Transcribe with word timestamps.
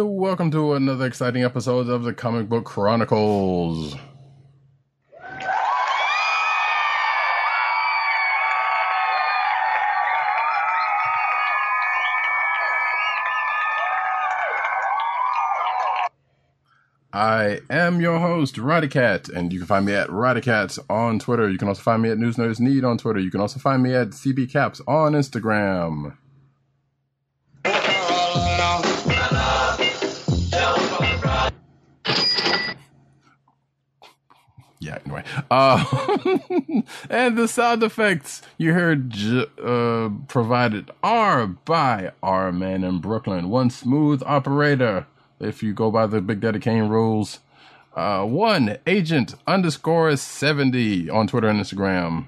And 0.00 0.16
welcome 0.16 0.50
to 0.50 0.72
another 0.72 1.06
exciting 1.06 1.44
episode 1.44 1.88
of 1.88 2.02
the 2.02 2.12
Comic 2.12 2.48
Book 2.48 2.64
Chronicles. 2.64 3.94
I 17.12 17.60
am 17.70 18.00
your 18.00 18.18
host, 18.18 18.56
Roddycat, 18.56 19.32
and 19.32 19.52
you 19.52 19.60
can 19.60 19.68
find 19.68 19.86
me 19.86 19.92
at 19.92 20.08
Roddycat 20.08 20.76
on 20.90 21.20
Twitter. 21.20 21.48
You 21.48 21.58
can 21.58 21.68
also 21.68 21.82
find 21.82 22.02
me 22.02 22.10
at 22.10 22.18
News 22.18 22.34
Nerds 22.34 22.58
Need 22.58 22.82
on 22.82 22.98
Twitter. 22.98 23.20
You 23.20 23.30
can 23.30 23.40
also 23.40 23.60
find 23.60 23.80
me 23.80 23.94
at 23.94 24.08
CB 24.08 24.50
Caps 24.50 24.80
on 24.88 25.12
Instagram. 25.12 26.16
Yeah, 34.84 34.98
anyway. 35.06 35.24
Uh, 35.50 35.82
and 37.10 37.38
the 37.38 37.48
sound 37.48 37.82
effects 37.82 38.42
you 38.58 38.74
heard 38.74 39.08
j- 39.08 39.46
uh, 39.62 40.10
provided 40.28 40.90
are 41.02 41.46
by 41.46 42.12
our 42.22 42.52
man 42.52 42.84
in 42.84 42.98
Brooklyn, 42.98 43.48
one 43.48 43.70
smooth 43.70 44.22
operator. 44.26 45.06
If 45.40 45.62
you 45.62 45.72
go 45.72 45.90
by 45.90 46.06
the 46.06 46.20
Big 46.20 46.40
Daddy 46.40 46.58
Kane 46.58 46.88
rules, 46.88 47.40
uh, 47.96 48.24
one 48.26 48.76
agent 48.86 49.34
underscore 49.46 50.14
70 50.16 51.08
on 51.08 51.28
Twitter 51.28 51.48
and 51.48 51.58
Instagram. 51.60 52.26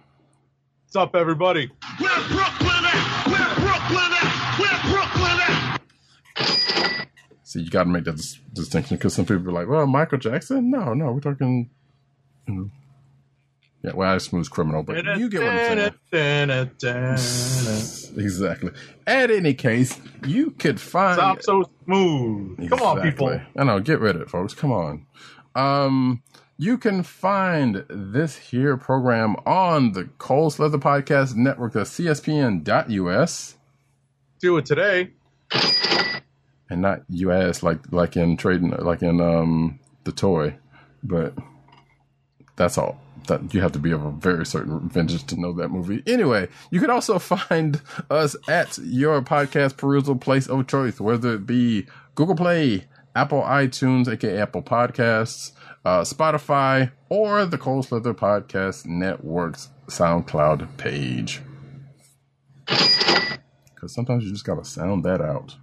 What's 0.86 0.96
up, 0.96 1.14
everybody? 1.14 1.70
Where 1.98 2.10
Brooklyn 2.28 2.84
at? 2.84 3.26
Where 3.26 3.54
Brooklyn 3.66 4.12
at? 4.12 4.58
Where 4.58 4.92
Brooklyn 4.94 5.40
at? 5.42 7.06
See, 7.42 7.60
you 7.60 7.68
got 7.70 7.84
to 7.84 7.90
make 7.90 8.04
that 8.04 8.16
dis- 8.16 8.38
distinction 8.54 8.96
because 8.96 9.12
some 9.12 9.26
people 9.26 9.48
are 9.50 9.52
like, 9.52 9.68
well, 9.68 9.86
Michael 9.86 10.18
Jackson? 10.18 10.70
No, 10.70 10.94
no, 10.94 11.12
we're 11.12 11.20
talking. 11.20 11.68
You. 12.46 12.70
Yeah, 13.82 13.92
well, 13.94 14.14
I 14.14 14.18
smooth 14.18 14.50
criminal, 14.50 14.82
but 14.82 14.96
you 15.18 15.28
get 15.28 15.42
what 15.42 15.50
I'm 15.52 15.92
saying. 16.10 16.68
Exactly. 18.16 18.72
At 19.06 19.30
any 19.30 19.54
case, 19.54 20.00
you 20.26 20.50
could 20.52 20.80
find. 20.80 21.14
Stop 21.14 21.42
so 21.42 21.70
smooth. 21.84 22.68
Come 22.68 22.80
on, 22.82 23.02
people. 23.02 23.40
I 23.56 23.64
know. 23.64 23.78
Get 23.80 24.00
rid 24.00 24.16
of 24.16 24.22
it, 24.22 24.30
folks. 24.30 24.54
Come 24.54 24.72
on. 24.72 25.06
Um, 25.54 26.22
you 26.58 26.78
can 26.78 27.02
find 27.02 27.84
this 27.88 28.36
here 28.36 28.76
program 28.76 29.36
on 29.46 29.92
the 29.92 30.04
Cold 30.18 30.54
Slither 30.54 30.78
Podcast 30.78 31.36
Network, 31.36 31.74
the 31.74 31.80
CSPN.us, 31.80 33.56
Do 34.40 34.56
it 34.56 34.66
today. 34.66 35.10
and 36.68 36.82
not 36.82 37.02
US 37.10 37.62
like 37.62 37.92
like 37.92 38.16
in 38.16 38.36
trading 38.36 38.70
like 38.70 39.02
in 39.02 39.20
um 39.20 39.78
the 40.04 40.12
toy, 40.12 40.56
but 41.02 41.34
that's 42.56 42.78
all. 42.78 43.00
That 43.28 43.52
you 43.54 43.60
have 43.60 43.72
to 43.72 43.78
be 43.78 43.90
of 43.90 44.04
a 44.04 44.12
very 44.12 44.46
certain 44.46 44.88
vintage 44.88 45.24
to 45.26 45.40
know 45.40 45.52
that 45.54 45.68
movie. 45.68 46.02
Anyway, 46.06 46.48
you 46.70 46.80
can 46.80 46.90
also 46.90 47.18
find 47.18 47.80
us 48.10 48.36
at 48.48 48.78
your 48.78 49.20
podcast 49.22 49.76
perusal 49.76 50.16
place 50.16 50.46
of 50.46 50.66
choice, 50.66 51.00
whether 51.00 51.34
it 51.34 51.46
be 51.46 51.86
Google 52.14 52.36
Play, 52.36 52.86
Apple 53.14 53.42
iTunes, 53.42 54.08
aka 54.08 54.38
Apple 54.38 54.62
Podcasts, 54.62 55.52
uh, 55.84 56.02
Spotify, 56.02 56.92
or 57.08 57.44
the 57.46 57.58
Cold 57.58 57.86
Slither 57.86 58.14
Podcast 58.14 58.86
Network's 58.86 59.70
SoundCloud 59.86 60.76
page. 60.76 61.40
Because 62.66 63.94
sometimes 63.94 64.24
you 64.24 64.30
just 64.32 64.44
gotta 64.44 64.64
sound 64.64 65.04
that 65.04 65.20
out 65.20 65.56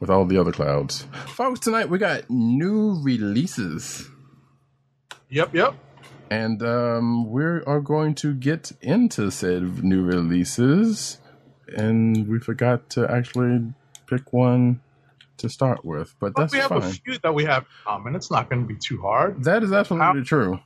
with 0.00 0.10
all 0.10 0.26
the 0.26 0.38
other 0.38 0.52
clouds. 0.52 1.06
Folks, 1.28 1.60
tonight 1.60 1.88
we 1.88 1.98
got 1.98 2.28
new 2.28 3.00
releases. 3.02 4.10
Yep, 5.32 5.54
yep. 5.54 5.74
And 6.30 6.62
um, 6.62 7.30
we 7.30 7.42
are 7.44 7.80
going 7.80 8.14
to 8.16 8.34
get 8.34 8.72
into 8.80 9.30
said 9.30 9.82
new 9.82 10.02
releases. 10.02 11.18
And 11.76 12.28
we 12.28 12.38
forgot 12.38 12.90
to 12.90 13.10
actually 13.10 13.72
pick 14.06 14.32
one 14.32 14.80
to 15.38 15.48
start 15.48 15.84
with, 15.84 16.14
but 16.20 16.34
But 16.34 16.42
that's 16.42 16.52
we 16.52 16.58
have 16.60 16.70
a 16.72 16.80
fine. 16.82 16.92
few 16.92 17.18
that 17.22 17.34
we 17.34 17.44
have 17.44 17.62
in 17.62 17.68
common. 17.84 18.14
It's 18.14 18.30
not 18.30 18.50
going 18.50 18.62
to 18.62 18.68
be 18.68 18.78
too 18.78 19.00
hard. 19.00 19.42
That 19.44 19.62
is 19.62 19.72
absolutely 19.72 20.20
How- 20.20 20.24
true. 20.24 20.60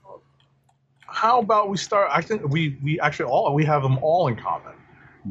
How 1.09 1.39
about 1.39 1.71
we 1.71 1.77
start? 1.79 2.11
I 2.13 2.21
think 2.21 2.43
we 2.49 2.77
we 2.83 3.01
actually 3.01 3.27
all 3.31 3.55
we 3.55 3.65
have 3.65 3.83
them 3.83 3.97
all 4.03 4.27
in 4.29 4.37
common. 4.37 4.75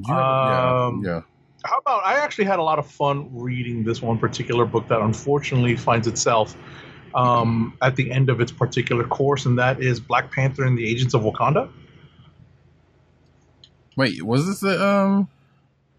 Yeah, 0.08 0.86
Um, 0.88 1.04
yeah, 1.06 1.22
How 1.66 1.78
about 1.80 2.04
I 2.06 2.16
actually 2.20 2.46
had 2.46 2.58
a 2.60 2.64
lot 2.64 2.80
of 2.80 2.88
fun 2.90 3.30
reading 3.38 3.84
this 3.84 4.02
one 4.02 4.18
particular 4.18 4.66
book 4.66 4.88
that 4.88 5.02
unfortunately 5.02 5.76
finds 5.76 6.08
itself 6.08 6.56
um, 7.16 7.76
at 7.82 7.96
the 7.96 8.12
end 8.12 8.30
of 8.30 8.42
its 8.42 8.52
particular 8.52 9.06
course, 9.06 9.46
and 9.46 9.58
that 9.58 9.82
is 9.82 10.00
Black 10.00 10.32
Panther 10.32 10.64
and 10.66 10.78
the 10.78 10.88
Agents 10.88 11.14
of 11.14 11.22
Wakanda. 11.22 11.72
Wait, 13.96 14.22
was 14.22 14.46
this 14.46 14.60
the 14.60 14.86
um? 14.86 15.30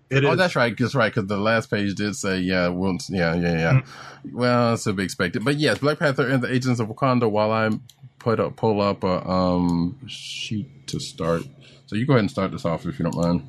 It 0.09 0.23
is. 0.23 0.31
Oh, 0.31 0.37
that's 0.37 0.55
right. 0.55 0.77
That's 0.79 0.95
right. 0.95 1.13
Because 1.13 1.29
the 1.29 1.37
last 1.37 1.69
page 1.69 1.95
did 1.97 2.15
say, 2.15 2.39
yeah, 2.39 2.69
well, 2.69 2.97
yeah, 3.09 3.35
yeah, 3.35 3.59
yeah. 3.59 3.73
Mm-hmm. 3.73 4.39
Well, 4.39 4.71
that's 4.71 4.85
to 4.85 4.93
be 4.93 5.03
expected. 5.03 5.45
But 5.45 5.57
yes, 5.57 5.79
Black 5.79 5.99
Panther 5.99 6.29
and 6.29 6.43
the 6.43 6.53
Agents 6.53 6.79
of 6.79 6.89
Wakanda. 6.89 7.29
While 7.29 7.51
I 7.51 7.71
put 8.19 8.39
up, 8.39 8.57
pull 8.57 8.81
up 8.81 9.03
a 9.03 9.29
um 9.29 9.99
sheet 10.07 10.87
to 10.89 11.01
start. 11.01 11.43
So 11.87 11.97
you 11.97 12.07
go 12.07 12.13
ahead 12.13 12.21
and 12.21 12.31
start 12.31 12.53
this 12.53 12.65
off 12.65 12.85
if 12.87 12.99
you 12.99 13.05
don't 13.05 13.17
mind. 13.17 13.49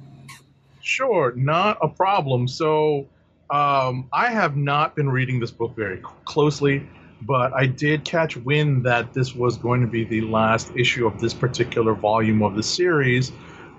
Sure, 0.81 1.33
not 1.35 1.77
a 1.81 1.89
problem. 1.89 2.47
So, 2.47 3.07
um, 3.50 4.07
I 4.13 4.29
have 4.29 4.56
not 4.56 4.95
been 4.95 5.09
reading 5.09 5.39
this 5.39 5.51
book 5.51 5.75
very 5.75 6.01
closely, 6.23 6.88
but 7.22 7.53
I 7.53 7.66
did 7.66 8.05
catch 8.05 8.38
wind 8.38 8.85
that 8.85 9.13
this 9.13 9.33
was 9.33 9.57
going 9.57 9.81
to 9.81 9.88
be 9.88 10.03
the 10.03 10.22
last 10.22 10.72
issue 10.75 11.07
of 11.07 11.19
this 11.19 11.33
particular 11.33 11.94
volume 11.94 12.44
of 12.44 12.55
the 12.55 12.63
series, 12.63 13.31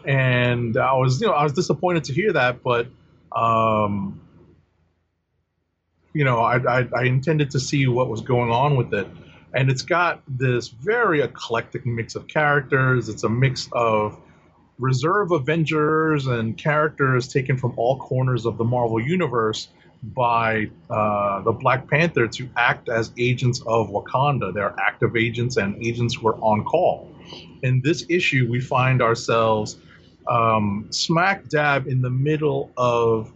and 0.04 0.76
I 0.76 0.94
was, 0.94 1.20
you 1.20 1.26
know, 1.26 1.34
I 1.34 1.44
was 1.44 1.52
disappointed 1.52 2.04
to 2.04 2.12
hear 2.12 2.32
that, 2.32 2.62
but, 2.62 2.88
um, 3.32 4.20
you 6.14 6.24
know, 6.24 6.38
I, 6.38 6.80
I, 6.80 6.88
I 6.96 7.04
intended 7.04 7.50
to 7.52 7.60
see 7.60 7.86
what 7.86 8.08
was 8.08 8.20
going 8.20 8.50
on 8.50 8.76
with 8.76 8.92
it, 8.92 9.06
and 9.54 9.70
it's 9.70 9.82
got 9.82 10.22
this 10.26 10.68
very 10.68 11.20
eclectic 11.20 11.86
mix 11.86 12.14
of 12.14 12.26
characters. 12.26 13.08
It's 13.08 13.24
a 13.24 13.28
mix 13.28 13.68
of 13.72 14.18
reserve 14.78 15.32
Avengers 15.32 16.26
and 16.26 16.56
characters 16.56 17.28
taken 17.28 17.56
from 17.56 17.74
all 17.76 17.98
corners 17.98 18.46
of 18.46 18.58
the 18.58 18.64
Marvel 18.64 19.00
Universe 19.00 19.68
by 20.02 20.70
uh, 20.90 21.40
the 21.42 21.52
Black 21.52 21.88
Panther 21.88 22.26
to 22.28 22.48
act 22.56 22.88
as 22.88 23.12
agents 23.18 23.62
of 23.66 23.90
Wakanda. 23.90 24.54
They're 24.54 24.74
active 24.78 25.16
agents 25.16 25.56
and 25.56 25.74
agents 25.84 26.14
who 26.14 26.28
are 26.28 26.36
on 26.36 26.64
call. 26.64 27.12
In 27.62 27.80
this 27.82 28.06
issue, 28.08 28.46
we 28.50 28.60
find 28.60 29.02
ourselves 29.02 29.78
um, 30.28 30.86
smack 30.90 31.48
dab 31.48 31.86
in 31.88 32.00
the 32.00 32.10
middle 32.10 32.70
of 32.76 33.32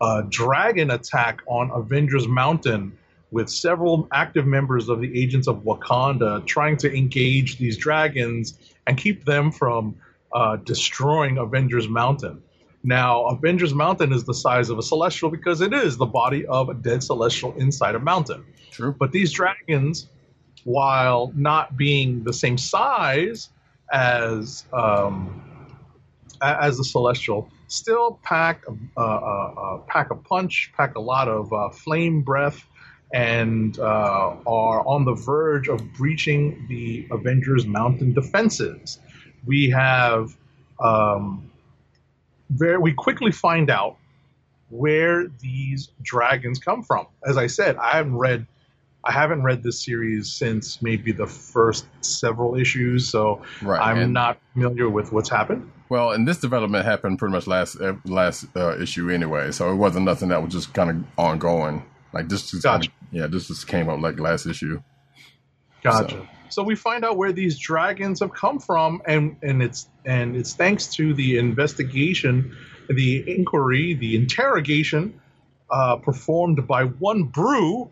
a 0.00 0.24
dragon 0.28 0.90
attack 0.90 1.40
on 1.46 1.70
Avengers 1.70 2.28
Mountain 2.28 2.96
with 3.30 3.48
several 3.50 4.08
active 4.12 4.46
members 4.46 4.88
of 4.88 5.00
the 5.00 5.20
agents 5.20 5.48
of 5.48 5.64
Wakanda 5.64 6.46
trying 6.46 6.76
to 6.78 6.96
engage 6.96 7.58
these 7.58 7.76
dragons 7.76 8.58
and 8.86 8.96
keep 8.96 9.24
them 9.24 9.50
from 9.50 9.96
uh, 10.32 10.56
destroying 10.56 11.38
Avengers 11.38 11.88
Mountain. 11.88 12.42
Now, 12.86 13.24
Avengers 13.26 13.74
Mountain 13.74 14.12
is 14.12 14.22
the 14.22 14.32
size 14.32 14.70
of 14.70 14.78
a 14.78 14.82
celestial 14.82 15.28
because 15.28 15.60
it 15.60 15.72
is 15.72 15.96
the 15.96 16.06
body 16.06 16.46
of 16.46 16.68
a 16.68 16.74
dead 16.74 17.02
celestial 17.02 17.52
inside 17.56 17.96
a 17.96 17.98
mountain. 17.98 18.44
True. 18.70 18.94
But 18.96 19.10
these 19.10 19.32
dragons, 19.32 20.08
while 20.62 21.32
not 21.34 21.76
being 21.76 22.22
the 22.22 22.32
same 22.32 22.56
size 22.56 23.50
as 23.92 24.66
um, 24.72 25.42
as 26.40 26.76
the 26.76 26.84
celestial, 26.84 27.50
still 27.66 28.20
pack 28.22 28.62
a, 28.68 29.00
a, 29.00 29.04
a, 29.04 29.52
a 29.74 29.78
pack 29.88 30.12
a 30.12 30.14
punch, 30.14 30.72
pack 30.76 30.94
a 30.94 31.00
lot 31.00 31.26
of 31.26 31.52
uh, 31.52 31.70
flame 31.70 32.22
breath, 32.22 32.64
and 33.12 33.80
uh, 33.80 34.36
are 34.46 34.86
on 34.86 35.04
the 35.04 35.14
verge 35.14 35.66
of 35.66 35.80
breaching 35.94 36.64
the 36.68 37.08
Avengers 37.10 37.66
Mountain 37.66 38.12
defenses. 38.12 39.00
We 39.44 39.70
have 39.70 40.36
um, 40.78 41.50
very 42.50 42.78
we 42.78 42.92
quickly 42.92 43.32
find 43.32 43.70
out 43.70 43.96
where 44.70 45.28
these 45.40 45.90
dragons 46.02 46.58
come 46.58 46.82
from. 46.82 47.06
As 47.26 47.36
I 47.36 47.46
said, 47.46 47.76
I 47.76 47.96
haven't 47.96 48.16
read 48.16 48.46
I 49.04 49.12
haven't 49.12 49.44
read 49.44 49.62
this 49.62 49.84
series 49.84 50.32
since 50.32 50.82
maybe 50.82 51.12
the 51.12 51.28
first 51.28 51.86
several 52.00 52.56
issues, 52.56 53.08
so 53.08 53.40
Right, 53.62 53.80
I'm 53.80 53.98
and- 53.98 54.12
not 54.12 54.38
familiar 54.52 54.90
with 54.90 55.12
what's 55.12 55.28
happened. 55.28 55.70
Well, 55.88 56.10
and 56.10 56.26
this 56.26 56.38
development 56.38 56.84
happened 56.84 57.20
pretty 57.20 57.30
much 57.32 57.46
last 57.46 57.76
last 58.04 58.46
uh, 58.56 58.76
issue 58.80 59.08
anyway, 59.08 59.52
so 59.52 59.70
it 59.70 59.76
wasn't 59.76 60.04
nothing 60.06 60.30
that 60.30 60.42
was 60.42 60.52
just 60.52 60.74
kind 60.74 60.90
of 60.90 61.04
ongoing. 61.16 61.84
Like 62.12 62.28
this 62.28 62.50
just 62.50 62.64
Gotcha. 62.64 62.90
yeah, 63.12 63.28
this 63.28 63.46
just 63.46 63.68
came 63.68 63.88
up 63.88 64.00
like 64.00 64.18
last 64.18 64.46
issue. 64.46 64.82
Gotcha. 65.84 66.16
So- 66.16 66.28
So. 66.50 66.62
we 66.62 66.74
find 66.74 67.04
out 67.04 67.16
where 67.16 67.32
these 67.32 67.58
dragons 67.58 68.20
have 68.20 68.32
come 68.32 68.58
from, 68.58 69.02
and 69.06 69.36
and 69.42 69.62
it's 69.62 69.88
and 70.04 70.36
it's 70.36 70.54
thanks 70.54 70.86
to 70.96 71.14
the 71.14 71.38
investigation, 71.38 72.56
the 72.88 73.24
inquiry, 73.26 73.94
the 73.94 74.16
interrogation 74.16 75.20
uh, 75.70 75.96
performed 75.96 76.66
by 76.66 76.84
one 76.84 77.24
Broo 77.24 77.90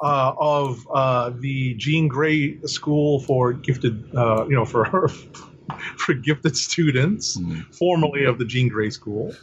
uh, 0.00 0.32
of 0.38 0.86
uh, 0.94 1.30
the 1.40 1.74
Jean 1.74 2.08
Grey 2.08 2.60
School 2.62 3.20
for 3.20 3.52
Gifted, 3.52 4.14
uh, 4.16 4.46
you 4.48 4.54
know, 4.54 4.64
for 4.64 5.08
for 5.96 6.14
gifted 6.14 6.56
students, 6.56 7.36
Mhm. 7.36 7.74
formerly 7.74 8.24
of 8.24 8.38
the 8.38 8.44
Jean 8.44 8.68
Grey 8.68 8.90
School. 8.90 9.34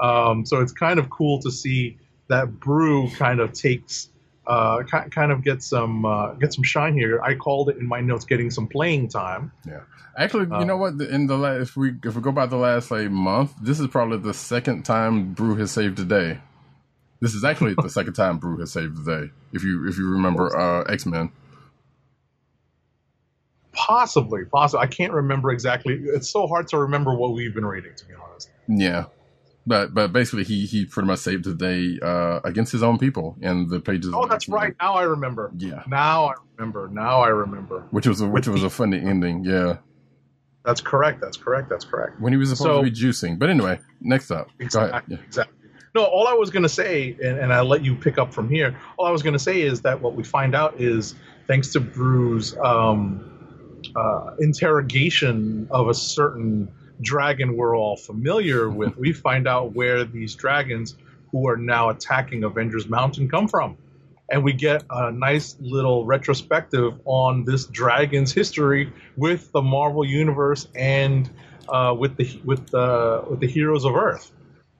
Um, 0.00 0.44
so 0.46 0.60
it's 0.60 0.72
kind 0.72 0.98
of 0.98 1.10
cool 1.10 1.40
to 1.42 1.50
see 1.50 1.96
that 2.28 2.60
Broo 2.60 3.10
kind 3.16 3.40
of 3.40 3.52
takes 3.52 4.08
uh, 4.46 4.82
kind 4.84 5.30
of 5.32 5.42
get 5.44 5.62
some 5.62 6.04
uh, 6.04 6.32
get 6.34 6.52
some 6.52 6.64
shine 6.64 6.94
here. 6.94 7.20
I 7.22 7.34
called 7.34 7.68
it 7.68 7.76
in 7.76 7.86
my 7.86 8.00
notes 8.00 8.24
getting 8.24 8.50
some 8.50 8.66
playing 8.66 9.08
time. 9.08 9.52
Yeah, 9.66 9.80
actually, 10.18 10.46
you 10.46 10.54
Uh, 10.54 10.64
know 10.64 10.76
what? 10.76 11.00
In 11.00 11.26
the 11.26 11.36
last, 11.38 11.60
if 11.62 11.76
we 11.76 11.92
if 12.04 12.14
we 12.16 12.20
go 12.22 12.32
by 12.32 12.46
the 12.46 12.56
last 12.56 12.90
like 12.90 13.10
month, 13.10 13.52
this 13.62 13.78
is 13.80 13.86
probably 13.88 14.18
the 14.18 14.34
second 14.34 14.84
time 14.84 15.32
Broo 15.34 15.54
has 15.56 15.70
saved 15.70 15.96
the 15.98 16.04
day. 16.04 16.40
This 17.20 17.34
is 17.34 17.44
actually 17.44 17.74
the 17.80 17.88
second 17.88 18.14
time 18.14 18.38
Broo 18.38 18.58
has 18.58 18.72
saved 18.72 19.04
the 19.04 19.20
day. 19.20 19.32
If 19.52 19.62
you 19.62 19.86
if 19.88 19.96
you 19.96 20.10
remember 20.10 20.56
uh, 20.58 20.82
X 20.92 21.06
Men, 21.06 21.30
Possibly, 23.72 24.44
possibly. 24.44 24.82
I 24.84 24.86
can't 24.86 25.12
remember 25.12 25.50
exactly. 25.50 25.94
It's 25.94 26.28
so 26.28 26.46
hard 26.46 26.68
to 26.68 26.78
remember 26.78 27.14
what 27.14 27.32
we've 27.32 27.54
been 27.54 27.64
reading, 27.64 27.94
to 27.96 28.04
be 28.06 28.12
honest. 28.14 28.50
yeah, 28.68 29.04
but 29.66 29.94
but 29.94 30.12
basically 30.12 30.44
he 30.44 30.66
he 30.66 30.84
pretty 30.86 31.06
much 31.06 31.20
saved 31.20 31.44
the 31.44 31.54
day 31.54 31.98
uh, 32.02 32.40
against 32.44 32.72
his 32.72 32.82
own 32.82 32.98
people 32.98 33.36
in 33.40 33.68
the 33.68 33.80
pages. 33.80 34.10
Oh, 34.14 34.26
that's 34.26 34.48
right. 34.48 34.74
Now 34.80 34.94
I 34.94 35.02
remember. 35.04 35.52
Yeah, 35.56 35.82
Now 35.86 36.26
I 36.26 36.34
remember. 36.56 36.88
Now 36.88 37.20
I 37.20 37.28
remember. 37.28 37.86
which 37.90 38.06
was 38.06 38.20
a, 38.20 38.26
which 38.26 38.48
was 38.48 38.62
a 38.64 38.70
funny 38.70 38.98
ending. 38.98 39.44
Yeah, 39.44 39.78
That's 40.64 40.80
correct. 40.80 41.20
That's 41.20 41.36
correct. 41.36 41.68
That's 41.68 41.84
correct. 41.84 42.20
when 42.20 42.32
he 42.32 42.36
was 42.36 42.48
supposed 42.50 42.62
So- 42.64 42.82
to 42.84 42.90
be 42.90 42.96
juicing. 42.96 43.38
But 43.38 43.50
anyway, 43.50 43.78
next 44.00 44.30
up, 44.30 44.48
Exactly. 44.58 45.16
Yeah. 45.16 45.22
Exactly. 45.24 45.56
No, 45.94 46.04
all 46.04 46.26
I 46.26 46.32
was 46.32 46.48
going 46.48 46.62
to 46.62 46.70
say, 46.70 47.14
and, 47.22 47.38
and 47.38 47.52
I'll 47.52 47.66
let 47.66 47.84
you 47.84 47.94
pick 47.94 48.16
up 48.16 48.32
from 48.32 48.48
here. 48.48 48.74
All 48.96 49.04
I 49.06 49.10
was 49.10 49.22
going 49.22 49.34
to 49.34 49.38
say 49.38 49.60
is 49.60 49.82
that 49.82 50.00
what 50.00 50.14
we 50.14 50.24
find 50.24 50.54
out 50.54 50.80
is 50.80 51.14
thanks 51.46 51.68
to 51.74 51.80
Broo's 51.80 52.56
um, 52.64 53.28
uh, 53.94 54.30
interrogation 54.38 55.68
of 55.70 55.88
a 55.88 55.94
certain 55.94 56.68
dragon 57.02 57.56
we're 57.56 57.76
all 57.76 57.96
familiar 57.96 58.68
with, 58.78 58.96
we 58.96 59.12
find 59.12 59.46
out 59.46 59.74
where 59.74 60.04
these 60.04 60.34
dragons 60.34 60.96
who 61.30 61.48
are 61.48 61.56
now 61.56 61.88
attacking 61.88 62.44
Avengers 62.44 62.88
Mountain 62.88 63.28
come 63.28 63.48
from. 63.48 63.76
And 64.30 64.42
we 64.44 64.52
get 64.52 64.84
a 64.88 65.10
nice 65.10 65.56
little 65.60 66.06
retrospective 66.06 66.98
on 67.04 67.44
this 67.44 67.66
dragon's 67.66 68.32
history 68.32 68.90
with 69.16 69.52
the 69.52 69.60
Marvel 69.60 70.04
Universe 70.06 70.68
and 70.74 71.28
uh, 71.68 71.94
with 71.98 72.16
the 72.16 72.40
with 72.44 72.68
the 72.68 73.24
with 73.28 73.40
the 73.40 73.46
heroes 73.46 73.84
of 73.84 73.94
Earth. 73.94 74.32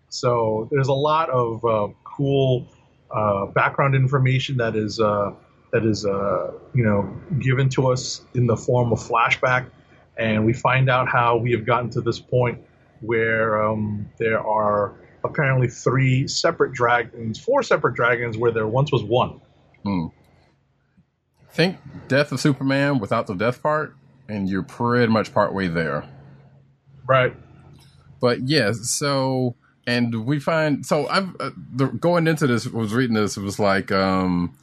So 0.08 0.68
there's 0.70 0.88
a 0.88 0.94
lot 0.94 1.28
of 1.30 1.64
uh, 1.64 1.88
cool 2.04 2.66
uh, 3.10 3.46
background 3.46 3.94
information 3.94 4.56
that 4.58 4.76
is 4.76 5.00
uh, 5.00 5.32
that 5.72 5.84
is 5.84 6.06
uh, 6.06 6.52
you 6.74 6.84
know 6.84 7.14
given 7.38 7.68
to 7.70 7.90
us 7.90 8.22
in 8.34 8.46
the 8.46 8.56
form 8.56 8.92
of 8.92 9.00
flashback, 9.00 9.66
and 10.16 10.44
we 10.44 10.52
find 10.52 10.90
out 10.90 11.08
how 11.08 11.36
we 11.36 11.52
have 11.52 11.64
gotten 11.64 11.90
to 11.90 12.00
this 12.00 12.20
point 12.20 12.60
where 13.00 13.62
um, 13.62 14.08
there 14.18 14.40
are 14.40 14.94
apparently 15.24 15.68
three 15.68 16.26
separate 16.28 16.72
dragons, 16.72 17.38
four 17.38 17.62
separate 17.62 17.94
dragons, 17.94 18.36
where 18.36 18.50
there 18.50 18.66
once 18.66 18.92
was 18.92 19.02
one. 19.02 19.40
Think 21.50 21.78
Death 22.08 22.32
of 22.32 22.40
Superman 22.40 22.98
without 22.98 23.26
the 23.26 23.34
death 23.34 23.62
part, 23.62 23.94
and 24.28 24.48
you're 24.48 24.62
pretty 24.62 25.12
much 25.12 25.34
partway 25.34 25.68
there. 25.68 26.08
Right. 27.06 27.34
But 28.20 28.48
yes, 28.48 28.88
so 28.88 29.56
and 29.86 30.24
we 30.24 30.38
find 30.38 30.86
so 30.86 31.08
I've 31.08 31.34
uh, 31.40 31.50
the, 31.74 31.86
going 31.86 32.26
into 32.26 32.46
this 32.46 32.66
was 32.66 32.94
reading 32.94 33.14
this 33.14 33.36
it 33.36 33.42
was 33.42 33.58
like 33.58 33.90
um 33.90 34.56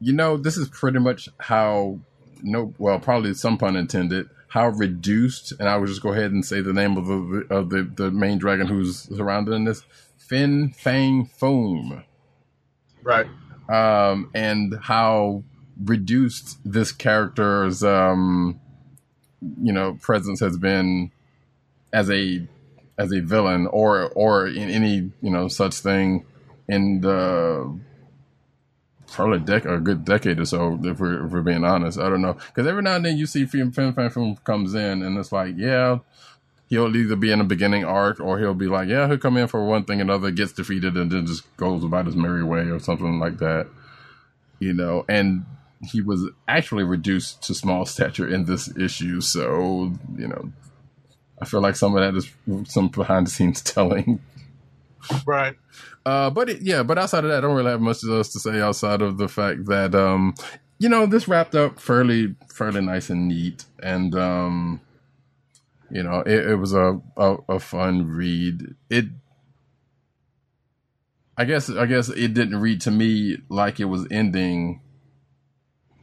you 0.00 0.12
know 0.12 0.36
this 0.36 0.56
is 0.56 0.68
pretty 0.68 0.98
much 0.98 1.28
how 1.38 2.00
no 2.42 2.74
well 2.78 2.98
probably 2.98 3.34
some 3.34 3.58
pun 3.58 3.76
intended 3.76 4.28
how 4.50 4.68
reduced 4.68 5.52
and 5.58 5.68
I 5.68 5.76
would 5.76 5.88
just 5.88 6.02
go 6.02 6.12
ahead 6.12 6.32
and 6.32 6.44
say 6.44 6.60
the 6.60 6.72
name 6.72 6.96
of 6.96 7.06
the 7.06 7.46
of 7.50 7.70
the 7.70 7.82
the 7.82 8.10
main 8.10 8.38
dragon 8.38 8.66
who's 8.66 9.02
surrounded 9.16 9.52
in 9.54 9.64
this 9.64 9.82
Fin 10.18 10.70
Fang 10.70 11.26
Foom 11.40 12.04
Right. 13.02 13.26
um, 13.68 14.30
and 14.34 14.76
how 14.82 15.42
reduced 15.84 16.58
this 16.64 16.92
character's 16.92 17.82
um, 17.82 18.60
you 19.62 19.72
know 19.72 19.96
presence 20.02 20.40
has 20.40 20.56
been 20.58 21.10
as 21.92 22.10
a 22.10 22.46
as 22.98 23.12
a 23.12 23.20
villain 23.20 23.66
or 23.68 24.10
or 24.10 24.46
in 24.48 24.68
any 24.68 25.10
you 25.22 25.30
know 25.30 25.48
such 25.48 25.74
thing 25.74 26.24
in 26.68 27.00
the 27.00 27.78
probably 29.14 29.38
a, 29.38 29.40
dec- 29.60 29.72
a 29.72 29.80
good 29.80 30.04
decade 30.04 30.38
or 30.38 30.44
so 30.44 30.78
if 30.84 30.98
we're, 30.98 31.26
if 31.26 31.32
we're 31.32 31.42
being 31.42 31.64
honest. 31.64 31.98
I 31.98 32.08
don't 32.08 32.22
know. 32.22 32.34
Because 32.34 32.66
every 32.66 32.82
now 32.82 32.96
and 32.96 33.04
then 33.04 33.16
you 33.16 33.26
see 33.26 33.44
film 33.44 33.72
comes 34.44 34.74
in 34.74 35.02
and 35.02 35.18
it's 35.18 35.32
like 35.32 35.54
yeah 35.56 35.98
he'll 36.68 36.94
either 36.94 37.16
be 37.16 37.32
in 37.32 37.40
a 37.40 37.44
beginning 37.44 37.84
arc 37.84 38.20
or 38.20 38.38
he'll 38.38 38.54
be 38.54 38.68
like 38.68 38.88
yeah 38.88 39.08
he'll 39.08 39.18
come 39.18 39.36
in 39.36 39.48
for 39.48 39.64
one 39.64 39.84
thing 39.84 40.00
another 40.00 40.30
gets 40.30 40.52
defeated 40.52 40.96
and 40.96 41.10
then 41.10 41.26
just 41.26 41.44
goes 41.56 41.82
about 41.82 42.06
his 42.06 42.14
merry 42.14 42.44
way 42.44 42.70
or 42.70 42.78
something 42.78 43.18
like 43.18 43.38
that 43.38 43.66
you 44.60 44.74
know? 44.74 45.04
And 45.08 45.46
he 45.82 46.02
was 46.02 46.28
actually 46.46 46.84
reduced 46.84 47.42
to 47.44 47.54
small 47.54 47.84
stature 47.86 48.28
in 48.28 48.44
this 48.44 48.74
issue 48.76 49.20
so 49.20 49.92
you 50.16 50.28
know 50.28 50.52
i 51.40 51.46
feel 51.46 51.62
like 51.62 51.74
some 51.74 51.96
of 51.96 52.02
that 52.02 52.14
is 52.14 52.70
some 52.70 52.88
behind 52.88 53.26
the 53.26 53.30
scenes 53.30 53.62
telling. 53.62 54.20
Right. 55.26 55.56
Uh, 56.10 56.28
but 56.28 56.48
it, 56.48 56.62
yeah, 56.62 56.82
but 56.82 56.98
outside 56.98 57.22
of 57.22 57.30
that, 57.30 57.38
I 57.38 57.40
don't 57.42 57.54
really 57.54 57.70
have 57.70 57.80
much 57.80 58.02
else 58.02 58.32
to 58.32 58.40
say 58.40 58.60
outside 58.60 59.00
of 59.00 59.16
the 59.16 59.28
fact 59.28 59.66
that 59.66 59.94
um, 59.94 60.34
you 60.80 60.88
know 60.88 61.06
this 61.06 61.28
wrapped 61.28 61.54
up 61.54 61.78
fairly 61.78 62.34
fairly 62.52 62.80
nice 62.80 63.10
and 63.10 63.28
neat, 63.28 63.64
and 63.80 64.12
um, 64.16 64.80
you 65.88 66.02
know 66.02 66.20
it, 66.26 66.48
it 66.48 66.56
was 66.56 66.72
a, 66.72 67.00
a 67.16 67.36
a 67.48 67.60
fun 67.60 68.08
read. 68.08 68.74
It, 68.90 69.04
I 71.38 71.44
guess, 71.44 71.70
I 71.70 71.86
guess 71.86 72.08
it 72.08 72.34
didn't 72.34 72.60
read 72.60 72.80
to 72.82 72.90
me 72.90 73.38
like 73.48 73.78
it 73.78 73.84
was 73.84 74.08
ending. 74.10 74.80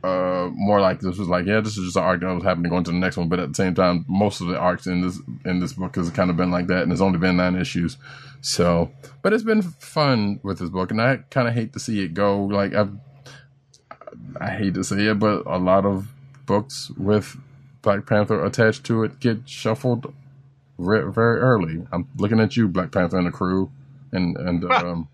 Uh, 0.07 0.49
more 0.53 0.79
like 0.79 0.99
this 1.01 1.17
was 1.17 1.27
like, 1.27 1.45
yeah, 1.45 1.59
this 1.59 1.77
is 1.77 1.85
just 1.85 1.97
an 1.97 2.03
arc 2.03 2.21
that 2.21 2.33
was 2.33 2.43
happening 2.43 2.69
going 2.69 2.83
to 2.85 2.91
the 2.91 2.97
next 2.97 3.17
one. 3.17 3.27
But 3.29 3.39
at 3.39 3.49
the 3.49 3.55
same 3.55 3.75
time, 3.75 4.05
most 4.07 4.39
of 4.41 4.47
the 4.47 4.57
arcs 4.57 4.87
in 4.87 5.01
this 5.01 5.19
in 5.43 5.59
this 5.59 5.73
book 5.73 5.95
has 5.95 6.09
kind 6.11 6.29
of 6.29 6.37
been 6.37 6.51
like 6.51 6.67
that, 6.67 6.83
and 6.83 6.91
it's 6.91 7.01
only 7.01 7.19
been 7.19 7.37
nine 7.37 7.55
issues. 7.55 7.97
So, 8.41 8.91
but 9.21 9.33
it's 9.33 9.43
been 9.43 9.61
fun 9.61 10.39
with 10.43 10.59
this 10.59 10.69
book, 10.69 10.91
and 10.91 11.01
I 11.01 11.17
kind 11.29 11.47
of 11.47 11.53
hate 11.53 11.73
to 11.73 11.79
see 11.79 12.03
it 12.03 12.13
go. 12.13 12.37
Like 12.45 12.73
I, 12.73 12.87
I 14.39 14.51
hate 14.51 14.75
to 14.75 14.83
say 14.83 15.07
it, 15.07 15.19
but 15.19 15.43
a 15.45 15.57
lot 15.57 15.85
of 15.85 16.07
books 16.45 16.89
with 16.97 17.35
Black 17.81 18.05
Panther 18.05 18.43
attached 18.45 18.83
to 18.85 19.03
it 19.03 19.19
get 19.19 19.49
shuffled 19.49 20.13
re- 20.77 21.09
very 21.11 21.39
early. 21.39 21.85
I'm 21.91 22.07
looking 22.17 22.39
at 22.39 22.55
you, 22.55 22.67
Black 22.67 22.91
Panther 22.91 23.17
and 23.17 23.27
the 23.27 23.31
crew, 23.31 23.71
and 24.11 24.37
and 24.37 24.63
um, 24.71 25.07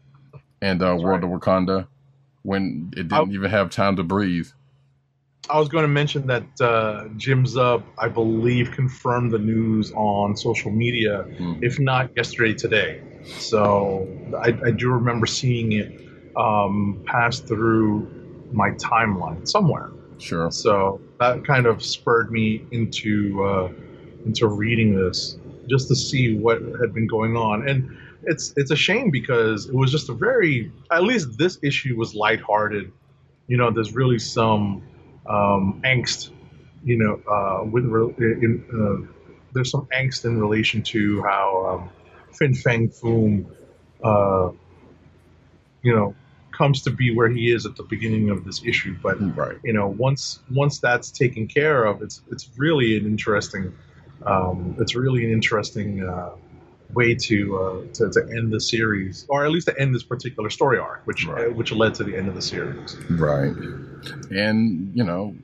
and 0.61 0.81
uh, 0.83 0.95
World 0.99 1.23
of 1.23 1.29
Wakanda, 1.31 1.87
when 2.43 2.91
it 2.93 3.07
didn't 3.07 3.13
I'll- 3.13 3.31
even 3.33 3.49
have 3.49 3.69
time 3.69 3.95
to 3.95 4.03
breathe. 4.03 4.49
I 5.49 5.59
was 5.59 5.67
going 5.67 5.83
to 5.83 5.89
mention 5.89 6.27
that 6.27 6.43
uh, 6.61 7.09
Jim 7.17 7.43
Zub, 7.45 7.83
I 7.97 8.07
believe, 8.07 8.71
confirmed 8.71 9.31
the 9.31 9.39
news 9.39 9.91
on 9.91 10.37
social 10.37 10.71
media, 10.71 11.23
Hmm. 11.37 11.55
if 11.61 11.79
not 11.79 12.11
yesterday, 12.15 12.53
today. 12.53 13.01
So 13.39 14.07
I, 14.41 14.57
I 14.65 14.71
do 14.71 14.89
remember 14.89 15.25
seeing 15.25 15.73
it 15.73 16.01
um, 16.37 17.03
pass 17.05 17.39
through 17.39 18.07
my 18.51 18.71
timeline 18.71 19.47
somewhere. 19.47 19.91
Sure. 20.17 20.49
So 20.51 21.01
that 21.19 21.45
kind 21.45 21.65
of 21.65 21.83
spurred 21.83 22.31
me 22.31 22.65
into 22.71 23.43
uh, 23.43 23.71
into 24.25 24.47
reading 24.47 24.95
this 24.95 25.37
just 25.69 25.87
to 25.89 25.95
see 25.95 26.37
what 26.37 26.61
had 26.61 26.93
been 26.93 27.07
going 27.07 27.35
on, 27.35 27.67
and 27.67 27.97
it's 28.23 28.53
it's 28.55 28.71
a 28.71 28.75
shame 28.75 29.09
because 29.11 29.67
it 29.67 29.75
was 29.75 29.91
just 29.91 30.09
a 30.09 30.13
very 30.13 30.71
at 30.91 31.03
least 31.03 31.37
this 31.37 31.57
issue 31.61 31.97
was 31.97 32.15
lighthearted 32.15 32.91
you 33.47 33.57
know, 33.57 33.71
there's 33.71 33.93
really 33.93 34.19
some 34.19 34.81
um, 35.27 35.81
angst, 35.85 36.31
you 36.83 36.97
know, 36.97 37.21
uh, 37.31 37.63
with 37.65 37.85
re- 37.85 38.13
in, 38.17 38.63
uh, 38.73 39.13
there's 39.53 39.71
some 39.71 39.87
angst 39.95 40.25
in 40.25 40.39
relation 40.39 40.81
to 40.81 41.21
how 41.23 41.65
um, 41.67 41.89
Fin 42.33 42.53
Fang 42.53 42.89
Foom, 42.89 43.45
uh, 44.03 44.51
you 45.81 45.95
know, 45.95 46.15
comes 46.51 46.83
to 46.83 46.91
be 46.91 47.13
where 47.13 47.29
he 47.29 47.51
is 47.51 47.65
at 47.65 47.75
the 47.75 47.83
beginning 47.83 48.29
of 48.29 48.45
this 48.45 48.63
issue. 48.65 48.95
But 49.01 49.19
Right. 49.35 49.57
you 49.63 49.73
know, 49.73 49.87
once 49.87 50.39
once 50.51 50.79
that's 50.79 51.11
taken 51.11 51.47
care 51.47 51.85
of, 51.85 52.01
it's 52.01 52.21
it's 52.31 52.49
really 52.57 52.97
an 52.97 53.05
interesting, 53.05 53.73
um, 54.25 54.75
it's 54.79 54.95
really 54.95 55.25
an 55.25 55.31
interesting 55.31 56.03
uh, 56.03 56.31
way 56.93 57.15
to, 57.15 57.57
uh, 57.57 57.93
to 57.93 58.09
to 58.09 58.21
end 58.37 58.51
the 58.51 58.59
series, 58.59 59.25
or 59.29 59.45
at 59.45 59.51
least 59.51 59.67
to 59.67 59.79
end 59.79 59.93
this 59.93 60.03
particular 60.03 60.49
story 60.49 60.77
arc, 60.79 61.01
which 61.05 61.25
Right. 61.25 61.47
uh, 61.47 61.51
which 61.51 61.71
led 61.71 61.95
to 61.95 62.03
the 62.03 62.15
end 62.15 62.27
of 62.27 62.35
the 62.35 62.41
series. 62.41 62.95
Right. 63.09 63.53
And, 64.31 64.91
you 64.93 65.03
know, 65.03 65.35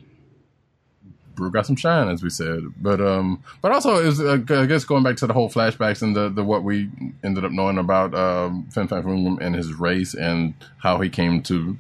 Broo 1.36 1.52
got 1.52 1.66
some 1.66 1.76
shine, 1.78 2.10
as 2.10 2.22
we 2.22 2.30
said. 2.30 2.64
But 2.82 3.00
um, 3.00 3.42
but 3.62 3.72
also, 3.72 3.98
it 4.04 4.06
was, 4.06 4.20
uh, 4.20 4.40
I 4.50 4.66
guess 4.66 4.84
going 4.84 5.04
back 5.04 5.16
to 5.18 5.28
the 5.28 5.34
whole 5.34 5.50
flashbacks 5.50 6.02
and 6.02 6.16
the, 6.16 6.30
the 6.30 6.44
what 6.44 6.64
we 6.64 6.90
ended 7.24 7.46
up 7.46 7.52
knowing 7.52 7.78
about 7.78 8.14
um, 8.14 8.68
Fin 8.72 8.88
Fang 8.90 9.04
Foom 9.04 9.40
and 9.42 9.56
his 9.56 9.74
race 9.74 10.14
and 10.14 10.54
how 10.80 11.00
he 11.00 11.10
came 11.10 11.42
to, 11.44 11.56
you 11.56 11.78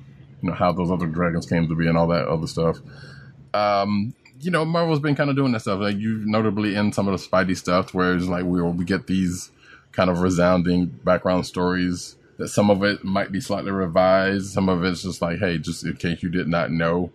know, 0.49 0.53
how 0.53 0.71
those 0.71 0.89
other 0.89 1.07
dragons 1.07 1.45
came 1.45 1.67
to 1.67 1.75
be 1.75 1.88
and 1.88 1.97
all 1.97 2.07
that 2.07 2.27
other 2.27 2.47
stuff. 2.47 2.77
Um, 3.53 4.13
you 4.39 4.49
know, 4.51 4.63
Marvel's 4.63 5.01
been 5.01 5.15
kind 5.15 5.29
of 5.29 5.35
doing 5.35 5.51
that 5.51 5.59
stuff. 5.59 5.81
Like 5.81 5.97
you, 5.97 6.21
notably 6.25 6.75
in 6.75 6.93
some 6.93 7.09
of 7.09 7.19
the 7.19 7.27
Spidey 7.27 7.57
stuff, 7.57 7.93
where 7.93 8.15
it's 8.15 8.27
like 8.27 8.45
we 8.45 8.61
we 8.61 8.85
get 8.85 9.07
these 9.07 9.51
kind 9.91 10.10
of 10.10 10.19
resounding 10.22 10.86
background 10.88 11.46
stories. 11.46 12.15
That 12.38 12.48
some 12.48 12.69
of 12.69 12.84
it 12.84 13.03
might 13.03 13.34
be 13.34 13.41
slightly 13.41 13.72
revised, 13.72 14.51
some 14.53 14.69
of 14.69 14.84
it's 14.86 15.03
just 15.03 15.22
like, 15.22 15.39
hey, 15.39 15.58
just 15.58 15.86
in 15.86 15.96
case 15.98 16.24
you 16.24 16.29
did 16.29 16.48
not 16.48 16.72
know. 16.72 17.12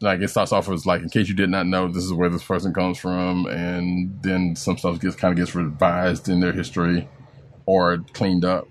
Like 0.00 0.20
it 0.20 0.30
starts 0.30 0.50
off 0.50 0.68
as 0.68 0.84
like, 0.84 1.00
in 1.02 1.10
case 1.10 1.28
you 1.28 1.34
did 1.36 1.48
not 1.48 1.68
know, 1.68 1.86
this 1.86 2.02
is 2.02 2.12
where 2.12 2.28
this 2.28 2.42
person 2.42 2.74
comes 2.74 2.98
from, 2.98 3.46
and 3.46 4.20
then 4.22 4.56
some 4.56 4.76
stuff 4.76 4.98
gets 5.00 5.14
kind 5.14 5.30
of 5.32 5.38
gets 5.38 5.54
revised 5.54 6.28
in 6.28 6.40
their 6.40 6.52
history 6.52 7.08
or 7.66 7.98
cleaned 8.14 8.44
up 8.44 8.66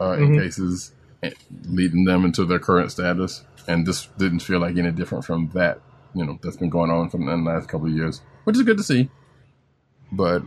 uh, 0.00 0.14
in 0.18 0.30
Mhm. 0.30 0.42
cases, 0.42 0.90
eh, 1.22 1.30
leading 1.68 2.04
them 2.04 2.24
into 2.24 2.44
their 2.44 2.58
current 2.58 2.90
status. 2.90 3.44
And 3.68 3.86
this 3.86 4.08
didn't 4.18 4.40
feel 4.40 4.58
like 4.58 4.76
any 4.76 4.90
different 4.90 5.24
from 5.24 5.50
that, 5.54 5.80
you 6.14 6.26
know, 6.26 6.36
that's 6.42 6.56
been 6.56 6.68
going 6.68 6.90
on 6.90 7.10
for 7.10 7.18
the 7.18 7.24
last 7.36 7.68
couple 7.68 7.86
of 7.86 7.92
years, 7.92 8.20
which 8.42 8.56
is 8.56 8.62
good 8.62 8.76
to 8.78 8.82
see. 8.82 9.08
But 10.10 10.42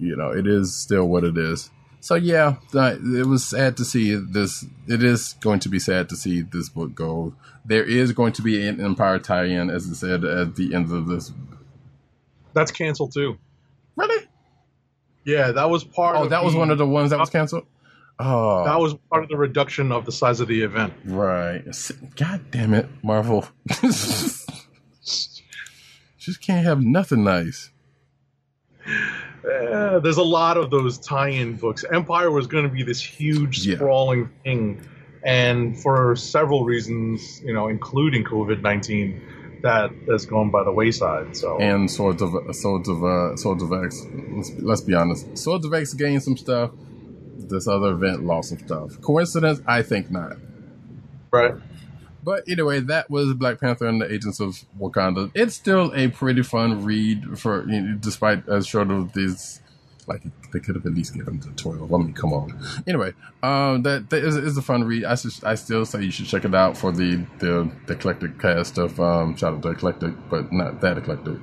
you 0.00 0.16
know, 0.16 0.30
it 0.30 0.46
is 0.46 0.76
still 0.76 1.06
what 1.06 1.24
it 1.24 1.36
is. 1.38 1.70
So 2.00 2.14
yeah, 2.14 2.56
it 2.72 3.26
was 3.26 3.44
sad 3.44 3.76
to 3.76 3.84
see 3.84 4.14
this. 4.14 4.64
It 4.88 5.02
is 5.04 5.34
going 5.40 5.60
to 5.60 5.68
be 5.68 5.78
sad 5.78 6.08
to 6.08 6.16
see 6.16 6.40
this 6.42 6.70
book 6.70 6.94
go. 6.94 7.34
There 7.66 7.84
is 7.84 8.12
going 8.12 8.32
to 8.34 8.42
be 8.42 8.66
an 8.66 8.80
Empire 8.80 9.18
tie-in, 9.18 9.68
as 9.68 9.88
I 9.90 9.92
said 9.92 10.24
at 10.24 10.56
the 10.56 10.74
end 10.74 10.90
of 10.90 11.06
this. 11.08 11.30
That's 12.54 12.72
canceled 12.72 13.12
too. 13.12 13.36
Really? 13.96 14.26
Yeah, 15.26 15.52
that 15.52 15.68
was 15.68 15.84
part. 15.84 16.16
Oh, 16.16 16.26
that 16.28 16.42
was 16.42 16.54
the- 16.54 16.58
one 16.58 16.70
of 16.70 16.78
the 16.78 16.86
ones 16.86 17.10
that 17.10 17.18
was 17.18 17.28
canceled. 17.30 17.66
Oh, 18.22 18.64
That 18.64 18.78
was 18.78 18.92
part 19.10 19.22
of 19.22 19.30
the 19.30 19.36
reduction 19.38 19.92
of 19.92 20.04
the 20.04 20.12
size 20.12 20.40
of 20.40 20.48
the 20.48 20.60
event. 20.62 20.92
right. 21.06 21.62
God 22.16 22.50
damn 22.50 22.74
it, 22.74 22.86
Marvel! 23.02 23.46
Just 23.82 24.46
can't 26.42 26.64
have 26.66 26.82
nothing 26.82 27.24
nice. 27.24 27.70
Eh, 29.44 29.98
there's 30.00 30.18
a 30.18 30.22
lot 30.22 30.56
of 30.56 30.70
those 30.70 30.98
tie-in 30.98 31.56
books. 31.56 31.84
Empire 31.92 32.30
was 32.30 32.46
going 32.46 32.64
to 32.64 32.70
be 32.70 32.82
this 32.82 33.00
huge, 33.00 33.66
Yeah. 33.66 33.76
sprawling 33.76 34.28
thing, 34.44 34.80
and 35.24 35.78
for 35.80 36.14
several 36.16 36.64
reasons, 36.64 37.40
you 37.42 37.54
know, 37.54 37.68
including 37.68 38.24
COVID 38.24 38.60
nineteen, 38.62 39.20
that 39.62 39.90
has 40.08 40.26
gone 40.26 40.50
by 40.50 40.62
the 40.64 40.72
wayside. 40.72 41.36
So 41.36 41.58
and 41.58 41.90
Swords 41.90 42.20
of 42.22 42.32
Swords 42.54 42.88
of 42.88 43.02
uh, 43.04 43.36
Swords 43.36 43.62
of 43.62 43.72
X. 43.72 44.04
Let's, 44.32 44.50
let's 44.58 44.80
be 44.82 44.94
honest. 44.94 45.36
Swords 45.38 45.64
of 45.66 45.72
X 45.74 45.94
gained 45.94 46.22
some 46.22 46.36
stuff. 46.36 46.70
This 47.38 47.66
other 47.66 47.92
event 47.92 48.24
lost 48.24 48.50
some 48.50 48.58
stuff. 48.58 49.00
Coincidence? 49.00 49.60
I 49.66 49.82
think 49.82 50.10
not. 50.10 50.36
right, 51.32 51.54
But 52.30 52.48
anyway, 52.48 52.78
that 52.78 53.10
was 53.10 53.34
Black 53.34 53.58
Panther 53.58 53.88
and 53.88 54.00
the 54.00 54.12
Agents 54.12 54.38
of 54.38 54.64
Wakanda. 54.78 55.32
It's 55.34 55.56
still 55.56 55.92
a 55.96 56.06
pretty 56.06 56.44
fun 56.44 56.84
read 56.84 57.36
for, 57.40 57.68
you 57.68 57.80
know, 57.80 57.96
despite 57.98 58.48
as 58.48 58.68
short 58.68 58.92
of 58.92 59.12
these. 59.14 59.60
Like 60.06 60.22
they 60.52 60.60
could 60.60 60.76
have 60.76 60.86
at 60.86 60.94
least 60.94 61.12
given 61.12 61.40
to 61.40 61.50
twelve. 61.50 61.92
I 61.92 61.96
mean, 61.96 62.12
come 62.12 62.32
on. 62.32 62.56
Anyway, 62.86 63.14
um, 63.42 63.82
that, 63.82 64.10
that 64.10 64.24
is, 64.24 64.36
is 64.36 64.56
a 64.56 64.62
fun 64.62 64.84
read. 64.84 65.04
I 65.04 65.16
should, 65.16 65.32
I 65.42 65.56
still 65.56 65.84
say 65.84 66.04
you 66.04 66.12
should 66.12 66.26
check 66.26 66.44
it 66.44 66.54
out 66.54 66.76
for 66.76 66.92
the 66.92 67.16
the, 67.40 67.68
the 67.86 67.94
eclectic 67.94 68.38
cast 68.38 68.78
of 68.78 69.00
um, 69.00 69.36
shout 69.36 69.54
out 69.54 69.62
to 69.62 69.70
eclectic, 69.70 70.14
but 70.30 70.52
not 70.52 70.80
that 70.82 70.98
eclectic. 70.98 71.38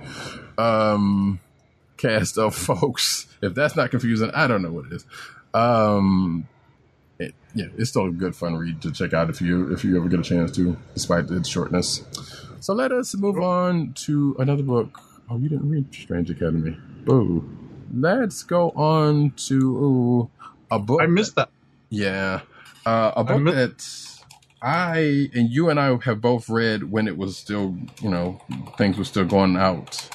Um, 0.58 1.42
cast 1.98 2.38
of 2.38 2.56
folks. 2.70 3.28
If 3.42 3.56
that's 3.56 3.76
not 3.76 3.92
confusing, 3.92 4.32
I 4.32 4.48
don't 4.48 4.62
know 4.62 4.72
what 4.72 4.86
it 4.86 4.94
is. 4.94 5.06
Um, 5.54 6.48
it, 7.20 7.34
yeah, 7.54 7.66
it's 7.78 7.90
still 7.90 8.06
a 8.06 8.12
good 8.12 8.36
fun 8.36 8.56
read 8.56 8.82
to 8.82 8.92
check 8.92 9.14
out 9.14 9.30
if 9.30 9.42
you 9.42 9.74
if 9.74 9.84
you 9.84 9.98
ever 9.98 10.08
get 10.08 10.20
a 10.20 10.24
chance 10.24 10.52
to, 10.54 10.78
despite 10.94 11.30
its 11.30 11.50
shortness. 11.50 12.04
So 12.60 12.74
let 12.74 12.92
us 12.92 13.16
move 13.16 13.40
on 13.40 13.94
to 14.06 14.36
another 14.40 14.64
book. 14.64 15.00
Oh, 15.30 15.38
you 15.38 15.50
didn't 15.50 15.70
read 15.70 15.94
Strange 15.94 16.30
Academy. 16.30 16.78
Boo. 17.06 17.48
Let's 17.94 18.44
go 18.44 18.72
on 18.72 19.32
to 19.48 19.56
ooh, 19.56 20.30
a 20.70 20.80
book. 20.80 21.02
I 21.02 21.06
missed 21.06 21.36
that. 21.36 21.50
Yeah, 21.90 22.42
uh, 22.86 23.14
a 23.16 23.24
book 23.24 23.42
mi- 23.42 23.52
that 23.52 23.84
I 24.62 25.30
and 25.34 25.50
you 25.50 25.70
and 25.70 25.80
I 25.80 25.96
have 26.04 26.22
both 26.22 26.50
read 26.50 26.92
when 26.92 27.08
it 27.08 27.18
was 27.18 27.38
still, 27.38 27.78
you 28.02 28.10
know, 28.10 28.42
things 28.78 28.98
were 28.98 29.06
still 29.06 29.26
going 29.26 29.56
out. 29.56 30.10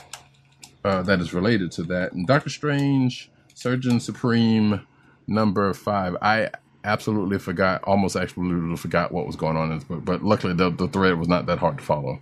Uh, 0.85 1.03
that 1.03 1.21
is 1.21 1.33
related 1.33 1.71
to 1.73 1.83
that. 1.85 2.13
And 2.13 2.27
Doctor 2.27 2.51
Strange, 2.51 3.31
Surgeon 3.55 4.01
Supreme, 4.01 4.85
number 5.27 5.73
five. 5.75 6.17
I 6.21 6.51
absolutely 6.85 7.39
forgot, 7.39 7.83
almost 7.85 8.17
absolutely 8.17 8.77
forgot 8.77 9.13
what 9.13 9.27
was 9.27 9.37
going 9.37 9.57
on 9.57 9.71
in 9.71 9.79
this 9.79 9.85
book. 9.85 10.05
But 10.05 10.23
luckily, 10.23 10.55
the, 10.55 10.71
the 10.71 10.89
thread 10.89 11.19
was 11.19 11.29
not 11.29 11.47
that 11.47 11.59
hard 11.59 11.79
to 11.79 11.85
follow. 11.85 12.21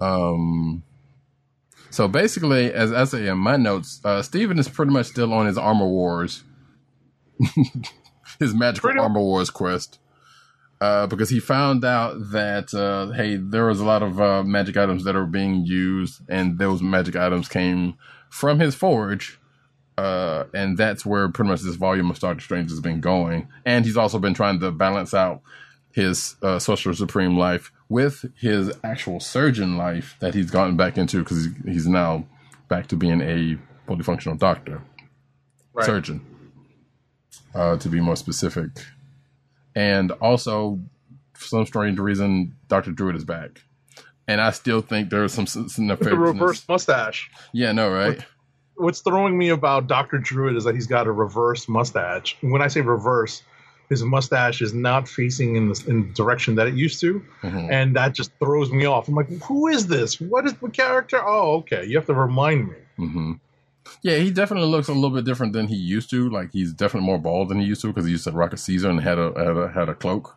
Um. 0.00 0.82
So 1.90 2.06
basically, 2.06 2.72
as 2.72 2.92
I 2.92 3.04
say 3.04 3.26
in 3.26 3.38
my 3.38 3.56
notes, 3.56 4.00
uh, 4.04 4.22
Steven 4.22 4.58
is 4.58 4.68
pretty 4.68 4.92
much 4.92 5.06
still 5.06 5.32
on 5.32 5.46
his 5.46 5.58
Armor 5.58 5.88
Wars, 5.88 6.44
his 8.38 8.54
magical 8.54 8.88
Pretty- 8.88 9.00
Armor 9.00 9.20
Wars 9.20 9.50
quest. 9.50 9.98
Uh, 10.80 11.06
because 11.06 11.28
he 11.28 11.40
found 11.40 11.84
out 11.84 12.14
that 12.30 12.72
uh, 12.72 13.12
hey, 13.12 13.36
there 13.36 13.66
was 13.66 13.80
a 13.80 13.84
lot 13.84 14.02
of 14.02 14.18
uh, 14.18 14.42
magic 14.42 14.78
items 14.78 15.04
that 15.04 15.14
are 15.16 15.26
being 15.26 15.66
used, 15.66 16.22
and 16.28 16.58
those 16.58 16.80
magic 16.80 17.16
items 17.16 17.48
came 17.48 17.94
from 18.30 18.60
his 18.60 18.74
forge, 18.74 19.38
uh, 20.00 20.46
and 20.54 20.78
that's 20.78 21.04
where 21.04 21.28
pretty 21.28 21.50
much 21.50 21.60
this 21.60 21.74
volume 21.74 22.10
of 22.10 22.18
Doctor 22.18 22.40
Strange 22.42 22.70
has 22.70 22.80
been 22.80 23.00
going. 23.00 23.48
And 23.66 23.84
he's 23.84 23.98
also 23.98 24.18
been 24.18 24.32
trying 24.32 24.58
to 24.60 24.70
balance 24.70 25.12
out 25.12 25.42
his 25.92 26.36
uh, 26.42 26.58
Sorcerer 26.58 26.94
Supreme 26.94 27.36
life 27.36 27.70
with 27.90 28.24
his 28.38 28.72
actual 28.82 29.20
surgeon 29.20 29.76
life 29.76 30.16
that 30.20 30.32
he's 30.32 30.50
gotten 30.50 30.74
back 30.74 30.96
into 30.96 31.18
because 31.18 31.44
he's, 31.44 31.54
he's 31.66 31.86
now 31.86 32.24
back 32.68 32.86
to 32.86 32.96
being 32.96 33.20
a 33.20 33.58
fully 33.86 34.02
functional 34.02 34.38
doctor, 34.38 34.80
Right. 35.74 35.84
surgeon, 35.84 36.24
uh, 37.54 37.76
to 37.76 37.88
be 37.90 38.00
more 38.00 38.16
specific. 38.16 38.70
And 39.74 40.12
also, 40.12 40.80
for 41.34 41.44
some 41.46 41.66
strange 41.66 41.98
reason, 41.98 42.56
Doctor 42.68 42.90
Druid 42.92 43.16
is 43.16 43.24
back. 43.24 43.60
And 44.26 44.40
I 44.40 44.50
still 44.52 44.80
think 44.80 45.10
there's 45.10 45.34
some, 45.34 45.46
some 45.46 45.88
With 45.88 46.00
the 46.00 46.16
reverse 46.16 46.66
mustache. 46.68 47.30
Yeah, 47.52 47.72
no, 47.72 47.90
right? 47.90 48.24
What's 48.80 49.00
throwing 49.00 49.36
me 49.36 49.50
about 49.50 49.86
Doctor 49.86 50.18
Druid 50.18 50.56
is 50.56 50.64
that 50.64 50.74
he's 50.74 50.86
got 50.86 51.06
a 51.06 51.12
reverse 51.12 51.68
mustache. 51.68 52.36
And 52.42 52.50
when 52.52 52.62
I 52.62 52.68
say 52.68 52.80
reverse, 52.80 53.42
his 53.88 54.02
mustache 54.04 54.62
is 54.62 54.72
not 54.72 55.08
facing 55.08 55.56
in 55.56 55.68
the, 55.68 55.84
in 55.88 56.08
the 56.08 56.14
direction 56.14 56.54
that 56.54 56.66
it 56.68 56.74
used 56.74 57.00
to, 57.00 57.22
Mhm. 57.42 57.70
and 57.70 57.96
that 57.96 58.14
just 58.14 58.30
throws 58.38 58.70
me 58.70 58.84
off. 58.86 59.08
I'm 59.08 59.14
like, 59.14 59.28
who 59.42 59.66
is 59.68 59.86
this? 59.88 60.20
What 60.20 60.46
is 60.46 60.54
the 60.54 60.68
character? 60.70 61.20
Oh, 61.22 61.56
okay. 61.58 61.84
You 61.84 61.96
have 61.96 62.06
to 62.06 62.14
remind 62.14 62.68
me. 62.68 62.76
hmm 62.96 63.32
Yeah, 64.02 64.16
he 64.18 64.30
definitely 64.30 64.68
looks 64.68 64.88
a 64.88 64.92
little 64.92 65.10
bit 65.10 65.24
different 65.24 65.52
than 65.52 65.66
he 65.66 65.74
used 65.76 66.08
to. 66.10 66.30
Like 66.30 66.52
he's 66.52 66.72
definitely 66.72 67.06
more 67.06 67.18
bald 67.18 67.48
than 67.48 67.58
he 67.58 67.66
used 67.66 67.80
to 67.82 67.88
because 67.88 68.04
he 68.06 68.12
used 68.12 68.24
to 68.24 68.30
rock 68.32 68.52
a 68.52 68.56
Caesar 68.56 68.88
and 68.90 69.00
had 69.00 69.18
a 69.18 69.32
had 69.36 69.56
a, 69.56 69.68
had 69.68 69.88
a 69.88 69.94
cloak. 69.94 70.36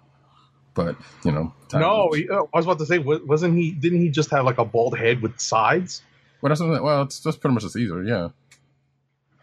But 0.73 0.95
you 1.23 1.31
know, 1.31 1.53
No, 1.73 2.12
he, 2.13 2.27
uh, 2.27 2.43
I 2.53 2.57
was 2.57 2.65
about 2.65 2.79
to 2.79 2.85
say, 2.88 2.97
wasn't 2.97 3.55
he? 3.55 3.71
Didn't 3.71 4.01
he 4.01 4.09
just 4.09 4.31
have 4.31 4.43
like 4.43 4.57
a 4.57 4.65
bald 4.65 4.97
head 4.97 5.21
with 5.21 5.39
sides? 5.39 6.01
Well, 6.43 6.50
that's 6.50 6.59
something. 6.59 6.83
Well, 6.83 7.01
it's 7.03 7.19
just 7.21 7.39
pretty 7.39 7.53
much 7.55 7.63
a 7.63 7.69
Caesar. 7.69 8.03
Yeah. 8.03 8.29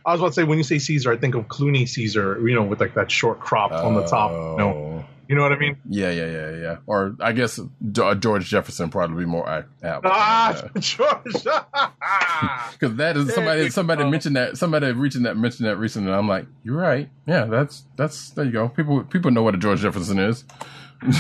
I 0.05 0.13
was 0.13 0.21
about 0.21 0.29
to 0.29 0.33
say, 0.35 0.45
when 0.45 0.59
you 0.59 0.65
say 0.65 0.79
Caesar, 0.79 1.11
I 1.13 1.17
think 1.17 1.35
of 1.35 1.49
Clooney 1.49 1.89
Caesar, 1.89 2.39
you 2.47 2.55
know, 2.55 2.63
with 2.63 2.79
like 2.81 2.95
that 2.95 3.11
short 3.11 3.41
crop 3.41 3.73
on 3.73 3.95
the 3.95 4.05
top. 4.07 4.31
No, 4.31 4.69
Oh. 4.69 5.05
You 5.29 5.37
know 5.37 5.43
what 5.43 5.53
I 5.53 5.59
mean? 5.59 5.77
Yeah, 5.89 6.11
yeah, 6.11 6.27
yeah, 6.27 6.51
yeah. 6.57 6.77
Or 6.87 7.15
I 7.21 7.31
guess 7.31 7.61
Jo- 7.93 8.15
George 8.17 8.47
Jefferson 8.47 8.91
probably 8.91 9.25
be 9.25 9.31
more 9.31 9.49
apt. 9.49 9.69
Ah, 10.05 10.61
George. 10.79 11.23
Because 12.73 12.97
that 12.97 13.17
is 13.17 13.33
somebody 13.35 13.69
somebody 13.71 14.03
go. 14.05 14.11
mentioned 14.11 14.35
that 14.37 14.57
somebody 14.59 14.91
reaching 14.93 15.23
that 15.25 15.37
mentioned 15.37 15.69
that 15.69 15.77
recently. 15.77 16.11
And 16.11 16.17
I'm 16.19 16.27
like, 16.27 16.47
you're 16.65 16.77
right. 16.77 17.09
Yeah, 17.27 17.45
that's 17.45 17.85
that's 17.97 18.31
there 18.31 18.45
you 18.47 18.51
go. 18.53 18.69
People 18.71 19.05
people 19.05 19.31
know 19.31 19.43
what 19.43 19.55
a 19.55 19.59
George 19.59 19.81
Jefferson 19.81 20.19
is. 20.19 20.45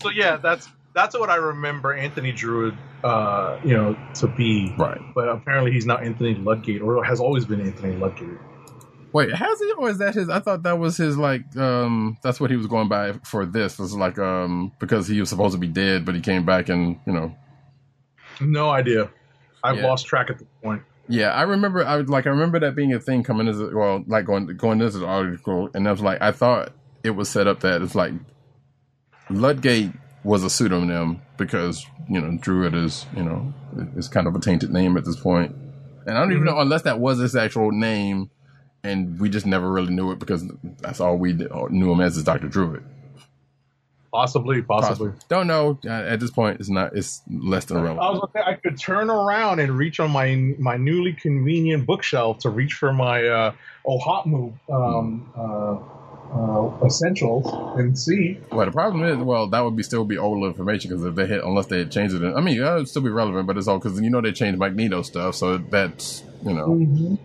so 0.00 0.08
yeah, 0.10 0.36
that's 0.36 0.68
that's 0.94 1.18
what 1.18 1.30
I 1.30 1.36
remember 1.36 1.92
Anthony 1.92 2.32
Druid, 2.32 2.76
uh, 3.04 3.58
you 3.64 3.74
know, 3.76 3.96
to 4.16 4.26
be. 4.26 4.72
right. 4.76 5.00
But 5.14 5.28
apparently 5.28 5.72
he's 5.72 5.86
not 5.86 6.02
Anthony 6.02 6.34
Ludgate, 6.34 6.82
or 6.82 7.04
has 7.04 7.20
always 7.20 7.44
been 7.44 7.60
Anthony 7.60 7.96
Ludgate. 7.96 8.38
Wait, 9.12 9.32
has 9.34 9.58
he 9.58 9.72
or 9.72 9.90
is 9.90 9.98
that 9.98 10.14
his? 10.14 10.28
I 10.28 10.38
thought 10.38 10.62
that 10.62 10.78
was 10.78 10.96
his 10.96 11.16
like. 11.18 11.56
um 11.56 12.16
That's 12.22 12.40
what 12.40 12.50
he 12.50 12.56
was 12.56 12.66
going 12.68 12.88
by 12.88 13.14
for 13.24 13.44
this. 13.44 13.78
Was 13.78 13.94
like 13.96 14.18
um 14.18 14.72
because 14.78 15.08
he 15.08 15.18
was 15.18 15.28
supposed 15.28 15.52
to 15.54 15.58
be 15.58 15.66
dead, 15.66 16.04
but 16.04 16.14
he 16.14 16.20
came 16.20 16.44
back 16.44 16.68
and 16.68 16.98
you 17.06 17.12
know. 17.12 17.34
No 18.40 18.70
idea. 18.70 19.10
I've 19.64 19.76
Yeah. 19.78 19.86
lost 19.86 20.06
track 20.06 20.30
at 20.30 20.38
the 20.38 20.46
point. 20.62 20.82
Yeah, 21.08 21.30
I 21.30 21.42
remember. 21.42 21.84
I 21.84 21.96
was 21.96 22.08
like, 22.08 22.26
I 22.28 22.30
remember 22.30 22.60
that 22.60 22.76
being 22.76 22.92
a 22.94 23.00
thing 23.00 23.24
coming 23.24 23.48
as 23.48 23.58
a, 23.60 23.68
well, 23.74 24.04
like 24.06 24.26
going 24.26 24.46
going 24.56 24.80
into 24.80 24.98
the 24.98 25.06
article, 25.06 25.68
and 25.74 25.88
I 25.88 25.90
was 25.90 26.00
like, 26.00 26.22
I 26.22 26.30
thought 26.30 26.72
it 27.02 27.10
was 27.10 27.28
set 27.28 27.48
up 27.48 27.60
that 27.60 27.82
it's 27.82 27.96
like 27.96 28.12
Ludgate 29.28 29.90
was 30.24 30.44
a 30.44 30.50
pseudonym 30.50 31.22
because 31.36 31.86
you 32.08 32.20
know 32.20 32.36
Druid 32.40 32.74
is 32.74 33.06
you 33.16 33.22
know 33.24 33.52
is 33.96 34.08
kind 34.08 34.26
of 34.26 34.34
a 34.34 34.40
tainted 34.40 34.70
name 34.70 34.96
at 34.96 35.04
this 35.04 35.16
point, 35.16 35.54
and 36.06 36.16
I 36.16 36.20
don't 36.20 36.32
even 36.32 36.44
know 36.44 36.58
unless 36.58 36.82
that 36.82 37.00
was 37.00 37.18
his 37.18 37.34
actual 37.36 37.72
name, 37.72 38.30
and 38.84 39.18
we 39.18 39.28
just 39.28 39.46
never 39.46 39.70
really 39.70 39.92
knew 39.94 40.10
it 40.12 40.18
because 40.18 40.44
that's 40.80 41.00
all 41.00 41.16
we 41.16 41.32
knew 41.32 41.92
him 41.92 42.00
as 42.00 42.16
is 42.16 42.24
Doctor 42.24 42.48
Druid. 42.48 42.84
Possibly, 44.12 44.60
possibly. 44.60 45.12
Don't 45.28 45.46
know 45.46 45.78
Uh, 45.86 45.90
at 45.90 46.18
this 46.18 46.32
point. 46.32 46.58
It's 46.58 46.68
not. 46.68 46.96
It's 46.96 47.22
less 47.30 47.66
than 47.66 47.80
relevant. 47.80 48.00
I 48.00 48.10
was 48.10 48.28
say 48.34 48.42
I 48.44 48.54
could 48.54 48.76
turn 48.76 49.08
around 49.08 49.60
and 49.60 49.70
reach 49.78 50.00
on 50.00 50.10
my 50.10 50.34
my 50.58 50.76
newly 50.76 51.12
convenient 51.12 51.86
bookshelf 51.86 52.38
to 52.40 52.50
reach 52.50 52.72
for 52.72 52.92
my 52.92 53.24
uh, 53.24 53.52
OHOTMU 53.86 54.52
um, 54.68 55.32
uh, 55.36 55.99
uh, 56.32 56.70
essentials 56.84 57.46
and 57.78 57.98
see. 57.98 58.38
Well, 58.52 58.66
the 58.66 58.72
problem 58.72 59.04
is, 59.04 59.16
well, 59.18 59.48
that 59.48 59.60
would 59.60 59.76
be 59.76 59.82
still 59.82 60.04
be 60.04 60.18
old 60.18 60.44
information 60.44 60.90
because 60.90 61.04
if 61.04 61.14
they 61.14 61.26
hit, 61.26 61.42
unless 61.42 61.66
they 61.66 61.78
had 61.78 61.90
changed 61.90 62.14
it, 62.14 62.34
I 62.34 62.40
mean, 62.40 62.56
yeah, 62.56 62.76
it'd 62.76 62.88
still 62.88 63.02
be 63.02 63.10
relevant, 63.10 63.46
but 63.46 63.56
it's 63.56 63.66
all 63.66 63.78
because 63.78 64.00
you 64.00 64.10
know 64.10 64.20
they 64.20 64.32
changed 64.32 64.58
Magneto 64.58 65.02
stuff, 65.02 65.34
so 65.34 65.58
that's 65.58 66.22
you 66.44 66.54
know, 66.54 67.18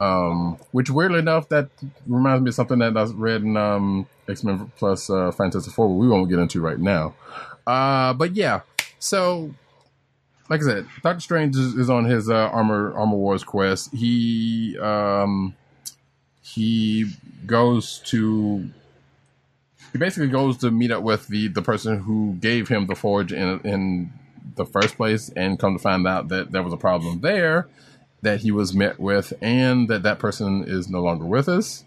um, 0.00 0.58
which 0.70 0.90
weirdly 0.90 1.18
enough, 1.18 1.48
that 1.48 1.68
reminds 2.06 2.42
me 2.42 2.50
of 2.50 2.54
something 2.54 2.78
that 2.78 2.96
I 2.96 3.04
read 3.14 3.42
in 3.42 3.56
um, 3.56 4.06
X 4.28 4.44
Men 4.44 4.70
Plus 4.76 5.10
uh, 5.10 5.32
Fantastic 5.32 5.72
Four. 5.72 5.96
We 5.96 6.08
won't 6.08 6.30
get 6.30 6.38
into 6.38 6.60
right 6.60 6.78
now, 6.78 7.14
uh, 7.66 8.12
but 8.14 8.34
yeah, 8.34 8.60
so. 8.98 9.54
Like 10.48 10.60
I 10.60 10.64
said, 10.64 10.86
Doctor 11.02 11.18
Strange 11.18 11.56
is, 11.56 11.74
is 11.74 11.90
on 11.90 12.04
his 12.04 12.30
uh, 12.30 12.34
armor 12.34 12.94
armor 12.94 13.16
wars 13.16 13.42
quest. 13.42 13.92
He 13.92 14.78
um, 14.78 15.56
he 16.40 17.06
goes 17.46 18.00
to 18.06 18.68
he 19.92 19.98
basically 19.98 20.28
goes 20.28 20.58
to 20.58 20.70
meet 20.70 20.90
up 20.90 21.02
with 21.02 21.28
the 21.28 21.48
the 21.48 21.62
person 21.62 22.00
who 22.00 22.34
gave 22.40 22.68
him 22.68 22.86
the 22.86 22.94
forge 22.94 23.32
in 23.32 23.60
in 23.60 24.12
the 24.56 24.64
first 24.64 24.96
place 24.96 25.30
and 25.36 25.58
come 25.58 25.74
to 25.74 25.82
find 25.82 26.06
out 26.06 26.28
that 26.28 26.52
there 26.52 26.62
was 26.62 26.72
a 26.72 26.76
problem 26.76 27.20
there 27.20 27.68
that 28.22 28.40
he 28.40 28.50
was 28.50 28.74
met 28.74 28.98
with 28.98 29.32
and 29.40 29.88
that 29.88 30.02
that 30.02 30.18
person 30.18 30.64
is 30.66 30.88
no 30.88 31.00
longer 31.00 31.24
with 31.24 31.48
us 31.48 31.84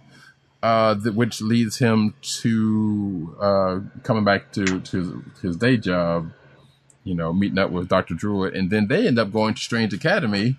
uh, 0.61 0.93
th- 0.95 1.15
which 1.15 1.41
leads 1.41 1.77
him 1.77 2.13
to 2.21 3.35
uh, 3.39 3.79
coming 4.03 4.23
back 4.23 4.51
to, 4.51 4.79
to 4.81 5.23
his 5.41 5.55
day 5.57 5.77
job 5.77 6.31
you 7.03 7.15
know 7.15 7.33
meeting 7.33 7.57
up 7.57 7.71
with 7.71 7.87
dr 7.87 8.13
druid 8.13 8.53
and 8.53 8.69
then 8.69 8.87
they 8.87 9.07
end 9.07 9.17
up 9.17 9.31
going 9.31 9.53
to 9.53 9.61
strange 9.61 9.93
academy 9.93 10.57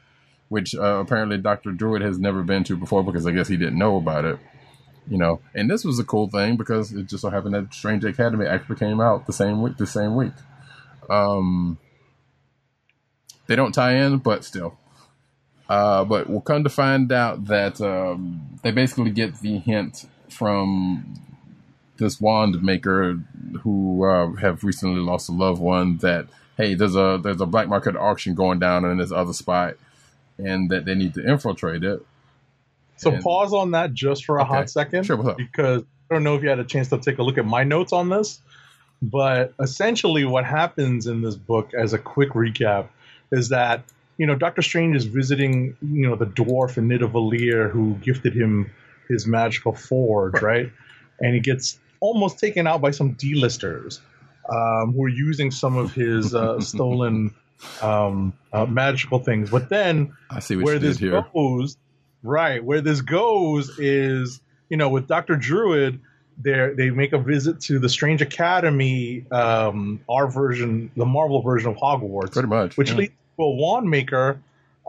which 0.49 0.75
uh, 0.75 0.99
apparently 0.99 1.37
dr 1.37 1.71
druid 1.73 2.03
has 2.03 2.19
never 2.19 2.43
been 2.43 2.65
to 2.65 2.77
before 2.77 3.05
because 3.05 3.27
i 3.27 3.31
guess 3.31 3.49
he 3.49 3.57
didn't 3.57 3.79
know 3.79 3.97
about 3.97 4.25
it 4.25 4.39
you 5.11 5.19
know 5.19 5.41
and 5.55 5.69
this 5.69 5.85
was 5.85 5.99
a 5.99 6.05
cool 6.05 6.29
thing 6.29 6.57
because 6.57 6.93
it 6.93 7.07
just 7.07 7.21
so 7.23 7.29
happened 7.29 7.55
that 7.55 7.75
strange 7.75 8.05
academy 8.05 8.47
actually 8.47 8.77
came 8.77 9.01
out 9.01 9.27
the 9.27 9.33
same 9.33 9.61
week 9.61 9.77
the 9.77 9.87
same 9.87 10.17
week. 10.17 10.33
Um 11.11 11.77
they 13.47 13.57
don't 13.57 13.73
tie 13.73 13.97
in 13.97 14.19
but 14.19 14.45
still. 14.45 14.79
Uh 15.69 16.05
but 16.05 16.31
we'll 16.31 16.41
come 16.41 16.65
to 16.65 16.71
find 16.71 17.13
out 17.13 17.47
that 17.47 17.81
um 17.81 18.59
they 18.63 18.71
basically 18.71 19.11
get 19.11 19.41
the 19.41 19.59
hint 19.59 20.07
from 20.29 21.21
this 21.99 22.21
wand 22.21 22.63
maker 22.63 23.19
who 23.63 24.05
uh, 24.05 24.33
have 24.37 24.65
recently 24.65 25.01
lost 25.01 25.29
a 25.29 25.33
loved 25.33 25.61
one 25.61 25.99
that 25.99 26.27
hey 26.57 26.75
there's 26.75 26.97
a 26.97 27.21
there's 27.23 27.41
a 27.41 27.47
black 27.47 27.69
market 27.69 27.97
auction 27.97 28.35
going 28.35 28.59
down 28.59 28.85
in 28.85 28.99
this 28.99 29.13
other 29.13 29.33
spot 29.33 29.75
and 30.39 30.71
that 30.71 30.85
they 30.85 30.95
need 30.95 31.15
to 31.15 31.29
infiltrate 31.29 31.85
it 31.85 32.05
So 33.01 33.13
And- 33.13 33.23
pause 33.23 33.55
on 33.55 33.71
that 33.71 33.95
just 33.95 34.27
for 34.27 34.39
a 34.39 34.43
Okay. 34.43 34.49
hot 34.49 34.71
second. 34.71 35.05
Sure? 35.05 35.35
Because 35.35 35.83
I 36.11 36.15
don't 36.15 36.23
know 36.23 36.35
if 36.37 36.43
you 36.43 36.51
had 36.51 36.59
a 36.59 36.65
chance 36.65 36.89
to 36.89 36.99
take 36.99 37.19
a 37.19 37.23
look 37.23 37.39
at 37.39 37.47
my 37.47 37.65
notes 37.65 37.95
on 37.95 38.11
this, 38.11 38.41
but 39.01 39.55
essentially 39.59 40.27
what 40.27 40.45
happens 40.45 41.07
in 41.07 41.23
this 41.23 41.35
book, 41.35 41.73
as 41.73 41.95
a 41.95 41.99
quick 41.99 42.31
recap, 42.31 42.89
is 43.33 43.49
that 43.49 43.85
you 44.19 44.27
know 44.27 44.35
Doctor 44.35 44.61
Strange 44.61 44.97
is 44.97 45.07
visiting 45.07 45.75
you 45.81 46.07
know 46.07 46.15
the 46.15 46.27
dwarf 46.27 46.77
in 46.77 46.89
Nidavellir 46.89 47.71
who 47.71 47.95
gifted 48.03 48.35
him 48.35 48.71
his 49.09 49.27
magical 49.27 49.73
forge, 49.75 50.43
right? 50.43 50.71
And 51.21 51.35
he 51.35 51.41
gets 51.41 51.79
almost 52.01 52.39
taken 52.39 52.67
out 52.67 52.83
by 52.83 52.91
some 52.91 53.13
D-listers 53.13 54.01
um, 54.51 54.93
who 54.93 55.05
are 55.05 55.09
using 55.09 55.51
some 55.51 55.77
of 55.77 55.93
his 55.95 56.35
uh, 56.35 56.61
stolen 56.73 57.35
um, 57.81 58.35
uh, 58.53 58.67
magical 58.67 59.21
things. 59.21 59.51
But 59.51 59.69
then 59.71 60.13
i 60.31 60.41
see 60.41 60.57
where 60.57 60.79
this 60.79 60.99
here 60.99 61.25
goes, 61.33 61.77
right? 62.23 62.63
Where 62.63 62.81
this 62.81 63.01
goes 63.01 63.79
is, 63.79 64.41
you 64.69 64.77
know, 64.77 64.89
with 64.89 65.07
Doctor 65.07 65.37
Druid, 65.37 66.01
they 66.43 66.73
they 66.77 66.91
make 66.91 67.13
a 67.13 67.19
visit 67.19 67.61
to 67.63 67.79
the 67.79 67.89
Strange 67.89 68.23
Academy, 68.23 69.27
um, 69.31 70.01
our 70.09 70.31
version, 70.31 70.91
the 70.97 71.07
Marvel 71.07 71.43
version 71.43 71.71
of 71.71 71.77
Hogwarts, 71.77 72.33
pretty 72.33 72.49
much 72.49 72.77
which 72.77 72.91
yeah. 72.91 72.97
leads 72.97 73.13
to 73.37 73.45
a 73.45 73.51
wand 73.51 73.91
maker, 73.91 74.41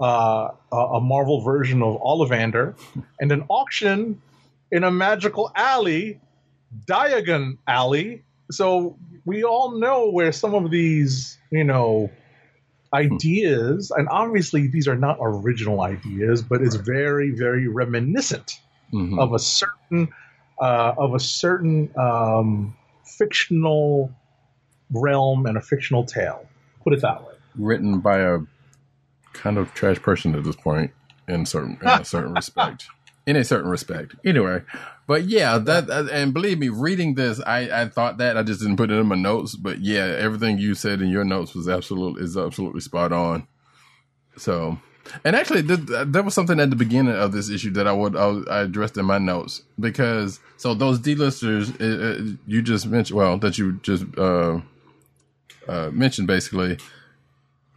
uh, 0.02 0.50
a, 0.72 0.76
a 0.76 1.02
Marvel 1.02 1.42
version 1.42 1.82
of 1.82 2.00
Ollivander, 2.02 2.76
and 3.20 3.32
an 3.32 3.44
auction 3.50 4.22
in 4.72 4.84
a 4.84 4.92
magical 4.92 5.52
alley, 5.56 6.20
Diagon 6.86 7.58
Alley. 7.68 8.24
So 8.50 8.98
we 9.26 9.44
all 9.44 9.80
know 9.80 10.10
where 10.10 10.32
some 10.32 10.54
of 10.54 10.72
these, 10.72 11.38
you 11.52 11.64
know, 11.64 12.10
ideas, 12.94 13.92
and 13.96 14.08
obviously 14.10 14.68
these 14.68 14.88
are 14.88 14.96
not 14.98 15.18
original 15.22 15.82
ideas, 15.82 16.42
but 16.42 16.62
it's 16.62 16.76
very, 16.76 17.32
very 17.32 17.68
reminiscent 17.68 18.60
Mhm. 18.94 19.20
of 19.20 19.34
a 19.34 19.40
certain 19.40 20.10
uh, 20.60 20.94
of 20.98 21.16
a 21.16 21.20
certain 21.20 21.90
um, 21.98 22.76
fictional 23.04 24.12
realm 24.92 25.46
and 25.48 25.58
a 25.58 25.62
fictional 25.62 26.04
tale. 26.06 26.46
Put 26.84 26.94
it 26.94 27.02
that 27.02 27.22
way. 27.24 27.34
written 27.56 28.00
by 28.00 28.20
a 28.20 28.40
kind 29.34 29.58
of 29.58 29.74
trash 29.74 30.00
person 30.02 30.36
at 30.36 30.44
this 30.44 30.56
point 30.56 30.92
in 31.28 31.46
certain 31.46 31.78
in 31.82 31.88
a 31.88 32.06
certain 32.06 32.34
respect 32.36 32.88
in 33.26 33.36
a 33.36 33.44
certain 33.44 33.70
respect. 33.70 34.16
Anyway 34.26 34.64
but 35.12 35.26
yeah 35.26 35.58
that 35.58 35.90
and 36.10 36.34
believe 36.34 36.58
me 36.58 36.70
reading 36.70 37.16
this 37.16 37.42
i 37.46 37.82
i 37.82 37.86
thought 37.90 38.18
that 38.18 38.38
i 38.38 38.44
just 38.44 38.62
didn't 38.62 38.78
put 38.78 38.90
it 38.90 38.94
in 38.94 39.06
my 39.06 39.16
notes 39.16 39.58
but 39.58 39.82
yeah 39.82 40.06
everything 40.06 40.58
you 40.58 40.74
said 40.74 41.02
in 41.02 41.10
your 41.10 41.26
notes 41.26 41.54
was 41.54 41.68
absolutely 41.68 42.24
is 42.24 42.38
absolutely 42.38 42.80
spot 42.80 43.12
on. 43.12 43.46
So 44.38 44.78
and 45.26 45.36
actually 45.36 45.64
th- 45.64 45.86
th- 45.86 46.08
there 46.08 46.24
was 46.24 46.34
something 46.34 46.62
at 46.62 46.70
the 46.70 46.78
beginning 46.78 47.14
of 47.14 47.34
this 47.34 47.50
issue 47.50 47.72
that 47.72 47.88
i 47.88 47.92
would 47.92 48.16
i, 48.16 48.28
I 48.50 48.62
addressed 48.62 48.96
in 48.96 49.04
my 49.04 49.18
notes 49.18 49.64
because 49.78 50.40
so 50.56 50.74
those 50.74 51.00
d-listers 51.00 51.72
uh, 51.82 51.84
uh, 51.84 52.24
you 52.48 52.62
just 52.62 52.86
mentioned 52.86 53.18
well 53.18 53.38
that 53.40 53.58
you 53.58 53.74
just 53.82 54.06
uh 54.18 54.62
uh 55.68 55.90
mentioned 55.92 56.28
basically 56.28 56.78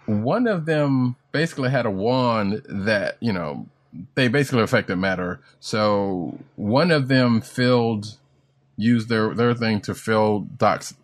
one 0.06 0.46
of 0.46 0.66
them 0.66 1.16
basically 1.32 1.70
had 1.70 1.84
a 1.84 1.90
wand 1.90 2.62
that 2.68 3.16
you 3.20 3.32
know 3.32 3.66
they 4.14 4.28
basically 4.28 4.62
affected 4.62 4.96
matter. 4.96 5.40
So 5.60 6.38
one 6.56 6.90
of 6.90 7.08
them 7.08 7.40
filled 7.40 8.16
used 8.76 9.08
their 9.08 9.34
their 9.34 9.54
thing 9.54 9.80
to 9.82 9.94
fill 9.94 10.40
doc's 10.40 10.94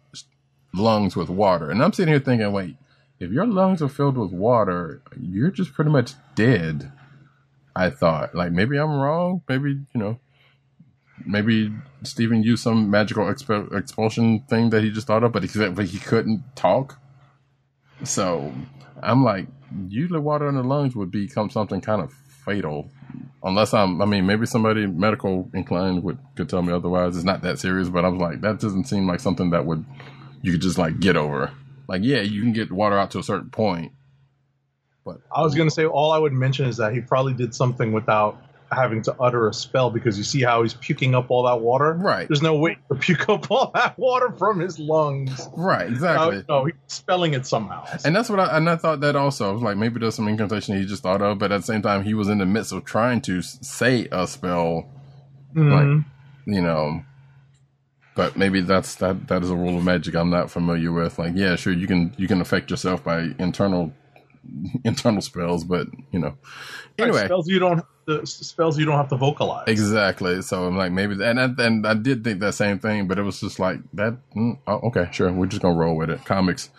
lungs 0.72 1.16
with 1.16 1.29
water. 1.29 1.70
And 1.70 1.83
i'm 1.83 1.92
sitting 1.92 2.12
here 2.12 2.20
thinking 2.20 2.53
wait 2.53 2.76
if 3.18 3.31
your 3.31 3.46
lungs 3.46 3.83
are 3.83 3.88
filled 3.88 4.16
with 4.16 4.33
water 4.33 5.03
you're 5.20 5.50
just 5.50 5.72
pretty 5.72 5.90
much 5.90 6.14
dead 6.35 6.92
i 7.76 7.90
thought. 7.90 8.35
Like 8.35 8.53
maybe 8.53 8.76
i'm 8.76 8.98
wrong. 9.00 9.42
Maybe 9.48 9.70
you 9.70 10.00
know 10.00 10.18
maybe 11.26 11.72
Stephen 12.03 12.42
used 12.42 12.62
some 12.62 12.90
magical 12.90 13.24
exp- 13.26 13.76
expulsion 13.76 14.40
thing 14.48 14.70
that 14.70 14.83
he 14.83 14.90
just 14.90 15.07
thought 15.07 15.22
of, 15.22 15.33
but 15.33 15.42
he 15.42 15.68
but 15.68 15.87
he 15.87 15.98
couldn't 15.98 16.42
talk. 16.57 16.98
So 18.05 18.53
I'm 19.03 19.22
like, 19.22 19.46
usually 19.88 20.20
water 20.20 20.48
in 20.48 20.55
the 20.55 20.62
lungs 20.62 20.96
would 20.96 21.11
become 21.11 21.50
something 21.50 21.81
kind 21.81 22.03
of 22.03 22.14
fatal. 22.44 22.90
Unless 23.42 23.72
I'm, 23.72 24.03
I 24.03 24.05
mean, 24.05 24.26
maybe 24.26 24.46
somebody 24.46 24.87
medical 24.87 25.48
inclined 25.55 26.03
would 26.03 26.18
could 26.37 26.48
tell 26.48 26.62
me 26.62 26.72
otherwise. 26.72 27.16
It's 27.16 27.24
not 27.24 27.42
that 27.42 27.59
serious, 27.59 27.88
but 27.88 28.05
I 28.05 28.09
was 28.09 28.20
like, 28.20 28.40
that 28.42 28.61
doesn't 28.61 28.85
seem 28.85 29.07
like 29.07 29.20
something 29.20 29.50
that 29.50 29.64
would 29.64 29.85
you 30.42 30.53
could 30.53 30.62
just 30.62 30.79
like 30.79 31.00
get 31.00 31.16
over. 31.16 31.53
Like, 31.88 32.03
yeah, 32.05 32.20
you 32.20 32.42
can 32.42 32.53
get 32.53 32.70
water 32.70 32.98
out 32.98 33.11
to 33.12 33.18
a 33.18 33.22
certain 33.22 33.50
point, 33.50 33.92
but 35.05 35.20
I 35.35 35.42
was 35.42 35.55
gonna 35.55 35.70
say 35.70 35.87
all 35.87 36.12
I 36.12 36.18
would 36.18 36.33
mention 36.33 36.66
is 36.66 36.76
that 36.76 36.92
he 36.92 37.00
probably 37.00 37.35
did 37.35 37.55
something 37.55 37.92
without 37.92 38.40
having 38.73 39.03
to 39.03 39.15
utter 39.21 39.49
a 39.49 39.55
spell 39.55 39.91
because 39.91 40.17
you 40.17 40.25
see 40.25 40.43
how 40.43 40.63
he's 40.63 40.75
puking 40.75 41.15
up 41.15 41.31
all 41.31 41.43
that 41.45 41.61
water. 41.61 41.95
Right. 41.95 42.29
There's 42.29 42.43
no 42.43 42.57
way 42.57 42.79
to 42.89 42.95
puke 42.95 43.29
up 43.29 43.51
all 43.51 43.71
that 43.75 43.99
water 43.99 44.31
from 44.39 44.61
his 44.61 44.79
lungs. 44.79 45.49
right, 45.57 45.89
exactly. 45.89 46.45
No, 46.49 46.61
no, 46.61 46.65
he's 46.67 46.75
spelling 46.87 47.35
it 47.35 47.47
somehow. 47.47 47.85
And 48.05 48.15
that's 48.15 48.31
what 48.31 48.39
I 48.41 48.57
and 48.57 48.69
I 48.71 48.77
thought 48.77 49.01
that 49.01 49.17
also. 49.17 49.49
I 49.51 49.53
was 49.53 49.63
like, 49.63 49.77
maybe 49.77 49.99
there's 49.99 50.15
some 50.15 50.29
incantation 50.29 50.77
he 50.79 50.87
just 50.87 51.03
thought 51.03 51.21
of, 51.23 51.39
but 51.39 51.51
at 51.53 51.59
the 51.59 51.67
same 51.67 51.83
time, 51.83 52.05
he 52.05 52.15
was 52.15 52.29
in 52.29 52.39
the 52.39 52.47
midst 52.47 52.73
of 52.73 52.85
trying 52.85 53.21
to 53.23 53.43
say 53.43 54.07
a 54.13 54.27
spell, 54.27 54.89
Mhm. 55.55 56.05
you 56.47 56.61
know. 56.61 57.03
But 58.17 58.37
maybe 58.37 58.61
that's 58.61 58.97
that. 58.97 59.29
That 59.29 59.43
is 59.43 59.51
a 59.51 59.57
rule 59.57 59.79
of 59.79 59.85
magic 59.85 60.15
I'm 60.15 60.31
not 60.31 60.51
familiar 60.51 60.93
with. 60.93 61.19
Like, 61.19 61.33
yeah, 61.37 61.57
sure, 61.57 61.73
you 61.73 61.87
can 61.87 62.13
you 62.19 62.27
can 62.29 62.41
affect 62.41 62.71
yourself 62.71 63.03
by 63.05 63.31
internal 63.39 63.93
internal 64.85 65.20
spells, 65.22 65.64
but 65.64 65.87
you 66.12 66.18
know. 66.18 66.35
Right, 66.98 67.09
Anyway, 67.09 67.24
spells 67.24 67.48
you 67.48 67.59
don't 67.59 67.85
the 68.07 68.26
spells 68.26 68.79
you 68.79 68.85
don't 68.87 68.96
have 68.96 69.09
to 69.09 69.16
vocalize. 69.16 69.68
Exactly. 69.68 70.42
So 70.42 70.64
I'm 70.66 70.76
like, 70.76 70.90
maybe, 70.92 71.22
and 71.24 71.38
I, 71.40 71.48
and 71.59 71.87
I 71.87 71.94
did 71.94 72.24
think 72.24 72.40
that 72.40 72.55
same 72.55 72.79
thing, 72.79 73.07
but 73.07 73.18
it 73.18 73.22
was 73.22 73.40
just 73.40 73.59
like 73.59 73.79
that. 73.94 74.16
Mm, 74.37 74.59
oh, 74.66 74.81
okay, 74.88 75.09
sure. 75.12 75.31
We're 75.33 75.46
just 75.46 75.62
gonna 75.62 75.76
roll 75.79 75.96
with 75.96 76.11
it. 76.11 76.24
Comics. 76.24 76.70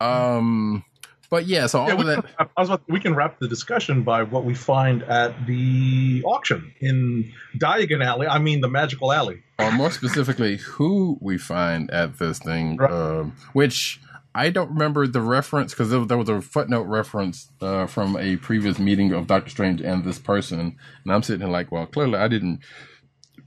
Um, 0.00 0.84
but 1.30 1.46
yeah. 1.46 1.66
So 1.66 1.80
all 1.80 1.88
Yeah, 1.88 1.94
of 2.00 2.06
that. 2.06 2.24
can, 2.36 2.48
I 2.56 2.60
was 2.60 2.68
about, 2.70 2.82
we 2.88 2.98
can 3.00 3.14
wrap 3.14 3.38
the 3.38 3.46
discussion 3.48 4.02
by 4.02 4.22
what 4.24 4.44
we 4.44 4.54
find 4.54 5.02
at 5.04 5.46
the 5.46 6.22
auction 6.24 6.72
in 6.80 7.32
Diagon 7.56 8.04
Alley. 8.04 8.26
I 8.26 8.38
mean, 8.38 8.60
the 8.60 8.68
Magical 8.68 9.12
Alley. 9.12 9.42
or 9.58 9.70
more 9.72 9.90
specifically, 9.92 10.56
who 10.56 11.18
we 11.20 11.38
find 11.38 11.90
at 11.90 12.18
this 12.18 12.38
thing, 12.40 12.76
Right. 12.78 12.90
um, 12.90 13.36
which 13.52 14.00
I 14.34 14.50
don't 14.50 14.70
remember 14.70 15.06
the 15.06 15.20
reference 15.20 15.72
because 15.72 15.90
there, 15.90 16.04
there 16.04 16.18
was 16.18 16.28
a 16.28 16.40
footnote 16.40 16.84
reference 16.84 17.50
uh, 17.60 17.86
from 17.86 18.16
a 18.16 18.36
previous 18.36 18.78
meeting 18.78 19.12
of 19.12 19.26
Doctor 19.26 19.50
Strange 19.50 19.80
and 19.80 20.04
this 20.04 20.18
person, 20.18 20.76
and 21.04 21.12
I'm 21.12 21.22
sitting 21.22 21.40
here 21.40 21.50
like, 21.50 21.72
well, 21.72 21.86
clearly 21.86 22.16
I 22.18 22.28
didn't 22.28 22.60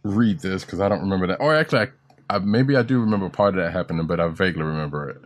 read 0.03 0.39
this 0.41 0.65
because 0.65 0.79
I 0.81 0.89
don't 0.89 1.01
remember 1.01 1.27
that, 1.27 1.39
or 1.39 1.55
actually, 1.55 1.79
I, 1.79 2.35
I, 2.35 2.39
maybe 2.39 2.75
I 2.75 2.81
do 2.83 2.99
remember 2.99 3.29
part 3.29 3.55
of 3.57 3.63
that 3.63 3.71
happening, 3.71 4.05
but 4.07 4.19
I 4.19 4.27
vaguely 4.27 4.63
remember 4.63 5.09
it. 5.09 5.17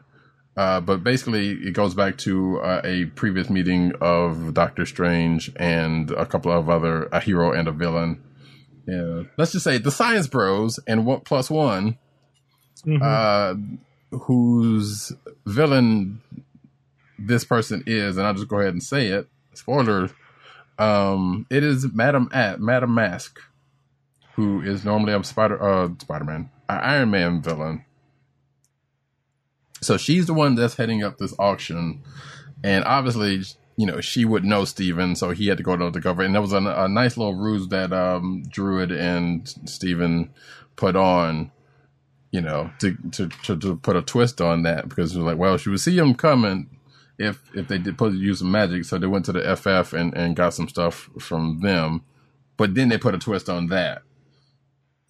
Uh, 0.55 0.79
but 0.81 1.03
basically, 1.03 1.51
it 1.51 1.73
goes 1.73 1.93
back 1.93 2.17
to 2.17 2.59
uh, 2.61 2.81
a 2.83 3.05
previous 3.05 3.49
meeting 3.49 3.93
of 4.01 4.53
Doctor 4.53 4.85
Strange 4.85 5.51
and 5.55 6.09
a 6.11 6.25
couple 6.25 6.51
of 6.51 6.69
other 6.69 7.05
a 7.11 7.19
hero 7.19 7.51
and 7.51 7.67
a 7.67 7.71
villain. 7.71 8.21
Yeah, 8.87 9.23
let's 9.37 9.51
just 9.51 9.63
say 9.63 9.77
the 9.77 9.91
Science 9.91 10.27
Bros 10.27 10.79
and 10.87 11.05
what 11.05 11.25
plus 11.25 11.49
one, 11.49 11.97
Mhm. 12.85 13.77
Whose 14.11 15.11
villain 15.45 16.21
this 17.19 17.43
person 17.43 17.83
is, 17.85 18.17
and 18.17 18.25
I'll 18.25 18.33
just 18.33 18.47
go 18.47 18.59
ahead 18.59 18.73
and 18.73 18.83
say 18.83 19.07
it. 19.07 19.27
Spoiler: 19.53 20.09
um, 20.77 21.45
it 21.49 21.63
is 21.63 21.91
Madam 21.93 22.29
At 22.31 22.59
Madam 22.59 22.93
Mask, 22.93 23.39
who 24.35 24.61
is 24.61 24.85
normally 24.85 25.13
a 25.13 25.23
Spider 25.23 25.61
uh, 25.61 25.89
Spider 25.99 26.25
Man, 26.25 26.49
Iron 26.69 27.11
Man 27.11 27.41
villain. 27.41 27.85
So 29.81 29.97
she's 29.97 30.25
the 30.25 30.33
one 30.33 30.55
that's 30.55 30.75
heading 30.75 31.03
up 31.03 31.17
this 31.17 31.35
auction, 31.37 32.03
and 32.63 32.83
obviously, 32.85 33.43
you 33.75 33.85
know, 33.85 34.01
she 34.01 34.25
would 34.25 34.43
know 34.43 34.65
Steven, 34.65 35.15
so 35.15 35.31
he 35.31 35.47
had 35.47 35.57
to 35.57 35.63
go 35.63 35.77
to 35.77 35.91
the 35.91 36.01
cover. 36.01 36.23
And 36.23 36.33
there 36.33 36.41
was 36.41 36.53
a, 36.53 36.57
a 36.57 36.87
nice 36.87 37.17
little 37.17 37.35
ruse 37.35 37.67
that 37.67 37.93
um, 37.93 38.43
Druid 38.49 38.91
and 38.91 39.47
Steven 39.65 40.31
put 40.75 40.95
on, 40.95 41.51
you 42.31 42.41
know, 42.41 42.71
to, 42.79 42.95
to, 43.11 43.29
to, 43.43 43.57
to 43.57 43.75
put 43.77 43.95
a 43.95 44.01
twist 44.01 44.41
on 44.41 44.63
that 44.63 44.89
because 44.89 45.15
it 45.15 45.19
was 45.19 45.25
like, 45.25 45.37
well, 45.37 45.57
she 45.57 45.69
would 45.69 45.79
see 45.79 45.97
him 45.97 46.13
coming 46.13 46.69
if 47.17 47.41
if 47.55 47.67
they 47.67 47.77
did 47.77 47.97
put 47.97 48.13
use 48.13 48.39
some 48.39 48.51
magic. 48.51 48.85
So 48.85 48.97
they 48.97 49.07
went 49.07 49.25
to 49.25 49.31
the 49.31 49.55
FF 49.55 49.93
and, 49.93 50.15
and 50.15 50.35
got 50.35 50.53
some 50.53 50.67
stuff 50.67 51.09
from 51.19 51.61
them, 51.61 52.03
but 52.57 52.75
then 52.75 52.89
they 52.89 52.97
put 52.97 53.15
a 53.15 53.19
twist 53.19 53.49
on 53.49 53.67
that. 53.67 54.03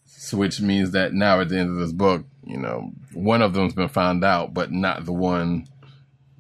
So 0.06 0.38
which 0.38 0.62
means 0.62 0.92
that 0.92 1.14
now 1.14 1.42
at 1.42 1.50
the 1.50 1.58
end 1.58 1.70
of 1.70 1.78
this 1.78 1.92
book, 1.92 2.26
you 2.46 2.58
know, 2.58 2.92
one 3.14 3.42
of 3.42 3.54
them's 3.54 3.74
been 3.74 3.90
found 3.90 4.24
out, 4.24 4.54
but 4.54 4.72
not 4.72 5.06
the 5.06 5.14
one, 5.14 5.68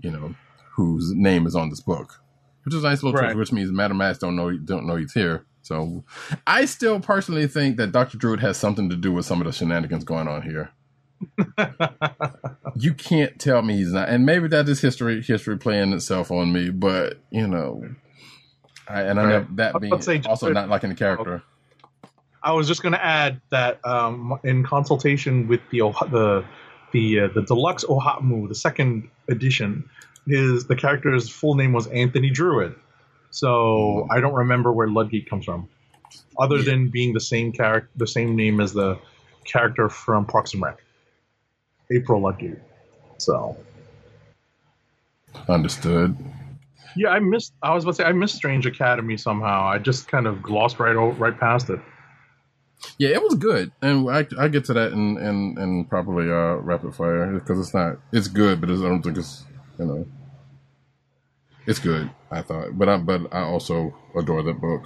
you 0.02 0.12
know, 0.12 0.36
whose 0.76 1.14
name 1.14 1.46
is 1.48 1.56
on 1.56 1.70
this 1.70 1.82
book. 1.82 2.22
Which 2.64 2.76
is 2.76 2.84
a 2.84 2.88
nice 2.88 3.02
little 3.02 3.20
Right. 3.20 3.34
twist, 3.34 3.38
which 3.38 3.52
means 3.54 3.72
Madam 3.72 3.98
Mask 3.98 4.20
don't 4.22 4.36
know 4.36 4.52
don't 4.58 4.86
know 4.86 4.96
he's 4.96 5.14
here. 5.14 5.46
So 5.68 6.06
I 6.48 6.64
still 6.66 7.02
personally 7.02 7.46
think 7.48 7.76
that 7.76 7.92
Dr. 7.92 8.18
Druid 8.18 8.40
has 8.40 8.56
something 8.58 8.90
to 8.90 8.96
do 8.96 9.12
with 9.12 9.26
some 9.26 9.42
of 9.42 9.48
the 9.48 9.52
shenanigans 9.52 10.06
going 10.06 10.28
on 10.30 10.42
here. 10.42 10.72
you 12.76 12.94
can't 12.94 13.38
tell 13.38 13.62
me 13.62 13.76
he's 13.76 13.92
not, 13.92 14.08
and 14.08 14.26
maybe 14.26 14.48
that 14.48 14.70
is 14.70 14.80
history 14.80 15.22
history 15.22 15.58
playing 15.58 15.92
itself 15.92 16.32
on 16.32 16.54
me. 16.54 16.70
But 16.70 17.20
you 17.32 17.48
know, 17.48 17.84
I, 18.88 19.02
and 19.02 19.20
I 19.20 19.24
know 19.30 19.38
Right. 19.40 19.56
that 19.58 19.82
being 19.82 20.02
say- 20.02 20.22
also 20.26 20.54
not 20.54 20.70
liking 20.70 20.90
the 20.90 20.96
character. 20.96 21.44
I 22.44 22.54
was 22.54 22.68
just 22.68 22.82
going 22.82 22.94
to 22.94 23.04
add 23.04 23.42
that 23.50 23.86
um, 23.86 24.40
in 24.44 24.64
consultation 24.64 25.48
with 25.48 25.60
the 25.72 25.80
the 26.12 26.46
the 26.94 27.20
uh, 27.22 27.28
the 27.34 27.42
deluxe 27.42 27.84
OHOTMU, 27.84 28.48
the 28.48 28.56
second 28.56 29.10
edition, 29.28 29.90
his 30.28 30.66
the 30.68 30.76
character's 30.76 31.28
full 31.28 31.56
name 31.56 31.74
was 31.74 31.88
Anthony 31.88 32.30
Druid. 32.30 32.76
So 33.38 34.08
I 34.10 34.20
don't 34.20 34.34
remember 34.34 34.74
where 34.74 34.88
Ludgate 34.88 35.30
comes 35.30 35.46
from, 35.46 35.70
other 36.40 36.64
than 36.64 36.90
being 36.90 37.14
the 37.14 37.20
same 37.20 37.52
character, 37.52 37.88
the 37.96 38.08
same 38.08 38.36
name 38.36 38.60
as 38.60 38.74
the 38.74 38.98
character 39.46 39.90
from 39.90 40.26
Parks 40.26 40.56
and 40.56 40.64
Rec, 40.64 40.80
April 41.92 42.20
Ludgate. 42.20 42.58
So 43.20 43.56
Understood. 45.48 46.18
yeah, 46.96 47.10
I 47.10 47.20
missed. 47.20 47.54
I 47.62 47.76
was 47.76 47.84
about 47.84 47.92
to 47.92 47.96
say 47.98 48.04
I 48.06 48.12
missed 48.12 48.36
Strange 48.36 48.66
Academy 48.66 49.18
somehow. 49.18 49.68
I 49.68 49.78
just 49.78 50.08
kind 50.08 50.26
of 50.26 50.42
glossed 50.42 50.80
right 50.80 50.94
right 50.94 51.40
past 51.40 51.70
it. 51.70 51.80
Yeah, 52.98 53.10
it 53.10 53.22
was 53.22 53.36
good, 53.36 53.72
and 53.84 54.10
I 54.10 54.26
I 54.40 54.48
get 54.48 54.66
to 54.66 54.74
that 54.74 54.94
in 54.94 55.20
in, 55.20 55.60
in 55.60 55.86
probably 55.86 56.26
uh 56.26 56.56
rapid 56.56 56.96
fire 56.96 57.32
because 57.34 57.60
it's 57.60 57.74
not 57.76 58.00
it's 58.12 58.30
good, 58.30 58.60
but 58.62 58.72
it's, 58.72 58.82
I 58.82 58.86
don't 58.86 59.04
think 59.04 59.20
it's 59.20 59.46
you 59.78 59.86
know 59.86 60.08
it's 61.68 61.80
good. 61.80 62.10
I 62.32 62.42
thought, 62.42 62.78
but 62.78 62.90
I 62.90 62.98
but 62.98 63.34
I 63.34 63.42
also 63.42 63.96
adore 64.18 64.44
that 64.44 64.60
book. 64.62 64.86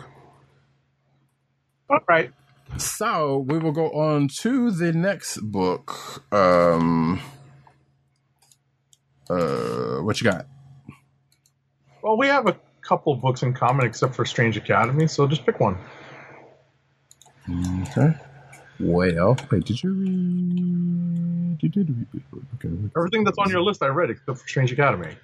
All 1.90 2.00
right. 2.10 2.32
So 2.78 3.46
we 3.48 3.60
will 3.60 3.74
go 3.74 3.92
on 3.92 4.30
to 4.40 4.72
the 4.72 4.94
next 4.94 5.40
book. 5.40 6.24
Um, 6.34 7.22
uh, 9.30 10.00
what 10.00 10.22
you 10.22 10.32
got? 10.32 10.48
Well, 12.02 12.18
we 12.18 12.28
have 12.28 12.48
a 12.48 12.58
couple 12.82 13.16
books 13.16 13.44
in 13.44 13.54
common 13.54 13.86
except 13.86 14.16
for 14.16 14.26
Strange 14.26 14.58
Academy, 14.58 15.08
so 15.08 15.28
just 15.28 15.46
pick 15.46 15.60
one. 15.60 15.78
Okay. 17.50 18.14
Well, 18.80 19.38
wait, 19.52 19.66
did 19.66 19.84
you 19.84 19.94
read? 19.94 21.58
Did 21.60 21.76
you 21.76 21.84
read? 21.84 22.24
Okay. 22.56 22.70
Everything 22.98 23.24
that's 23.24 23.38
on 23.38 23.50
your 23.50 23.62
list 23.62 23.84
I 23.84 23.88
read 23.88 24.10
except 24.10 24.40
for 24.40 24.48
Strange 24.48 24.72
Academy. 24.72 25.16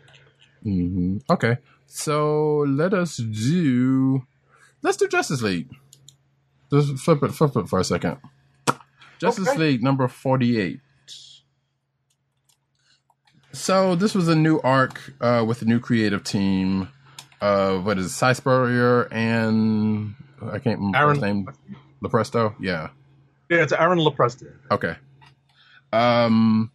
Hmm 0.67 1.17
Okay. 1.29 1.57
So 1.85 2.65
let 2.67 2.93
us 2.93 3.17
do. 3.17 4.23
Let's 4.81 4.97
do 4.97 5.07
Justice 5.07 5.41
League. 5.41 5.69
Just 6.71 6.97
flip 6.97 7.23
it, 7.23 7.31
flip 7.31 7.55
it 7.55 7.69
for 7.69 7.79
a 7.79 7.83
second. 7.83 8.17
Justice 9.19 9.47
Okay. 9.47 9.57
League 9.57 9.83
number 9.83 10.07
forty-eight. 10.07 10.81
So 13.53 13.95
this 13.95 14.13
was 14.13 14.27
a 14.27 14.35
new 14.35 14.59
arc 14.59 15.13
uh, 15.21 15.43
with 15.47 15.61
a 15.61 15.65
new 15.65 15.79
creative 15.79 16.23
team. 16.23 16.89
Uh, 17.41 17.77
what 17.77 17.97
is 17.97 18.07
it, 18.07 18.09
Si 18.09 18.33
Spurrier 18.33 19.07
and 19.11 20.15
I 20.41 20.59
can't 20.59 20.79
remember 20.79 20.97
Aaron 20.97 21.15
his 21.15 21.21
name. 21.23 21.49
Lepresto. 22.03 22.53
Yeah. 22.59 22.89
Yeah, 23.49 23.63
it's 23.63 23.73
Aaron 23.73 23.99
Lopresti. 23.99 24.51
Okay. 24.69 24.95
Um. 25.93 26.71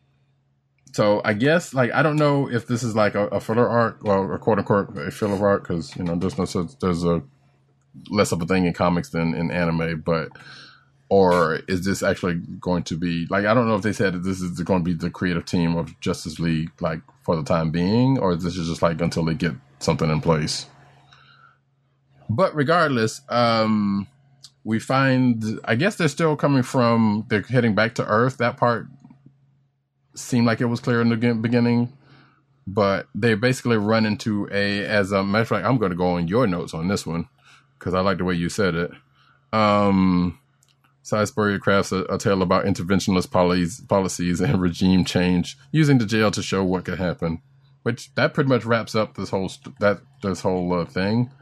So 0.92 1.22
I 1.24 1.32
guess 1.32 1.72
like 1.72 1.90
I 1.92 2.02
don't 2.02 2.16
know 2.16 2.50
if 2.50 2.66
this 2.66 2.82
is 2.82 2.94
like 2.94 3.14
a, 3.14 3.26
a 3.28 3.40
filler 3.40 3.68
arc 3.68 4.04
or 4.04 4.34
a 4.34 4.38
quote 4.38 4.58
unquote 4.58 4.96
a 4.96 5.10
filler 5.10 5.46
arc 5.46 5.62
because 5.66 5.96
you 5.96 6.04
know 6.04 6.16
there's 6.16 6.36
no 6.36 6.44
such 6.44 6.78
there's 6.80 7.04
a 7.04 7.22
less 8.10 8.32
of 8.32 8.42
a 8.42 8.46
thing 8.46 8.66
in 8.66 8.72
comics 8.72 9.10
than 9.10 9.34
in 9.34 9.50
anime, 9.50 10.00
but 10.00 10.28
or 11.08 11.60
is 11.68 11.84
this 11.84 12.02
actually 12.02 12.36
going 12.60 12.82
to 12.84 12.96
be 12.96 13.26
like 13.30 13.46
I 13.46 13.54
don't 13.54 13.68
know 13.68 13.74
if 13.74 13.82
they 13.82 13.92
said 13.92 14.12
that 14.14 14.24
this 14.24 14.40
is 14.40 14.60
going 14.60 14.80
to 14.80 14.84
be 14.84 14.94
the 14.94 15.10
creative 15.10 15.46
team 15.46 15.76
of 15.76 15.98
Justice 16.00 16.38
League 16.38 16.70
like 16.80 17.00
for 17.22 17.36
the 17.36 17.42
time 17.42 17.70
being, 17.70 18.18
or 18.18 18.36
this 18.36 18.56
is 18.56 18.68
just 18.68 18.82
like 18.82 19.00
until 19.00 19.24
they 19.24 19.34
get 19.34 19.52
something 19.78 20.10
in 20.10 20.20
place. 20.20 20.66
But 22.28 22.54
regardless, 22.54 23.22
um, 23.30 24.08
we 24.64 24.78
find 24.78 25.60
I 25.64 25.74
guess 25.74 25.96
they're 25.96 26.08
still 26.08 26.36
coming 26.36 26.62
from 26.62 27.24
they're 27.28 27.42
heading 27.42 27.74
back 27.74 27.94
to 27.96 28.06
Earth. 28.06 28.38
That 28.38 28.58
part 28.58 28.88
seemed 30.14 30.46
like 30.46 30.60
it 30.60 30.66
was 30.66 30.80
clear 30.80 31.00
in 31.00 31.08
the 31.08 31.34
beginning, 31.34 31.92
but 32.66 33.08
they 33.14 33.34
basically 33.34 33.76
run 33.76 34.06
into 34.06 34.48
a 34.52 34.84
as 34.84 35.12
a 35.12 35.22
matter 35.22 35.42
of 35.42 35.48
fact. 35.48 35.66
I'm 35.66 35.78
going 35.78 35.90
to 35.90 35.96
go 35.96 36.16
on 36.16 36.28
your 36.28 36.46
notes 36.46 36.74
on 36.74 36.88
this 36.88 37.06
one 37.06 37.28
because 37.78 37.94
I 37.94 38.00
like 38.00 38.18
the 38.18 38.24
way 38.24 38.34
you 38.34 38.48
said 38.48 38.74
it. 38.74 38.90
Um, 39.52 40.38
Si 41.02 41.16
crafts 41.58 41.90
a, 41.90 42.04
a 42.04 42.16
tale 42.16 42.42
about 42.42 42.64
interventionist 42.64 43.30
policies, 43.30 43.80
policies 43.80 44.40
and 44.40 44.60
regime 44.60 45.04
change, 45.04 45.58
using 45.72 45.98
the 45.98 46.06
jail 46.06 46.30
to 46.30 46.42
show 46.42 46.62
what 46.62 46.84
could 46.84 46.98
happen. 46.98 47.42
Which 47.82 48.14
that 48.14 48.34
pretty 48.34 48.48
much 48.48 48.64
wraps 48.64 48.94
up 48.94 49.16
this 49.16 49.30
whole 49.30 49.50
that 49.80 50.00
this 50.22 50.40
whole 50.40 50.72
uh, 50.72 50.84
thing. 50.84 51.32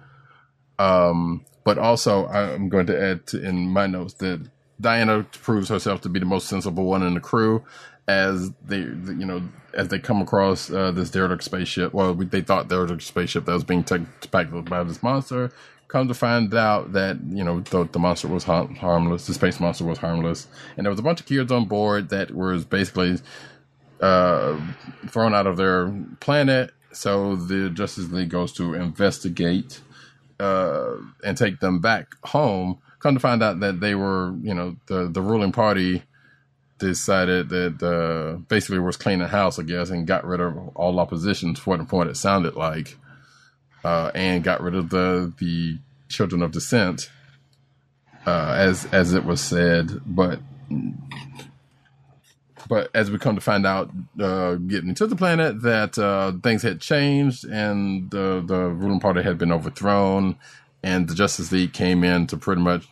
Um, 0.79 1.45
but 1.65 1.77
also, 1.77 2.27
I'm 2.29 2.71
going 2.71 2.87
to 2.87 2.99
add 2.99 3.27
to, 3.29 3.47
in 3.47 3.69
my 3.69 3.87
notes 3.87 4.15
that 4.15 4.49
Diana 4.81 5.27
proves 5.43 5.69
herself 5.69 6.01
to 6.01 6.09
be 6.09 6.19
the 6.19 6.25
most 6.25 6.49
sensible 6.49 6.85
one 6.85 7.03
in 7.03 7.13
the 7.13 7.21
crew, 7.21 7.63
as 8.11 8.51
they, 8.67 8.79
you 8.79 9.27
know, 9.27 9.43
as 9.73 9.89
they 9.89 9.99
come 9.99 10.21
across 10.21 10.71
uh, 10.71 10.91
this 10.91 11.11
derelict 11.11 11.45
spaceship. 11.45 11.95
Well, 11.95 12.15
they 12.15 12.41
thought 12.41 12.69
derelict 12.69 13.03
spaceship 13.03 13.45
that 13.45 13.53
was 13.53 13.65
being 13.65 13.83
back 14.31 14.49
by 14.51 14.83
this 14.83 15.03
monster. 15.03 15.53
Come 15.89 16.09
to 16.09 16.15
find 16.15 16.53
out 16.55 16.93
that 16.93 17.19
you 17.29 17.45
know 17.45 17.61
the, 17.61 17.85
the 17.85 17.99
monster 17.99 18.29
was 18.29 18.45
har- 18.45 18.69
harmless. 18.75 19.27
The 19.27 19.35
space 19.35 19.61
monster 19.61 19.85
was 19.85 19.99
harmless, 19.99 20.47
and 20.77 20.85
there 20.85 20.91
was 20.91 21.01
a 21.01 21.03
bunch 21.03 21.21
of 21.21 21.27
kids 21.27 21.51
on 21.53 21.67
board 21.67 22.11
that 22.11 22.33
was 22.33 22.65
basically 22.65 23.19
uh, 24.01 24.61
thrown 25.09 25.35
out 25.35 25.47
of 25.47 25.57
their 25.57 25.93
planet. 26.21 26.73
So 26.93 27.37
the 27.37 27.71
Justice 27.71 28.11
League 28.11 28.31
goes 28.31 28.53
to 28.55 28.75
investigate 28.75 29.81
uh, 30.41 30.97
and 31.25 31.37
take 31.37 31.61
them 31.61 31.81
back 31.81 32.15
home. 32.25 32.79
Come 33.01 33.15
to 33.15 33.21
find 33.21 33.43
out 33.43 33.61
that 33.61 33.81
they 33.81 33.95
were, 33.95 34.35
you 34.43 34.55
know, 34.55 34.77
the 34.87 35.09
the 35.09 35.23
ruling 35.23 35.53
party 35.53 36.03
decided 36.81 37.51
that 37.51 37.83
uh, 37.83 38.39
basically 38.49 38.81
was 38.81 38.97
cleaning 38.97 39.29
house, 39.29 39.59
I 39.59 39.63
guess, 39.63 39.91
and 39.91 40.07
got 40.07 40.25
rid 40.25 40.41
of 40.41 40.57
all 40.75 40.99
opposition 40.99 41.55
for 41.55 41.77
what, 41.77 41.89
point 41.89 42.11
it 42.11 42.17
sounded 42.17 42.57
like, 42.57 42.97
uh, 43.85 44.11
and 44.15 44.43
got 44.43 44.61
rid 44.61 44.75
of 44.75 44.91
the 44.91 45.33
the 45.39 45.79
children 46.09 46.43
of 46.43 46.51
dissent, 46.51 47.11
uh, 48.27 48.55
as 48.57 48.87
as 48.87 49.15
it 49.15 49.25
was 49.25 49.41
said, 49.41 50.01
but. 50.05 50.41
But 52.69 52.89
as 52.95 53.11
we 53.11 53.19
come 53.19 53.35
to 53.35 53.41
find 53.41 53.67
out, 53.67 53.91
uh, 54.21 54.55
getting 54.55 54.95
to 54.95 55.09
the 55.09 55.17
planet, 55.17 55.63
that 55.63 55.99
uh, 55.99 56.31
things 56.41 56.63
had 56.63 56.81
changed 56.81 57.45
and 57.45 58.09
the 58.13 58.41
the 58.47 58.69
ruling 58.69 59.01
party 59.01 59.23
had 59.23 59.39
been 59.39 59.51
overthrown, 59.51 60.37
and 60.81 61.09
the 61.09 61.15
Justice 61.17 61.51
League 61.51 61.73
came 61.73 62.05
in 62.05 62.29
to 62.29 62.37
pretty 62.37 62.63
much 62.63 62.87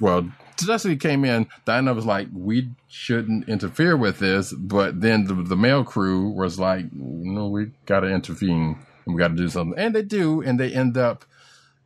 well, 0.00 0.32
League 0.66 1.00
came 1.00 1.24
in. 1.24 1.46
Diana 1.64 1.94
was 1.94 2.06
like, 2.06 2.28
"We 2.32 2.70
shouldn't 2.88 3.48
interfere 3.48 3.96
with 3.96 4.18
this," 4.18 4.52
but 4.52 5.00
then 5.00 5.24
the, 5.24 5.34
the 5.34 5.56
male 5.56 5.84
crew 5.84 6.30
was 6.30 6.58
like, 6.58 6.92
"No, 6.92 7.48
we 7.48 7.70
got 7.86 8.00
to 8.00 8.08
intervene 8.08 8.78
and 9.06 9.14
we 9.14 9.18
got 9.18 9.28
to 9.28 9.36
do 9.36 9.48
something," 9.48 9.78
and 9.78 9.94
they 9.94 10.02
do, 10.02 10.42
and 10.42 10.58
they 10.58 10.72
end 10.72 10.96
up 10.96 11.24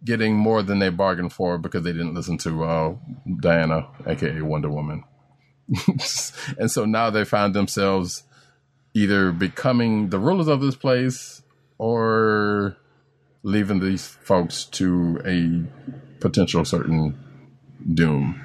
getting 0.04 0.36
more 0.36 0.62
than 0.62 0.78
they 0.78 0.88
bargained 0.88 1.32
for 1.32 1.58
because 1.58 1.84
they 1.84 1.92
didn't 1.92 2.14
listen 2.14 2.38
to 2.38 2.64
uh, 2.64 2.94
Diana, 3.40 3.88
aka 4.06 4.40
Wonder 4.42 4.70
Woman. 4.70 5.04
and 6.58 6.70
so 6.70 6.84
now 6.84 7.10
they 7.10 7.24
find 7.24 7.54
themselves 7.54 8.24
either 8.94 9.32
becoming 9.32 10.10
the 10.10 10.18
rulers 10.18 10.48
of 10.48 10.60
this 10.60 10.76
place 10.76 11.42
or 11.78 12.76
leaving 13.42 13.80
these 13.80 14.06
folks 14.06 14.64
to 14.64 15.20
a 15.24 16.20
potential 16.20 16.64
certain 16.64 17.18
doom 17.94 18.40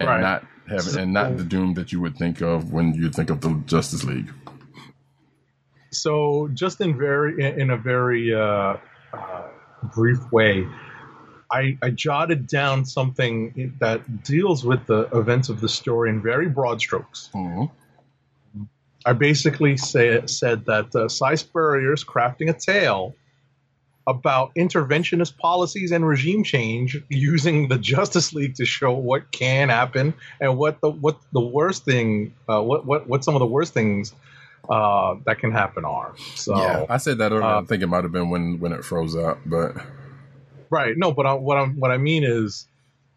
and 0.00 0.08
Right. 0.08 0.20
not 0.20 0.44
having 0.68 0.98
and 0.98 1.12
not 1.12 1.36
the 1.36 1.44
doom 1.44 1.74
that 1.74 1.92
you 1.92 2.00
would 2.00 2.16
think 2.16 2.40
of 2.40 2.72
when 2.72 2.94
you 2.94 3.10
think 3.10 3.30
of 3.30 3.40
the 3.40 3.54
Justice 3.66 4.04
League. 4.04 4.30
So, 5.90 6.48
just 6.52 6.80
in 6.80 6.98
very 6.98 7.42
in 7.60 7.70
a 7.70 7.76
very 7.76 8.34
uh, 8.34 8.76
uh, 9.12 9.42
brief 9.94 10.18
way, 10.30 10.66
I, 11.50 11.78
I 11.82 11.90
jotted 11.90 12.46
down 12.46 12.84
something 12.84 13.74
that 13.80 14.22
deals 14.24 14.64
with 14.64 14.84
the 14.86 15.08
events 15.16 15.48
of 15.48 15.60
the 15.62 15.68
story 15.68 16.10
in 16.10 16.20
very 16.20 16.48
broad 16.48 16.80
strokes. 16.80 17.30
Mhm. 17.34 17.70
I 19.06 19.12
basically 19.14 19.78
say, 19.78 20.26
said 20.26 20.66
that 20.66 20.94
uh, 20.94 21.08
Si 21.08 21.36
Spurrier 21.36 21.94
is 21.94 22.04
crafting 22.04 22.50
a 22.50 22.52
tale 22.52 23.14
about 24.08 24.54
interventionist 24.56 25.36
policies 25.36 25.92
and 25.92 26.06
regime 26.06 26.42
change 26.42 27.00
using 27.10 27.68
the 27.68 27.78
Justice 27.78 28.32
League 28.32 28.54
to 28.54 28.64
show 28.64 28.92
what 28.92 29.30
can 29.32 29.68
happen 29.68 30.14
and 30.40 30.56
what 30.56 30.80
the 30.80 30.90
what 30.90 31.18
the 31.32 31.40
worst 31.40 31.84
thing 31.84 32.34
uh, 32.48 32.62
what 32.62 32.86
what 32.86 33.06
what 33.06 33.22
some 33.22 33.34
of 33.36 33.40
the 33.40 33.46
worst 33.46 33.74
things 33.74 34.14
uh, 34.70 35.14
that 35.26 35.38
can 35.38 35.52
happen 35.52 35.84
are. 35.84 36.14
So 36.36 36.54
yeah, 36.56 36.86
I 36.88 36.96
said 36.96 37.18
that 37.18 37.32
earlier. 37.32 37.44
uh, 37.44 37.60
I 37.60 37.64
think 37.64 37.82
it 37.82 37.86
might 37.86 38.02
have 38.04 38.12
been 38.12 38.30
when 38.30 38.58
when 38.60 38.72
it 38.72 38.84
froze 38.84 39.14
up, 39.14 39.38
but 39.46 39.76
Right. 40.70 40.96
No, 40.96 41.12
but 41.12 41.26
I, 41.26 41.32
what 41.34 41.56
I'm 41.56 41.78
what 41.78 41.90
I 41.90 41.98
mean 41.98 42.24
is 42.24 42.66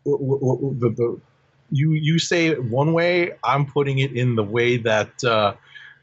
w- 0.06 0.24
w- 0.24 0.56
w- 0.56 0.80
the, 0.80 0.90
the 0.90 1.22
you 1.70 1.92
you 1.94 2.20
say 2.20 2.48
it 2.48 2.64
one 2.64 2.94
way. 2.94 3.34
I'm 3.44 3.66
putting 3.66 4.00
it 4.00 4.12
in 4.12 4.36
the 4.36 4.44
way 4.44 4.78
that 4.78 5.24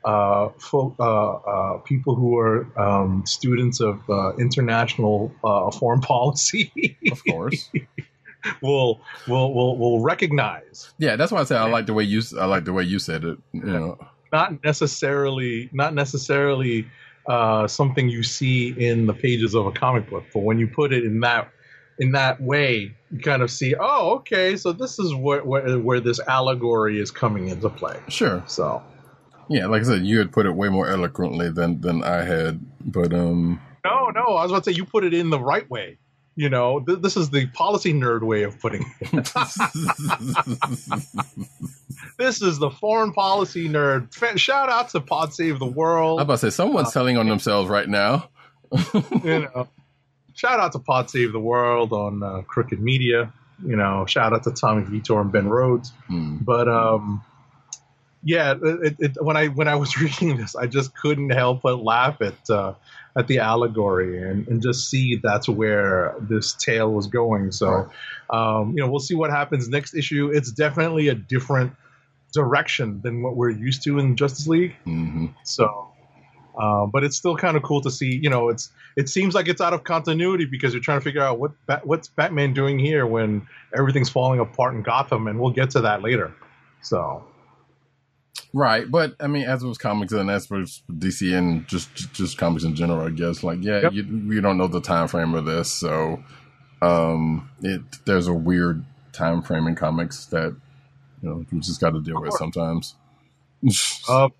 uh, 0.08 0.48
uh, 0.48 0.52
fo- 0.58 0.94
uh, 0.98 1.32
uh, 1.34 1.78
people 1.78 2.14
who 2.14 2.38
are 2.38 2.66
um, 2.78 3.24
students 3.26 3.80
of 3.80 4.00
uh, 4.08 4.34
international 4.36 5.32
uh, 5.44 5.70
foreign 5.70 6.00
policy 6.14 6.96
of 7.10 7.22
course, 7.24 7.70
will 8.62 9.00
will 9.26 9.52
will 9.54 9.78
will 9.78 10.00
recognize. 10.00 10.92
yeah. 10.98 11.16
That's 11.16 11.32
why 11.32 11.40
I 11.40 11.44
said 11.44 11.58
I 11.58 11.68
like 11.68 11.86
the 11.86 11.94
way 11.94 12.04
you 12.04 12.22
I 12.38 12.46
like 12.46 12.64
the 12.64 12.72
way 12.72 12.84
you 12.84 12.98
said 12.98 13.24
it. 13.24 13.38
You 13.52 13.62
know, 13.62 13.98
Not 14.32 14.64
necessarily 14.64 15.68
not 15.72 15.94
necessarily 15.94 16.86
uh, 17.26 17.66
something 17.66 18.08
you 18.08 18.22
see 18.22 18.68
in 18.70 19.06
the 19.06 19.14
pages 19.14 19.54
of 19.54 19.66
a 19.66 19.72
comic 19.72 20.08
book, 20.08 20.24
but 20.32 20.40
when 20.40 20.58
you 20.58 20.66
put 20.66 20.92
it 20.92 21.04
in 21.04 21.20
that 21.20 21.50
in 21.98 22.12
that 22.12 22.40
way, 22.40 22.94
you 23.10 23.18
kind 23.18 23.42
of 23.42 23.50
see, 23.50 23.74
oh, 23.78 24.16
okay, 24.16 24.56
so 24.56 24.72
this 24.72 24.98
is 24.98 25.14
where 25.14 25.44
where, 25.44 25.78
where 25.78 26.00
this 26.00 26.20
allegory 26.20 27.00
is 27.00 27.10
coming 27.10 27.48
into 27.48 27.68
play. 27.68 27.98
sure. 28.08 28.42
So 28.46 28.82
Yeah, 29.48 29.66
like 29.66 29.82
I 29.82 29.84
said, 29.84 30.06
you 30.06 30.18
had 30.18 30.32
put 30.32 30.46
it 30.46 30.52
way 30.52 30.68
more 30.68 30.88
eloquently 30.88 31.50
than 31.50 31.80
than 31.80 32.04
I 32.04 32.22
had, 32.22 32.60
but 32.84 33.14
um, 33.14 33.60
no, 33.84 34.10
no, 34.10 34.36
I 34.36 34.42
was 34.42 34.50
about 34.50 34.64
to 34.64 34.72
say 34.72 34.76
you 34.76 34.84
put 34.84 35.04
it 35.04 35.14
in 35.14 35.30
the 35.30 35.40
right 35.40 35.68
way. 35.70 35.98
You 36.36 36.48
know, 36.48 36.80
th- 36.80 37.00
this 37.00 37.16
is 37.16 37.30
the 37.30 37.46
policy 37.48 37.92
nerd 37.92 38.22
way 38.22 38.44
of 38.44 38.60
putting 38.60 38.82
it. 39.00 39.10
this 42.16 42.40
is 42.40 42.60
the 42.60 42.70
foreign 42.70 43.12
policy 43.12 43.68
nerd. 43.68 44.38
Shout 44.38 44.70
out 44.70 44.90
to 44.90 45.00
Pod 45.00 45.34
Save 45.34 45.58
the 45.58 45.66
World. 45.66 46.20
I'm 46.20 46.26
about 46.26 46.38
to 46.38 46.50
say 46.50 46.54
someone's 46.54 46.92
telling 46.92 47.16
on 47.16 47.28
themselves 47.28 47.68
right 47.68 47.88
now. 47.88 48.28
you 49.24 49.40
know, 49.40 49.66
shout 50.34 50.60
out 50.60 50.70
to 50.72 50.78
Pod 50.78 51.10
Save 51.10 51.32
the 51.32 51.40
World 51.40 51.92
on 51.92 52.22
uh, 52.22 52.42
Crooked 52.42 52.80
Media. 52.80 53.32
You 53.66 53.74
know, 53.74 54.06
shout 54.06 54.32
out 54.32 54.44
to 54.44 54.52
Tommy 54.52 54.84
Vietor 54.84 55.20
and 55.20 55.32
Ben 55.32 55.48
Rhodes. 55.48 55.90
Hmm. 56.06 56.36
But 56.36 56.68
um, 56.68 57.24
yeah, 58.22 58.54
it, 58.62 58.96
it, 58.98 59.16
when 59.22 59.36
I 59.36 59.48
when 59.48 59.68
I 59.68 59.76
was 59.76 59.96
reading 60.00 60.36
this, 60.36 60.56
I 60.56 60.66
just 60.66 60.96
couldn't 60.96 61.30
help 61.30 61.62
but 61.62 61.82
laugh 61.82 62.20
at 62.20 62.50
uh, 62.50 62.74
at 63.16 63.26
the 63.26 63.38
allegory 63.38 64.22
and, 64.22 64.46
and 64.48 64.62
just 64.62 64.88
see 64.88 65.16
that's 65.16 65.48
where 65.48 66.14
this 66.20 66.52
tale 66.54 66.92
was 66.92 67.06
going. 67.08 67.50
So, 67.50 67.90
um, 68.30 68.74
you 68.76 68.82
know, 68.82 68.88
we'll 68.88 69.00
see 69.00 69.16
what 69.16 69.30
happens 69.30 69.68
next 69.68 69.94
issue. 69.94 70.30
It's 70.32 70.52
definitely 70.52 71.08
a 71.08 71.16
different 71.16 71.72
direction 72.32 73.00
than 73.02 73.22
what 73.22 73.34
we're 73.34 73.50
used 73.50 73.82
to 73.84 73.98
in 73.98 74.16
Justice 74.16 74.46
League. 74.46 74.76
hmm 74.84 75.26
So, 75.42 75.90
uh, 76.56 76.86
but 76.86 77.02
it's 77.02 77.16
still 77.16 77.36
kind 77.36 77.56
of 77.56 77.62
cool 77.62 77.80
to 77.80 77.90
see. 77.90 78.18
You 78.22 78.30
know, 78.30 78.48
it's 78.50 78.70
it 78.96 79.08
seems 79.08 79.34
like 79.34 79.48
it's 79.48 79.60
out 79.60 79.72
of 79.72 79.84
continuity 79.84 80.44
because 80.44 80.72
you're 80.72 80.82
trying 80.82 81.00
to 81.00 81.04
figure 81.04 81.22
out 81.22 81.38
what 81.38 81.52
what's 81.84 82.08
Batman 82.08 82.52
doing 82.52 82.78
here 82.78 83.06
when 83.06 83.46
everything's 83.76 84.10
falling 84.10 84.38
apart 84.38 84.74
in 84.74 84.82
Gotham, 84.82 85.26
and 85.26 85.40
we'll 85.40 85.50
get 85.50 85.70
to 85.70 85.80
that 85.80 86.02
later. 86.02 86.32
So, 86.82 87.24
Right, 88.54 88.90
but 88.90 89.14
I 89.20 89.26
mean, 89.26 89.44
as 89.44 89.62
it 89.62 89.66
was 89.66 89.78
comics 89.78 90.12
and 90.12 90.30
as 90.30 90.48
was 90.50 90.82
DC 90.90 91.36
and 91.36 91.66
just 91.68 91.94
just 92.14 92.38
comics 92.38 92.64
in 92.64 92.74
general, 92.74 93.06
I 93.06 93.10
guess. 93.10 93.42
Like, 93.42 93.58
yeah, 93.62 93.82
Yep. 93.82 93.92
you, 93.92 94.24
we 94.28 94.40
don't 94.40 94.56
know 94.58 94.66
the 94.68 94.80
time 94.80 95.06
frame 95.08 95.34
of 95.34 95.44
this, 95.44 95.70
so 95.72 96.22
um, 96.80 97.50
it 97.62 97.82
there's 98.06 98.26
a 98.26 98.32
weird 98.34 98.84
time 99.12 99.42
frame 99.42 99.66
in 99.66 99.74
comics 99.74 100.26
that 100.26 100.56
you 101.22 101.28
know 101.28 101.44
you 101.50 101.60
just 101.60 101.80
got 101.80 101.90
to 101.90 102.00
deal 102.00 102.20
with 102.20 102.32
sometimes. 102.34 102.94
of 104.08 104.32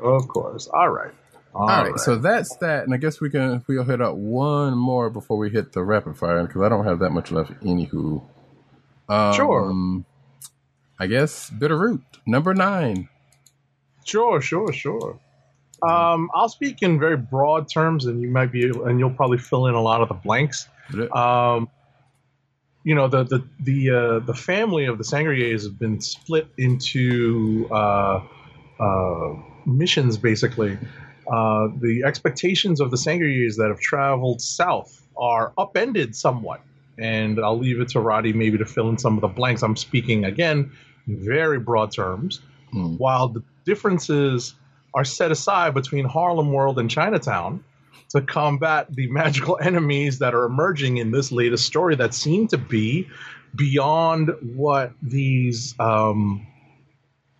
of 0.00 0.28
course, 0.28 0.68
all 0.68 0.90
right, 0.90 1.12
All 1.54 1.66
right, 1.66 1.98
so 1.98 2.16
that's 2.16 2.54
that, 2.58 2.84
and 2.84 2.94
I 2.94 2.98
guess 2.98 3.20
we 3.20 3.28
can 3.30 3.64
we'll 3.66 3.82
hit 3.84 4.00
up 4.00 4.14
one 4.14 4.78
more 4.78 5.10
before 5.10 5.36
we 5.36 5.50
hit 5.50 5.72
the 5.72 5.82
rapid 5.82 6.16
fire 6.16 6.46
because 6.46 6.62
I 6.62 6.68
don't 6.68 6.84
have 6.84 7.00
that 7.00 7.10
much 7.10 7.32
left. 7.32 7.52
Anywho, 7.64 8.22
um, 9.08 9.32
Sure. 9.34 10.04
I 11.00 11.06
guess 11.06 11.50
Bitterroot 11.50 12.02
number 12.26 12.54
nine. 12.54 13.08
Sure, 14.08 14.40
sure, 14.40 14.72
sure. 14.72 15.18
Um, 15.82 16.30
I'll 16.34 16.48
speak 16.48 16.82
in 16.82 16.98
very 16.98 17.16
broad 17.16 17.68
terms, 17.70 18.06
and 18.06 18.20
you 18.20 18.28
might 18.28 18.50
be, 18.50 18.64
and 18.68 18.98
you'll 18.98 19.14
probably 19.14 19.38
fill 19.38 19.66
in 19.66 19.74
a 19.74 19.80
lot 19.80 20.00
of 20.00 20.08
the 20.08 20.14
blanks. 20.14 20.68
Um, 21.12 21.68
you 22.84 22.94
know, 22.94 23.06
the 23.06 23.24
the 23.24 23.44
the 23.60 23.90
uh, 23.90 24.18
the 24.20 24.34
family 24.34 24.86
of 24.86 24.98
the 24.98 25.04
Sangeryes 25.04 25.64
have 25.64 25.78
been 25.78 26.00
split 26.00 26.48
into 26.56 27.68
uh, 27.70 28.22
uh, 28.80 29.34
missions, 29.66 30.16
basically. 30.16 30.78
Uh, 31.30 31.68
the 31.80 32.02
expectations 32.06 32.80
of 32.80 32.90
the 32.90 32.96
Sangeryes 32.96 33.56
that 33.56 33.68
have 33.68 33.80
traveled 33.80 34.40
south 34.40 35.06
are 35.18 35.52
upended 35.58 36.16
somewhat 36.16 36.62
and 36.98 37.38
I'll 37.38 37.58
leave 37.58 37.80
it 37.80 37.88
to 37.90 38.00
Roddy 38.00 38.32
maybe 38.32 38.58
to 38.58 38.64
fill 38.64 38.88
in 38.88 38.98
some 38.98 39.14
of 39.16 39.20
the 39.20 39.28
blanks. 39.28 39.62
I'm 39.62 39.76
speaking 39.76 40.24
again 40.24 40.72
in 41.06 41.24
very 41.24 41.58
broad 41.58 41.92
terms, 41.92 42.40
Hmm. 42.72 42.96
while 42.96 43.28
the 43.28 43.42
differences 43.68 44.54
are 44.94 45.04
set 45.04 45.30
aside 45.30 45.74
between 45.74 46.06
Harlem 46.06 46.50
World 46.52 46.78
and 46.78 46.90
Chinatown 46.90 47.62
to 48.08 48.22
combat 48.22 48.86
the 48.94 49.06
magical 49.10 49.58
enemies 49.62 50.18
that 50.20 50.34
are 50.34 50.44
emerging 50.44 50.96
in 50.96 51.10
this 51.10 51.30
latest 51.30 51.66
story 51.66 51.94
that 51.96 52.14
seem 52.14 52.48
to 52.48 52.56
be 52.58 53.06
beyond 53.54 54.30
what 54.56 54.92
these 55.02 55.74
um, 55.78 56.46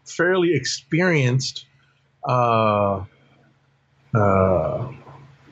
fairly 0.04 0.54
experienced 0.54 1.64
uh, 2.28 3.04
uh, 4.14 4.92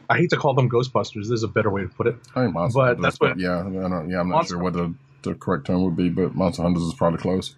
I 0.08 0.16
hate 0.18 0.30
to 0.30 0.36
call 0.36 0.54
them 0.54 0.68
Ghostbusters. 0.68 1.28
There's 1.28 1.42
a 1.42 1.48
better 1.48 1.70
way 1.70 1.82
to 1.82 1.88
put 1.88 2.06
it. 2.06 2.16
I 2.34 2.46
Monster 2.46 2.78
But 2.78 2.86
Hunters, 2.86 3.02
that's 3.02 3.20
what- 3.20 3.38
yeah, 3.38 3.60
I 3.60 3.62
don't, 3.62 4.10
yeah, 4.10 4.20
I'm 4.20 4.28
not 4.28 4.36
Monster- 4.36 4.54
sure 4.54 4.62
what 4.62 4.72
the, 4.74 4.94
the 5.22 5.34
correct 5.34 5.66
term 5.66 5.82
would 5.84 5.96
be, 5.96 6.08
but 6.10 6.34
Monster 6.34 6.62
Hunters 6.62 6.82
is 6.82 6.94
probably 6.94 7.18
close. 7.20 7.56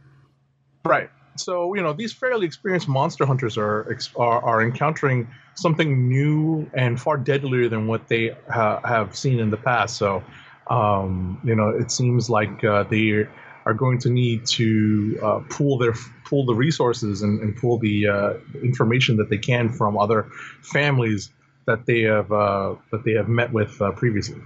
Right. 0.84 1.10
So 1.40 1.74
you 1.74 1.82
know 1.82 1.92
these 1.92 2.12
fairly 2.12 2.46
experienced 2.46 2.88
monster 2.88 3.26
hunters 3.26 3.56
are 3.56 3.96
are, 4.16 4.42
are 4.42 4.62
encountering 4.62 5.28
something 5.54 6.08
new 6.08 6.70
and 6.74 7.00
far 7.00 7.16
deadlier 7.16 7.68
than 7.68 7.86
what 7.86 8.08
they 8.08 8.36
ha- 8.50 8.80
have 8.84 9.16
seen 9.16 9.38
in 9.38 9.50
the 9.50 9.56
past. 9.56 9.96
So 9.96 10.22
um, 10.68 11.40
you 11.44 11.54
know 11.54 11.70
it 11.70 11.90
seems 11.90 12.28
like 12.28 12.62
uh, 12.64 12.84
they 12.84 13.26
are 13.66 13.74
going 13.74 13.98
to 13.98 14.10
need 14.10 14.46
to 14.46 15.18
uh, 15.22 15.40
their 15.78 15.94
pool 16.24 16.46
the 16.46 16.54
resources 16.54 17.22
and, 17.22 17.40
and 17.42 17.56
the 17.78 18.08
uh, 18.08 18.32
information 18.62 19.16
that 19.18 19.28
they 19.28 19.36
can 19.36 19.68
from 19.68 19.98
other 19.98 20.30
families 20.62 21.30
that 21.66 21.84
they 21.84 22.00
have 22.02 22.32
uh, 22.32 22.74
that 22.90 23.04
they 23.04 23.12
have 23.12 23.28
met 23.28 23.52
with 23.52 23.80
uh, 23.82 23.92
previously. 23.92 24.40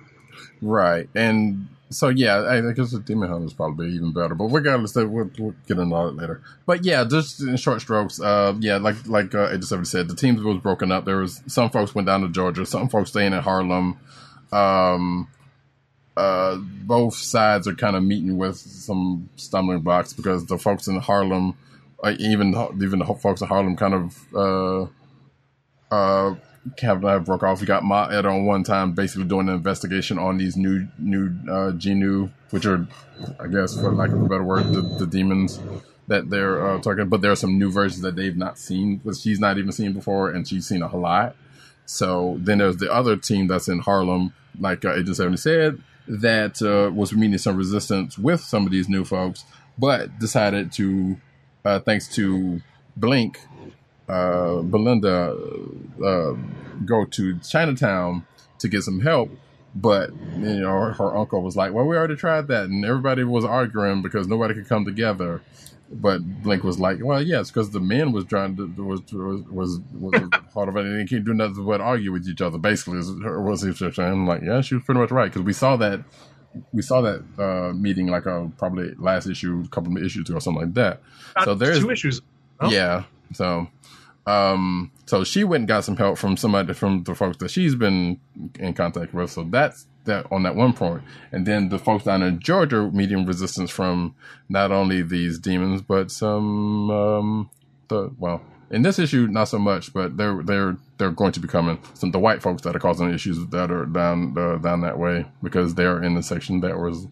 Right, 0.60 1.08
and 1.14 1.68
so 1.94 2.08
yeah, 2.08 2.42
I 2.42 2.72
guess 2.72 2.92
the 2.92 3.00
Demon 3.00 3.30
Hunter 3.30 3.46
is 3.46 3.52
probably 3.52 3.90
even 3.92 4.12
better. 4.12 4.34
But 4.34 4.46
regardless, 4.46 4.94
we'll, 4.94 5.30
we'll 5.38 5.54
get 5.66 5.78
into 5.78 5.94
that 5.94 6.16
later. 6.16 6.42
But 6.66 6.84
yeah, 6.84 7.04
just 7.04 7.40
in 7.40 7.56
short 7.56 7.80
strokes, 7.80 8.20
uh, 8.20 8.54
yeah, 8.60 8.76
like 8.76 9.06
like 9.06 9.34
uh, 9.34 9.58
said, 9.60 10.08
the 10.08 10.16
teams 10.16 10.42
was 10.42 10.58
broken 10.58 10.92
up. 10.92 11.04
There 11.04 11.18
was 11.18 11.42
some 11.46 11.70
folks 11.70 11.94
went 11.94 12.06
down 12.06 12.22
to 12.22 12.28
Georgia, 12.28 12.66
some 12.66 12.88
folks 12.88 13.10
staying 13.10 13.32
in 13.32 13.40
Harlem. 13.40 13.98
Um, 14.52 15.28
uh, 16.16 16.56
both 16.56 17.14
sides 17.14 17.66
are 17.66 17.74
kind 17.74 17.96
of 17.96 18.02
meeting 18.02 18.36
with 18.36 18.56
some 18.56 19.28
stumbling 19.36 19.80
blocks 19.80 20.12
because 20.12 20.46
the 20.46 20.58
folks 20.58 20.86
in 20.86 20.98
Harlem, 21.00 21.56
uh, 22.04 22.14
even 22.18 22.54
even 22.82 22.98
the 22.98 23.14
folks 23.20 23.40
in 23.40 23.48
Harlem, 23.48 23.76
kind 23.76 23.94
of. 23.94 24.90
Uh, 25.90 26.34
uh, 26.82 27.18
broke 27.18 27.42
off. 27.42 27.60
We 27.60 27.66
got 27.66 27.82
Ma 27.84 28.06
Etta 28.06 28.28
on 28.28 28.46
one 28.46 28.64
time, 28.64 28.92
basically 28.92 29.24
doing 29.24 29.48
an 29.48 29.54
investigation 29.54 30.18
on 30.18 30.38
these 30.38 30.56
new 30.56 30.88
new 30.98 31.26
uh, 31.48 31.72
Jinoo, 31.72 32.30
which 32.50 32.66
are, 32.66 32.86
I 33.40 33.46
guess, 33.48 33.74
for 33.74 33.92
lack 33.92 34.10
of 34.10 34.22
a 34.22 34.28
better 34.28 34.44
word, 34.44 34.72
the, 34.72 34.82
the 34.98 35.06
demons 35.06 35.60
that 36.08 36.30
they're 36.30 36.66
uh, 36.66 36.80
talking. 36.80 37.08
But 37.08 37.20
there 37.20 37.32
are 37.32 37.36
some 37.36 37.58
new 37.58 37.70
versions 37.70 38.02
that 38.02 38.16
they've 38.16 38.36
not 38.36 38.58
seen, 38.58 39.00
but 39.04 39.16
she's 39.16 39.40
not 39.40 39.58
even 39.58 39.72
seen 39.72 39.92
before, 39.92 40.30
and 40.30 40.46
she's 40.46 40.66
seen 40.66 40.82
a 40.82 40.88
whole 40.88 41.00
lot. 41.00 41.36
So 41.86 42.36
then 42.40 42.58
there's 42.58 42.76
the 42.76 42.92
other 42.92 43.16
team 43.16 43.48
that's 43.48 43.68
in 43.68 43.80
Harlem, 43.80 44.32
like 44.58 44.84
uh, 44.84 44.94
Agent 44.94 45.16
Seventy 45.16 45.36
said, 45.36 45.82
that 46.06 46.62
uh, 46.62 46.90
was 46.92 47.12
meeting 47.12 47.38
some 47.38 47.56
resistance 47.56 48.18
with 48.18 48.40
some 48.40 48.66
of 48.66 48.72
these 48.72 48.88
new 48.88 49.04
folks, 49.04 49.44
but 49.78 50.18
decided 50.18 50.72
to, 50.72 51.16
uh, 51.64 51.80
thanks 51.80 52.08
to 52.14 52.60
Blink, 52.96 53.38
uh, 54.08 54.62
Belinda 54.62 55.36
uh, 56.04 56.34
go 56.84 57.04
to 57.04 57.38
Chinatown 57.38 58.26
to 58.58 58.68
get 58.68 58.82
some 58.82 59.00
help. 59.00 59.30
But 59.74 60.10
you 60.36 60.60
know, 60.60 60.68
her, 60.68 60.92
her 60.92 61.16
uncle 61.16 61.42
was 61.42 61.56
like, 61.56 61.72
"Well, 61.72 61.86
we 61.86 61.96
already 61.96 62.16
tried 62.16 62.48
that," 62.48 62.64
and 62.64 62.84
everybody 62.84 63.24
was 63.24 63.44
arguing 63.44 64.02
because 64.02 64.28
nobody 64.28 64.52
could 64.54 64.68
come 64.68 64.84
together. 64.84 65.40
But 65.90 66.42
Blink 66.42 66.62
was 66.62 66.78
like, 66.78 66.98
"Well, 67.02 67.22
yes, 67.22 67.50
because 67.50 67.70
the 67.70 67.80
men 67.80 68.12
was 68.12 68.26
trying 68.26 68.56
to 68.56 68.66
was 68.82 69.00
was 69.12 69.42
was, 69.48 69.80
was 69.98 70.28
part 70.54 70.68
of 70.68 70.76
it, 70.76 70.84
and 70.84 71.00
they 71.00 71.04
can't 71.06 71.24
do 71.24 71.32
nothing 71.32 71.64
but 71.64 71.80
argue 71.80 72.12
with 72.12 72.28
each 72.28 72.42
other." 72.42 72.58
Basically, 72.58 72.98
is 72.98 73.10
was 73.12 73.62
he 73.62 73.72
saying? 73.72 73.92
I'm 73.98 74.26
like, 74.26 74.42
"Yeah, 74.42 74.60
she 74.60 74.74
was 74.74 74.84
pretty 74.84 75.00
much 75.00 75.10
right," 75.10 75.32
because 75.32 75.42
we 75.42 75.54
saw 75.54 75.76
that 75.76 76.02
we 76.72 76.82
saw 76.82 77.00
that 77.00 77.22
uh, 77.38 77.72
meeting 77.72 78.08
like 78.08 78.26
uh, 78.26 78.44
probably 78.58 78.92
last 78.98 79.26
issue, 79.26 79.62
a 79.64 79.68
couple 79.68 79.96
of 79.96 80.02
issues 80.02 80.28
ago, 80.28 80.36
or 80.36 80.40
something 80.40 80.64
like 80.64 80.74
that. 80.74 81.00
So 81.44 81.52
Uh, 81.52 81.54
there's 81.54 81.80
two 81.80 81.90
issues. 81.90 82.20
Oh. 82.60 82.70
yeah. 82.70 83.04
So, 83.34 83.68
um, 84.26 84.90
so 85.06 85.24
she 85.24 85.44
went 85.44 85.62
and 85.62 85.68
got 85.68 85.84
some 85.84 85.96
help 85.96 86.18
from 86.18 86.36
somebody 86.36 86.72
from 86.74 87.04
the 87.04 87.14
folks 87.14 87.38
that 87.38 87.50
she's 87.50 87.74
been 87.74 88.20
in 88.58 88.74
contact 88.74 89.14
with. 89.14 89.30
So 89.30 89.44
that's 89.44 89.86
that 90.04 90.26
on 90.30 90.42
that 90.42 90.56
one 90.56 90.72
point. 90.72 91.02
And 91.30 91.46
then 91.46 91.68
the 91.68 91.78
folks 91.78 92.04
down 92.04 92.22
in 92.22 92.40
Georgia 92.40 92.90
meeting 92.90 93.26
resistance 93.26 93.70
from 93.70 94.14
not 94.48 94.72
only 94.72 95.02
these 95.02 95.38
demons 95.38 95.80
but 95.80 96.10
some 96.10 96.90
um 96.90 97.50
the 97.88 98.12
well 98.18 98.42
in 98.72 98.82
this 98.82 98.98
issue 98.98 99.26
not 99.26 99.44
so 99.44 99.58
much, 99.58 99.92
but 99.92 100.16
they're 100.16 100.42
they're 100.42 100.76
they're 100.98 101.10
going 101.10 101.32
to 101.32 101.40
be 101.40 101.46
coming 101.46 101.78
some 101.94 102.10
the 102.10 102.18
white 102.18 102.42
folks 102.42 102.62
that 102.62 102.74
are 102.74 102.80
causing 102.80 103.12
issues 103.12 103.46
that 103.48 103.70
are 103.70 103.84
down 103.84 104.36
uh, 104.36 104.56
down 104.56 104.80
that 104.80 104.98
way 104.98 105.26
because 105.42 105.74
they're 105.74 106.02
in 106.02 106.14
the 106.14 106.22
section 106.22 106.60
that 106.60 106.78
was 106.78 107.06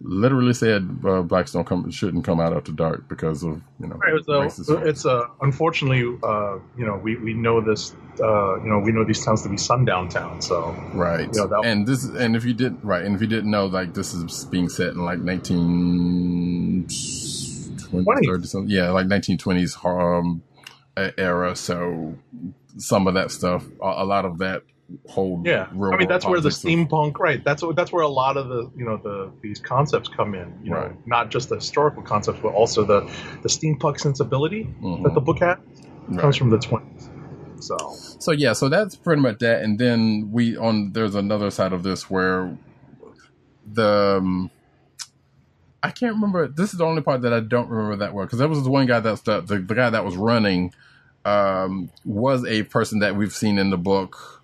literally 0.00 0.54
said 0.54 0.88
uh, 1.04 1.22
blacks 1.22 1.52
don't 1.52 1.66
come 1.66 1.90
shouldn't 1.90 2.24
come 2.24 2.40
out 2.40 2.56
after 2.56 2.70
dark 2.70 3.08
because 3.08 3.42
of 3.42 3.60
you 3.80 3.86
know 3.88 3.96
Right, 3.96 4.14
it's 4.14 4.68
a, 4.68 4.76
it's 4.76 5.04
a 5.04 5.28
unfortunately, 5.40 6.18
uh, 6.22 6.58
you 6.76 6.86
know, 6.86 6.96
we, 6.96 7.16
we 7.16 7.34
know 7.34 7.60
this, 7.60 7.94
uh, 8.20 8.60
you 8.62 8.68
know, 8.68 8.78
we 8.78 8.92
know 8.92 9.04
these 9.04 9.24
towns 9.24 9.42
to 9.42 9.48
be 9.48 9.56
sundown 9.56 10.08
towns. 10.08 10.46
So 10.46 10.70
Right. 10.94 11.28
You 11.32 11.48
know, 11.48 11.62
and 11.62 11.86
this 11.86 12.04
and 12.04 12.36
if 12.36 12.44
you 12.44 12.54
didn't 12.54 12.84
right, 12.84 13.04
and 13.04 13.14
if 13.14 13.20
you 13.20 13.26
didn't 13.26 13.50
know 13.50 13.66
like 13.66 13.94
this 13.94 14.14
is 14.14 14.44
being 14.46 14.68
set 14.68 14.90
in 14.90 15.04
like 15.04 15.18
nineteen 15.18 16.86
twenty 16.86 18.46
something. 18.46 18.70
Yeah, 18.70 18.90
like 18.90 19.06
nineteen 19.06 19.38
twenties 19.38 19.76
um 19.84 20.42
era. 20.96 21.56
So 21.56 22.16
some 22.76 23.08
of 23.08 23.14
that 23.14 23.30
stuff 23.30 23.64
a, 23.82 23.86
a 23.86 24.04
lot 24.04 24.24
of 24.24 24.38
that 24.38 24.62
whole 25.06 25.42
yeah, 25.44 25.68
real 25.72 25.92
I 25.92 25.96
mean 25.98 26.08
that's 26.08 26.24
where 26.26 26.40
the 26.40 26.48
of- 26.48 26.54
steampunk, 26.54 27.18
right? 27.18 27.44
That's 27.44 27.62
what 27.62 27.76
that's 27.76 27.92
where 27.92 28.02
a 28.02 28.08
lot 28.08 28.36
of 28.36 28.48
the 28.48 28.70
you 28.76 28.84
know 28.86 28.96
the 28.96 29.30
these 29.42 29.60
concepts 29.60 30.08
come 30.08 30.34
in. 30.34 30.58
You 30.62 30.70
know, 30.70 30.76
Right. 30.78 31.06
not 31.06 31.30
just 31.30 31.48
the 31.50 31.56
historical 31.56 32.02
concepts, 32.02 32.40
but 32.42 32.54
also 32.54 32.84
the 32.84 33.00
the 33.42 33.48
steampunk 33.48 34.00
sensibility 34.00 34.64
Mhm. 34.82 35.02
that 35.04 35.14
the 35.14 35.20
book 35.20 35.40
has 35.40 35.58
Right. 36.08 36.18
comes 36.20 36.36
from 36.36 36.50
the 36.50 36.58
twenties. 36.58 37.10
So 37.60 37.76
So 38.18 38.32
yeah, 38.32 38.52
so 38.54 38.68
that's 38.68 38.96
pretty 38.96 39.20
much 39.20 39.38
that. 39.40 39.62
And 39.62 39.78
then 39.78 40.30
we 40.32 40.56
on 40.56 40.92
there's 40.92 41.14
another 41.14 41.50
side 41.50 41.72
of 41.74 41.82
this 41.82 42.08
where 42.08 42.56
the 43.70 44.16
um, 44.18 44.50
I 45.82 45.90
can't 45.90 46.14
remember. 46.14 46.48
This 46.48 46.72
is 46.72 46.78
the 46.78 46.84
only 46.86 47.02
part 47.02 47.22
that 47.22 47.32
I 47.32 47.40
don't 47.40 47.68
remember 47.68 47.96
that 47.96 48.14
well 48.14 48.24
because 48.26 48.38
that 48.38 48.48
was 48.48 48.62
the 48.64 48.70
one 48.70 48.86
guy 48.86 49.00
that's 49.00 49.20
the, 49.22 49.40
the 49.40 49.58
the 49.58 49.74
guy 49.74 49.90
that 49.90 50.04
was 50.04 50.16
running 50.16 50.72
um, 51.24 51.90
was 52.04 52.44
a 52.46 52.62
person 52.64 53.00
that 53.00 53.16
we've 53.16 53.32
seen 53.32 53.58
in 53.58 53.70
the 53.70 53.76
book. 53.76 54.37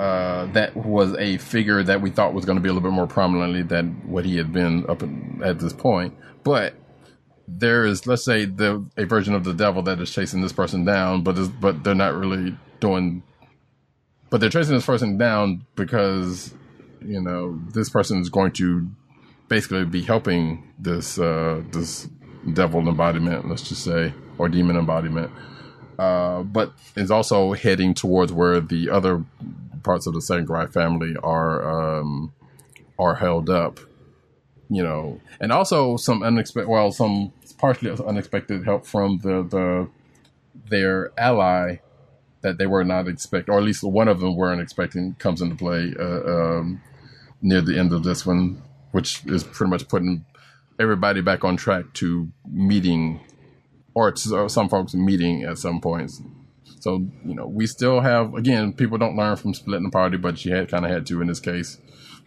Uh, 0.00 0.46
that 0.52 0.74
was 0.74 1.14
a 1.18 1.36
figure 1.36 1.82
that 1.82 2.00
we 2.00 2.08
thought 2.08 2.32
was 2.32 2.46
going 2.46 2.56
to 2.56 2.62
be 2.62 2.70
a 2.70 2.72
little 2.72 2.88
bit 2.88 2.94
more 2.94 3.06
prominently 3.06 3.60
than 3.60 3.92
what 4.10 4.24
he 4.24 4.38
had 4.38 4.50
been 4.50 4.82
up 4.88 5.02
at 5.44 5.58
this 5.58 5.74
point. 5.74 6.16
But 6.42 6.72
there 7.46 7.84
is, 7.84 8.06
let's 8.06 8.24
say, 8.24 8.46
the 8.46 8.82
a 8.96 9.04
version 9.04 9.34
of 9.34 9.44
the 9.44 9.52
devil 9.52 9.82
that 9.82 10.00
is 10.00 10.10
chasing 10.10 10.40
this 10.40 10.54
person 10.54 10.86
down, 10.86 11.22
but 11.22 11.36
but 11.60 11.84
they're 11.84 11.94
not 11.94 12.14
really 12.14 12.56
doing. 12.80 13.22
But 14.30 14.40
they're 14.40 14.48
chasing 14.48 14.74
this 14.74 14.86
person 14.86 15.18
down 15.18 15.66
because 15.76 16.54
you 17.02 17.20
know 17.20 17.60
this 17.74 17.90
person 17.90 18.22
is 18.22 18.30
going 18.30 18.52
to 18.52 18.88
basically 19.48 19.84
be 19.84 20.00
helping 20.00 20.72
this 20.78 21.18
uh, 21.18 21.62
this 21.72 22.08
devil 22.54 22.88
embodiment, 22.88 23.50
let's 23.50 23.68
just 23.68 23.84
say, 23.84 24.14
or 24.38 24.48
demon 24.48 24.78
embodiment. 24.78 25.30
Uh, 25.98 26.42
but 26.42 26.72
is 26.96 27.10
also 27.10 27.52
heading 27.52 27.92
towards 27.92 28.32
where 28.32 28.60
the 28.60 28.88
other 28.88 29.22
parts 29.82 30.06
of 30.06 30.14
the 30.14 30.20
Sangerye 30.20 30.72
family 30.72 31.14
are 31.22 31.98
um, 32.00 32.32
are 32.98 33.14
held 33.14 33.50
up 33.50 33.80
you 34.70 34.84
know, 34.84 35.20
and 35.40 35.50
also 35.50 35.96
some 35.96 36.22
unexpected, 36.22 36.68
well, 36.68 36.92
some 36.92 37.32
partially 37.58 37.90
unexpected 38.06 38.64
help 38.64 38.86
from 38.86 39.18
the 39.18 39.42
the 39.42 39.88
their 40.70 41.10
ally 41.18 41.76
that 42.42 42.56
they 42.56 42.66
were 42.66 42.84
not 42.84 43.08
expecting, 43.08 43.52
or 43.52 43.58
at 43.58 43.64
least 43.64 43.82
one 43.82 44.08
of 44.08 44.20
them 44.20 44.36
weren't 44.36 44.62
expecting, 44.62 45.14
comes 45.14 45.42
into 45.42 45.56
play 45.56 45.92
uh, 45.98 46.24
um, 46.24 46.80
near 47.42 47.60
the 47.60 47.78
end 47.78 47.92
of 47.92 48.04
this 48.04 48.24
one, 48.24 48.62
which 48.92 49.26
is 49.26 49.42
pretty 49.42 49.70
much 49.70 49.88
putting 49.88 50.24
everybody 50.78 51.20
back 51.20 51.44
on 51.44 51.56
track 51.56 51.92
to 51.94 52.30
meeting, 52.48 53.20
or 53.92 54.14
some 54.16 54.68
folks 54.68 54.94
meeting 54.94 55.42
at 55.42 55.58
some 55.58 55.80
points. 55.80 56.22
So 56.78 57.04
you 57.24 57.34
know, 57.34 57.46
we 57.46 57.66
still 57.66 58.00
have 58.00 58.34
again, 58.34 58.72
people 58.72 58.96
don't 58.98 59.16
learn 59.16 59.36
from 59.36 59.54
splitting 59.54 59.84
the 59.84 59.90
party, 59.90 60.16
but 60.16 60.44
you 60.44 60.54
had 60.54 60.68
kind 60.70 60.84
of 60.84 60.90
had 60.90 61.06
to 61.06 61.20
in 61.20 61.26
this 61.28 61.40
case. 61.40 61.78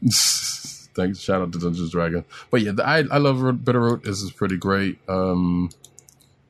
Thanks, 0.95 1.19
shout 1.19 1.41
out 1.41 1.51
to 1.53 1.59
Dungeons 1.59 1.91
Dragon. 1.91 2.23
But 2.51 2.61
yeah, 2.61 2.71
the, 2.73 2.85
I 2.87 2.97
I 2.99 3.17
love 3.17 3.37
Bitterroot. 3.37 4.03
This 4.03 4.21
is 4.21 4.31
pretty 4.31 4.57
great, 4.57 4.99
um, 5.07 5.71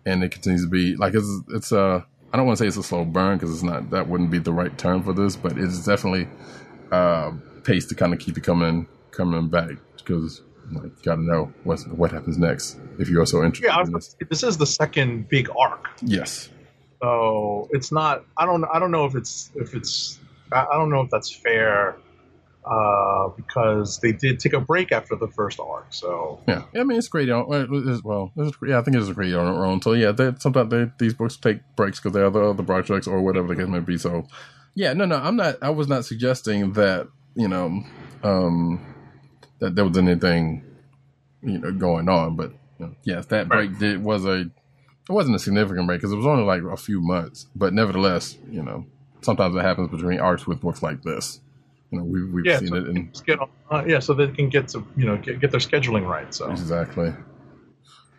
and 0.06 0.22
it 0.24 0.32
continues 0.32 0.64
to 0.64 0.70
be 0.70 0.96
like 0.98 1.14
it's 1.14 1.30
it's 1.50 1.72
a 1.72 2.06
I 2.34 2.38
don't 2.38 2.46
want 2.46 2.58
to 2.58 2.64
say 2.64 2.68
it's 2.68 2.76
a 2.78 2.84
slow 2.84 3.06
burn 3.06 3.38
because 3.38 3.54
it's 3.54 3.64
not 3.64 3.92
that 3.92 4.10
wouldn't 4.10 4.32
be 4.32 4.40
the 4.40 4.52
right 4.52 4.76
term 4.78 5.02
for 5.04 5.14
this, 5.14 5.38
but 5.38 5.58
it's 5.58 5.86
definitely 5.86 6.28
uh, 6.92 7.32
pace 7.64 7.86
to 7.86 7.96
kind 7.96 8.12
of 8.14 8.20
keep 8.20 8.36
you 8.36 8.42
coming 8.44 8.88
coming 9.12 9.48
back 9.48 9.70
because 9.98 10.42
like, 10.72 10.84
you 10.84 10.92
got 11.04 11.16
to 11.16 11.22
know 11.22 11.54
what's 11.64 11.86
what 11.88 12.12
happens 12.12 12.38
next 12.38 12.78
if 13.00 13.08
you're 13.10 13.26
so 13.26 13.44
interested 13.44 13.68
Yeah, 13.68 13.82
in 13.84 13.92
this. 13.94 14.16
this 14.30 14.44
is 14.44 14.58
the 14.58 14.66
second 14.66 15.30
big 15.30 15.50
arc. 15.58 15.88
Yes. 16.02 16.50
So 17.04 17.68
it's 17.72 17.92
not. 17.92 18.24
I 18.38 18.46
don't. 18.46 18.64
I 18.74 18.80
don't 18.80 18.92
know 18.92 19.04
if 19.04 19.14
it's 19.14 19.52
if 19.56 19.76
it's. 19.76 20.20
I 20.54 20.66
I 20.66 20.78
don't 20.78 20.90
know 20.90 21.02
if 21.02 21.10
that's 21.10 21.30
fair, 21.30 21.98
uh, 22.64 23.28
because 23.36 24.00
they 24.00 24.14
did 24.14 24.40
take 24.40 24.54
a 24.54 24.62
break 24.62 24.94
after 24.94 25.18
the 25.18 25.28
first 25.28 25.60
arc. 25.60 25.88
So 25.90 26.40
Yeah, 26.48 26.64
I 26.74 26.84
mean 26.86 26.98
it's 26.98 27.10
great 27.10 27.30
on 27.30 27.46
well, 27.50 27.68
it's, 27.70 28.02
well 28.06 28.32
yeah, 28.66 28.80
I 28.80 28.84
think 28.84 28.96
it's 28.96 29.10
a 29.10 29.14
great 29.14 29.34
on 29.34 29.54
their 29.54 29.66
own. 29.66 29.82
So 29.82 29.92
yeah, 29.92 30.14
they, 30.14 30.32
sometimes 30.40 30.70
they, 30.72 30.90
these 30.98 31.14
books 31.14 31.36
take 31.36 31.60
breaks 31.76 32.00
because 32.00 32.14
they 32.14 32.22
have 32.22 32.32
the 32.32 32.42
other 32.42 32.64
projects 32.64 33.06
or 33.06 33.22
whatever 33.22 33.50
the 33.50 33.58
case 33.58 33.68
may 33.68 33.82
be. 33.82 33.98
So 33.98 34.26
yeah, 34.74 34.94
no, 34.94 35.04
no, 35.04 35.18
I'm 35.18 35.36
not. 35.36 35.58
I 35.62 35.72
was 35.72 35.90
not 35.90 36.06
suggesting 36.06 36.72
that 36.74 37.10
you 37.36 37.50
know 37.50 37.84
um, 38.24 38.80
that 39.60 39.76
there 39.76 39.84
was 39.84 39.98
anything 39.98 40.64
you 41.42 41.60
know 41.60 41.74
going 41.74 42.08
on, 42.08 42.38
but 42.38 42.52
you 42.80 42.86
know, 42.86 42.96
yes, 43.04 43.26
that 43.26 43.50
break 43.50 43.78
did 43.78 44.02
was 44.02 44.24
a 44.24 44.50
it 45.10 45.12
wasn't 45.12 45.36
a 45.36 45.40
significant 45.40 45.88
break 45.88 46.00
because 46.00 46.14
it 46.14 46.18
was 46.18 46.26
only 46.26 46.44
like 46.44 46.64
a 46.64 46.78
few 46.78 47.02
months, 47.02 47.48
but 47.56 47.74
nevertheless, 47.74 48.38
you 48.50 48.64
know, 48.64 48.86
sometimes 49.22 49.56
it 49.56 49.62
happens 49.62 49.90
between 49.90 50.20
arcs 50.20 50.48
with 50.48 50.62
books 50.62 50.82
like 50.82 51.04
this. 51.04 51.42
You 51.92 52.00
know, 52.00 52.06
we, 52.06 52.24
we've 52.26 52.46
yeah, 52.46 52.60
seen 52.60 52.70
so 52.70 52.76
it 52.76 52.88
in 52.88 53.06
let's 53.06 53.22
get 53.22 53.40
on, 53.40 53.50
uh, 53.70 53.84
yeah, 53.86 54.00
so 54.00 54.14
they 54.14 54.28
can 54.28 54.50
get 54.50 54.70
to 54.70 54.86
you 54.96 55.06
know 55.06 55.18
get, 55.18 55.40
get 55.40 55.52
their 55.52 55.60
scheduling 55.60 56.08
right. 56.08 56.34
So 56.34 56.50
Exactly. 56.50 57.14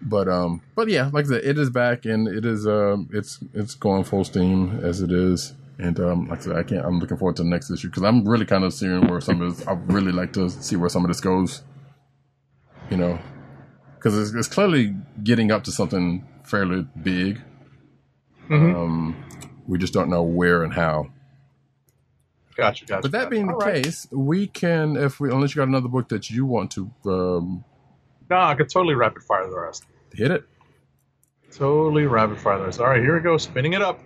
But 0.02 0.28
um, 0.28 0.60
but 0.74 0.88
yeah, 0.88 1.10
like 1.12 1.24
I 1.26 1.28
said, 1.28 1.44
it 1.44 1.58
is 1.58 1.70
back 1.70 2.04
and 2.04 2.28
it 2.28 2.44
is 2.44 2.66
um, 2.66 3.08
it's 3.12 3.38
it's 3.54 3.74
going 3.74 4.04
full 4.04 4.24
steam 4.24 4.80
as 4.82 5.00
it 5.00 5.10
is. 5.10 5.54
And 5.78 5.98
um, 5.98 6.28
like 6.28 6.40
I 6.40 6.42
said, 6.42 6.56
I 6.56 6.62
can't. 6.62 6.84
I'm 6.84 7.00
looking 7.00 7.16
forward 7.16 7.36
to 7.36 7.42
the 7.42 7.48
next 7.48 7.70
issue 7.70 7.88
because 7.88 8.04
I'm 8.04 8.24
really 8.28 8.44
kind 8.46 8.62
of 8.62 8.72
seeing 8.72 9.08
where 9.08 9.20
some 9.20 9.40
of 9.40 9.56
this. 9.56 9.66
I 9.66 9.72
really 9.72 10.12
like 10.12 10.32
to 10.34 10.50
see 10.50 10.76
where 10.76 10.88
some 10.88 11.04
of 11.04 11.08
this 11.08 11.20
goes. 11.20 11.62
You 12.90 12.98
know, 12.98 13.18
because 13.96 14.16
it's, 14.16 14.34
it's 14.34 14.54
clearly 14.54 14.94
getting 15.22 15.50
up 15.50 15.64
to 15.64 15.72
something 15.72 16.24
fairly 16.44 16.86
big. 17.02 17.40
Mhm. 18.48 18.74
Um, 18.74 19.24
we 19.66 19.78
just 19.78 19.92
don't 19.92 20.10
know 20.10 20.22
where 20.22 20.62
and 20.62 20.72
how. 20.72 21.08
gotcha, 22.56 22.84
gotcha. 22.86 23.02
But 23.02 23.12
that 23.12 23.18
gotcha. 23.24 23.30
being 23.30 23.46
the 23.48 23.54
All 23.54 23.58
right. 23.60 23.82
case, 23.84 24.06
we 24.12 24.46
can, 24.46 24.96
if 24.96 25.18
we 25.20 25.30
unless 25.30 25.54
you 25.54 25.60
got 25.60 25.68
another 25.68 25.88
book 25.88 26.08
that 26.10 26.30
you 26.30 26.44
want 26.46 26.70
to 26.72 26.90
um, 27.06 27.64
no, 28.30 28.36
I 28.38 28.54
could 28.54 28.68
totally 28.70 28.94
rapid 28.94 29.22
fire 29.22 29.48
the 29.48 29.58
rest. 29.58 29.84
hit 30.12 30.30
it. 30.30 30.44
Totally 31.52 32.06
rapid 32.06 32.38
fire 32.38 32.58
the 32.58 32.64
rest. 32.66 32.80
All 32.80 32.86
right, 32.88 33.00
here 33.02 33.14
we 33.14 33.20
go. 33.20 33.36
Spinning 33.38 33.72
it 33.74 33.82
up. 33.82 34.00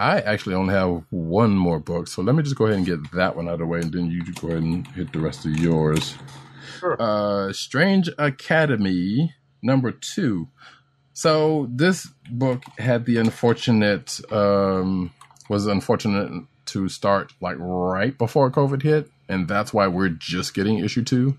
I 0.00 0.20
actually 0.20 0.54
only 0.54 0.74
have 0.74 1.02
one 1.10 1.56
more 1.56 1.80
book, 1.80 2.06
so 2.06 2.22
let 2.22 2.36
me 2.36 2.42
just 2.44 2.54
go 2.56 2.66
ahead 2.66 2.76
and 2.76 2.86
get 2.86 3.10
that 3.12 3.34
one 3.34 3.48
out 3.48 3.54
of 3.54 3.58
the 3.60 3.66
way, 3.66 3.80
and 3.80 3.92
then 3.92 4.10
you 4.10 4.22
go 4.40 4.48
ahead 4.48 4.62
and 4.62 4.86
hit 4.88 5.12
the 5.12 5.18
rest 5.18 5.44
of 5.44 5.56
yours. 5.58 6.14
Sure. 6.78 6.96
Uh, 7.00 7.52
Strange 7.52 8.08
Academy 8.18 9.34
number 9.62 9.90
two. 9.90 10.48
So 11.12 11.68
this 11.70 12.08
book 12.30 12.62
had 12.78 13.04
the 13.04 13.16
unfortunate 13.16 14.20
um, 14.32 15.12
was 15.48 15.66
unfortunate 15.66 16.44
to 16.66 16.88
start 16.88 17.32
like 17.40 17.56
right 17.58 18.16
before 18.16 18.50
COVID 18.50 18.82
hit, 18.82 19.10
and 19.28 19.48
that's 19.48 19.72
why 19.72 19.88
we're 19.88 20.10
just 20.10 20.54
getting 20.54 20.78
issue 20.78 21.02
two. 21.02 21.36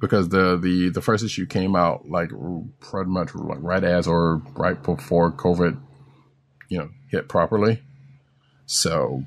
Because 0.00 0.28
the 0.28 0.56
the 0.56 0.90
the 0.90 1.00
first 1.00 1.24
issue 1.24 1.46
came 1.46 1.74
out 1.74 2.08
like 2.08 2.30
pretty 2.80 3.10
much 3.10 3.34
like 3.34 3.58
right 3.62 3.82
as 3.82 4.06
or 4.06 4.42
right 4.54 4.80
before 4.82 5.32
COVID 5.32 5.80
you 6.68 6.78
know 6.78 6.90
hit 7.10 7.28
properly. 7.28 7.82
So 8.66 9.24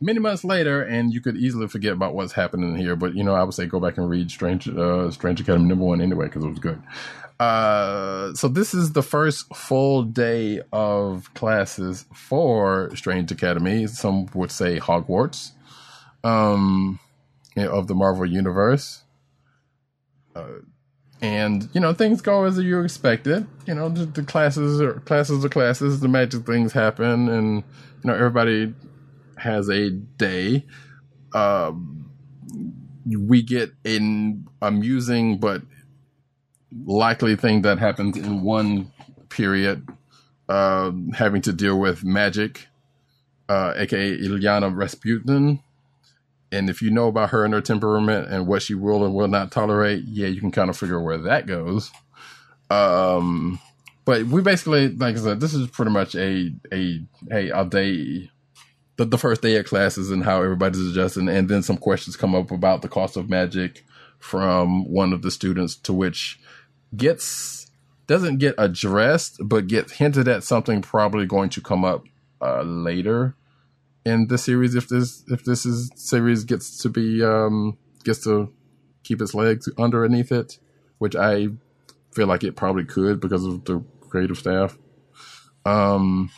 many 0.00 0.18
months 0.18 0.44
later, 0.44 0.82
and 0.82 1.12
you 1.12 1.20
could 1.20 1.36
easily 1.36 1.68
forget 1.68 1.92
about 1.92 2.14
what's 2.14 2.32
happening 2.32 2.76
here. 2.76 2.96
But 2.96 3.14
you 3.14 3.22
know, 3.22 3.34
I 3.34 3.42
would 3.42 3.54
say 3.54 3.66
go 3.66 3.80
back 3.80 3.98
and 3.98 4.08
read 4.08 4.30
Strange 4.30 4.68
uh, 4.68 5.10
Strange 5.10 5.40
Academy 5.40 5.66
number 5.66 5.84
one 5.84 6.00
anyway 6.00 6.26
because 6.26 6.44
it 6.44 6.48
was 6.48 6.58
good. 6.58 6.82
Uh, 7.38 8.34
so 8.34 8.48
this 8.48 8.74
is 8.74 8.92
the 8.92 9.02
first 9.02 9.54
full 9.54 10.02
day 10.02 10.60
of 10.72 11.32
classes 11.34 12.04
for 12.14 12.94
Strange 12.94 13.32
Academy. 13.32 13.86
Some 13.86 14.26
would 14.34 14.50
say 14.50 14.78
Hogwarts, 14.78 15.52
um, 16.22 16.98
you 17.56 17.64
know, 17.64 17.70
of 17.70 17.86
the 17.86 17.94
Marvel 17.94 18.26
universe. 18.26 19.02
Uh, 20.36 20.60
and 21.22 21.68
you 21.74 21.80
know 21.80 21.92
things 21.92 22.22
go 22.22 22.44
as 22.44 22.58
you 22.58 22.80
expected. 22.80 23.46
You 23.66 23.74
know 23.74 23.88
the, 23.88 24.06
the 24.06 24.22
classes 24.22 24.80
are 24.80 24.94
classes 25.00 25.44
are 25.44 25.50
classes. 25.50 26.00
The 26.00 26.08
magic 26.08 26.46
things 26.46 26.72
happen, 26.72 27.28
and 27.28 27.56
you 28.02 28.10
know 28.10 28.14
everybody 28.14 28.74
has 29.40 29.68
a 29.68 29.90
day. 29.90 30.64
Um, 31.34 32.10
we 33.06 33.42
get 33.42 33.72
an 33.84 34.46
amusing 34.60 35.38
but 35.38 35.62
likely 36.84 37.36
thing 37.36 37.62
that 37.62 37.78
happens 37.78 38.16
in 38.16 38.42
one 38.42 38.92
period, 39.28 39.88
uh, 40.48 40.92
having 41.14 41.42
to 41.42 41.52
deal 41.52 41.78
with 41.78 42.04
magic, 42.04 42.68
uh, 43.48 43.74
aka 43.76 44.18
Illyana 44.18 44.74
Rasputin. 44.74 45.60
And 46.52 46.68
if 46.68 46.82
you 46.82 46.90
know 46.90 47.08
about 47.08 47.30
her 47.30 47.44
and 47.44 47.54
her 47.54 47.60
temperament 47.60 48.28
and 48.28 48.46
what 48.46 48.62
she 48.62 48.74
will 48.74 49.04
and 49.04 49.14
will 49.14 49.28
not 49.28 49.52
tolerate, 49.52 50.04
yeah, 50.06 50.26
you 50.26 50.40
can 50.40 50.50
kind 50.50 50.68
of 50.68 50.76
figure 50.76 51.00
where 51.00 51.18
that 51.18 51.46
goes. 51.46 51.92
Um, 52.70 53.60
but 54.04 54.24
we 54.24 54.42
basically, 54.42 54.88
like 54.88 55.16
I 55.16 55.20
said, 55.20 55.40
this 55.40 55.54
is 55.54 55.68
pretty 55.68 55.92
much 55.92 56.14
a 56.14 56.52
a 56.72 57.00
hey 57.30 57.50
a 57.50 57.64
day, 57.64 58.30
the, 59.00 59.06
the 59.06 59.18
first 59.18 59.40
day 59.40 59.56
of 59.56 59.64
classes 59.64 60.10
and 60.10 60.24
how 60.24 60.42
everybody's 60.42 60.86
adjusting, 60.86 61.26
and 61.28 61.48
then 61.48 61.62
some 61.62 61.78
questions 61.78 62.16
come 62.16 62.34
up 62.34 62.50
about 62.50 62.82
the 62.82 62.88
cost 62.88 63.16
of 63.16 63.30
magic 63.30 63.82
from 64.18 64.84
one 64.92 65.14
of 65.14 65.22
the 65.22 65.30
students, 65.30 65.74
to 65.74 65.92
which 65.94 66.38
gets 66.94 67.70
doesn't 68.06 68.38
get 68.38 68.54
addressed, 68.58 69.38
but 69.42 69.68
gets 69.68 69.92
hinted 69.92 70.28
at 70.28 70.44
something 70.44 70.82
probably 70.82 71.24
going 71.24 71.48
to 71.48 71.62
come 71.62 71.82
up 71.82 72.04
uh, 72.42 72.62
later 72.62 73.36
in 74.04 74.26
the 74.26 74.36
series 74.36 74.74
if 74.74 74.88
this 74.88 75.24
if 75.28 75.44
this 75.44 75.64
is 75.64 75.90
series 75.94 76.44
gets 76.44 76.78
to 76.78 76.88
be 76.88 77.22
um 77.22 77.76
gets 78.02 78.24
to 78.24 78.52
keep 79.02 79.22
its 79.22 79.32
legs 79.32 79.66
underneath 79.78 80.30
it, 80.30 80.58
which 80.98 81.16
I 81.16 81.48
feel 82.12 82.26
like 82.26 82.44
it 82.44 82.54
probably 82.54 82.84
could 82.84 83.18
because 83.18 83.46
of 83.46 83.64
the 83.64 83.82
creative 84.10 84.36
staff. 84.36 84.76
Um, 85.64 86.30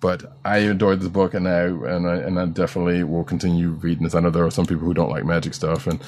but 0.00 0.32
I 0.44 0.58
enjoyed 0.58 1.00
this 1.00 1.08
book, 1.08 1.34
and 1.34 1.46
I 1.46 1.62
and 1.64 2.08
I 2.08 2.16
and 2.16 2.38
I 2.38 2.46
definitely 2.46 3.04
will 3.04 3.24
continue 3.24 3.70
reading 3.70 4.04
this. 4.04 4.14
I 4.14 4.20
know 4.20 4.30
there 4.30 4.46
are 4.46 4.50
some 4.50 4.66
people 4.66 4.84
who 4.84 4.94
don't 4.94 5.10
like 5.10 5.24
magic 5.24 5.54
stuff, 5.54 5.86
and 5.86 6.00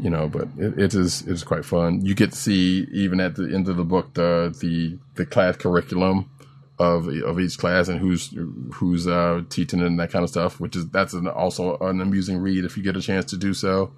you 0.00 0.10
know, 0.10 0.28
but 0.28 0.48
it, 0.56 0.78
it 0.78 0.94
is 0.94 1.22
it 1.22 1.32
is 1.32 1.44
quite 1.44 1.64
fun. 1.64 2.04
You 2.04 2.14
get 2.14 2.32
to 2.32 2.38
see 2.38 2.86
even 2.92 3.20
at 3.20 3.34
the 3.34 3.52
end 3.52 3.68
of 3.68 3.76
the 3.76 3.84
book 3.84 4.14
the 4.14 4.54
the 4.60 4.98
the 5.16 5.26
class 5.26 5.56
curriculum 5.56 6.30
of 6.78 7.08
of 7.08 7.38
each 7.40 7.58
class 7.58 7.88
and 7.88 8.00
who's 8.00 8.34
who's 8.74 9.06
uh, 9.06 9.42
teaching 9.48 9.82
and 9.82 9.98
that 9.98 10.10
kind 10.10 10.22
of 10.22 10.30
stuff, 10.30 10.60
which 10.60 10.76
is 10.76 10.88
that's 10.88 11.12
an, 11.12 11.26
also 11.28 11.76
an 11.78 12.00
amusing 12.00 12.38
read 12.38 12.64
if 12.64 12.76
you 12.76 12.82
get 12.82 12.96
a 12.96 13.02
chance 13.02 13.26
to 13.26 13.36
do 13.36 13.54
so. 13.54 13.92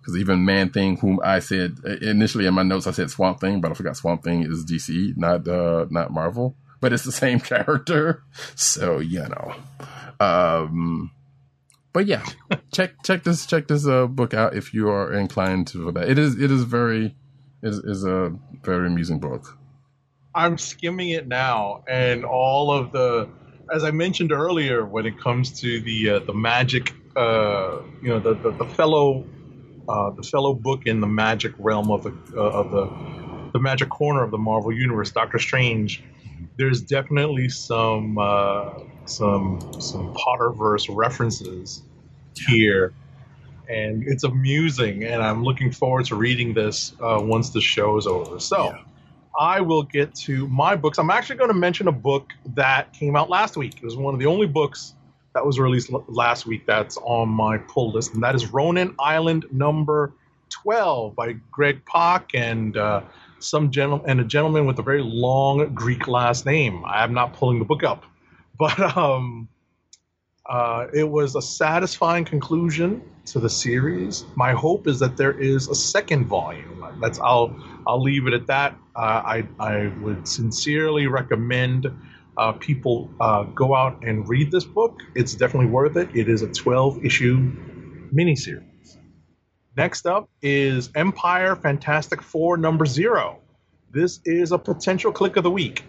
Because 0.00 0.18
even 0.18 0.44
Man 0.44 0.68
Thing, 0.70 0.98
whom 0.98 1.18
I 1.24 1.38
said 1.38 1.78
initially 2.02 2.46
in 2.46 2.52
my 2.52 2.62
notes, 2.62 2.86
I 2.86 2.90
said 2.90 3.10
Swamp 3.10 3.40
Thing, 3.40 3.62
but 3.62 3.70
I 3.70 3.74
forgot 3.74 3.96
Swamp 3.96 4.22
Thing 4.22 4.42
is 4.42 4.64
DC, 4.64 5.16
not 5.16 5.48
uh, 5.48 5.86
not 5.90 6.12
Marvel, 6.12 6.56
but 6.84 6.92
it's 6.92 7.04
the 7.04 7.12
same 7.12 7.40
character. 7.52 8.22
So 8.56 8.98
you 8.98 9.22
know, 9.22 9.54
um, 10.20 11.10
but 11.94 12.04
yeah, 12.04 12.22
check 12.72 13.02
check 13.02 13.24
this 13.24 13.46
check 13.46 13.68
this 13.68 13.86
uh, 13.86 14.06
book 14.06 14.34
out 14.34 14.54
if 14.54 14.74
you 14.74 14.90
are 14.90 15.10
inclined 15.14 15.66
to 15.68 15.90
that. 15.92 16.10
It 16.10 16.18
is 16.18 16.38
it 16.38 16.50
is 16.50 16.64
very 16.64 17.16
is 17.62 17.78
is 17.78 18.04
a 18.04 18.34
very 18.62 18.86
amusing 18.86 19.18
book. 19.18 19.56
I'm 20.34 20.58
skimming 20.58 21.08
it 21.08 21.26
now, 21.26 21.84
and 21.88 22.22
all 22.22 22.70
of 22.70 22.92
the, 22.92 23.30
as 23.74 23.82
I 23.82 23.90
mentioned 23.90 24.30
earlier, 24.30 24.84
when 24.84 25.06
it 25.06 25.18
comes 25.18 25.58
to 25.62 25.80
the 25.80 26.10
uh, 26.10 26.18
the 26.18 26.34
magic, 26.34 26.92
uh, 27.16 27.78
you 28.02 28.10
know, 28.10 28.20
the 28.20 28.34
the, 28.34 28.50
the 28.50 28.66
fellow, 28.66 29.24
uh, 29.88 30.10
the 30.10 30.22
fellow 30.22 30.52
book 30.52 30.82
in 30.84 31.00
the 31.00 31.06
magic 31.06 31.54
realm 31.58 31.90
of 31.90 32.02
the 32.02 32.14
uh, 32.36 32.60
of 32.60 32.70
the 32.72 33.50
the 33.54 33.60
magic 33.60 33.88
corner 33.88 34.22
of 34.22 34.30
the 34.30 34.38
Marvel 34.38 34.70
universe, 34.70 35.12
Doctor 35.12 35.38
Strange. 35.38 36.02
There's 36.56 36.80
definitely 36.82 37.48
some 37.48 38.18
uh, 38.18 38.80
some 39.06 39.60
some 39.80 40.14
Potterverse 40.14 40.94
references 40.94 41.82
here, 42.46 42.92
and 43.68 44.04
it's 44.06 44.24
amusing, 44.24 45.04
and 45.04 45.22
I'm 45.22 45.42
looking 45.42 45.72
forward 45.72 46.06
to 46.06 46.16
reading 46.16 46.54
this 46.54 46.94
uh, 47.00 47.18
once 47.20 47.50
the 47.50 47.60
show 47.60 47.96
is 47.96 48.06
over. 48.06 48.38
So. 48.38 48.66
Yeah. 48.66 48.78
I 49.36 49.60
will 49.60 49.82
get 49.82 50.14
to 50.14 50.46
my 50.46 50.76
books. 50.76 50.96
I'm 50.96 51.10
actually 51.10 51.34
going 51.34 51.50
to 51.50 51.58
mention 51.58 51.88
a 51.88 51.92
book 51.92 52.30
that 52.54 52.92
came 52.92 53.16
out 53.16 53.28
last 53.28 53.56
week. 53.56 53.78
It 53.78 53.84
was 53.84 53.96
one 53.96 54.14
of 54.14 54.20
the 54.20 54.26
only 54.26 54.46
books 54.46 54.94
that 55.34 55.44
was 55.44 55.58
released 55.58 55.92
l- 55.92 56.04
last 56.06 56.46
week 56.46 56.66
that's 56.66 56.96
on 56.98 57.28
my 57.28 57.58
pull 57.58 57.90
list, 57.90 58.14
and 58.14 58.22
that 58.22 58.36
is 58.36 58.52
Ronin 58.52 58.94
Island 58.98 59.46
number 59.50 60.12
12 60.50 61.16
by 61.16 61.32
Greg 61.50 61.84
Pak 61.84 62.30
and 62.34 62.76
uh, 62.76 63.02
some 63.44 63.70
gentleman 63.70 64.08
and 64.10 64.20
a 64.20 64.24
gentleman 64.24 64.66
with 64.66 64.78
a 64.78 64.82
very 64.82 65.02
long 65.02 65.74
Greek 65.74 66.08
last 66.08 66.46
name. 66.46 66.84
I 66.84 67.04
am 67.04 67.14
not 67.14 67.34
pulling 67.34 67.58
the 67.58 67.64
book 67.64 67.84
up, 67.84 68.04
but 68.58 68.78
um, 68.96 69.48
Uh, 70.48 70.86
it 70.92 71.08
was 71.08 71.34
a 71.36 71.42
satisfying 71.42 72.24
conclusion 72.24 73.02
to 73.26 73.40
the 73.40 73.48
series. 73.48 74.26
My 74.36 74.52
hope 74.52 74.86
is 74.86 74.98
that 74.98 75.16
there 75.16 75.32
is 75.32 75.68
a 75.68 75.74
second 75.74 76.26
volume. 76.26 76.84
That's 77.00 77.18
I'll 77.18 77.56
I'll 77.86 78.02
leave 78.02 78.26
it 78.26 78.34
at 78.34 78.46
that. 78.48 78.76
Uh, 78.94 79.22
I 79.24 79.48
I 79.58 79.92
would 80.02 80.28
sincerely 80.28 81.06
recommend 81.06 81.86
uh, 82.36 82.52
people 82.52 83.10
uh, 83.20 83.44
go 83.44 83.74
out 83.74 84.04
and 84.04 84.28
read 84.28 84.50
this 84.50 84.64
book. 84.66 85.00
It's 85.14 85.34
definitely 85.34 85.70
worth 85.70 85.96
it. 85.96 86.10
It 86.14 86.28
is 86.28 86.42
a 86.42 86.48
12 86.48 87.04
issue 87.04 87.38
miniseries. 88.12 88.73
Next 89.76 90.06
up 90.06 90.30
is 90.40 90.90
Empire 90.94 91.56
Fantastic 91.56 92.22
Four 92.22 92.56
number 92.56 92.86
zero. 92.86 93.40
This 93.90 94.20
is 94.24 94.52
a 94.52 94.58
potential 94.58 95.10
click 95.10 95.36
of 95.36 95.42
the 95.42 95.50
week. 95.50 95.84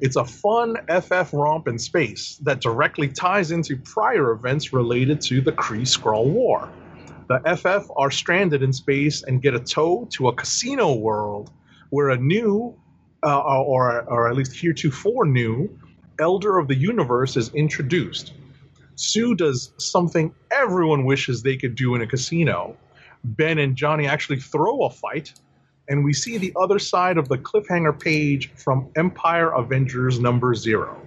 It's 0.00 0.16
a 0.16 0.24
fun 0.24 0.76
FF 0.88 1.32
romp 1.32 1.68
in 1.68 1.78
space 1.78 2.40
that 2.42 2.60
directly 2.60 3.06
ties 3.06 3.52
into 3.52 3.76
prior 3.76 4.32
events 4.32 4.72
related 4.72 5.20
to 5.22 5.40
the 5.40 5.52
Kree 5.52 5.82
Skrull 5.82 6.32
War. 6.32 6.68
The 7.28 7.38
FF 7.56 7.88
are 7.96 8.10
stranded 8.10 8.64
in 8.64 8.72
space 8.72 9.22
and 9.22 9.40
get 9.40 9.54
a 9.54 9.60
tow 9.60 10.08
to 10.14 10.28
a 10.28 10.32
casino 10.34 10.94
world 10.94 11.52
where 11.90 12.10
a 12.10 12.16
new, 12.16 12.74
uh, 13.22 13.40
or, 13.40 14.02
or 14.02 14.28
at 14.28 14.34
least 14.34 14.56
heretofore 14.56 15.26
new, 15.26 15.78
Elder 16.18 16.58
of 16.58 16.66
the 16.66 16.76
Universe 16.76 17.36
is 17.36 17.54
introduced. 17.54 18.32
Sue 18.96 19.36
does 19.36 19.72
something 19.78 20.34
everyone 20.50 21.04
wishes 21.04 21.40
they 21.40 21.56
could 21.56 21.76
do 21.76 21.94
in 21.94 22.02
a 22.02 22.06
casino. 22.06 22.76
Ben 23.24 23.58
and 23.58 23.76
Johnny 23.76 24.06
actually 24.06 24.40
throw 24.40 24.84
a 24.84 24.90
fight, 24.90 25.34
and 25.88 26.04
we 26.04 26.12
see 26.12 26.38
the 26.38 26.52
other 26.56 26.78
side 26.78 27.18
of 27.18 27.28
the 27.28 27.38
cliffhanger 27.38 27.98
page 27.98 28.50
from 28.54 28.90
Empire 28.96 29.50
Avengers 29.50 30.20
number 30.20 30.54
zero. 30.54 31.00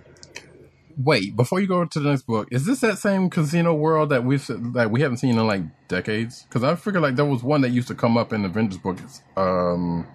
Wait, 0.98 1.36
before 1.36 1.60
you 1.60 1.68
go 1.68 1.86
to 1.86 2.00
the 2.00 2.10
next 2.10 2.24
book, 2.24 2.48
is 2.52 2.66
this 2.66 2.82
that 2.82 2.98
same 2.98 3.30
casino 3.30 3.74
world 3.74 4.10
that 4.10 4.24
we've 4.24 4.46
that 4.74 4.92
we 4.92 5.02
haven't 5.02 5.18
seen 5.18 5.38
in 5.38 5.48
like 5.48 5.64
decades? 5.88 6.44
Because 6.44 6.64
I 6.64 6.76
figure 6.76 7.00
like 7.00 7.16
there 7.16 7.26
was 7.26 7.44
one 7.44 7.62
that 7.62 7.70
used 7.70 7.88
to 7.88 7.96
come 7.96 8.18
up 8.18 8.34
in 8.34 8.42
the 8.42 8.50
Avengers 8.50 8.78
books 8.78 9.22
um, 9.38 10.06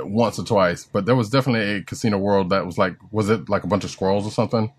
once 0.00 0.38
or 0.38 0.44
twice, 0.44 0.84
but 0.84 1.04
there 1.04 1.16
was 1.16 1.30
definitely 1.30 1.76
a 1.76 1.82
casino 1.82 2.18
world 2.18 2.50
that 2.50 2.64
was 2.64 2.78
like, 2.78 2.96
was 3.10 3.28
it 3.28 3.48
like 3.48 3.64
a 3.64 3.66
bunch 3.66 3.84
of 3.84 3.90
squirrels 3.90 4.26
or 4.26 4.30
something? 4.30 4.72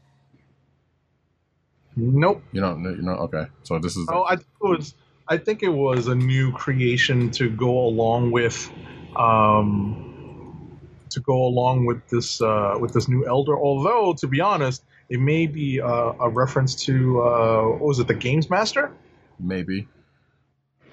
Nope. 1.95 2.41
You 2.51 2.61
don't, 2.61 2.83
you 2.83 3.01
know? 3.01 3.13
Okay, 3.13 3.45
so 3.63 3.77
this 3.79 3.95
is 3.95 4.07
Oh, 4.11 4.23
I 4.23 4.33
it 4.33 4.45
was. 4.61 4.95
I 5.28 5.38
think 5.38 5.63
it 5.63 5.69
was 5.69 6.07
a 6.07 6.15
new 6.15 6.51
creation 6.51 7.32
to 7.32 7.49
go 7.49 7.80
along 7.86 8.32
with, 8.32 8.69
um, 9.15 10.80
to 11.09 11.19
go 11.21 11.45
along 11.45 11.86
with 11.86 12.07
this 12.09 12.41
uh, 12.41 12.76
with 12.80 12.93
this 12.93 13.07
new 13.07 13.26
elder. 13.26 13.57
Although, 13.57 14.13
to 14.19 14.28
be 14.28 14.41
honest, 14.41 14.84
it 15.09 15.19
may 15.19 15.47
be 15.47 15.80
uh, 15.82 16.13
a 16.19 16.30
reference 16.30 16.76
to 16.86 17.21
uh, 17.21 17.63
what 17.69 17.82
was 17.82 17.99
it, 17.99 18.07
the 18.07 18.13
Games 18.13 18.49
Master? 18.49 18.91
maybe. 19.39 19.88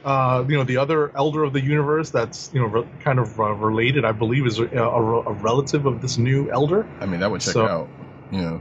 Uh, 0.02 0.42
you 0.48 0.56
know, 0.56 0.64
the 0.64 0.78
other 0.78 1.14
elder 1.14 1.44
of 1.44 1.52
the 1.52 1.60
universe 1.60 2.08
that's 2.10 2.50
you 2.54 2.60
know 2.60 2.66
re- 2.66 2.88
kind 3.00 3.18
of 3.18 3.38
uh, 3.38 3.52
related. 3.52 4.04
I 4.06 4.12
believe 4.12 4.46
is 4.46 4.58
a, 4.58 4.64
a, 4.64 4.88
a 4.88 5.32
relative 5.34 5.84
of 5.84 6.00
this 6.00 6.16
new 6.16 6.50
elder. 6.50 6.88
I 7.00 7.06
mean, 7.06 7.20
that 7.20 7.30
would 7.30 7.42
check 7.42 7.52
So- 7.52 7.66
out. 7.66 7.88
Yeah. 8.32 8.60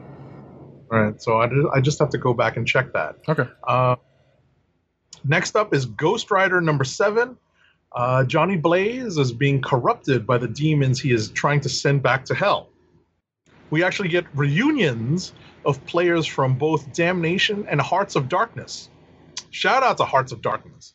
Right. 0.92 1.22
So 1.22 1.40
I, 1.40 1.48
I 1.76 1.82
just 1.82 2.00
have 2.00 2.10
to 2.10 2.18
go 2.18 2.34
back 2.34 2.58
and 2.58 2.68
check 2.68 2.92
that. 2.94 3.16
Okay. 3.30 3.48
Uh, 3.66 3.96
next 5.24 5.56
up 5.56 5.74
is 5.74 5.86
Ghost 5.86 6.32
Rider 6.32 6.62
number 6.62 6.84
seven. 6.84 7.38
Uh, 7.92 8.24
Johnny 8.24 8.56
Blaze 8.56 9.18
is 9.18 9.32
being 9.32 9.62
corrupted 9.62 10.28
by 10.28 10.38
the 10.38 10.48
demons 10.48 11.00
he 11.00 11.12
is 11.12 11.30
trying 11.30 11.60
to 11.62 11.70
send 11.70 12.04
back 12.04 12.26
to 12.26 12.36
hell. 12.36 12.70
We 13.72 13.84
actually 13.84 14.10
get 14.10 14.26
reunions 14.36 15.34
of 15.66 15.84
players 15.86 16.26
from 16.26 16.58
both 16.58 16.92
Damnation 16.94 17.68
and 17.68 17.82
Hearts 17.82 18.16
of 18.16 18.30
Darkness. 18.30 18.90
Shout 19.52 19.84
out 19.84 19.98
to 19.98 20.06
Hearts 20.06 20.32
of 20.32 20.42
Darkness, 20.42 20.94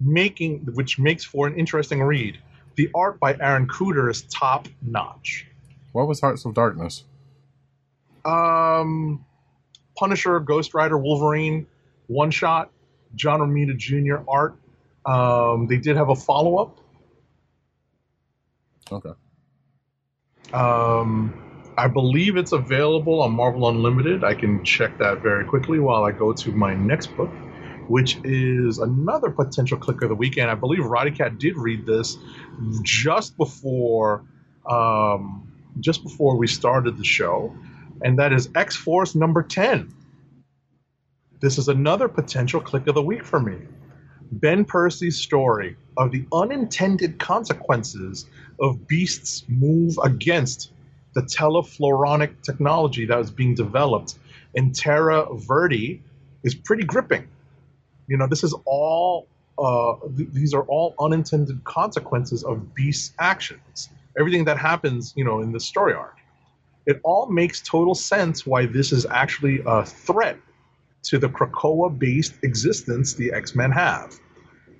making 0.00 0.66
which 0.74 0.98
makes 0.98 1.24
for 1.24 1.46
an 1.46 1.54
interesting 1.54 2.02
read. 2.02 2.38
The 2.76 2.90
art 2.94 3.20
by 3.20 3.36
Aaron 3.38 3.66
Kuder 3.66 4.10
is 4.10 4.22
top 4.22 4.68
notch. 4.80 5.46
What 5.92 6.08
was 6.08 6.20
Hearts 6.20 6.44
of 6.44 6.54
Darkness? 6.54 7.04
Um, 8.24 9.24
Punisher, 9.96 10.40
Ghost 10.40 10.74
Rider, 10.74 10.96
Wolverine, 10.96 11.66
one 12.06 12.30
shot, 12.30 12.70
John 13.14 13.40
Romita 13.40 13.76
Jr. 13.76 14.24
art. 14.28 14.56
Um, 15.04 15.66
they 15.66 15.78
did 15.78 15.96
have 15.96 16.08
a 16.08 16.16
follow 16.16 16.56
up. 16.56 16.78
Okay. 18.90 19.12
Um, 20.52 21.72
I 21.76 21.88
believe 21.88 22.36
it's 22.36 22.52
available 22.52 23.22
on 23.22 23.32
Marvel 23.32 23.68
Unlimited. 23.68 24.24
I 24.24 24.34
can 24.34 24.64
check 24.64 24.98
that 24.98 25.22
very 25.22 25.44
quickly 25.44 25.78
while 25.78 26.04
I 26.04 26.12
go 26.12 26.32
to 26.32 26.52
my 26.52 26.74
next 26.74 27.16
book, 27.16 27.30
which 27.88 28.18
is 28.24 28.78
another 28.78 29.30
potential 29.30 29.78
click 29.78 30.02
of 30.02 30.10
the 30.10 30.14
weekend. 30.14 30.50
I 30.50 30.54
believe 30.54 30.84
Roddy 30.84 31.10
Cat 31.10 31.38
did 31.38 31.56
read 31.56 31.86
this 31.86 32.18
just 32.82 33.36
before, 33.36 34.24
um, 34.68 35.50
just 35.80 36.02
before 36.02 36.36
we 36.36 36.46
started 36.46 36.98
the 36.98 37.04
show, 37.04 37.56
and 38.02 38.18
that 38.18 38.32
is 38.32 38.50
X 38.54 38.76
Force 38.76 39.14
number 39.14 39.42
ten. 39.42 39.92
This 41.42 41.58
is 41.58 41.66
another 41.66 42.06
potential 42.06 42.60
click 42.60 42.86
of 42.86 42.94
the 42.94 43.02
week 43.02 43.24
for 43.24 43.40
me. 43.40 43.58
Ben 44.30 44.64
Percy's 44.64 45.18
story 45.18 45.76
of 45.96 46.12
the 46.12 46.24
unintended 46.32 47.18
consequences 47.18 48.26
of 48.60 48.86
Beast's 48.86 49.44
move 49.48 49.98
against 50.04 50.70
the 51.14 51.22
telefloronic 51.22 52.40
technology 52.42 53.06
that 53.06 53.18
was 53.18 53.32
being 53.32 53.56
developed 53.56 54.20
in 54.54 54.70
Terra 54.70 55.26
Verde 55.34 56.00
is 56.44 56.54
pretty 56.54 56.84
gripping. 56.84 57.26
You 58.06 58.18
know, 58.18 58.28
this 58.28 58.44
is 58.44 58.54
all, 58.64 59.26
uh, 59.58 59.94
th- 60.16 60.28
these 60.30 60.54
are 60.54 60.62
all 60.66 60.94
unintended 61.00 61.64
consequences 61.64 62.44
of 62.44 62.72
Beast's 62.72 63.14
actions. 63.18 63.88
Everything 64.16 64.44
that 64.44 64.58
happens, 64.58 65.12
you 65.16 65.24
know, 65.24 65.40
in 65.40 65.50
the 65.50 65.58
story 65.58 65.92
arc. 65.92 66.18
It 66.86 67.00
all 67.02 67.26
makes 67.26 67.60
total 67.60 67.96
sense 67.96 68.46
why 68.46 68.66
this 68.66 68.92
is 68.92 69.06
actually 69.06 69.60
a 69.66 69.84
threat 69.84 70.38
to 71.04 71.18
the 71.18 71.28
Krakoa 71.28 71.96
based 71.96 72.34
existence 72.42 73.14
the 73.14 73.32
X 73.32 73.54
Men 73.54 73.70
have. 73.72 74.14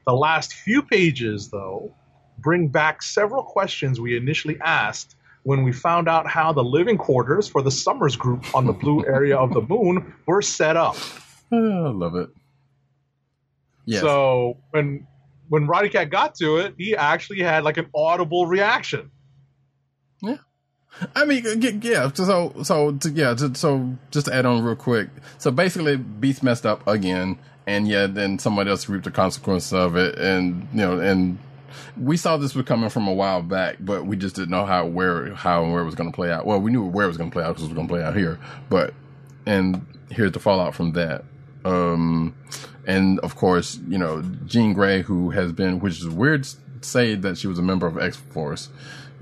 The 0.07 0.14
last 0.14 0.55
few 0.55 0.83
pages, 0.83 1.49
though, 1.49 1.95
bring 2.39 2.68
back 2.68 3.03
several 3.03 3.43
questions 3.43 4.01
we 4.01 4.16
initially 4.16 4.59
asked 4.61 5.16
when 5.45 5.64
we 5.64 5.73
found 5.73 6.09
out 6.09 6.27
how 6.27 6.53
the 6.53 6.62
living 6.62 6.97
quarters 6.97 7.49
for 7.49 7.62
the 7.62 7.70
Summers 7.70 8.16
group 8.16 8.45
on 8.55 8.66
the 8.66 8.73
blue 8.73 9.05
area 9.07 9.37
of 9.37 9.53
the 9.53 9.61
moon 9.62 10.14
were 10.27 10.43
set 10.43 10.77
up. 10.77 10.97
I 11.53 11.57
love 11.57 12.16
it. 12.16 12.31
Yes. 13.85 14.03
So 14.03 14.59
when 14.70 15.07
when 15.49 15.66
Roddy 15.66 15.89
Cat 15.89 16.11
got 16.11 16.35
to 16.37 16.59
it, 16.59 16.75
he 16.79 16.97
actually 16.97 17.41
had 17.41 17.64
like 17.64 17.77
an 17.77 17.89
audible 17.95 18.47
reaction. 18.47 19.11
I 21.16 21.24
mean, 21.24 21.45
yeah. 21.82 22.11
So, 22.12 22.53
so, 22.62 22.99
yeah. 23.12 23.34
So, 23.36 23.97
just 24.11 24.26
to 24.26 24.34
add 24.34 24.47
on 24.47 24.62
real 24.62 24.76
quick. 24.76 25.09
So, 25.38 25.51
basically, 25.51 25.97
Beast 25.97 26.43
messed 26.43 26.66
up 26.66 26.86
again, 26.86 27.38
and 27.66 27.88
yeah, 27.88 28.07
then 28.07 28.38
somebody 28.38 28.70
else 28.70 28.88
reaped 28.88 29.05
the 29.05 29.11
consequences 29.11 29.72
of 29.72 29.97
it, 29.97 30.18
and 30.18 30.68
you 30.72 30.78
know, 30.78 31.01
and 31.01 31.38
we 31.97 32.16
saw 32.16 32.36
this 32.36 32.55
was 32.55 32.66
coming 32.66 32.90
from 32.90 33.09
a 33.09 33.12
while 33.12 33.43
back, 33.43 33.76
but 33.80 34.07
we 34.07 34.16
just 34.16 34.36
didn't 34.36 34.51
know 34.51 34.66
how, 34.66 34.86
where, 34.86 35.34
how, 35.34 35.64
and 35.64 35.72
where 35.72 35.82
it 35.82 35.86
was 35.86 35.95
going 35.95 36.11
to 36.11 36.14
play 36.14 36.30
out. 36.30 36.47
Well, 36.47 36.61
we 36.61 36.70
knew 36.70 36.84
where 36.84 37.05
it 37.05 37.09
was 37.09 37.16
going 37.16 37.30
to 37.30 37.34
play 37.34 37.45
out 37.45 37.49
because 37.49 37.64
it 37.64 37.68
was 37.68 37.74
going 37.74 37.88
to 37.88 37.93
play 37.93 38.03
out 38.03 38.16
here, 38.16 38.38
but 38.68 38.95
and 39.47 39.86
here's 40.11 40.32
the 40.32 40.38
fallout 40.38 40.74
from 40.74 40.93
that. 40.93 41.24
Um, 41.64 42.34
and 42.86 43.20
of 43.20 43.36
course, 43.36 43.78
you 43.88 43.99
know, 43.99 44.22
Jean 44.47 44.72
Grey, 44.72 45.03
who 45.03 45.30
has 45.30 45.53
been, 45.53 45.80
which 45.80 46.01
is 46.01 46.09
weird 46.09 46.47
say 46.84 47.14
that 47.14 47.38
she 47.38 47.47
was 47.47 47.59
a 47.59 47.62
member 47.62 47.86
of 47.86 47.99
X 47.99 48.16
Force, 48.16 48.68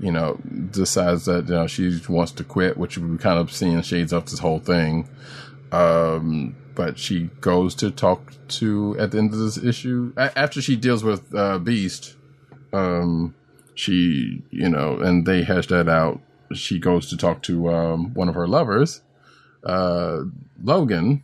you 0.01 0.11
know, 0.11 0.39
decides 0.71 1.25
that 1.25 1.47
you 1.47 1.53
know 1.53 1.67
she 1.67 1.99
wants 2.09 2.31
to 2.33 2.43
quit, 2.43 2.75
which 2.77 2.97
we 2.97 3.17
kind 3.17 3.39
of 3.39 3.51
seeing 3.51 3.81
shades 3.83 4.11
of 4.11 4.25
this 4.25 4.39
whole 4.39 4.59
thing. 4.59 5.07
Um, 5.71 6.55
but 6.73 6.97
she 6.97 7.29
goes 7.39 7.75
to 7.75 7.91
talk 7.91 8.33
to 8.47 8.97
at 8.99 9.11
the 9.11 9.19
end 9.19 9.33
of 9.33 9.39
this 9.39 9.57
issue 9.57 10.13
after 10.17 10.61
she 10.61 10.75
deals 10.75 11.03
with 11.03 11.33
uh, 11.35 11.59
Beast. 11.59 12.15
Um, 12.73 13.35
she, 13.75 14.43
you 14.49 14.69
know, 14.69 14.99
and 14.99 15.25
they 15.25 15.43
hash 15.43 15.67
that 15.67 15.87
out. 15.87 16.19
She 16.53 16.79
goes 16.79 17.09
to 17.09 17.17
talk 17.17 17.43
to 17.43 17.69
um, 17.69 18.13
one 18.13 18.27
of 18.27 18.35
her 18.35 18.47
lovers, 18.47 19.01
uh, 19.63 20.21
Logan, 20.61 21.23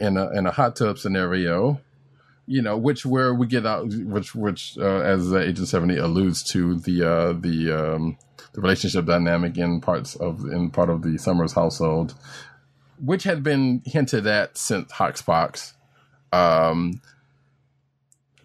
in 0.00 0.16
a 0.16 0.30
in 0.30 0.46
a 0.46 0.50
hot 0.50 0.76
tub 0.76 0.98
scenario 0.98 1.80
you 2.46 2.62
know, 2.62 2.76
which 2.76 3.06
where 3.06 3.34
we 3.34 3.46
get 3.46 3.66
out, 3.66 3.92
which 4.04 4.34
which 4.34 4.76
uh, 4.78 5.00
as 5.00 5.32
uh, 5.32 5.38
Agent 5.38 5.68
Seventy 5.68 5.96
alludes 5.96 6.42
to 6.52 6.78
the 6.78 7.02
uh, 7.02 7.32
the 7.32 7.72
um, 7.72 8.18
the 8.52 8.60
relationship 8.60 9.06
dynamic 9.06 9.56
in 9.56 9.80
parts 9.80 10.16
of 10.16 10.44
in 10.44 10.70
part 10.70 10.90
of 10.90 11.02
the 11.02 11.18
Summers 11.18 11.52
household, 11.52 12.14
which 13.02 13.24
had 13.24 13.42
been 13.42 13.82
hinted 13.84 14.26
at 14.26 14.58
since 14.58 14.92
Hoxpox. 14.92 15.72
Um, 16.32 17.00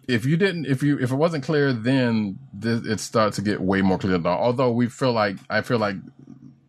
if 0.08 0.24
you 0.24 0.36
didn't, 0.36 0.66
if 0.66 0.82
you 0.82 0.98
if 0.98 1.10
it 1.10 1.16
wasn't 1.16 1.44
clear, 1.44 1.72
then 1.72 2.38
th- 2.60 2.84
it 2.86 3.00
starts 3.00 3.36
to 3.36 3.42
get 3.42 3.60
way 3.60 3.82
more 3.82 3.98
clear. 3.98 4.18
Now. 4.18 4.38
Although 4.38 4.72
we 4.72 4.88
feel 4.88 5.12
like 5.12 5.36
I 5.50 5.60
feel 5.60 5.78
like 5.78 5.96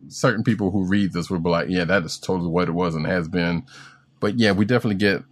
certain 0.08 0.44
people 0.44 0.70
who 0.70 0.84
read 0.84 1.12
this 1.12 1.30
will 1.30 1.38
be 1.38 1.48
like, 1.48 1.68
yeah, 1.70 1.84
that 1.84 2.04
is 2.04 2.18
totally 2.18 2.50
what 2.50 2.68
it 2.68 2.72
was 2.72 2.94
and 2.94 3.06
has 3.06 3.28
been 3.28 3.64
but 4.22 4.38
yeah, 4.38 4.52
we 4.52 4.64
definitely 4.64 4.98
get 4.98 5.24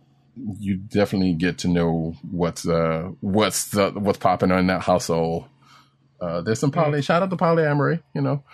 you 0.59 0.76
definitely 0.76 1.34
get 1.34 1.59
to 1.59 1.68
know 1.68 2.14
what's 2.30 2.66
uh 2.66 3.11
what's 3.20 3.70
the 3.70 3.91
what's 3.93 4.18
popping 4.18 4.53
on 4.53 4.66
that 4.68 4.82
household. 4.82 5.47
Uh, 6.20 6.41
there's 6.43 6.61
some 6.61 6.70
poly. 6.70 7.03
Shout 7.03 7.22
out 7.22 7.30
to 7.30 7.36
polyamory, 7.36 8.03
you 8.14 8.20
know, 8.20 8.45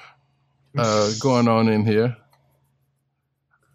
uh, 0.77 1.11
going 1.21 1.49
on 1.49 1.69
in 1.69 1.85
here. 1.87 2.17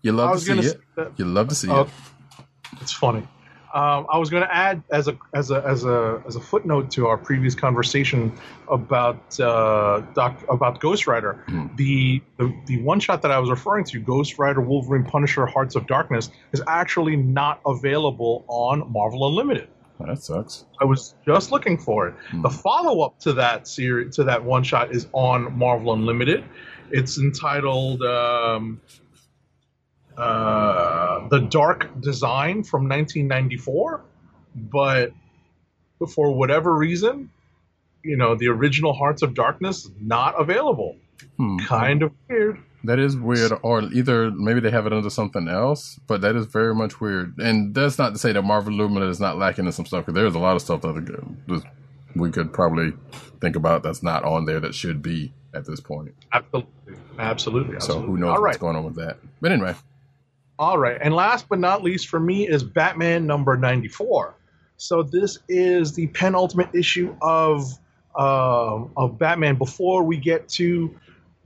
You 0.03 0.13
love 0.13 0.33
to 0.33 0.39
see 0.39 0.59
it. 0.67 0.81
that- 0.95 1.19
You 1.19 1.25
love 1.25 1.49
to 1.49 1.55
see 1.55 1.69
Oh, 1.69 1.81
it. 1.81 1.89
It's 2.81 2.91
funny. 2.93 3.27
Um, 3.73 4.05
I 4.09 4.17
was 4.17 4.29
going 4.29 4.43
to 4.43 4.53
add 4.53 4.83
as 4.91 5.07
a 5.07 5.17
as 5.33 5.49
a 5.51 5.63
as 5.65 5.85
a 5.85 6.21
as 6.27 6.35
a 6.35 6.39
footnote 6.41 6.91
to 6.91 7.07
our 7.07 7.17
previous 7.17 7.55
conversation 7.55 8.33
about 8.69 9.39
uh, 9.39 10.01
doc, 10.13 10.37
about 10.49 10.79
Ghost 10.79 11.07
Rider. 11.07 11.43
Hmm. 11.47 11.67
The, 11.75 12.21
the 12.37 12.53
the 12.65 12.81
one 12.81 12.99
shot 12.99 13.21
that 13.21 13.31
I 13.31 13.39
was 13.39 13.49
referring 13.49 13.85
to, 13.85 13.99
Ghost 13.99 14.37
Rider, 14.37 14.61
Wolverine, 14.61 15.05
Punisher, 15.05 15.45
Hearts 15.45 15.75
of 15.75 15.87
Darkness, 15.87 16.29
is 16.51 16.61
actually 16.67 17.15
not 17.15 17.61
available 17.65 18.43
on 18.47 18.91
Marvel 18.91 19.27
Unlimited. 19.27 19.69
That 19.99 20.21
sucks. 20.21 20.65
I 20.81 20.85
was 20.85 21.15
just 21.25 21.51
looking 21.51 21.77
for 21.77 22.07
it. 22.07 22.15
Hmm. 22.31 22.41
The 22.41 22.49
follow 22.49 23.01
up 23.01 23.19
to 23.19 23.33
that 23.33 23.67
series, 23.67 24.15
to 24.15 24.23
that 24.25 24.43
one 24.43 24.63
shot, 24.63 24.91
is 24.93 25.07
on 25.13 25.57
Marvel 25.57 25.93
Unlimited. 25.93 26.43
It's 26.91 27.17
entitled 27.17 28.01
um, 28.01 28.81
uh, 30.17 31.27
"The 31.29 31.39
Dark 31.39 31.99
Design" 32.01 32.63
from 32.63 32.87
1994, 32.89 34.01
but 34.55 35.13
for 36.13 36.31
whatever 36.33 36.75
reason, 36.75 37.29
you 38.03 38.17
know, 38.17 38.35
the 38.35 38.47
original 38.47 38.93
Hearts 38.93 39.21
of 39.21 39.33
Darkness 39.33 39.89
not 39.99 40.39
available. 40.39 40.95
Hmm. 41.37 41.57
Kind 41.59 42.03
of 42.03 42.11
weird. 42.27 42.59
That 42.83 42.97
is 42.97 43.15
weird, 43.15 43.51
or 43.61 43.83
either 43.83 44.31
maybe 44.31 44.59
they 44.59 44.71
have 44.71 44.87
it 44.87 44.93
under 44.93 45.11
something 45.11 45.47
else, 45.47 45.99
but 46.07 46.21
that 46.21 46.35
is 46.35 46.47
very 46.47 46.73
much 46.73 46.99
weird. 46.99 47.37
And 47.37 47.75
that's 47.75 47.99
not 47.99 48.13
to 48.13 48.17
say 48.19 48.31
that 48.31 48.41
Marvel 48.41 48.73
Unlimited 48.73 49.07
is 49.09 49.19
not 49.19 49.37
lacking 49.37 49.67
in 49.67 49.71
some 49.71 49.85
stuff, 49.85 50.05
because 50.07 50.15
there's 50.15 50.33
a 50.33 50.39
lot 50.39 50.55
of 50.55 50.63
stuff 50.63 50.81
that 50.81 50.97
are 50.97 51.01
good- 51.01 51.37
that 51.47 51.63
we 52.15 52.31
could 52.31 52.51
probably 52.51 52.93
think 53.39 53.55
about 53.55 53.83
that's 53.83 54.01
not 54.01 54.23
on 54.23 54.45
there 54.45 54.59
that 54.59 54.73
should 54.73 55.03
be 55.03 55.31
at 55.53 55.65
this 55.65 55.79
point. 55.79 56.15
Absolutely, 56.33 56.71
absolutely. 57.19 57.79
So 57.81 58.01
who 58.01 58.17
knows 58.17 58.29
All 58.29 58.41
what's 58.41 58.55
right. 58.55 58.59
going 58.59 58.75
on 58.75 58.83
with 58.83 58.95
that? 58.95 59.17
But 59.41 59.51
anyway, 59.51 59.75
All 60.61 60.77
right. 60.77 60.99
And 61.01 61.15
last 61.15 61.49
but 61.49 61.57
not 61.57 61.81
least 61.81 62.07
for 62.07 62.19
me 62.19 62.47
is 62.47 62.63
Batman 62.63 63.25
number 63.25 63.57
94. 63.57 64.35
So 64.77 65.01
this 65.01 65.39
is 65.49 65.93
the 65.93 66.05
penultimate 66.05 66.69
issue 66.75 67.15
of 67.19 67.63
um 68.15 68.91
of 68.95 69.17
Batman 69.17 69.55
before 69.55 70.03
we 70.03 70.17
get 70.17 70.47
to 70.49 70.95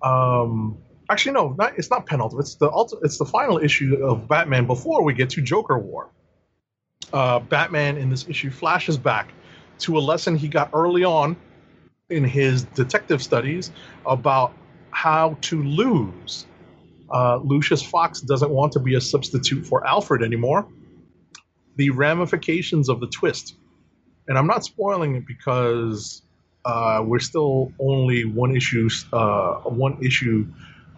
um 0.01 0.77
actually 1.09 1.31
no, 1.31 1.55
not 1.57 1.79
it's 1.79 1.89
not 1.89 2.05
penultimate. 2.05 2.43
It's 2.43 2.55
the 2.55 2.69
ulti- 2.69 2.99
it's 3.03 3.17
the 3.17 3.23
final 3.23 3.57
issue 3.57 3.95
of 4.03 4.27
Batman 4.27 4.67
before 4.67 5.01
we 5.01 5.13
get 5.13 5.29
to 5.29 5.41
Joker 5.41 5.79
War. 5.79 6.09
Uh, 7.13 7.39
Batman 7.39 7.95
in 7.95 8.09
this 8.09 8.27
issue 8.27 8.51
flashes 8.51 8.97
back 8.97 9.31
to 9.79 9.97
a 9.97 10.01
lesson 10.01 10.35
he 10.35 10.49
got 10.49 10.71
early 10.73 11.05
on 11.05 11.37
in 12.09 12.25
his 12.25 12.63
detective 12.63 13.23
studies 13.23 13.71
about 14.05 14.51
how 14.91 15.37
to 15.39 15.63
lose 15.63 16.47
uh, 17.13 17.37
Lucius 17.37 17.81
Fox 17.81 18.21
doesn't 18.21 18.49
want 18.49 18.73
to 18.73 18.79
be 18.79 18.95
a 18.95 19.01
substitute 19.01 19.65
for 19.65 19.85
Alfred 19.85 20.23
anymore. 20.23 20.67
The 21.75 21.89
ramifications 21.89 22.89
of 22.89 22.99
the 22.99 23.07
twist, 23.07 23.55
and 24.27 24.37
I'm 24.37 24.47
not 24.47 24.63
spoiling 24.63 25.15
it 25.15 25.27
because 25.27 26.21
uh, 26.63 27.03
we're 27.05 27.19
still 27.19 27.71
only 27.79 28.25
one 28.25 28.55
issue, 28.55 28.89
uh, 29.13 29.55
one 29.63 29.97
issue 30.03 30.47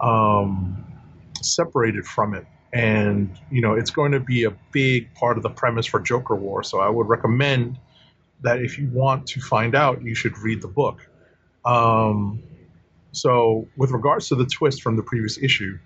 um, 0.00 0.84
separated 1.42 2.06
from 2.06 2.34
it, 2.34 2.46
and 2.72 3.38
you 3.50 3.60
know 3.60 3.74
it's 3.74 3.90
going 3.90 4.12
to 4.12 4.20
be 4.20 4.44
a 4.44 4.52
big 4.72 5.12
part 5.14 5.36
of 5.36 5.42
the 5.42 5.50
premise 5.50 5.86
for 5.86 6.00
Joker 6.00 6.36
War. 6.36 6.62
So 6.62 6.80
I 6.80 6.88
would 6.88 7.08
recommend 7.08 7.78
that 8.42 8.62
if 8.62 8.78
you 8.78 8.88
want 8.92 9.26
to 9.26 9.40
find 9.40 9.74
out, 9.74 10.02
you 10.02 10.14
should 10.14 10.38
read 10.38 10.62
the 10.62 10.68
book. 10.68 11.08
Um, 11.64 12.42
so, 13.12 13.66
with 13.76 13.90
regards 13.90 14.28
to 14.28 14.34
the 14.34 14.46
twist 14.46 14.82
from 14.82 14.96
the 14.96 15.02
previous 15.02 15.38
issue, 15.38 15.78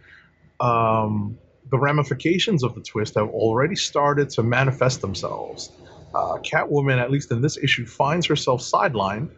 um, 0.62 1.38
the 1.70 1.78
ramifications 1.78 2.62
of 2.62 2.74
the 2.74 2.80
twist 2.80 3.14
have 3.16 3.28
already 3.30 3.74
started 3.76 4.30
to 4.30 4.42
manifest 4.42 5.00
themselves. 5.00 5.70
Uh, 6.14 6.38
Catwoman, 6.38 6.98
at 6.98 7.10
least 7.10 7.30
in 7.32 7.40
this 7.40 7.56
issue, 7.56 7.86
finds 7.86 8.26
herself 8.26 8.62
sidelined. 8.62 9.30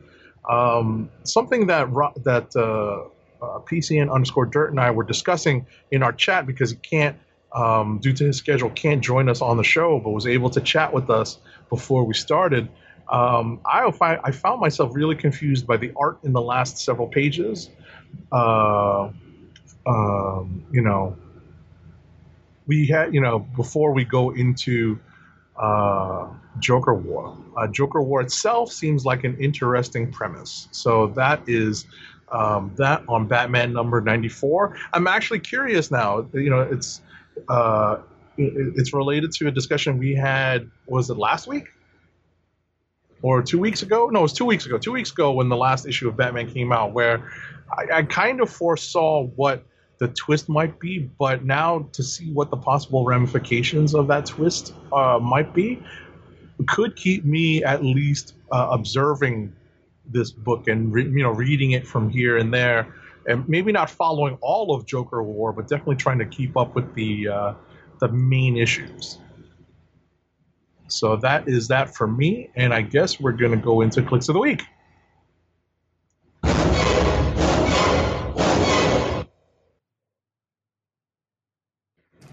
Um, 0.49 1.09
something 1.22 1.68
that 1.68 1.89
that 2.25 2.55
uh, 2.55 3.09
uh, 3.45 3.61
PCN 3.61 4.12
underscore 4.12 4.47
Dirt 4.47 4.70
and 4.70 4.81
I 4.81 4.91
were 4.91 5.05
discussing 5.05 5.66
in 5.91 6.03
our 6.03 6.12
chat 6.12 6.47
because 6.47 6.70
he 6.70 6.77
can't, 6.77 7.16
um, 7.55 7.99
due 8.03 8.12
to 8.12 8.25
his 8.25 8.37
schedule, 8.37 8.68
can't 8.70 9.03
join 9.03 9.29
us 9.29 9.41
on 9.41 9.57
the 9.57 9.64
show, 9.64 10.01
but 10.01 10.11
was 10.11 10.27
able 10.27 10.51
to 10.51 10.61
chat 10.61 10.93
with 10.93 11.09
us 11.09 11.39
before 11.70 12.05
we 12.05 12.14
started. 12.14 12.68
Um, 13.09 13.61
I, 13.64 13.91
I 14.25 14.31
found 14.33 14.61
myself 14.61 14.93
really 14.95 15.14
confused 15.16 15.66
by 15.66 15.77
the 15.77 15.93
art 15.97 16.18
in 16.25 16.33
the 16.33 16.43
last 16.43 16.79
several 16.79 17.09
pages. 17.09 17.70
Uh, 18.33 19.11
um, 19.87 20.64
you 20.72 20.82
know, 20.82 21.16
we 22.66 22.87
had, 22.87 23.12
you 23.14 23.20
know, 23.20 23.39
before 23.39 23.93
we 23.93 24.05
go 24.05 24.30
into 24.30 24.99
uh, 25.57 26.28
Joker 26.59 26.95
War, 26.95 27.37
uh, 27.57 27.66
Joker 27.68 28.03
War 28.03 28.20
itself 28.20 28.72
seems 28.72 29.05
like 29.05 29.24
an 29.24 29.37
interesting 29.39 30.11
premise. 30.11 30.68
So 30.70 31.09
that 31.09 31.43
is 31.47 31.87
um, 32.30 32.72
that 32.76 33.03
on 33.09 33.26
Batman 33.28 33.72
number 33.72 34.01
94. 34.01 34.76
I'm 34.93 35.07
actually 35.07 35.41
curious 35.41 35.91
now, 35.91 36.26
you 36.32 36.51
know, 36.51 36.62
it's, 36.62 37.01
uh, 37.49 37.99
it's 38.37 38.93
related 38.93 39.32
to 39.32 39.49
a 39.49 39.51
discussion 39.51 39.99
we 39.99 40.14
had, 40.14 40.70
was 40.87 41.11
it 41.11 41.16
last 41.18 41.47
week? 41.47 41.68
Or 43.22 43.43
two 43.43 43.59
weeks 43.59 43.82
ago? 43.82 44.09
No, 44.11 44.18
it 44.18 44.22
was 44.22 44.32
two 44.32 44.45
weeks 44.45 44.66
ago. 44.66 44.76
Two 44.78 44.93
weeks 44.93 45.11
ago 45.11 45.32
when 45.32 45.49
the 45.49 45.57
last 45.57 45.87
issue 45.87 46.09
of 46.09 46.16
Batman 46.16 46.51
came 46.51 46.72
out, 46.72 46.93
where 46.93 47.30
I, 47.72 47.99
I 47.99 48.03
kind 48.03 48.41
of 48.41 48.51
foresaw 48.51 49.24
what 49.24 49.64
the 50.05 50.12
twist 50.12 50.50
might 50.50 50.78
be, 50.78 50.98
but 51.18 51.46
now 51.46 51.88
to 51.92 52.02
see 52.02 52.30
what 52.30 52.50
the 52.50 52.59
possible 52.59 53.07
ramifications 53.07 53.94
of 53.94 54.07
that 54.09 54.26
twist 54.26 54.74
uh, 54.92 55.18
might 55.18 55.55
be 55.55 55.82
could 56.66 56.94
keep 56.94 57.24
me 57.24 57.64
at 57.64 57.82
least 57.82 58.34
uh, 58.52 58.68
observing 58.70 59.50
this 60.05 60.30
book 60.30 60.68
and 60.68 60.92
re- 60.92 61.05
you 61.05 61.22
know 61.22 61.30
reading 61.30 61.70
it 61.70 61.86
from 61.86 62.11
here 62.11 62.36
and 62.36 62.52
there, 62.52 62.94
and 63.26 63.48
maybe 63.48 63.72
not 63.72 63.88
following 63.88 64.36
all 64.42 64.74
of 64.74 64.84
Joker 64.84 65.22
War, 65.22 65.55
but 65.55 65.68
definitely 65.68 65.96
trying 65.96 66.18
to 66.18 66.26
keep 66.26 66.55
up 66.55 66.74
with 66.74 66.94
the 66.94 67.28
uh, 67.28 67.55
the 68.00 68.09
main 68.09 68.59
issues. 68.59 69.18
So 70.88 71.16
that 71.16 71.48
is 71.48 71.68
that 71.68 71.94
for 71.94 72.07
me, 72.07 72.50
and 72.57 72.74
I 72.74 72.82
guess 72.82 73.18
we're 73.18 73.32
gonna 73.32 73.57
go 73.57 73.80
into 73.80 74.02
clicks 74.02 74.28
of 74.28 74.34
the 74.34 74.40
week. 74.40 74.64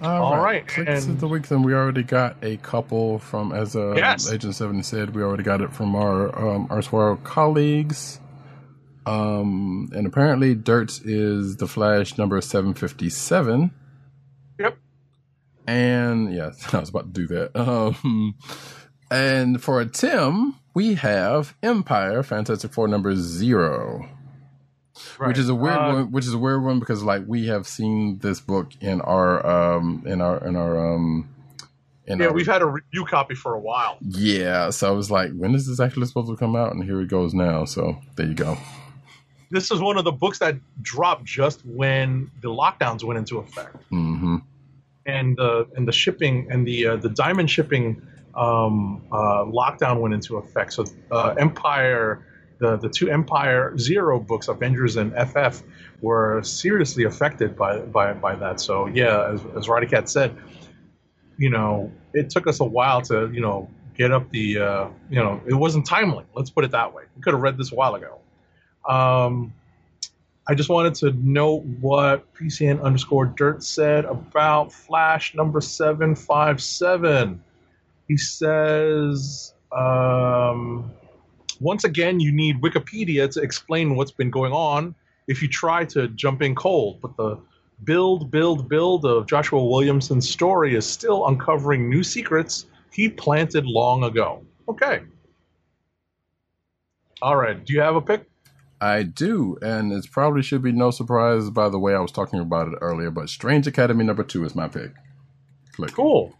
All 0.02 0.38
right, 0.41 0.66
Clicks 0.68 1.06
and- 1.06 1.14
of 1.16 1.20
the 1.22 1.28
week, 1.28 1.47
then 1.47 1.62
we 1.64 1.74
already 1.74 2.04
got 2.04 2.36
a 2.41 2.58
couple 2.58 3.20
from, 3.20 3.52
as 3.54 3.76
uh, 3.76 3.93
Yes. 3.95 4.32
Agent 4.32 4.56
Seven 4.56 4.82
said, 4.84 5.16
we 5.16 5.22
already 5.22 5.43
got 5.43 5.62
it 5.62 5.74
from 5.74 5.95
our 5.95 6.38
um, 6.38 6.68
our 6.70 6.82
Swirl 6.82 7.18
colleagues. 7.18 8.20
Um, 9.06 9.89
and 9.93 10.06
apparently, 10.06 10.54
Dirt's 10.56 10.99
is 11.02 11.58
the 11.58 11.68
Flash 11.68 12.18
number 12.18 12.39
seven 12.41 12.74
fifty 12.74 13.10
seven. 13.10 13.72
Yep. 14.60 14.78
And 15.68 16.34
yeah, 16.34 16.52
I 16.74 16.80
was 16.80 16.89
about 16.89 17.14
to 17.14 17.22
do 17.22 17.28
that. 17.28 17.56
Um, 17.60 18.36
and 19.10 19.62
for 19.62 19.82
a 19.82 19.86
Tim, 19.86 20.56
we 20.74 20.93
have 20.95 21.56
Empire 21.64 22.22
Fantastic 22.24 22.72
Four 22.74 22.88
number 22.88 23.16
zero, 23.16 24.08
which 25.28 25.38
is 25.38 25.49
a 25.49 25.55
weird 25.55 25.76
Uh, 25.78 25.93
one. 25.93 26.11
Which 26.11 26.26
is 26.26 26.34
a 26.34 26.38
weird 26.38 26.63
one 26.63 26.80
because 26.80 27.03
like 27.03 27.24
we 27.28 27.47
have 27.47 27.67
seen 27.67 28.19
this 28.19 28.39
book 28.39 28.72
in 28.82 29.01
our 29.01 29.45
um 29.45 30.03
in 30.05 30.22
our 30.22 30.38
in 30.45 30.55
our 30.55 30.93
um 30.95 31.30
in 32.07 32.19
Yeah, 32.19 32.28
our, 32.28 32.34
we've 32.34 32.47
had 32.47 32.61
a 32.61 32.65
review 32.65 33.05
copy 33.05 33.36
for 33.36 33.53
a 33.53 33.59
while. 33.59 33.97
yeah. 34.01 34.69
So 34.72 34.88
I 34.88 34.91
was 34.91 35.09
like, 35.11 35.32
when 35.34 35.53
is 35.55 35.67
this 35.67 35.80
actually 35.80 36.07
supposed 36.07 36.30
to 36.30 36.36
come 36.36 36.55
out? 36.55 36.74
And 36.74 36.84
here 36.84 36.99
it 37.01 37.07
goes 37.07 37.34
now. 37.34 37.65
So 37.65 37.97
there 38.15 38.28
you 38.28 38.34
go. 38.34 38.57
This 39.51 39.69
is 39.69 39.82
one 39.82 39.97
of 39.97 40.05
the 40.05 40.11
books 40.13 40.39
that 40.39 40.55
dropped 40.82 41.26
just 41.26 41.65
when 41.65 42.32
the 42.41 42.49
lockdowns 42.49 43.03
went 43.03 43.17
into 43.17 43.38
effect, 43.39 43.76
hmm 43.89 44.38
and 45.05 45.36
the 45.36 45.67
and 45.76 45.88
the 45.88 45.91
shipping 45.91 46.47
and 46.51 46.65
the 46.65 46.88
uh, 46.88 46.95
the 46.95 47.09
diamond 47.09 47.49
shipping 47.49 48.01
um, 48.36 49.01
uh, 49.11 49.43
lockdown 49.43 49.99
went 49.99 50.13
into 50.13 50.38
effect. 50.38 50.72
So 50.74 50.86
uh, 51.11 51.36
Empire, 51.38 52.26
the 52.62 52.78
the 52.78 52.88
two 52.88 53.09
Empire 53.09 53.78
Zero 53.78 54.20
books, 54.20 54.47
Avengers 54.47 54.95
and 54.95 55.12
FF, 55.14 55.64
were 56.01 56.41
seriously 56.43 57.03
affected 57.03 57.57
by 57.57 57.80
by 57.80 58.14
by 58.14 58.36
that. 58.36 58.62
So 58.62 58.86
yeah, 58.86 59.32
as 59.34 59.41
as 59.57 59.68
Roddy 59.68 59.88
Cat 59.88 60.07
said, 60.07 60.38
you 61.38 61.49
know, 61.49 61.91
it 62.14 62.30
took 62.30 62.47
us 62.47 62.59
a 62.62 62.66
while 62.66 63.01
to 63.01 63.30
you 63.34 63.41
know 63.41 63.68
get 63.97 64.12
up 64.12 64.30
the 64.30 64.59
uh, 64.59 64.88
you 65.09 65.18
know 65.18 65.41
it 65.47 65.55
wasn't 65.55 65.86
timely. 65.86 66.24
Let's 66.36 66.51
put 66.51 66.64
it 66.64 66.72
that 66.72 66.93
way. 66.93 67.03
We 67.18 67.24
could 67.24 67.34
have 67.34 67.41
read 67.41 67.57
this 67.57 67.72
a 67.72 67.76
while 67.76 67.95
ago. 67.95 68.20
Um, 68.88 69.53
I 70.47 70.53
just 70.53 70.70
wanted 70.70 70.95
to 70.95 71.12
note 71.14 71.64
what 71.82 72.32
PCN 72.36 72.82
underscore 72.82 73.26
dirt 73.26 73.64
said 73.64 74.05
about 74.05 74.72
Flash 74.72 75.34
number 75.36 75.62
757. 75.62 77.43
He 78.07 78.18
says, 78.18 79.53
um, 79.72 80.91
once 81.62 81.84
again, 81.84 82.20
you 82.20 82.32
need 82.32 82.62
Wikipedia 82.62 83.30
to 83.32 83.41
explain 83.41 83.95
what's 83.95 84.12
been 84.12 84.32
going 84.32 84.51
on 84.51 84.95
if 85.28 85.41
you 85.41 85.47
try 85.47 85.86
to 85.86 86.07
jump 86.09 86.41
in 86.41 86.55
cold. 86.55 86.99
But 87.01 87.16
the 87.16 87.39
build, 87.84 88.32
build, 88.32 88.68
build 88.68 89.05
of 89.05 89.28
Joshua 89.28 89.64
Williamson's 89.64 90.30
story 90.30 90.76
is 90.76 90.86
still 90.86 91.28
uncovering 91.28 91.89
new 91.89 92.03
secrets 92.03 92.66
he 92.91 93.07
planted 93.07 93.66
long 93.66 94.03
ago. 94.03 94.43
Okay. 94.68 95.01
All 97.22 97.36
right. 97.36 97.64
Do 97.64 97.74
you 97.74 97.82
have 97.82 97.95
a 97.95 98.01
pick? 98.01 98.28
I 98.82 99.03
do, 99.03 99.57
and 99.62 99.91
it 99.91 100.07
probably 100.12 100.41
should 100.41 100.64
be 100.64 100.72
no 100.72 100.89
surprise 100.89 101.51
by 101.51 101.70
the 101.70 101.78
way 101.78 101.93
I 101.93 101.99
was 101.99 102.12
talking 102.12 102.39
about 102.39 102.68
it 102.68 102.80
earlier, 102.82 103.12
but 103.12 103.30
Strange 103.30 103.68
Academy 103.68 104.03
number 104.03 104.24
two 104.24 104.43
is 104.43 104.55
my 104.55 104.68
pick. 104.68 104.91
Click. 105.74 105.93
Cool. 105.93 106.36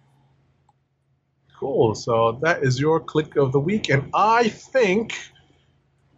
Cool. 1.62 1.94
So 1.94 2.40
that 2.42 2.64
is 2.64 2.80
your 2.80 3.00
click 3.00 3.36
of 3.36 3.52
the 3.52 3.60
week, 3.60 3.90
and 3.90 4.10
I 4.16 4.50
think 4.50 5.14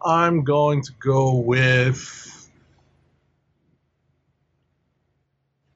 I'm 0.02 0.42
going 0.42 0.80
to 0.80 0.92
go 0.98 1.34
with. 1.34 2.48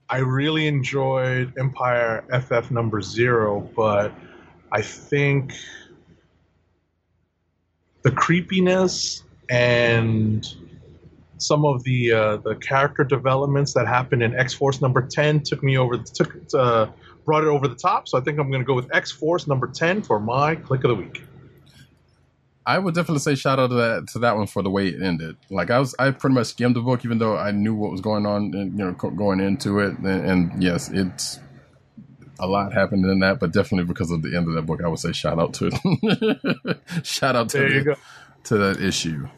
I 0.08 0.20
really 0.20 0.68
enjoyed 0.68 1.52
Empire 1.58 2.24
FF 2.32 2.70
number 2.70 3.02
zero, 3.02 3.60
but 3.76 4.10
I 4.72 4.80
think 4.80 5.52
the 8.00 8.10
creepiness 8.10 9.22
and 9.50 10.46
some 11.36 11.66
of 11.66 11.84
the 11.84 12.10
uh, 12.10 12.36
the 12.38 12.54
character 12.56 13.04
developments 13.04 13.74
that 13.74 13.86
happened 13.86 14.22
in 14.22 14.34
X 14.34 14.54
Force 14.54 14.80
number 14.80 15.06
ten 15.06 15.42
took 15.42 15.62
me 15.62 15.76
over 15.76 15.98
took 15.98 16.38
uh, 16.54 16.86
brought 17.28 17.44
it 17.44 17.48
over 17.48 17.68
the 17.68 17.74
top. 17.74 18.08
So 18.08 18.16
I 18.16 18.22
think 18.22 18.38
I'm 18.38 18.50
going 18.50 18.62
to 18.62 18.66
go 18.66 18.72
with 18.74 18.88
X 18.94 19.12
Force 19.12 19.46
number 19.46 19.66
ten 19.66 20.00
for 20.00 20.18
my 20.18 20.54
click 20.56 20.82
of 20.84 20.88
the 20.88 20.94
week. 20.94 21.22
I 22.64 22.78
would 22.78 22.94
definitely 22.94 23.20
say 23.20 23.34
shout 23.34 23.58
out 23.58 23.66
to 23.68 23.74
that 23.76 24.08
to 24.12 24.18
that 24.20 24.34
one 24.36 24.46
for 24.46 24.62
the 24.62 24.70
way 24.70 24.88
it 24.88 25.02
ended. 25.02 25.36
Like 25.50 25.70
I 25.70 25.78
was, 25.78 25.94
I 25.98 26.10
pretty 26.10 26.32
much 26.34 26.46
skimmed 26.46 26.74
the 26.74 26.80
book, 26.80 27.04
even 27.04 27.18
though 27.18 27.36
I 27.36 27.50
knew 27.50 27.74
what 27.74 27.90
was 27.90 28.00
going 28.00 28.24
on, 28.24 28.54
and, 28.54 28.78
you 28.78 28.84
know, 28.84 28.92
going 28.92 29.40
into 29.40 29.78
it. 29.80 29.98
And, 29.98 30.06
and 30.06 30.62
yes, 30.62 30.88
it's 30.88 31.38
a 32.40 32.46
lot 32.46 32.72
happened 32.72 33.04
in 33.04 33.18
that, 33.20 33.40
but 33.40 33.52
definitely 33.52 33.84
because 33.84 34.10
of 34.10 34.22
the 34.22 34.34
end 34.34 34.48
of 34.48 34.54
that 34.54 34.62
book, 34.62 34.82
I 34.82 34.88
would 34.88 34.98
say 34.98 35.12
shout 35.12 35.38
out 35.38 35.52
to 35.54 35.70
it. 35.70 36.78
shout 37.04 37.36
out 37.36 37.50
to 37.50 37.58
There 37.58 37.84
the- 37.84 37.96
to 38.44 38.56
that 38.58 38.80
issue. 38.82 39.28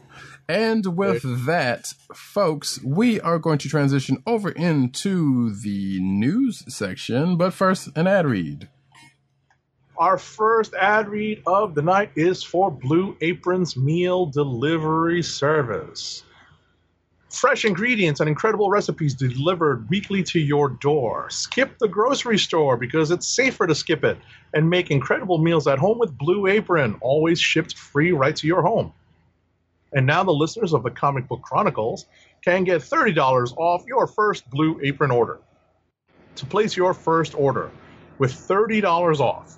And 0.51 0.97
with 0.97 1.45
that, 1.45 1.93
folks, 2.13 2.83
we 2.83 3.21
are 3.21 3.39
going 3.39 3.57
to 3.59 3.69
transition 3.69 4.21
over 4.27 4.49
into 4.49 5.55
the 5.55 6.01
news 6.01 6.65
section. 6.67 7.37
But 7.37 7.53
first, 7.53 7.87
an 7.95 8.05
ad 8.05 8.25
read. 8.25 8.67
Our 9.97 10.17
first 10.17 10.73
ad 10.73 11.07
read 11.07 11.41
of 11.47 11.73
the 11.73 11.81
night 11.81 12.11
is 12.17 12.43
for 12.43 12.69
Blue 12.69 13.15
Apron's 13.21 13.77
meal 13.77 14.25
delivery 14.25 15.23
service. 15.23 16.23
Fresh 17.29 17.63
ingredients 17.63 18.19
and 18.19 18.27
incredible 18.27 18.69
recipes 18.69 19.13
delivered 19.15 19.89
weekly 19.89 20.21
to 20.23 20.39
your 20.41 20.67
door. 20.67 21.29
Skip 21.29 21.77
the 21.77 21.87
grocery 21.87 22.37
store 22.37 22.75
because 22.75 23.09
it's 23.09 23.25
safer 23.25 23.67
to 23.67 23.73
skip 23.73 24.03
it 24.03 24.17
and 24.53 24.69
make 24.69 24.91
incredible 24.91 25.37
meals 25.37 25.65
at 25.65 25.79
home 25.79 25.97
with 25.97 26.17
Blue 26.17 26.47
Apron, 26.47 26.97
always 26.99 27.39
shipped 27.39 27.77
free 27.77 28.11
right 28.11 28.35
to 28.35 28.47
your 28.47 28.61
home. 28.61 28.91
And 29.93 30.05
now 30.05 30.23
the 30.23 30.31
listeners 30.31 30.73
of 30.73 30.83
the 30.83 30.91
Comic 30.91 31.27
Book 31.27 31.41
Chronicles 31.41 32.05
can 32.43 32.63
get 32.63 32.81
$30 32.81 33.53
off 33.57 33.83
your 33.87 34.07
first 34.07 34.49
Blue 34.49 34.79
Apron 34.83 35.11
order. 35.11 35.39
To 36.35 36.45
place 36.45 36.77
your 36.77 36.93
first 36.93 37.35
order 37.35 37.71
with 38.17 38.31
$30 38.31 39.19
off, 39.19 39.57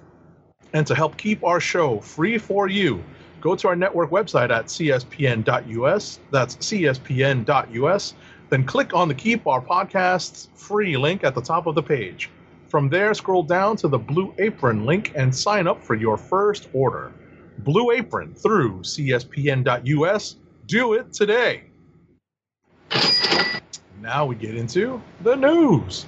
and 0.74 0.88
to 0.88 0.96
help 0.96 1.18
keep 1.18 1.44
our 1.44 1.60
show 1.60 2.00
free 2.00 2.38
for 2.38 2.68
you, 2.68 3.04
go 3.42 3.56
to 3.56 3.68
our 3.68 3.76
network 3.76 4.10
website 4.10 4.50
at 4.50 4.66
cspn.us. 4.66 6.20
That's 6.32 6.56
cspn.us. 6.58 8.14
Then 8.50 8.66
click 8.66 8.94
on 8.94 9.08
the 9.08 9.14
Keep 9.14 9.48
Our 9.48 9.62
Podcasts 9.62 10.48
free 10.56 10.98
link 10.98 11.24
at 11.24 11.36
the 11.36 11.42
top 11.42 11.68
of 11.68 11.76
the 11.76 11.84
page. 11.84 12.30
From 12.70 12.90
there, 12.90 13.14
scroll 13.14 13.44
down 13.44 13.76
to 13.78 13.88
the 13.88 14.00
Blue 14.00 14.34
Apron 14.40 14.86
link 14.86 15.12
and 15.16 15.36
sign 15.36 15.68
up 15.68 15.84
for 15.84 15.94
your 15.94 16.18
first 16.18 16.70
order. 16.74 17.12
Blue 17.60 17.92
Apron 17.92 18.34
through 18.34 18.80
cspn.us. 18.82 20.36
Do 20.66 20.94
it 20.94 21.14
today. 21.14 21.64
Now 24.02 24.26
we 24.26 24.36
get 24.36 24.56
into 24.56 25.02
the 25.22 25.36
news. 25.36 26.06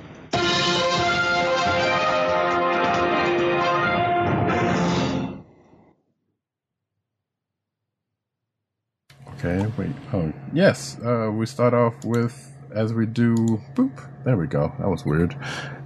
Okay, 9.45 9.71
wait. 9.77 9.91
Oh, 10.11 10.33
yes. 10.53 10.97
Uh, 10.99 11.29
we 11.31 11.45
start 11.45 11.73
off 11.73 11.93
with, 12.03 12.51
as 12.73 12.93
we 12.93 13.05
do, 13.05 13.35
boop. 13.75 14.01
There 14.23 14.37
we 14.37 14.47
go. 14.47 14.73
That 14.79 14.89
was 14.89 15.05
weird. 15.05 15.37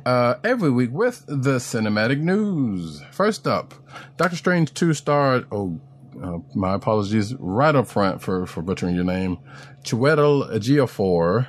Uh, 0.06 0.36
every 0.44 0.72
week 0.72 0.92
with 0.92 1.26
the 1.28 1.58
cinematic 1.58 2.20
news. 2.20 3.02
First 3.12 3.48
up, 3.48 3.74
Doctor 4.18 4.36
Strange 4.36 4.74
2 4.74 4.94
starred, 4.94 5.46
oh, 5.52 5.80
uh, 6.22 6.40
my 6.56 6.74
apologies, 6.76 7.36
right 7.36 7.76
up 7.76 7.88
front 7.88 8.22
for, 8.22 8.46
for 8.46 8.62
butchering 8.62 8.96
your 8.96 9.04
name. 9.04 9.38
Chiwetel 9.84 10.52
Ejiofor 10.52 11.48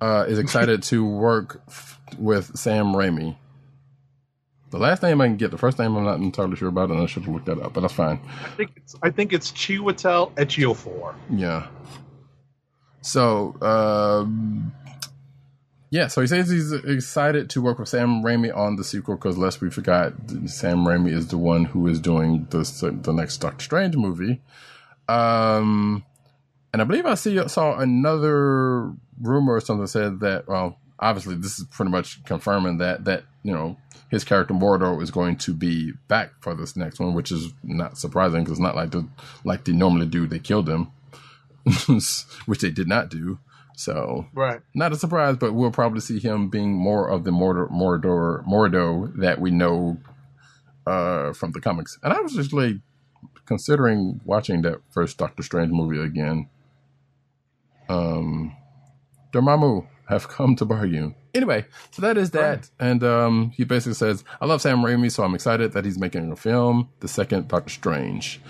uh, 0.00 0.24
is 0.28 0.38
excited 0.38 0.82
to 0.84 1.04
work 1.04 1.62
f- 1.68 2.00
with 2.18 2.56
Sam 2.56 2.92
Raimi. 2.92 3.36
The 4.70 4.78
last 4.78 5.02
name 5.02 5.20
I 5.20 5.28
can 5.28 5.36
get, 5.36 5.50
the 5.50 5.58
first 5.58 5.78
name 5.78 5.96
I'm 5.96 6.04
not 6.04 6.20
entirely 6.20 6.56
sure 6.56 6.68
about, 6.68 6.90
and 6.90 7.00
I 7.00 7.06
should 7.06 7.24
have 7.24 7.32
looked 7.32 7.46
that 7.46 7.58
up, 7.58 7.72
but 7.72 7.80
that's 7.80 7.94
fine. 7.94 8.20
I 8.44 8.48
think 8.50 8.72
it's, 8.76 8.96
I 9.02 9.10
think 9.10 9.32
it's 9.32 9.50
Chiwetel 9.52 10.34
Ejiofor. 10.34 11.14
Yeah. 11.30 11.68
So, 13.00 13.56
um, 13.62 14.72
yeah, 15.90 16.08
so 16.08 16.20
he 16.20 16.26
says 16.26 16.50
he's 16.50 16.72
excited 16.72 17.48
to 17.50 17.62
work 17.62 17.78
with 17.78 17.88
Sam 17.88 18.22
Raimi 18.22 18.54
on 18.54 18.76
the 18.76 18.84
sequel 18.84 19.16
because, 19.16 19.38
lest 19.38 19.60
we 19.60 19.70
forgot, 19.70 20.12
Sam 20.46 20.84
Raimi 20.84 21.12
is 21.12 21.28
the 21.28 21.38
one 21.38 21.64
who 21.64 21.86
is 21.86 21.98
doing 21.98 22.46
the 22.50 22.98
the 23.02 23.12
next 23.12 23.38
Doctor 23.38 23.64
Strange 23.64 23.96
movie. 23.96 24.42
Um, 25.08 26.04
and 26.72 26.82
I 26.82 26.84
believe 26.84 27.06
I 27.06 27.14
see 27.14 27.40
saw 27.48 27.78
another 27.78 28.92
rumor 29.20 29.54
or 29.54 29.60
something 29.60 29.86
said 29.86 30.20
that. 30.20 30.46
Well, 30.46 30.78
obviously, 30.98 31.36
this 31.36 31.58
is 31.58 31.64
pretty 31.70 31.90
much 31.90 32.22
confirming 32.24 32.78
that 32.78 33.06
that 33.06 33.24
you 33.42 33.52
know 33.52 33.78
his 34.10 34.24
character 34.24 34.52
Mordo 34.52 35.02
is 35.02 35.10
going 35.10 35.36
to 35.36 35.54
be 35.54 35.92
back 36.06 36.32
for 36.40 36.54
this 36.54 36.76
next 36.76 37.00
one, 37.00 37.14
which 37.14 37.32
is 37.32 37.52
not 37.62 37.96
surprising 37.96 38.40
because 38.40 38.52
it's 38.52 38.60
not 38.60 38.76
like 38.76 38.90
the 38.90 39.08
like 39.42 39.64
they 39.64 39.72
normally 39.72 40.06
do. 40.06 40.26
They 40.26 40.38
killed 40.38 40.68
him, 40.68 40.88
which 42.44 42.60
they 42.60 42.70
did 42.70 42.88
not 42.88 43.08
do. 43.08 43.38
So 43.78 44.26
Right. 44.34 44.60
not 44.74 44.90
a 44.90 44.96
surprise, 44.96 45.36
but 45.36 45.54
we'll 45.54 45.70
probably 45.70 46.00
see 46.00 46.18
him 46.18 46.48
being 46.48 46.72
more 46.72 47.08
of 47.08 47.22
the 47.22 47.30
Mordor, 47.30 47.70
Mordor, 47.70 48.44
Mordo 48.44 49.16
that 49.20 49.40
we 49.40 49.52
know 49.52 49.98
uh, 50.84 51.32
from 51.32 51.52
the 51.52 51.60
comics. 51.60 51.96
And 52.02 52.12
I 52.12 52.20
was 52.20 52.34
just 52.34 52.52
like 52.52 52.74
considering 53.46 54.20
watching 54.24 54.62
that 54.62 54.80
first 54.90 55.16
Doctor 55.16 55.44
Strange 55.44 55.70
movie 55.70 56.00
again. 56.02 56.48
Um, 57.88 58.56
Dormammu 59.32 59.86
have 60.08 60.26
come 60.36 60.56
to 60.56 60.64
bargain. 60.64 61.14
Anyway, 61.32 61.64
so 61.92 62.02
that 62.02 62.16
is 62.18 62.32
that, 62.32 62.68
and 62.80 63.04
um, 63.04 63.52
he 63.54 63.62
basically 63.62 63.94
says, 63.94 64.24
"I 64.40 64.46
love 64.46 64.60
Sam 64.60 64.78
Raimi, 64.78 65.12
so 65.12 65.22
I'm 65.22 65.34
excited 65.36 65.72
that 65.72 65.84
he's 65.84 65.98
making 65.98 66.32
a 66.32 66.36
film, 66.36 66.88
the 66.98 67.06
second 67.06 67.46
Doctor 67.46 67.70
Strange." 67.70 68.40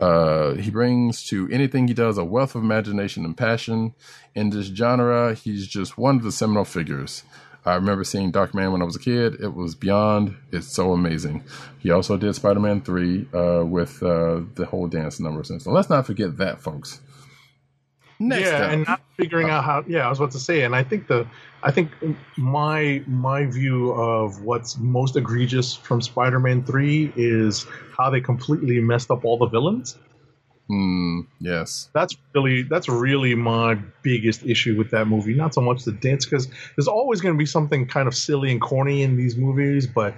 Uh, 0.00 0.54
he 0.54 0.70
brings 0.70 1.24
to 1.24 1.48
anything 1.50 1.88
he 1.88 1.94
does 1.94 2.18
a 2.18 2.24
wealth 2.24 2.54
of 2.54 2.62
imagination 2.62 3.24
and 3.24 3.36
passion. 3.36 3.94
In 4.34 4.50
this 4.50 4.66
genre, 4.66 5.34
he's 5.34 5.66
just 5.66 5.96
one 5.96 6.16
of 6.16 6.22
the 6.22 6.32
seminal 6.32 6.64
figures. 6.64 7.22
I 7.66 7.74
remember 7.76 8.04
seeing 8.04 8.30
Dark 8.30 8.54
Man 8.54 8.72
when 8.72 8.82
I 8.82 8.84
was 8.84 8.96
a 8.96 9.00
kid. 9.00 9.40
It 9.40 9.54
was 9.54 9.74
beyond. 9.74 10.36
It's 10.52 10.66
so 10.66 10.92
amazing. 10.92 11.44
He 11.78 11.90
also 11.90 12.16
did 12.18 12.34
Spider 12.34 12.60
Man 12.60 12.82
3 12.82 13.28
uh, 13.32 13.64
with 13.64 14.02
uh, 14.02 14.42
the 14.54 14.66
whole 14.66 14.86
dance 14.86 15.18
numbers. 15.18 15.50
And 15.50 15.62
so 15.62 15.70
let's 15.70 15.88
not 15.88 16.04
forget 16.04 16.36
that, 16.36 16.60
folks. 16.60 17.00
Next 18.20 18.42
yeah, 18.42 18.58
up. 18.58 18.72
and 18.72 18.86
not 18.86 19.00
figuring 19.16 19.50
out 19.50 19.64
how. 19.64 19.84
Yeah, 19.86 20.06
I 20.06 20.08
was 20.08 20.20
about 20.20 20.30
to 20.32 20.38
say, 20.38 20.62
and 20.62 20.74
I 20.74 20.82
think 20.84 21.08
the, 21.08 21.26
I 21.62 21.72
think 21.72 21.90
my 22.36 23.02
my 23.06 23.46
view 23.46 23.90
of 23.92 24.42
what's 24.42 24.78
most 24.78 25.16
egregious 25.16 25.74
from 25.74 26.00
Spider-Man 26.00 26.64
Three 26.64 27.12
is 27.16 27.66
how 27.96 28.10
they 28.10 28.20
completely 28.20 28.80
messed 28.80 29.10
up 29.10 29.24
all 29.24 29.38
the 29.38 29.48
villains. 29.48 29.98
Hmm, 30.68 31.20
yes. 31.40 31.90
That's 31.92 32.16
really 32.34 32.62
that's 32.62 32.88
really 32.88 33.34
my 33.34 33.74
biggest 34.02 34.44
issue 34.44 34.76
with 34.78 34.90
that 34.92 35.06
movie. 35.06 35.34
Not 35.34 35.52
so 35.52 35.60
much 35.60 35.84
the 35.84 35.92
dance, 35.92 36.24
because 36.24 36.48
there's 36.76 36.88
always 36.88 37.20
going 37.20 37.34
to 37.34 37.38
be 37.38 37.46
something 37.46 37.86
kind 37.86 38.08
of 38.08 38.14
silly 38.14 38.50
and 38.50 38.60
corny 38.60 39.02
in 39.02 39.16
these 39.16 39.36
movies, 39.36 39.86
but 39.86 40.14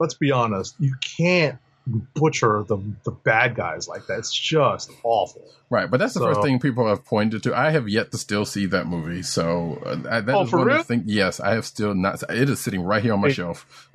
let's 0.00 0.14
be 0.14 0.30
honest, 0.30 0.76
you 0.78 0.94
can't 1.18 1.58
butcher 1.86 2.64
the 2.66 2.78
the 3.04 3.12
bad 3.12 3.54
guys 3.54 3.86
like 3.88 4.06
that. 4.08 4.18
It's 4.18 4.32
just 4.34 4.90
awful. 5.04 5.42
Right, 5.70 5.90
but 5.90 5.98
that's 5.98 6.14
the 6.14 6.20
So- 6.20 6.26
first 6.26 6.42
thing 6.42 6.58
people 6.60 6.86
have 6.88 7.04
pointed 7.04 7.42
to. 7.44 7.56
I 7.56 7.70
have 7.70 7.88
yet 7.88 8.12
to 8.12 8.18
still 8.18 8.44
see 8.44 8.66
that 8.66 8.86
movie, 8.86 9.22
so 9.22 9.80
uh, 9.84 9.94
that 10.20 10.28
Oh, 10.28 10.42
is 10.42 10.52
one 10.52 10.64
real? 10.66 10.76
of 10.76 10.86
the 10.86 10.94
things. 10.94 11.04
Yes, 11.06 11.40
I 11.40 11.54
have 11.54 11.64
still 11.64 11.94
not. 11.94 12.22
It 12.30 12.48
is 12.50 12.60
sitting 12.60 12.82
right 12.82 13.02
here 13.02 13.12
on 13.14 13.20
my 13.20 13.28
Hey. 13.28 13.34
shelf, 13.34 13.88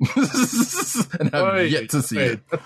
and 1.20 1.30
I've 1.34 1.54
Wait, 1.54 1.70
yet 1.70 1.90
to 1.90 2.02
see 2.02 2.16
wait. 2.16 2.40
it. 2.52 2.60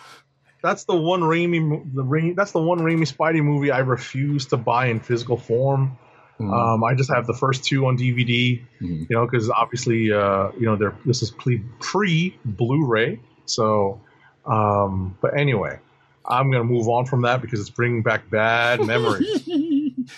That's 0.63 0.85
the 0.85 0.97
one 0.97 1.21
Raimi 1.21 1.95
the 1.95 2.03
Raimi, 2.03 2.35
that's 2.35 2.53
the 2.53 2.61
one 2.63 2.79
Raimi 2.81 3.03
Spidey 3.13 3.43
movie 3.43 3.71
I 3.71 3.79
refuse 3.81 4.47
to 4.47 4.57
buy 4.57 4.87
in 4.87 5.01
physical 5.01 5.37
form. 5.37 5.97
Mhm. 6.41 6.53
Um, 6.53 6.85
I 6.85 6.95
just 6.95 7.11
have 7.11 7.27
the 7.27 7.33
first 7.35 7.65
two 7.65 7.87
on 7.87 7.97
DVD, 7.97 8.61
Mhm. 8.83 9.07
you 9.09 9.17
know, 9.17 9.25
because 9.27 9.49
obviously, 9.49 10.13
uh, 10.13 10.51
you 10.59 10.67
know, 10.67 10.77
they're 10.77 10.95
this 11.05 11.23
is 11.23 11.31
pre 11.31 11.63
pre 11.81 12.37
Blu-ray. 12.45 13.21
So, 13.47 14.01
um, 14.47 15.17
but 15.21 15.39
anyway, 15.39 15.79
I'm 16.25 16.51
gonna 16.51 16.65
move 16.65 16.89
on 16.89 17.07
from 17.07 17.23
that 17.23 17.41
because 17.41 17.61
it's 17.61 17.71
bringing 17.71 18.03
back 18.03 18.29
bad 18.31 18.85
memories. 18.87 19.49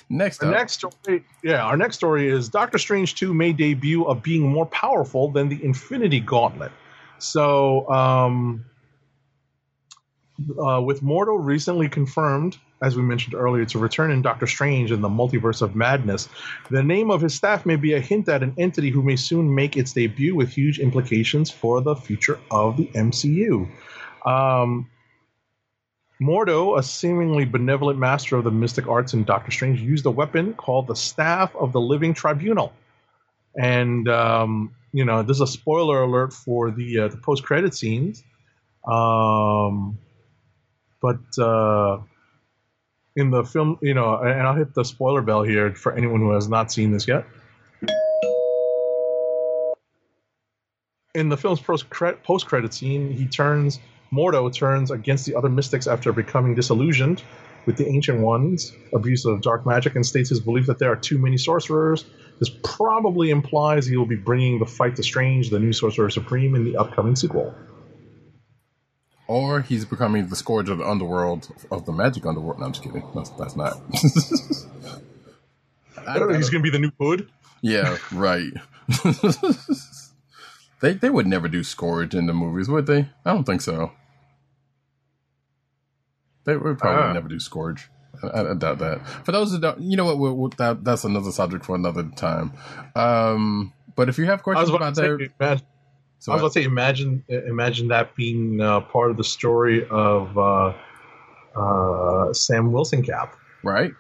Next 0.09 0.43
Our 0.43 0.51
up, 0.51 0.55
next 0.55 0.72
story, 0.74 1.24
yeah, 1.43 1.62
our 1.62 1.76
next 1.76 1.97
story 1.97 2.29
is 2.29 2.49
Doctor 2.49 2.79
Strange 2.79 3.14
2 3.14 3.33
may 3.33 3.53
debut 3.53 4.05
of 4.05 4.22
being 4.22 4.43
more 4.43 4.66
powerful 4.66 5.31
than 5.31 5.49
the 5.49 5.62
Infinity 5.64 6.20
Gauntlet. 6.20 6.72
So, 7.18 7.89
um, 7.91 8.64
uh, 10.62 10.81
with 10.81 11.03
Mordo 11.03 11.37
recently 11.43 11.89
confirmed, 11.89 12.59
as 12.81 12.97
we 12.97 13.03
mentioned 13.03 13.35
earlier, 13.35 13.64
to 13.64 13.79
return 13.79 14.11
in 14.11 14.22
Doctor 14.22 14.47
Strange 14.47 14.93
in 14.93 15.01
the 15.01 15.09
Multiverse 15.09 15.62
of 15.62 15.74
Madness, 15.74 16.29
the 16.70 16.83
name 16.83 17.11
of 17.11 17.20
his 17.20 17.35
staff 17.35 17.66
may 17.66 17.76
be 17.76 17.95
a 17.95 18.01
hint 18.01 18.29
at 18.29 18.43
an 18.43 18.55
entity 18.57 18.91
who 18.91 19.03
may 19.03 19.16
soon 19.16 19.53
make 19.53 19.76
its 19.76 19.93
debut 19.93 20.35
with 20.35 20.51
huge 20.51 20.79
implications 20.79 21.51
for 21.51 21.81
the 21.81 21.97
future 21.97 22.39
of 22.51 22.76
the 22.76 22.87
MCU. 22.89 23.68
Um, 24.27 24.91
Mordo, 26.21 26.79
a 26.79 26.83
seemingly 26.83 27.45
benevolent 27.45 27.99
master 27.99 28.37
of 28.37 28.45
the 28.45 28.51
mystic 28.51 28.89
arts 28.89 29.14
in 29.14 29.25
Doctor 29.25 29.51
Strange, 29.53 29.81
used 29.81 30.05
a 30.07 30.11
weapon 30.11 30.55
called 30.55 30.89
the 30.89 30.97
Staff 30.97 31.55
of 31.55 31.73
the 31.73 31.81
Living 31.81 32.12
Tribunal. 32.12 32.73
And 33.57 34.09
um, 34.09 34.75
you 34.93 35.05
know, 35.05 35.23
this 35.23 35.37
is 35.37 35.41
a 35.43 35.47
spoiler 35.47 36.03
alert 36.03 36.33
for 36.33 36.71
the 36.71 37.01
uh, 37.01 37.09
the 37.09 37.16
post 37.16 37.45
credit 37.45 37.75
scenes. 37.75 38.25
Um, 38.87 39.99
but 41.01 41.21
uh, 41.39 41.99
in 43.14 43.31
the 43.31 43.45
film, 43.45 43.79
you 43.81 43.95
know, 43.95 44.16
and 44.16 44.43
I'll 44.43 44.57
hit 44.57 44.75
the 44.75 44.85
spoiler 44.85 45.23
bell 45.23 45.43
here 45.43 45.75
for 45.75 45.93
anyone 45.93 46.21
who 46.21 46.33
has 46.33 46.49
not 46.49 46.73
seen 46.73 46.93
this 46.93 47.07
yet. 47.07 47.27
In 51.14 51.29
the 51.29 51.37
film's 51.37 51.61
post 51.61 51.91
credit 51.91 52.75
scene, 52.75 53.12
he 53.12 53.27
turns 53.27 53.81
Mordo 54.12 54.52
turns 54.52 54.90
against 54.90 55.26
the 55.26 55.34
other 55.34 55.48
mystics 55.48 55.86
after 55.86 56.12
becoming 56.12 56.54
disillusioned 56.54 57.22
with 57.66 57.76
the 57.76 57.86
Ancient 57.86 58.20
Ones' 58.20 58.72
abuse 58.94 59.24
of 59.26 59.42
dark 59.42 59.66
magic 59.66 59.94
and 59.94 60.04
states 60.06 60.30
his 60.30 60.40
belief 60.40 60.66
that 60.66 60.78
there 60.78 60.90
are 60.90 60.96
too 60.96 61.18
many 61.18 61.36
sorcerers. 61.36 62.04
This 62.38 62.50
probably 62.64 63.30
implies 63.30 63.86
he 63.86 63.96
will 63.96 64.06
be 64.06 64.16
bringing 64.16 64.59
the 64.59 64.64
fight 64.66 64.96
to 64.96 65.02
Strange, 65.02 65.50
the 65.50 65.59
new 65.59 65.72
Sorcerer 65.72 66.09
Supreme, 66.09 66.54
in 66.54 66.64
the 66.64 66.76
upcoming 66.76 67.16
sequel. 67.16 67.54
or 69.26 69.61
he's 69.61 69.84
becoming 69.84 70.28
the 70.28 70.36
scourge 70.36 70.70
of 70.70 70.78
the 70.78 70.88
underworld 70.88 71.48
of 71.70 71.84
the 71.84 71.92
magic 71.92 72.24
underworld. 72.24 72.61
No, 72.61 72.66
I'm 72.66 72.72
just 72.72 72.82
kidding. 72.84 73.02
That's, 73.14 73.28
that's 73.30 73.56
not. 73.56 73.74
I 76.06 76.18
don't 76.18 76.28
gotta- 76.28 76.38
going 76.40 76.42
to 76.52 76.61
be 76.61 76.70
the 76.70 76.78
new 76.78 76.92
Hood. 76.98 77.28
Yeah, 77.61 77.98
right. 78.12 78.52
they 80.81 80.95
they 80.95 81.11
would 81.11 81.26
never 81.26 81.49
do 81.49 81.62
Scourge 81.64 82.14
in 82.14 82.26
the 82.26 82.33
movies, 82.35 82.68
would 82.68 82.87
they? 82.87 83.09
I 83.24 83.33
don't 83.33 83.45
think 83.45 83.61
so. 83.61 83.93
They 86.45 86.57
would 86.57 86.79
probably 86.79 87.03
Ah. 87.03 87.12
never 87.12 87.29
do 87.29 87.39
Scourge. 87.39 87.91
I, 88.22 88.41
I 88.41 88.55
doubt 88.55 88.79
that. 88.79 89.07
For 89.24 89.33
those 89.33 89.53
who 89.53 89.61
don't, 89.61 89.81
you 89.81 89.97
know 89.97 90.05
what? 90.07 90.18
We'll, 90.18 90.35
we'll, 90.35 90.49
that 90.59 90.83
that's 90.83 91.05
another 91.05 91.31
subject 91.31 91.64
for 91.64 91.74
another 91.74 92.05
time. 92.16 92.53
Um, 92.97 93.72
but 93.97 94.09
if 94.09 94.18
you 94.18 94.24
have 94.26 94.43
questions 94.43 94.70
about 94.70 94.95
that, 94.95 95.31
imagine, 95.41 95.66
so 96.18 96.33
I 96.33 96.35
was 96.37 96.43
about 96.43 96.53
to 96.55 96.61
say, 96.61 96.64
imagine, 96.64 97.22
imagine 97.29 97.89
that 97.89 98.14
being 98.16 98.61
uh, 98.61 98.81
part 98.81 99.11
of 99.11 99.16
the 99.18 99.24
story 99.24 99.87
of 99.89 100.37
uh, 100.39 100.72
uh, 101.55 102.33
Sam 102.33 102.72
Wilson 102.72 103.03
Cap, 103.03 103.37
right? 103.62 103.93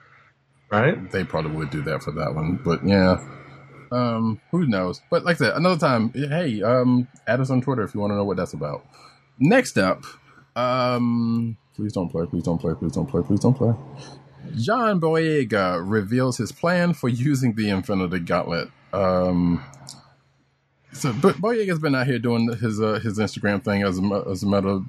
right? 0.70 1.10
They 1.12 1.22
probably 1.22 1.52
would 1.52 1.70
do 1.70 1.82
that 1.82 2.02
for 2.02 2.12
that 2.12 2.34
one, 2.34 2.60
but 2.64 2.84
yeah. 2.84 3.18
Um, 3.90 4.40
who 4.50 4.66
knows? 4.66 5.00
But 5.10 5.24
like 5.24 5.36
I 5.36 5.38
said, 5.38 5.54
another 5.54 5.78
time, 5.78 6.10
hey, 6.12 6.62
um, 6.62 7.08
add 7.26 7.40
us 7.40 7.50
on 7.50 7.60
Twitter 7.60 7.82
if 7.82 7.94
you 7.94 8.00
want 8.00 8.12
to 8.12 8.16
know 8.16 8.24
what 8.24 8.36
that's 8.36 8.52
about. 8.52 8.84
Next 9.38 9.78
up, 9.78 10.04
um, 10.56 11.56
please 11.74 11.92
don't 11.92 12.08
play, 12.08 12.26
please 12.26 12.42
don't 12.42 12.58
play, 12.58 12.74
please 12.74 12.92
don't 12.92 13.06
play, 13.06 13.22
please 13.22 13.40
don't 13.40 13.54
play. 13.54 13.74
John 14.56 15.00
Boyega 15.00 15.82
reveals 15.84 16.38
his 16.38 16.52
plan 16.52 16.94
for 16.94 17.08
using 17.08 17.54
the 17.54 17.70
Infinity 17.70 18.20
Gauntlet. 18.20 18.70
Um, 18.92 19.62
so, 20.92 21.12
but 21.12 21.36
Boyega's 21.36 21.78
been 21.78 21.94
out 21.94 22.06
here 22.06 22.18
doing 22.18 22.52
his 22.56 22.80
uh, 22.80 22.98
his 23.02 23.18
Instagram 23.18 23.62
thing 23.62 23.82
as 23.82 23.98
a, 23.98 24.24
as 24.30 24.42
a 24.42 24.46
matter 24.46 24.80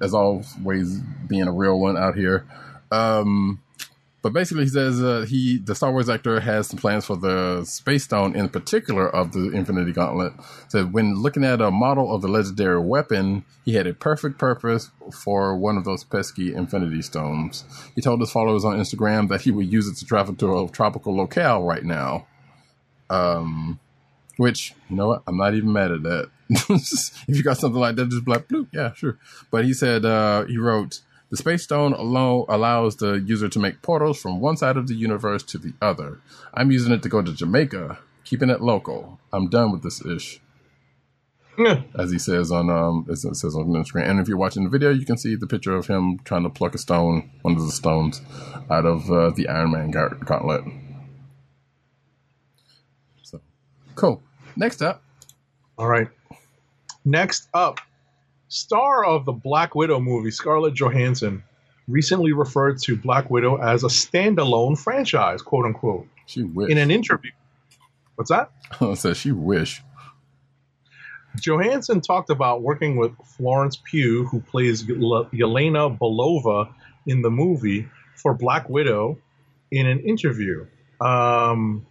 as 0.00 0.12
always 0.12 0.98
being 1.28 1.46
a 1.48 1.52
real 1.52 1.78
one 1.78 1.96
out 1.96 2.16
here. 2.16 2.46
Um, 2.90 3.60
but 4.24 4.32
basically, 4.32 4.62
he 4.62 4.70
says 4.70 5.02
uh, 5.02 5.26
he 5.28 5.58
the 5.58 5.74
Star 5.74 5.92
Wars 5.92 6.08
actor 6.08 6.40
has 6.40 6.68
some 6.68 6.78
plans 6.78 7.04
for 7.04 7.14
the 7.14 7.62
Space 7.66 8.04
Stone, 8.04 8.34
in 8.34 8.48
particular 8.48 9.06
of 9.14 9.32
the 9.32 9.50
Infinity 9.50 9.92
Gauntlet. 9.92 10.32
So 10.68 10.86
when 10.86 11.16
looking 11.16 11.44
at 11.44 11.60
a 11.60 11.70
model 11.70 12.10
of 12.10 12.22
the 12.22 12.28
legendary 12.28 12.80
weapon, 12.80 13.44
he 13.66 13.74
had 13.74 13.86
a 13.86 13.92
perfect 13.92 14.38
purpose 14.38 14.90
for 15.12 15.54
one 15.54 15.76
of 15.76 15.84
those 15.84 16.04
pesky 16.04 16.54
Infinity 16.54 17.02
Stones. 17.02 17.64
He 17.94 18.00
told 18.00 18.20
his 18.20 18.30
followers 18.30 18.64
on 18.64 18.78
Instagram 18.78 19.28
that 19.28 19.42
he 19.42 19.50
would 19.50 19.70
use 19.70 19.86
it 19.86 19.96
to 19.96 20.06
travel 20.06 20.34
to 20.36 20.58
a 20.58 20.68
tropical 20.70 21.14
locale 21.14 21.62
right 21.62 21.84
now. 21.84 22.26
Um, 23.10 23.78
which 24.38 24.74
you 24.88 24.96
know 24.96 25.08
what, 25.08 25.22
I'm 25.26 25.36
not 25.36 25.52
even 25.52 25.70
mad 25.70 25.92
at 25.92 26.02
that. 26.04 26.30
if 26.48 27.36
you 27.36 27.42
got 27.42 27.58
something 27.58 27.78
like 27.78 27.96
that, 27.96 28.08
just 28.08 28.24
black 28.24 28.48
blue, 28.48 28.68
yeah, 28.72 28.94
sure. 28.94 29.18
But 29.50 29.66
he 29.66 29.74
said 29.74 30.06
uh, 30.06 30.46
he 30.46 30.56
wrote. 30.56 31.02
The 31.34 31.38
Space 31.38 31.64
Stone 31.64 31.94
alone 31.94 32.44
allows 32.48 32.94
the 32.94 33.14
user 33.14 33.48
to 33.48 33.58
make 33.58 33.82
portals 33.82 34.22
from 34.22 34.38
one 34.38 34.56
side 34.56 34.76
of 34.76 34.86
the 34.86 34.94
universe 34.94 35.42
to 35.42 35.58
the 35.58 35.72
other. 35.82 36.20
I'm 36.54 36.70
using 36.70 36.92
it 36.92 37.02
to 37.02 37.08
go 37.08 37.22
to 37.22 37.32
Jamaica, 37.32 37.98
keeping 38.22 38.50
it 38.50 38.60
local. 38.60 39.18
I'm 39.32 39.48
done 39.48 39.72
with 39.72 39.82
this 39.82 40.00
ish, 40.06 40.40
Yeah. 41.58 41.82
as 41.98 42.12
he 42.12 42.20
says 42.20 42.52
on 42.52 42.70
um, 42.70 43.06
as 43.10 43.24
it 43.24 43.34
says 43.34 43.56
on 43.56 43.64
Instagram. 43.66 44.08
And 44.10 44.20
if 44.20 44.28
you're 44.28 44.36
watching 44.36 44.62
the 44.62 44.70
video, 44.70 44.90
you 44.90 45.04
can 45.04 45.16
see 45.16 45.34
the 45.34 45.48
picture 45.48 45.74
of 45.74 45.88
him 45.88 46.20
trying 46.22 46.44
to 46.44 46.50
pluck 46.50 46.76
a 46.76 46.78
stone, 46.78 47.28
one 47.42 47.56
of 47.56 47.62
the 47.66 47.72
stones, 47.72 48.22
out 48.70 48.86
of 48.86 49.10
uh, 49.10 49.30
the 49.30 49.48
Iron 49.48 49.72
Man 49.72 49.90
gauntlet. 49.90 50.62
So, 53.24 53.40
cool. 53.96 54.22
Next 54.54 54.82
up, 54.82 55.02
All 55.78 55.88
right. 55.88 56.06
Next 57.04 57.48
up, 57.52 57.80
star 58.54 59.04
of 59.04 59.24
the 59.24 59.32
Black 59.32 59.74
Widow 59.74 60.00
movie, 60.00 60.30
Scarlett 60.30 60.74
Johansson, 60.74 61.42
recently 61.88 62.32
referred 62.32 62.78
to 62.82 62.96
Black 62.96 63.28
Widow 63.30 63.56
as 63.56 63.82
a 63.82 63.88
standalone 63.88 64.78
franchise, 64.78 65.42
quote 65.42 65.66
unquote, 65.66 66.06
she 66.26 66.44
wish. 66.44 66.70
in 66.70 66.78
an 66.78 66.90
interview. 66.90 67.32
What's 68.14 68.30
that? 68.30 68.50
says 68.96 69.16
she 69.16 69.32
wish. 69.32 69.82
Johansson 71.40 72.00
talked 72.00 72.30
about 72.30 72.62
working 72.62 72.96
with 72.96 73.12
Florence 73.36 73.76
Pugh, 73.76 74.24
who 74.26 74.40
plays 74.40 74.86
Yel- 74.86 75.28
Yelena 75.32 75.98
Belova 75.98 76.72
in 77.06 77.22
the 77.22 77.30
movie, 77.30 77.88
for 78.14 78.34
Black 78.34 78.68
Widow 78.68 79.18
in 79.72 79.86
an 79.88 79.98
interview. 80.00 80.64
Um, 81.00 81.84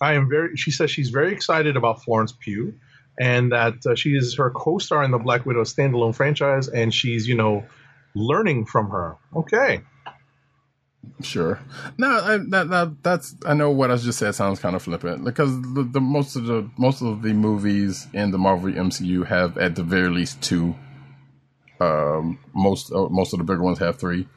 I 0.00 0.14
am 0.14 0.28
very. 0.28 0.56
She 0.56 0.70
says 0.70 0.92
she's 0.92 1.10
very 1.10 1.32
excited 1.32 1.76
about 1.76 2.04
Florence 2.04 2.32
Pugh, 2.32 2.72
and 3.18 3.52
that 3.52 3.74
uh, 3.86 3.94
she 3.94 4.10
is 4.10 4.36
her 4.36 4.50
co-star 4.50 5.02
in 5.04 5.10
the 5.10 5.18
Black 5.18 5.46
Widow 5.46 5.64
standalone 5.64 6.14
franchise, 6.14 6.68
and 6.68 6.92
she's 6.94 7.26
you 7.26 7.36
know 7.36 7.64
learning 8.14 8.66
from 8.66 8.90
her. 8.90 9.16
Okay, 9.34 9.82
Sure. 11.22 11.58
No, 11.96 12.08
I, 12.08 12.38
that, 12.48 12.68
that 12.70 13.02
that's 13.02 13.34
I 13.44 13.54
know 13.54 13.70
what 13.70 13.90
I 13.90 13.96
just 13.96 14.18
said 14.18 14.34
sounds 14.34 14.60
kind 14.60 14.76
of 14.76 14.82
flippant 14.82 15.24
because 15.24 15.50
the, 15.74 15.82
the 15.82 16.00
most 16.00 16.36
of 16.36 16.46
the 16.46 16.70
most 16.76 17.02
of 17.02 17.22
the 17.22 17.32
movies 17.32 18.06
in 18.12 18.30
the 18.30 18.38
Marvel 18.38 18.70
MCU 18.70 19.26
have 19.26 19.58
at 19.58 19.74
the 19.74 19.82
very 19.82 20.10
least 20.10 20.40
two. 20.42 20.76
Um, 21.80 22.38
most 22.54 22.92
uh, 22.92 23.08
most 23.08 23.32
of 23.32 23.38
the 23.38 23.44
bigger 23.44 23.62
ones 23.62 23.78
have 23.78 23.98
three. 23.98 24.28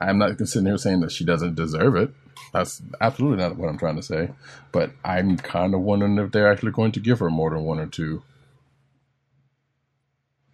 I'm 0.00 0.18
not 0.18 0.38
sitting 0.38 0.66
here 0.66 0.78
saying 0.78 1.00
that 1.00 1.10
she 1.10 1.24
doesn't 1.24 1.56
deserve 1.56 1.96
it. 1.96 2.10
That's 2.52 2.80
absolutely 3.00 3.38
not 3.38 3.56
what 3.56 3.68
I'm 3.68 3.78
trying 3.78 3.96
to 3.96 4.02
say. 4.02 4.30
But 4.70 4.92
I'm 5.04 5.36
kind 5.36 5.74
of 5.74 5.80
wondering 5.80 6.18
if 6.18 6.30
they're 6.30 6.50
actually 6.50 6.72
going 6.72 6.92
to 6.92 7.00
give 7.00 7.18
her 7.18 7.30
more 7.30 7.50
than 7.50 7.64
one 7.64 7.80
or 7.80 7.86
two, 7.86 8.22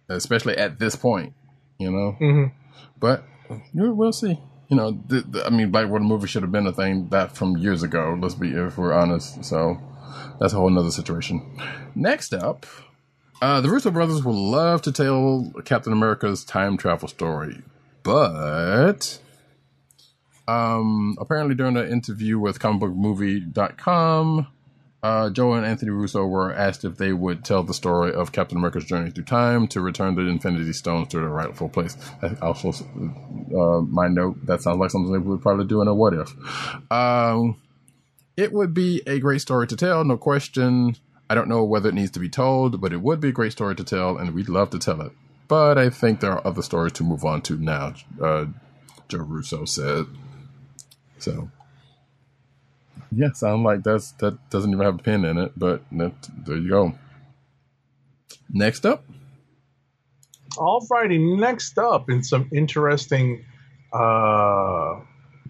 especially 0.09 0.57
at 0.57 0.79
this 0.79 0.95
point. 0.95 1.33
You 1.77 1.91
know. 1.91 2.15
Mhm. 2.19 2.51
But 2.99 3.23
we'll 3.73 4.13
see. 4.13 4.39
You 4.69 4.77
know, 4.77 4.99
the, 5.07 5.21
the, 5.21 5.45
I 5.45 5.49
mean, 5.49 5.69
Black 5.69 5.89
Widow 5.89 6.03
movie 6.05 6.27
should 6.27 6.41
have 6.41 6.51
been 6.51 6.65
a 6.65 6.71
thing 6.71 7.09
that 7.09 7.35
from 7.35 7.57
years 7.57 7.83
ago. 7.83 8.17
Let's 8.19 8.33
be, 8.33 8.51
if 8.51 8.77
we're 8.77 8.93
honest. 8.93 9.43
So 9.45 9.77
that's 10.39 10.53
a 10.53 10.55
whole 10.55 10.69
nother 10.69 10.89
situation. 10.91 11.59
Next 11.93 12.33
up, 12.33 12.65
uh, 13.41 13.61
the 13.61 13.69
Russo 13.69 13.91
brothers 13.91 14.23
would 14.23 14.35
love 14.35 14.81
to 14.83 14.91
tell 14.91 15.51
Captain 15.65 15.93
America's 15.93 16.43
time 16.43 16.77
travel 16.77 17.07
story. 17.07 17.61
But 18.01 19.19
um, 20.47 21.15
apparently, 21.19 21.53
during 21.55 21.77
an 21.77 21.87
interview 21.87 22.39
with 22.39 22.59
comicbookmovie.com, 22.59 24.47
uh, 25.03 25.29
Joe 25.29 25.53
and 25.53 25.65
Anthony 25.65 25.91
Russo 25.91 26.25
were 26.25 26.53
asked 26.53 26.83
if 26.83 26.97
they 26.97 27.13
would 27.13 27.45
tell 27.45 27.63
the 27.63 27.73
story 27.73 28.13
of 28.13 28.31
Captain 28.31 28.57
America's 28.57 28.85
journey 28.85 29.11
through 29.11 29.25
time 29.25 29.67
to 29.67 29.81
return 29.81 30.15
the 30.15 30.23
Infinity 30.23 30.73
Stones 30.73 31.09
to 31.09 31.17
their 31.17 31.29
rightful 31.29 31.69
place. 31.69 31.95
I 32.21 32.35
also, 32.41 32.69
uh, 32.69 33.81
my 33.81 34.07
note, 34.07 34.45
that 34.47 34.61
sounds 34.61 34.79
like 34.79 34.91
something 34.91 35.11
they 35.11 35.19
would 35.19 35.41
probably 35.41 35.65
do 35.65 35.81
in 35.81 35.87
a 35.87 35.93
what 35.93 36.13
if. 36.13 36.33
Um, 36.91 37.57
it 38.35 38.51
would 38.51 38.73
be 38.73 39.01
a 39.05 39.19
great 39.19 39.41
story 39.41 39.67
to 39.67 39.75
tell, 39.75 40.03
no 40.03 40.17
question. 40.17 40.95
I 41.29 41.35
don't 41.35 41.49
know 41.49 41.63
whether 41.63 41.89
it 41.89 41.95
needs 41.95 42.11
to 42.11 42.19
be 42.19 42.29
told, 42.29 42.81
but 42.81 42.93
it 42.93 43.01
would 43.01 43.19
be 43.19 43.29
a 43.29 43.33
great 43.33 43.51
story 43.51 43.75
to 43.75 43.83
tell, 43.83 44.17
and 44.17 44.33
we'd 44.33 44.49
love 44.49 44.69
to 44.71 44.79
tell 44.79 45.01
it. 45.01 45.11
But 45.47 45.77
I 45.77 45.89
think 45.89 46.19
there 46.19 46.31
are 46.31 46.45
other 46.47 46.61
stories 46.61 46.93
to 46.93 47.03
move 47.03 47.23
on 47.23 47.41
to 47.43 47.57
now, 47.57 47.93
uh, 48.21 48.45
Joe 49.07 49.19
Russo 49.19 49.65
said. 49.65 50.05
So, 51.19 51.49
yeah, 53.11 53.31
sound 53.33 53.63
like 53.63 53.83
that's 53.83 54.11
that 54.13 54.49
doesn't 54.49 54.71
even 54.71 54.85
have 54.85 54.95
a 54.95 55.03
pin 55.03 55.25
in 55.25 55.37
it, 55.37 55.51
but 55.57 55.83
that, 55.91 56.13
there 56.45 56.57
you 56.57 56.69
go. 56.69 56.93
Next 58.49 58.85
up, 58.85 59.03
all 60.57 60.85
Alrighty, 60.87 61.37
next 61.39 61.77
up 61.77 62.09
in 62.09 62.23
some 62.23 62.49
interesting 62.51 63.45
uh, 63.93 64.99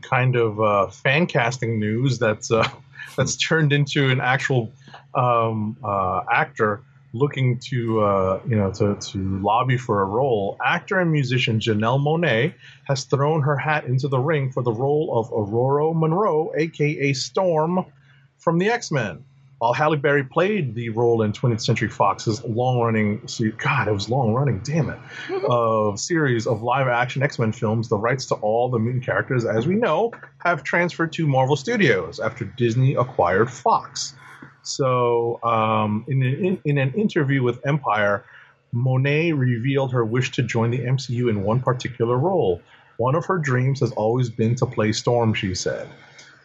kind 0.02 0.36
of 0.36 0.60
uh, 0.60 0.88
fan 0.88 1.28
casting 1.28 1.80
news 1.80 2.20
that's 2.20 2.52
uh, 2.52 2.68
that's 3.18 3.36
turned 3.36 3.74
into 3.74 4.10
an 4.10 4.22
actual 4.22 4.72
um, 5.14 5.78
uh, 5.84 6.22
actor 6.32 6.84
looking 7.16 7.58
to 7.58 8.02
uh, 8.02 8.42
you 8.48 8.56
know 8.56 8.72
to, 8.72 8.96
to 8.96 9.40
lobby 9.40 9.78
for 9.78 10.02
a 10.02 10.06
role. 10.06 10.58
Actor 10.64 11.00
and 11.00 11.12
musician 11.12 11.60
Janelle 11.60 12.00
Monáe 12.00 12.54
has 12.84 13.06
thrown 13.06 13.42
her 13.42 13.58
hat 13.58 13.86
into 13.86 14.08
the 14.08 14.20
ring 14.20 14.52
for 14.52 14.62
the 14.62 14.72
role 14.72 15.18
of 15.18 15.32
Ororo 15.32 15.96
Munroe, 15.96 16.52
aka 16.56 17.14
Storm, 17.14 17.86
from 18.38 18.60
the 18.60 18.70
X 18.70 18.92
Men. 18.92 19.24
While 19.60 19.72
Halle 19.72 19.96
Berry 19.96 20.26
played 20.26 20.76
the 20.76 20.90
role 20.90 21.22
in 21.22 21.32
20th 21.32 21.62
Century 21.62 21.88
Fox's 21.88 22.44
long-running, 22.44 23.22
God, 23.58 23.88
it 23.88 23.94
was 23.94 24.10
long-running, 24.10 24.60
damn 24.60 24.90
it, 24.90 25.00
of 25.46 25.98
series 25.98 26.46
of 26.46 26.62
live-action 26.62 27.24
X-Men 27.24 27.54
films, 27.54 27.88
the 27.88 27.98
rights 27.98 28.26
to 28.28 28.36
all 28.36 28.70
the 28.70 28.78
mutant 28.78 29.06
characters, 29.06 29.46
as 29.46 29.66
we 29.66 29.76
know, 29.76 30.12
have 30.40 30.64
transferred 30.64 31.14
to 31.14 31.26
Marvel 31.26 31.56
Studios 31.56 32.20
after 32.20 32.44
Disney 32.44 32.96
acquired 32.96 33.50
Fox. 33.50 34.14
So, 34.68 35.40
um, 35.44 36.06
in, 36.08 36.24
in, 36.24 36.62
in 36.66 36.78
an 36.78 36.94
interview 36.94 37.44
with 37.44 37.66
Empire, 37.66 38.26
Monáe 38.74 39.38
revealed 39.38 39.92
her 39.94 40.04
wish 40.04 40.32
to 40.32 40.44
join 40.44 40.72
the 40.72 40.80
MCU 40.80 41.30
in 41.30 41.44
one 41.44 41.62
particular 41.62 42.18
role. 42.18 42.62
One 42.98 43.16
of 43.16 43.26
her 43.26 43.38
dreams 43.38 43.80
has 43.82 43.92
always 43.94 44.30
been 44.30 44.56
to 44.56 44.66
play 44.66 44.92
Storm, 44.92 45.34
she 45.34 45.54
said. 45.56 45.88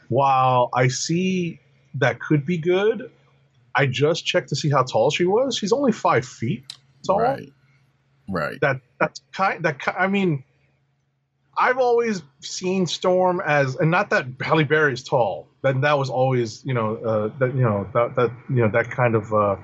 While 0.09 0.71
I 0.75 0.89
see 0.89 1.61
that 1.95 2.21
could 2.21 2.45
be 2.45 2.59
good, 2.59 3.11
I 3.75 3.87
just 3.87 4.27
checked 4.27 4.49
to 4.51 4.57
see 4.57 4.71
how 4.71 4.83
tall 4.83 5.11
she 5.11 5.25
was. 5.25 5.57
She's 5.57 5.73
only 5.73 5.93
five 5.93 6.27
feet 6.27 6.65
tall. 7.07 7.21
right, 7.21 7.53
right, 8.29 8.61
That 8.61 8.81
that's 8.99 9.21
kind 9.33 9.65
that 9.65 9.81
I 9.97 10.09
mean, 10.09 10.45
I've 11.57 11.79
always 11.79 12.23
seen 12.41 12.87
Storm 12.87 13.43
as, 13.45 13.77
and 13.77 13.91
not 13.91 14.11
that 14.11 14.27
Halle 14.41 14.65
Berry 14.65 14.93
is 14.93 15.03
tall. 15.03 15.49
That 15.63 15.81
that 15.83 15.99
was 15.99 16.09
always 16.09 16.65
you 16.65 16.75
know 16.75 16.97
uh, 16.97 17.39
that 17.39 17.55
you 17.55 17.63
know 17.63 17.87
that 17.93 18.17
that 18.17 18.31
you 18.49 18.63
know 18.63 18.69
that 18.71 18.91
kind 18.91 19.15
of 19.15 19.33
uh, 19.33 19.57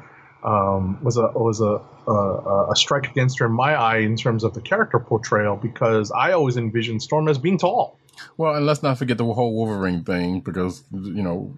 um, 0.45 1.03
was 1.03 1.17
a 1.17 1.29
was 1.35 1.61
a, 1.61 1.81
a 2.11 2.71
a 2.71 2.77
strike 2.77 3.09
against 3.11 3.39
her 3.39 3.47
in 3.47 3.53
my 3.53 3.75
eye 3.75 3.99
in 3.99 4.17
terms 4.17 4.45
of 4.45 4.53
the 4.55 4.61
character 4.61 4.99
portrayal 4.99 5.57
because 5.57 6.11
I 6.11 6.33
always 6.33 6.57
envisioned 6.57 7.03
Storm 7.03 7.29
as 7.29 7.39
being 7.39 7.59
tall. 7.59 7.99
Well, 8.37 8.55
and 8.55 8.67
let's 8.67 8.83
not 8.83 8.99
forget 8.99 9.19
the 9.19 9.25
whole 9.25 9.55
Wolverine 9.55 10.05
thing 10.05 10.41
because 10.41 10.83
you 10.93 11.23
know 11.23 11.57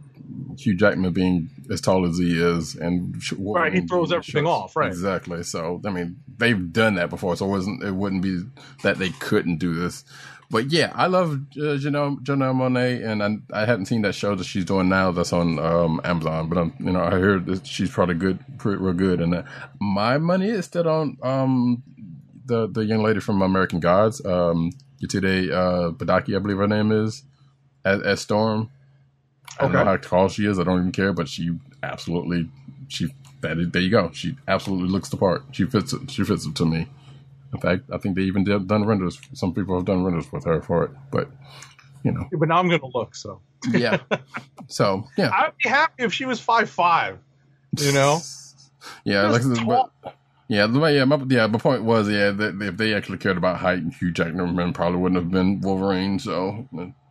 Hugh 0.58 0.74
Jackman 0.74 1.12
being 1.12 1.50
as 1.70 1.80
tall 1.80 2.06
as 2.06 2.18
he 2.18 2.40
is, 2.40 2.74
and 2.74 3.20
sh- 3.22 3.34
Right, 3.38 3.72
he 3.72 3.80
throws 3.80 4.12
everything 4.12 4.44
short. 4.44 4.62
off, 4.64 4.76
right. 4.76 4.88
Exactly. 4.88 5.42
So 5.42 5.80
I 5.86 5.90
mean, 5.90 6.18
they've 6.36 6.72
done 6.72 6.94
that 6.96 7.10
before, 7.10 7.36
so 7.36 7.46
it 7.46 7.50
wasn't 7.50 7.82
it 7.82 7.92
wouldn't 7.94 8.22
be 8.22 8.42
that 8.82 8.98
they 8.98 9.10
couldn't 9.10 9.58
do 9.58 9.74
this. 9.74 10.04
But 10.50 10.72
yeah, 10.72 10.92
I 10.94 11.08
love 11.08 11.32
uh, 11.58 11.76
Janelle, 11.76 12.20
Janelle 12.22 12.54
Monáe, 12.54 13.06
and 13.06 13.22
I, 13.22 13.62
I 13.62 13.66
hadn't 13.66 13.84
seen 13.84 14.00
that 14.02 14.14
show 14.14 14.34
that 14.34 14.44
she's 14.44 14.64
doing 14.64 14.88
now 14.88 15.12
that's 15.12 15.34
on 15.34 15.58
um, 15.58 16.00
Amazon. 16.04 16.48
But 16.48 16.56
I'm, 16.58 16.74
you 16.80 16.90
know, 16.90 17.02
I 17.02 17.10
heard 17.10 17.44
that 17.46 17.66
she's 17.66 17.90
probably 17.90 18.14
good, 18.14 18.38
pretty 18.56 18.82
real 18.82 18.94
good. 18.94 19.20
And 19.20 19.34
uh, 19.34 19.42
my 19.78 20.16
money 20.16 20.48
is 20.48 20.64
still 20.64 20.88
on 20.88 21.18
um, 21.22 21.82
the 22.46 22.66
the 22.66 22.80
young 22.86 23.02
lady 23.02 23.20
from 23.20 23.42
American 23.42 23.78
Gods, 23.78 24.24
um, 24.24 24.72
Yetide 25.02 25.52
uh, 25.52 25.90
Badaki, 25.92 26.36
I 26.36 26.38
believe 26.38 26.58
her 26.58 26.66
name 26.66 26.92
is, 26.92 27.22
as, 27.84 28.02
as 28.02 28.20
Storm. 28.20 28.70
I 29.58 29.62
don't 29.62 29.72
know 29.72 29.84
how 29.84 29.96
tall 29.96 30.28
she 30.28 30.46
is. 30.46 30.58
I 30.58 30.64
don't 30.64 30.78
even 30.78 30.92
care, 30.92 31.12
but 31.12 31.28
she 31.28 31.56
absolutely 31.82 32.48
she 32.88 33.08
that 33.40 33.58
is, 33.58 33.70
there 33.70 33.82
you 33.82 33.90
go. 33.90 34.10
She 34.12 34.36
absolutely 34.46 34.88
looks 34.88 35.08
the 35.08 35.16
part. 35.16 35.44
She 35.52 35.64
fits 35.64 35.92
it. 35.92 36.10
She 36.10 36.24
fits 36.24 36.46
it 36.46 36.54
to 36.56 36.64
me. 36.64 36.88
In 37.52 37.60
fact, 37.60 37.84
I 37.92 37.98
think 37.98 38.16
they 38.16 38.22
even 38.22 38.44
did 38.44 38.66
done 38.66 38.84
renders. 38.84 39.18
Some 39.32 39.54
people 39.54 39.76
have 39.76 39.84
done 39.84 40.04
renders 40.04 40.30
with 40.32 40.44
her 40.44 40.60
for 40.60 40.84
it, 40.84 40.90
but 41.10 41.28
you 42.02 42.12
know, 42.12 42.28
But 42.32 42.48
now 42.48 42.58
I'm 42.58 42.68
gonna 42.68 42.86
look. 42.92 43.14
So 43.14 43.40
yeah. 43.70 43.98
so 44.68 45.04
yeah, 45.16 45.30
I'd 45.32 45.52
be 45.62 45.68
happy 45.68 46.04
if 46.04 46.12
she 46.12 46.24
was 46.24 46.40
five 46.40 46.68
five. 46.68 47.18
You 47.78 47.92
know, 47.92 48.20
yeah, 49.04 49.28
like, 49.28 49.42
but, 49.66 50.17
yeah, 50.48 50.66
the 50.66 50.80
yeah, 50.86 51.04
my, 51.04 51.22
yeah. 51.28 51.46
My 51.46 51.58
point 51.58 51.84
was, 51.84 52.08
yeah, 52.08 52.30
that 52.30 52.60
if 52.60 52.76
they 52.76 52.94
actually 52.94 53.18
cared 53.18 53.36
about 53.36 53.58
height, 53.58 53.82
Hugh 53.98 54.10
Jackman 54.12 54.72
probably 54.72 54.98
wouldn't 54.98 55.20
have 55.20 55.30
been 55.30 55.60
Wolverine. 55.60 56.18
So, 56.18 56.68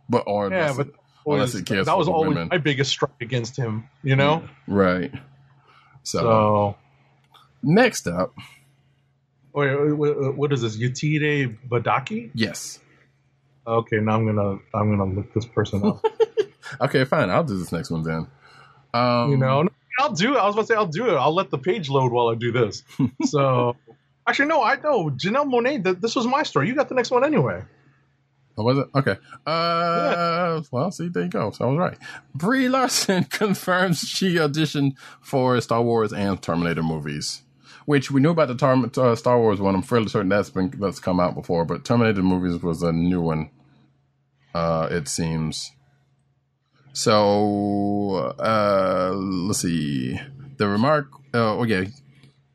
but 0.08 0.24
or 0.26 0.50
yeah, 0.50 0.70
unless 0.70 0.76
but 0.76 0.86
it- 0.88 0.94
unless 1.26 1.54
it 1.54 1.66
cares 1.66 1.86
that 1.86 1.98
was 1.98 2.08
always 2.08 2.30
women. 2.30 2.48
my 2.50 2.56
biggest 2.58 2.90
strike 2.90 3.10
against 3.20 3.56
him. 3.56 3.88
You 4.02 4.16
know, 4.16 4.42
right. 4.66 5.12
So, 6.02 6.18
so. 6.20 6.76
next 7.62 8.06
up, 8.06 8.34
Wait, 9.52 9.74
what 10.36 10.52
is 10.52 10.62
this? 10.62 10.76
Yutire 10.78 11.56
Badaki? 11.68 12.30
yes. 12.34 12.78
Okay, 13.66 13.96
now 13.98 14.14
I'm 14.14 14.24
gonna 14.24 14.58
I'm 14.72 14.96
gonna 14.96 15.04
look 15.14 15.32
this 15.34 15.44
person 15.46 15.84
up. 15.84 16.02
Okay, 16.82 17.04
fine. 17.06 17.30
I'll 17.30 17.44
do 17.44 17.56
this 17.58 17.72
next 17.72 17.90
one 17.90 18.02
then. 18.02 18.26
Um, 18.92 19.30
you 19.30 19.36
know, 19.38 19.62
No, 19.62 19.68
I'll 19.98 20.12
do 20.12 20.34
it. 20.34 20.38
I 20.38 20.46
was 20.46 20.54
about 20.54 20.62
to 20.62 20.66
say 20.68 20.74
I'll 20.74 20.86
do 20.86 21.08
it. 21.08 21.14
I'll 21.14 21.34
let 21.34 21.50
the 21.50 21.58
page 21.58 21.88
load 21.88 22.12
while 22.12 22.28
I 22.28 22.34
do 22.34 22.52
this. 22.52 22.84
so, 23.24 23.76
actually, 24.26 24.48
no, 24.48 24.62
I 24.62 24.76
know 24.76 25.10
Janelle 25.10 25.50
Monáe. 25.50 25.82
Th- 25.82 25.96
this 25.98 26.14
was 26.14 26.26
my 26.26 26.42
story. 26.42 26.68
You 26.68 26.74
got 26.74 26.88
the 26.88 26.94
next 26.94 27.10
one 27.10 27.24
anyway. 27.24 27.62
Oh, 28.56 28.64
was 28.64 28.78
it? 28.78 28.88
Okay. 28.92 29.16
Uh, 29.46 30.62
well, 30.72 30.90
see, 30.90 31.08
there 31.08 31.22
you 31.22 31.28
go. 31.28 31.52
So 31.52 31.64
I 31.64 31.68
was 31.68 31.78
right. 31.78 31.98
Brie 32.34 32.68
Larson 32.68 33.24
confirms 33.30 34.00
she 34.00 34.34
auditioned 34.34 34.98
for 35.20 35.60
Star 35.60 35.80
Wars 35.80 36.12
and 36.12 36.42
Terminator 36.42 36.82
movies, 36.82 37.42
which 37.86 38.10
we 38.10 38.20
knew 38.20 38.30
about 38.30 38.48
the 38.48 38.56
Tar- 38.56 38.90
uh, 38.96 39.14
Star 39.14 39.38
Wars 39.38 39.60
one. 39.60 39.76
I'm 39.76 39.82
fairly 39.82 40.08
certain 40.08 40.28
that's 40.28 40.50
been 40.50 40.72
that's 40.78 40.98
come 40.98 41.20
out 41.20 41.34
before, 41.36 41.64
but 41.64 41.84
Terminator 41.84 42.22
movies 42.22 42.60
was 42.60 42.82
a 42.82 42.92
new 42.92 43.20
one. 43.20 43.50
Uh, 44.54 44.88
it 44.90 45.06
seems. 45.06 45.70
So 46.98 48.34
uh, 48.40 49.12
let's 49.14 49.60
see. 49.60 50.20
The 50.56 50.66
remark. 50.66 51.06
Uh, 51.32 51.58
okay. 51.58 51.90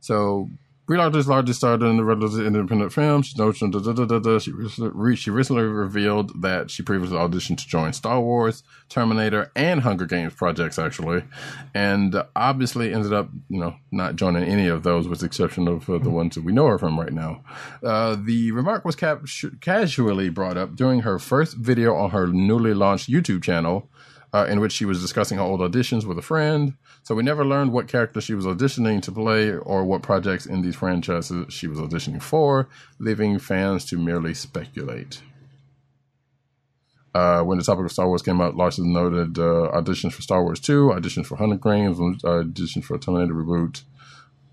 So 0.01 0.49
Brie 0.85 0.97
Larson 0.97 1.23
largely 1.31 1.53
starred 1.53 1.81
in 1.81 1.95
the 1.95 2.03
regular 2.03 2.45
independent 2.45 2.91
film. 2.91 3.21
She, 3.21 3.41
recently, 4.51 5.15
she 5.15 5.29
recently 5.29 5.63
revealed 5.63 6.41
that 6.41 6.69
she 6.69 6.83
previously 6.83 7.15
auditioned 7.15 7.59
to 7.59 7.67
join 7.67 7.93
Star 7.93 8.19
Wars, 8.19 8.63
Terminator, 8.89 9.49
and 9.55 9.79
Hunger 9.79 10.05
Games 10.05 10.33
projects, 10.33 10.77
actually, 10.77 11.23
and 11.73 12.21
obviously 12.35 12.93
ended 12.93 13.13
up, 13.13 13.29
you 13.47 13.61
know, 13.61 13.75
not 13.93 14.17
joining 14.17 14.43
any 14.43 14.67
of 14.67 14.83
those, 14.83 15.07
with 15.07 15.21
the 15.21 15.25
exception 15.25 15.69
of 15.69 15.89
uh, 15.89 15.99
the 15.99 16.09
ones 16.09 16.35
that 16.35 16.43
we 16.43 16.51
know 16.51 16.67
her 16.67 16.77
from 16.77 16.99
right 16.99 17.13
now. 17.13 17.45
Uh, 17.81 18.17
the 18.21 18.51
remark 18.51 18.83
was 18.83 18.97
cap- 18.97 19.23
casually 19.61 20.27
brought 20.27 20.57
up 20.57 20.75
during 20.75 20.99
her 21.03 21.17
first 21.17 21.55
video 21.55 21.95
on 21.95 22.09
her 22.09 22.27
newly 22.27 22.73
launched 22.73 23.09
YouTube 23.09 23.41
channel 23.41 23.89
uh, 24.33 24.45
in 24.49 24.59
which 24.59 24.71
she 24.71 24.85
was 24.85 25.01
discussing 25.01 25.37
her 25.37 25.43
old 25.43 25.59
auditions 25.59 26.05
with 26.05 26.17
a 26.17 26.21
friend. 26.21 26.73
So 27.03 27.13
we 27.13 27.23
never 27.23 27.45
learned 27.45 27.71
what 27.71 27.87
character 27.87 28.19
she 28.19 28.33
was 28.33 28.45
auditioning 28.45 29.01
to 29.03 29.11
play 29.11 29.51
or 29.51 29.83
what 29.85 30.01
projects 30.01 30.45
in 30.45 30.61
these 30.61 30.75
franchises 30.75 31.53
she 31.53 31.67
was 31.67 31.79
auditioning 31.79 32.21
for, 32.21 32.67
leaving 32.99 33.37
fans 33.37 33.85
to 33.85 33.97
merely 33.97 34.33
speculate. 34.33 35.21
Uh, 37.13 37.43
when 37.43 37.59
the 37.59 37.63
topic 37.63 37.85
of 37.85 37.91
Star 37.91 38.07
Wars 38.07 38.23
came 38.23 38.41
out, 38.41 38.55
Larson 38.55 38.91
noted 38.91 39.37
uh, 39.37 39.69
auditions 39.71 40.13
for 40.13 40.23
Star 40.23 40.41
Wars 40.41 40.59
2, 40.59 40.87
auditions 40.87 41.27
for 41.27 41.35
Hunter 41.35 41.57
Games, 41.57 41.99
auditions 41.99 42.83
for 42.83 42.97
Terminator 42.97 43.35
reboot. 43.35 43.83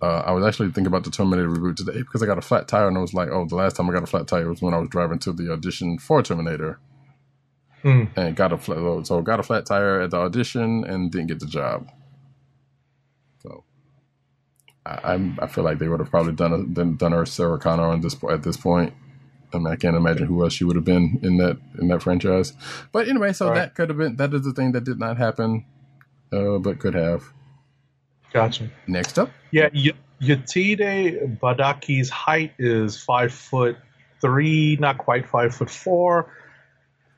Uh, 0.02 0.22
I 0.26 0.32
was 0.32 0.44
actually 0.44 0.66
thinking 0.66 0.86
about 0.86 1.04
the 1.04 1.10
Terminator 1.10 1.48
reboot 1.48 1.76
today 1.76 1.98
because 1.98 2.22
I 2.22 2.26
got 2.26 2.36
a 2.36 2.42
flat 2.42 2.68
tire 2.68 2.88
and 2.88 2.98
I 2.98 3.00
was 3.00 3.14
like, 3.14 3.30
oh, 3.30 3.46
the 3.46 3.54
last 3.54 3.76
time 3.76 3.88
I 3.88 3.94
got 3.94 4.02
a 4.02 4.06
flat 4.06 4.26
tire 4.26 4.48
was 4.48 4.60
when 4.60 4.74
I 4.74 4.78
was 4.78 4.90
driving 4.90 5.18
to 5.20 5.32
the 5.32 5.50
audition 5.50 5.98
for 5.98 6.22
Terminator 6.22 6.78
Hmm. 7.82 8.04
and 8.16 8.36
got 8.36 8.52
a 8.52 8.58
flat 8.58 9.06
so 9.06 9.22
got 9.22 9.40
a 9.40 9.42
flat 9.44 9.66
tire 9.66 10.00
at 10.02 10.10
the 10.10 10.18
audition 10.18 10.84
and 10.84 11.10
didn't 11.12 11.28
get 11.28 11.40
the 11.40 11.46
job. 11.46 11.90
So 13.42 13.64
I 14.86 15.00
I'm, 15.14 15.38
I 15.42 15.46
feel 15.48 15.64
like 15.64 15.78
they 15.78 15.88
would 15.88 16.00
have 16.00 16.10
probably 16.10 16.32
done 16.34 16.52
a, 16.52 16.64
done, 16.64 16.96
done 16.96 17.12
her 17.12 17.26
Sarah 17.26 17.58
Connor 17.58 17.84
on 17.84 18.00
this 18.02 18.16
at 18.30 18.42
this 18.42 18.56
point. 18.56 18.94
I 19.54 19.58
mean, 19.58 19.68
I 19.68 19.76
can't 19.76 19.96
imagine 19.96 20.26
who 20.26 20.42
else 20.44 20.52
she 20.54 20.64
would 20.64 20.76
have 20.76 20.84
been 20.84 21.20
in 21.22 21.38
that 21.38 21.58
in 21.80 21.88
that 21.88 22.02
franchise. 22.02 22.52
But 22.92 23.08
anyway, 23.08 23.32
so 23.32 23.50
Right. 23.50 23.56
that 23.56 23.74
could 23.74 23.88
have 23.90 23.98
been 23.98 24.16
that 24.16 24.34
is 24.34 24.44
the 24.44 24.52
thing 24.52 24.72
that 24.72 24.84
did 24.84 24.98
not 24.98 25.18
happen, 25.18 25.64
uh, 26.32 26.58
but 26.58 26.78
could 26.80 26.94
have. 26.94 27.24
Gotcha. 28.32 28.70
Next 28.86 29.18
up, 29.18 29.30
Yeah, 29.52 29.70
y- 29.74 29.92
Yetide 30.22 31.38
Badaki's 31.40 32.10
height 32.10 32.52
is 32.58 33.02
five 33.02 33.32
foot 33.32 33.76
three, 34.20 34.76
not 34.80 34.98
quite 34.98 35.28
five 35.28 35.54
foot 35.54 35.70
four. 35.70 36.32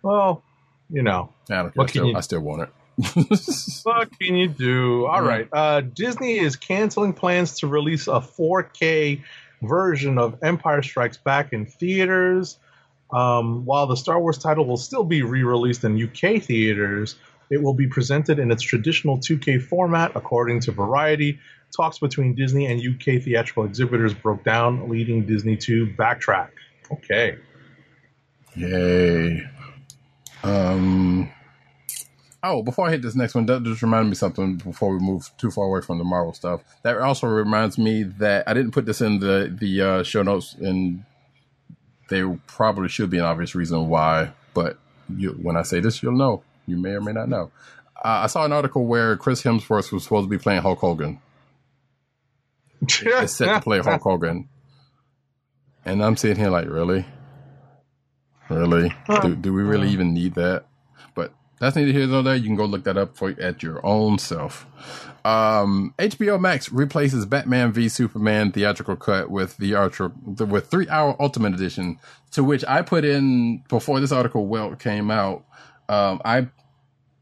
Well, 0.02 0.44
you 0.92 1.02
know, 1.02 1.32
I 1.50 1.62
don't 1.62 1.74
care. 1.74 1.82
I 1.82 1.86
still, 1.86 2.06
you- 2.06 2.16
I 2.16 2.20
still 2.20 2.40
want 2.40 2.62
it. 2.62 2.68
what 3.84 4.08
can 4.20 4.34
you 4.36 4.48
do? 4.48 5.06
All 5.06 5.22
Yeah. 5.22 5.28
right. 5.28 5.48
Uh, 5.52 5.80
Disney 5.80 6.38
is 6.38 6.56
canceling 6.56 7.14
plans 7.14 7.58
to 7.60 7.66
release 7.66 8.06
a 8.06 8.20
4K 8.20 9.22
version 9.62 10.18
of 10.18 10.38
Empire 10.42 10.82
Strikes 10.82 11.16
Back 11.16 11.52
in 11.52 11.64
theaters. 11.66 12.58
Um, 13.10 13.64
while 13.64 13.86
the 13.86 13.96
Star 13.96 14.20
Wars 14.20 14.38
title 14.38 14.66
will 14.66 14.76
still 14.76 15.04
be 15.04 15.22
re 15.22 15.42
released 15.42 15.84
in 15.84 16.00
UK 16.02 16.42
theaters, 16.42 17.16
it 17.50 17.62
will 17.62 17.74
be 17.74 17.86
presented 17.86 18.38
in 18.38 18.50
its 18.50 18.62
traditional 18.62 19.18
2K 19.18 19.62
format, 19.62 20.12
according 20.14 20.60
to 20.60 20.72
Variety. 20.72 21.38
Talks 21.74 21.98
between 21.98 22.34
Disney 22.34 22.66
and 22.66 22.78
UK 22.80 23.22
theatrical 23.22 23.64
exhibitors 23.64 24.12
broke 24.12 24.44
down, 24.44 24.88
leading 24.90 25.24
Disney 25.26 25.56
to 25.58 25.86
backtrack. 25.86 26.50
Okay. 26.90 27.36
Yay. 28.54 29.42
Um. 30.42 31.30
Oh, 32.44 32.62
before 32.62 32.88
I 32.88 32.90
hit 32.90 33.02
this 33.02 33.14
next 33.14 33.36
one, 33.36 33.46
that 33.46 33.62
just 33.62 33.82
reminded 33.82 34.08
me 34.08 34.16
something 34.16 34.56
before 34.56 34.92
we 34.92 34.98
move 34.98 35.30
too 35.38 35.50
far 35.50 35.66
away 35.66 35.80
from 35.80 35.98
the 35.98 36.04
Marvel 36.04 36.32
stuff. 36.32 36.62
That 36.82 36.98
also 36.98 37.28
reminds 37.28 37.78
me 37.78 38.02
that 38.02 38.48
I 38.48 38.54
didn't 38.54 38.72
put 38.72 38.84
this 38.84 39.00
in 39.00 39.20
the 39.20 39.54
the 39.56 39.80
uh, 39.80 40.02
show 40.02 40.22
notes, 40.22 40.54
and 40.54 41.04
there 42.08 42.36
probably 42.48 42.88
should 42.88 43.10
be 43.10 43.18
an 43.18 43.24
obvious 43.24 43.54
reason 43.54 43.88
why. 43.88 44.32
But 44.54 44.76
you, 45.16 45.30
when 45.40 45.56
I 45.56 45.62
say 45.62 45.80
this, 45.80 46.02
you'll 46.02 46.16
know. 46.16 46.42
You 46.66 46.76
may 46.76 46.90
or 46.90 47.00
may 47.00 47.12
not 47.12 47.28
know. 47.28 47.50
Uh, 47.96 48.22
I 48.24 48.26
saw 48.26 48.44
an 48.44 48.52
article 48.52 48.86
where 48.86 49.16
Chris 49.16 49.42
Hemsworth 49.42 49.92
was 49.92 50.02
supposed 50.02 50.26
to 50.26 50.30
be 50.30 50.38
playing 50.38 50.62
Hulk 50.62 50.80
Hogan. 50.80 51.20
It's 52.82 53.36
set 53.36 53.46
to 53.46 53.60
play 53.60 53.78
Hulk 53.78 54.02
Hogan, 54.02 54.48
and 55.84 56.02
I'm 56.04 56.16
sitting 56.16 56.36
here 56.36 56.50
like, 56.50 56.68
really, 56.68 57.04
really? 58.48 58.94
Do, 59.22 59.36
do 59.36 59.52
we 59.52 59.62
really 59.62 59.88
even 59.90 60.12
need 60.12 60.34
that? 60.34 60.64
But 61.14 61.32
that's 61.58 61.76
neither 61.76 61.92
here 61.92 62.06
nor 62.06 62.22
there. 62.22 62.36
You 62.36 62.44
can 62.44 62.56
go 62.56 62.64
look 62.64 62.84
that 62.84 62.96
up 62.96 63.16
for 63.16 63.34
at 63.40 63.62
your 63.62 63.84
own 63.84 64.18
self. 64.18 64.66
Um, 65.24 65.94
HBO 65.98 66.40
Max 66.40 66.72
replaces 66.72 67.26
Batman 67.26 67.72
v 67.72 67.88
Superman 67.88 68.50
theatrical 68.50 68.96
cut 68.96 69.30
with 69.30 69.56
the 69.58 69.74
Archer 69.74 70.12
with 70.26 70.68
three 70.68 70.88
hour 70.88 71.16
Ultimate 71.20 71.54
Edition, 71.54 71.98
to 72.32 72.42
which 72.42 72.64
I 72.66 72.82
put 72.82 73.04
in 73.04 73.62
before 73.68 74.00
this 74.00 74.12
article 74.12 74.46
well 74.46 74.74
came 74.74 75.10
out. 75.10 75.44
Um, 75.88 76.20
I 76.24 76.48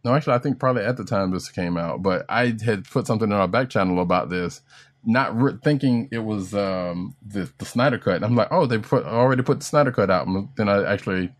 no, 0.02 0.14
actually, 0.14 0.34
I 0.34 0.38
think 0.38 0.58
probably 0.58 0.84
at 0.84 0.96
the 0.96 1.04
time 1.04 1.30
this 1.30 1.50
came 1.50 1.76
out, 1.76 2.02
but 2.02 2.24
I 2.28 2.56
had 2.64 2.84
put 2.84 3.06
something 3.06 3.30
in 3.30 3.36
our 3.36 3.48
back 3.48 3.68
channel 3.68 4.00
about 4.00 4.30
this, 4.30 4.62
not 5.04 5.36
re- 5.40 5.58
thinking 5.62 6.08
it 6.12 6.18
was 6.18 6.54
um, 6.54 7.16
the 7.26 7.50
the 7.58 7.64
Snyder 7.64 7.98
cut. 7.98 8.22
I'm 8.22 8.36
like, 8.36 8.48
oh, 8.50 8.66
they 8.66 8.78
put 8.78 9.04
already 9.04 9.42
put 9.42 9.60
the 9.60 9.64
Snyder 9.64 9.92
cut 9.92 10.10
out. 10.10 10.26
And 10.26 10.48
then 10.56 10.68
I 10.68 10.84
actually 10.90 11.32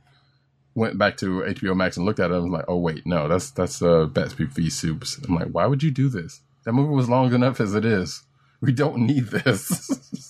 went 0.75 0.99
back 0.99 1.17
to 1.19 1.41
HBO 1.41 1.77
Max 1.77 1.97
and 1.97 2.07
looked 2.07 2.21
at 2.21 2.31
it. 2.31 2.35
and 2.35 2.45
was 2.45 2.53
like, 2.53 2.65
oh 2.69 2.79
wait, 2.79 3.07
no, 3.07 3.29
that's 3.29 3.51
that's 3.51 3.83
uh, 3.83 4.07
Bats 4.07 4.33
v 4.33 4.71
Soups. 4.71 5.19
I'm 5.27 5.35
like, 5.35 5.49
why 5.49 5.67
would 5.67 5.83
you 5.83 5.91
do 5.91 6.09
this? 6.09 6.41
That 6.65 6.73
movie 6.73 6.95
was 6.95 7.09
long 7.09 7.33
enough 7.33 7.61
as 7.61 7.75
it 7.75 7.85
is. 7.85 8.23
We 8.61 8.73
don't 8.73 8.99
need 9.07 9.27
this. 9.29 10.30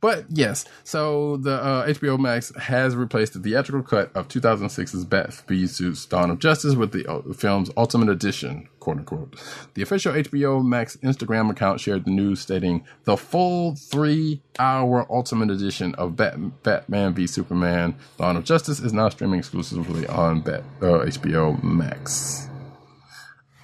But 0.00 0.26
yes, 0.28 0.64
so 0.84 1.36
the 1.36 1.54
uh, 1.54 1.86
HBO 1.86 2.18
Max 2.18 2.52
has 2.56 2.96
replaced 2.96 3.34
the 3.34 3.40
theatrical 3.40 3.82
cut 3.82 4.14
of 4.14 4.28
2006's 4.28 5.04
Bat 5.04 5.32
Suits 5.68 6.06
Dawn 6.06 6.30
of 6.30 6.38
Justice 6.38 6.74
with 6.74 6.92
the 6.92 7.06
uh, 7.06 7.32
film's 7.32 7.70
Ultimate 7.76 8.08
Edition, 8.08 8.68
quote 8.80 8.98
unquote. 8.98 9.40
The 9.74 9.82
official 9.82 10.12
HBO 10.12 10.64
Max 10.64 10.96
Instagram 10.96 11.50
account 11.50 11.80
shared 11.80 12.04
the 12.04 12.10
news 12.10 12.40
stating 12.40 12.84
the 13.04 13.16
full 13.16 13.74
three 13.76 14.42
hour 14.58 15.06
Ultimate 15.10 15.50
Edition 15.50 15.94
of 15.96 16.16
Bat- 16.16 16.62
Batman 16.62 17.14
v 17.14 17.26
Superman 17.26 17.94
Dawn 18.18 18.36
of 18.36 18.44
Justice 18.44 18.80
is 18.80 18.92
now 18.92 19.08
streaming 19.08 19.38
exclusively 19.38 20.06
on 20.06 20.40
Bat- 20.40 20.64
uh, 20.80 21.04
HBO 21.04 21.62
Max. 21.62 22.48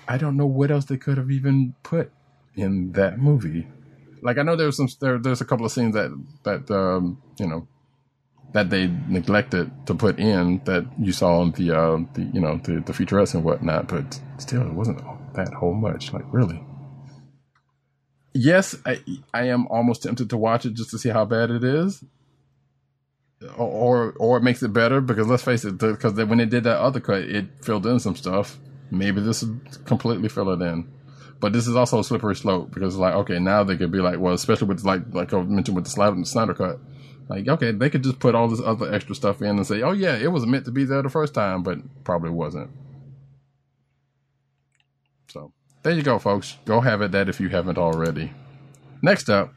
I 0.07 0.17
don't 0.17 0.37
know 0.39 0.47
what 0.47 0.71
else 0.71 0.87
they 0.87 0.97
could 0.97 1.19
have 1.19 1.31
even 1.31 1.75
put 1.83 2.11
in 2.55 2.93
that 2.93 3.19
movie 3.19 3.67
like 4.23 4.39
I 4.39 4.43
know 4.43 4.57
there's 4.57 4.77
some 4.77 4.89
there, 5.01 5.19
there's 5.19 5.41
a 5.41 5.45
couple 5.45 5.67
of 5.67 5.73
scenes 5.73 5.95
that 5.95 6.11
that 6.45 6.71
um, 6.71 7.21
you 7.39 7.47
know 7.47 7.67
that 8.53 8.71
they 8.71 8.87
neglected 9.09 9.71
to 9.87 9.95
put 9.95 10.19
in 10.19 10.63
that 10.65 10.87
you 10.99 11.13
saw 11.13 11.41
on 11.41 11.53
the 11.53 11.77
uh, 11.77 11.99
the 12.15 12.23
you 12.33 12.41
know 12.41 12.59
the 12.59 12.81
the 12.81 12.93
featurettes 12.93 13.35
and 13.35 13.45
whatnot, 13.45 13.89
but 13.89 14.21
still 14.39 14.63
it 14.63 14.73
wasn't 14.73 14.99
that 15.35 15.53
whole 15.55 15.75
much. 15.75 16.13
Like 16.13 16.25
really, 16.33 16.63
yes, 18.35 18.75
I 18.87 19.01
I 19.35 19.49
am 19.49 19.67
almost 19.69 20.03
tempted 20.03 20.31
to 20.31 20.37
watch 20.37 20.65
it 20.67 20.75
just 20.75 20.91
to 20.91 20.99
see 20.99 21.11
how 21.11 21.25
bad 21.25 21.51
it 21.51 21.65
is. 21.65 22.03
Or, 23.57 24.15
or 24.19 24.39
it 24.39 24.43
makes 24.43 24.65
it 24.65 24.73
better 24.73 25.01
because 25.01 25.29
let's 25.29 25.45
face 25.45 25.65
it, 25.65 25.79
because 25.79 26.15
when 26.15 26.39
they 26.39 26.45
did 26.45 26.65
that 26.65 26.81
other 26.81 26.99
cut, 26.99 27.23
it 27.23 27.47
filled 27.65 27.87
in 27.87 28.01
some 28.01 28.17
stuff. 28.17 28.59
Maybe 28.91 29.21
this 29.21 29.45
would 29.45 29.85
completely 29.85 30.29
fill 30.29 30.51
it 30.51 30.61
in. 30.61 30.89
But 31.41 31.53
this 31.53 31.69
is 31.69 31.77
also 31.77 32.01
a 32.01 32.05
slippery 32.05 32.35
slope 32.35 32.73
because 32.73 32.97
like 32.97 33.15
okay 33.15 33.39
now 33.39 33.63
they 33.63 33.77
could 33.77 33.93
be 33.93 34.01
like 34.01 34.19
well 34.19 34.35
especially 34.35 34.69
with 34.69 34.85
like 34.85 35.03
like 35.13 35.33
I 35.33 35.41
mentioned 35.43 35.77
with 35.77 35.85
the 35.85 35.91
Snyder, 35.91 36.25
Snyder 36.25 36.55
cut 36.55 36.81
like 37.29 37.47
okay 37.47 37.71
they 37.71 37.91
could 37.91 38.03
just 38.03 38.19
put 38.19 38.35
all 38.35 38.49
this 38.49 38.61
other 38.65 38.93
extra 38.93 39.15
stuff 39.15 39.41
in 39.41 39.57
and 39.57 39.67
say 39.67 39.83
oh 39.83 39.93
yeah 39.93 40.17
it 40.17 40.33
was 40.33 40.47
meant 40.47 40.65
to 40.65 40.73
be 40.73 40.85
there 40.85 41.03
the 41.03 41.09
first 41.09 41.35
time 41.35 41.63
but 41.63 41.79
probably 42.05 42.31
wasn't. 42.31 42.71
So 45.29 45.53
there 45.83 45.93
you 45.93 46.03
go 46.03 46.19
folks 46.19 46.57
go 46.65 46.81
have 46.81 47.03
it 47.03 47.13
that 47.13 47.29
if 47.29 47.41
you 47.41 47.49
haven't 47.49 47.79
already. 47.79 48.33
Next 49.01 49.31
up 49.31 49.53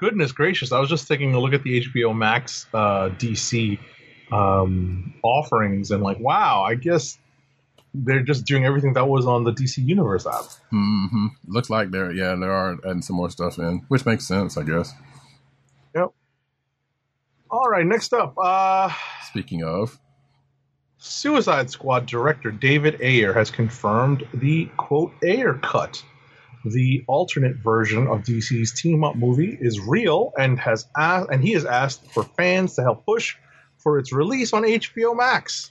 Goodness 0.00 0.32
gracious! 0.32 0.72
I 0.72 0.80
was 0.80 0.88
just 0.88 1.06
taking 1.06 1.34
a 1.34 1.38
look 1.38 1.52
at 1.52 1.62
the 1.62 1.82
HBO 1.82 2.16
Max 2.16 2.66
uh, 2.72 3.10
DC 3.18 3.78
um, 4.32 5.12
offerings 5.22 5.90
and 5.90 6.02
like, 6.02 6.18
wow, 6.18 6.62
I 6.62 6.74
guess 6.74 7.18
they're 7.92 8.22
just 8.22 8.44
doing 8.44 8.64
everything 8.64 8.92
that 8.94 9.08
was 9.08 9.26
on 9.26 9.44
the 9.44 9.52
DC 9.52 9.84
Universe 9.84 10.26
app. 10.26 10.44
hmm 10.70 11.26
looks 11.48 11.70
like 11.70 11.90
there 11.90 12.12
yeah 12.12 12.34
there 12.36 12.52
are 12.52 12.78
adding 12.86 13.02
some 13.02 13.16
more 13.16 13.30
stuff 13.30 13.58
in 13.58 13.82
which 13.88 14.06
makes 14.06 14.26
sense 14.26 14.56
I 14.56 14.62
guess. 14.62 14.92
Yep. 15.94 16.10
All 17.50 17.68
right, 17.68 17.84
next 17.84 18.12
up, 18.12 18.34
uh, 18.38 18.90
Speaking 19.24 19.64
of 19.64 19.98
Suicide 20.98 21.70
Squad 21.70 22.06
director 22.06 22.50
David 22.50 23.00
Ayer 23.00 23.32
has 23.32 23.50
confirmed 23.50 24.22
the 24.34 24.66
quote 24.76 25.12
Ayer 25.24 25.54
cut. 25.54 26.02
The 26.64 27.02
alternate 27.08 27.56
version 27.56 28.06
of 28.06 28.20
DC's 28.20 28.72
team 28.78 29.02
up 29.02 29.16
movie 29.16 29.56
is 29.60 29.80
real 29.80 30.32
and 30.38 30.58
has 30.60 30.86
asked, 30.96 31.30
and 31.32 31.42
he 31.42 31.52
has 31.52 31.64
asked 31.64 32.12
for 32.12 32.22
fans 32.22 32.74
to 32.74 32.82
help 32.82 33.06
push 33.06 33.34
for 33.78 33.98
its 33.98 34.12
release 34.12 34.52
on 34.52 34.62
HBO 34.64 35.16
Max. 35.16 35.70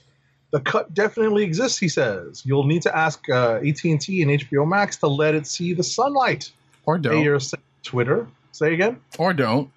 The 0.50 0.60
cut 0.60 0.92
definitely 0.92 1.44
exists, 1.44 1.78
he 1.78 1.88
says. 1.88 2.42
You'll 2.44 2.66
need 2.66 2.82
to 2.82 2.96
ask 2.96 3.28
uh, 3.28 3.56
AT&T 3.56 4.22
and 4.22 4.30
HBO 4.32 4.68
Max 4.68 4.96
to 4.98 5.06
let 5.06 5.34
it 5.34 5.46
see 5.46 5.74
the 5.74 5.84
sunlight. 5.84 6.50
or 6.86 6.98
don't 6.98 7.26
on 7.26 7.40
Twitter. 7.82 8.26
Say 8.52 8.74
again. 8.74 9.00
or 9.18 9.32
don't 9.32 9.70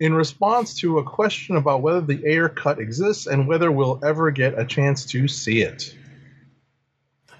in 0.00 0.14
response 0.14 0.74
to 0.74 0.98
a 0.98 1.04
question 1.04 1.56
about 1.56 1.82
whether 1.82 2.00
the 2.00 2.22
Ayer 2.26 2.48
cut 2.48 2.78
exists 2.78 3.26
and 3.26 3.48
whether 3.48 3.72
we'll 3.72 4.00
ever 4.04 4.30
get 4.30 4.58
a 4.58 4.64
chance 4.64 5.04
to 5.06 5.26
see 5.28 5.62
it. 5.62 5.94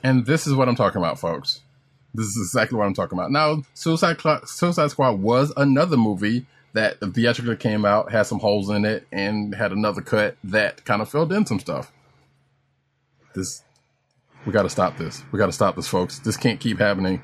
And 0.03 0.27
this 0.27 0.47
is 0.47 0.55
what 0.55 0.69
I'm 0.69 0.77
talking 0.77 1.01
about, 1.01 1.19
folks. 1.19 1.61
This 2.15 2.27
is 2.29 2.49
exactly 2.49 2.79
what 2.79 2.87
I'm 2.87 2.95
talking 2.95 3.19
about. 3.19 3.31
Now, 3.31 3.63
Suicide 3.75 4.21
Cl- 4.21 4.47
Suicide 4.47 4.91
Squad 4.91 5.21
was 5.21 5.53
another 5.57 5.97
movie 5.97 6.47
that 6.77 7.01
the 7.01 7.07
theatrically 7.11 7.57
came 7.57 7.87
out, 7.87 8.13
had 8.13 8.25
some 8.25 8.39
holes 8.39 8.69
in 8.69 8.85
it, 8.85 9.07
and 9.11 9.55
had 9.55 9.73
another 9.73 10.03
cut 10.03 10.37
that 10.45 10.85
kind 10.85 11.01
of 11.01 11.09
filled 11.09 11.33
in 11.33 11.47
some 11.47 11.59
stuff. 11.59 11.91
This, 13.35 13.63
we 14.45 14.53
got 14.53 14.65
to 14.65 14.69
stop 14.71 14.99
this. 14.99 15.23
We 15.33 15.39
got 15.39 15.47
to 15.47 15.53
stop 15.53 15.75
this, 15.75 15.89
folks. 15.89 16.19
This 16.19 16.37
can't 16.37 16.61
keep 16.61 16.79
happening. 16.79 17.23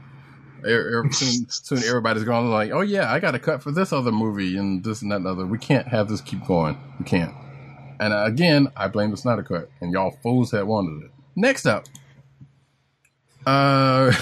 Er- 0.65 1.01
er- 1.05 1.09
soon, 1.12 1.47
soon 1.51 1.79
everybody's 1.85 2.24
going 2.24 2.51
like, 2.51 2.70
oh 2.70 2.81
yeah, 2.81 3.12
I 3.12 3.20
got 3.20 3.35
a 3.35 3.39
cut 3.39 3.62
for 3.62 3.70
this 3.70 3.93
other 3.93 4.11
movie 4.11 4.57
and 4.57 4.83
this 4.83 5.03
and 5.03 5.12
that 5.12 5.16
and 5.16 5.27
other. 5.27 5.45
We 5.45 5.59
can't 5.59 5.87
have 5.87 6.09
this 6.09 6.23
keep 6.23 6.47
going. 6.47 6.79
We 6.99 7.05
can't. 7.05 7.35
And 8.01 8.15
uh, 8.15 8.24
again, 8.24 8.69
I 8.74 8.89
blame 8.89 9.11
the 9.11 9.19
Snyder 9.19 9.43
cut, 9.43 9.69
and 9.83 9.93
y'all 9.93 10.16
fools 10.23 10.53
had 10.53 10.65
wanted 10.65 11.05
it. 11.05 11.11
Next 11.37 11.66
up, 11.66 11.85
uh, 13.45 14.12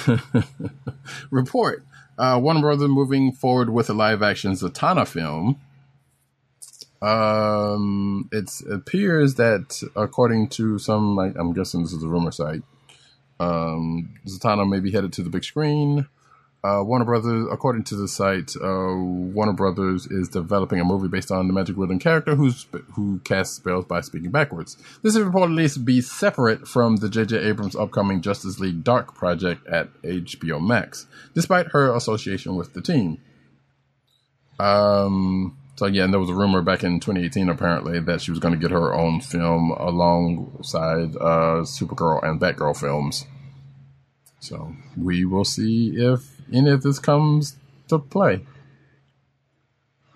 report. 1.31 1.85
Uh, 2.21 2.39
Warner 2.39 2.61
Brothers 2.61 2.91
moving 2.91 3.33
forward 3.33 3.71
with 3.71 3.89
a 3.89 3.95
live 3.95 4.23
action 4.23 4.53
Zatanna 4.53 5.09
film. 5.09 5.59
Um, 7.01 8.29
it 8.31 8.51
appears 8.71 9.37
that 9.37 9.83
according 9.97 10.49
to 10.51 10.79
some, 10.79 11.17
like, 11.17 11.35
I'm 11.39 11.55
guessing 11.55 11.83
this 11.83 11.95
is 11.95 12.03
a 12.03 12.09
rumor 12.09 12.31
site, 12.31 12.63
um, 13.41 14.15
Zatanna 14.27 14.69
may 14.69 14.81
be 14.81 14.91
headed 14.91 15.15
to 15.15 15.23
the 15.23 15.31
big 15.31 15.45
screen. 15.45 16.09
Uh, 16.63 16.83
Warner 16.85 17.07
Brothers, 17.07 17.49
according 17.51 17.85
to 17.85 17.97
the 17.97 18.07
site, 18.07 18.53
uh, 18.63 18.95
Warner 18.95 19.55
Brothers 19.55 20.07
is 20.07 20.29
developing 20.29 20.79
a 20.79 20.85
movie 20.85 21.09
based 21.09 21.31
on 21.31 21.47
the 21.47 21.55
magic 21.55 21.77
wielding 21.77 21.99
character 21.99 22.35
who's 22.35 22.67
who 22.95 23.19
casts 23.21 23.57
spells 23.57 23.87
by 23.87 24.03
speaking 24.03 24.31
backwards. 24.31 24.77
This 25.03 25.17
is 25.17 25.25
reportedly 25.25 25.73
to 25.73 25.81
be 25.81 26.03
separate 26.03 26.69
from 26.69 26.97
the 26.97 27.09
J.J. 27.09 27.39
Abrams' 27.39 27.77
upcoming 27.77 28.21
Justice 28.21 28.61
League 28.61 28.85
Dark 28.85 29.15
project 29.15 29.67
at 29.69 29.89
HBO 30.03 30.61
Max, 30.61 31.07
despite 31.35 31.69
her 31.69 31.95
association 31.95 32.57
with 32.57 32.75
the 32.75 32.83
team. 32.83 33.19
Um. 34.59 35.57
So 35.77 35.87
yeah, 35.87 36.05
and 36.05 36.13
there 36.13 36.21
was 36.21 36.29
a 36.29 36.35
rumor 36.35 36.61
back 36.61 36.85
in 36.85 37.01
2018 37.01 37.49
apparently 37.49 38.01
that 38.01 38.21
she 38.21 38.31
was 38.31 38.39
going 38.39 38.53
to 38.53 38.61
get 38.61 38.71
her 38.71 38.93
own 38.93 39.23
film 39.23 39.71
alongside 39.71 41.17
uh, 41.17 41.63
Supergirl 41.65 42.23
and 42.23 42.39
Batgirl 42.39 42.77
films. 42.79 43.25
So 44.41 44.75
we 44.95 45.25
will 45.25 45.47
see 45.47 45.95
if 45.97 46.30
any 46.53 46.71
of 46.71 46.83
this 46.83 46.99
comes 46.99 47.57
to 47.89 47.99
play. 47.99 48.45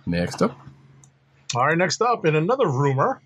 Next 0.07 0.43
up, 0.43 0.57
All 1.55 1.67
right, 1.67 1.79
next 1.79 2.03
up, 2.03 2.27
in 2.27 2.37
another 2.37 2.69
rumor 2.69 3.23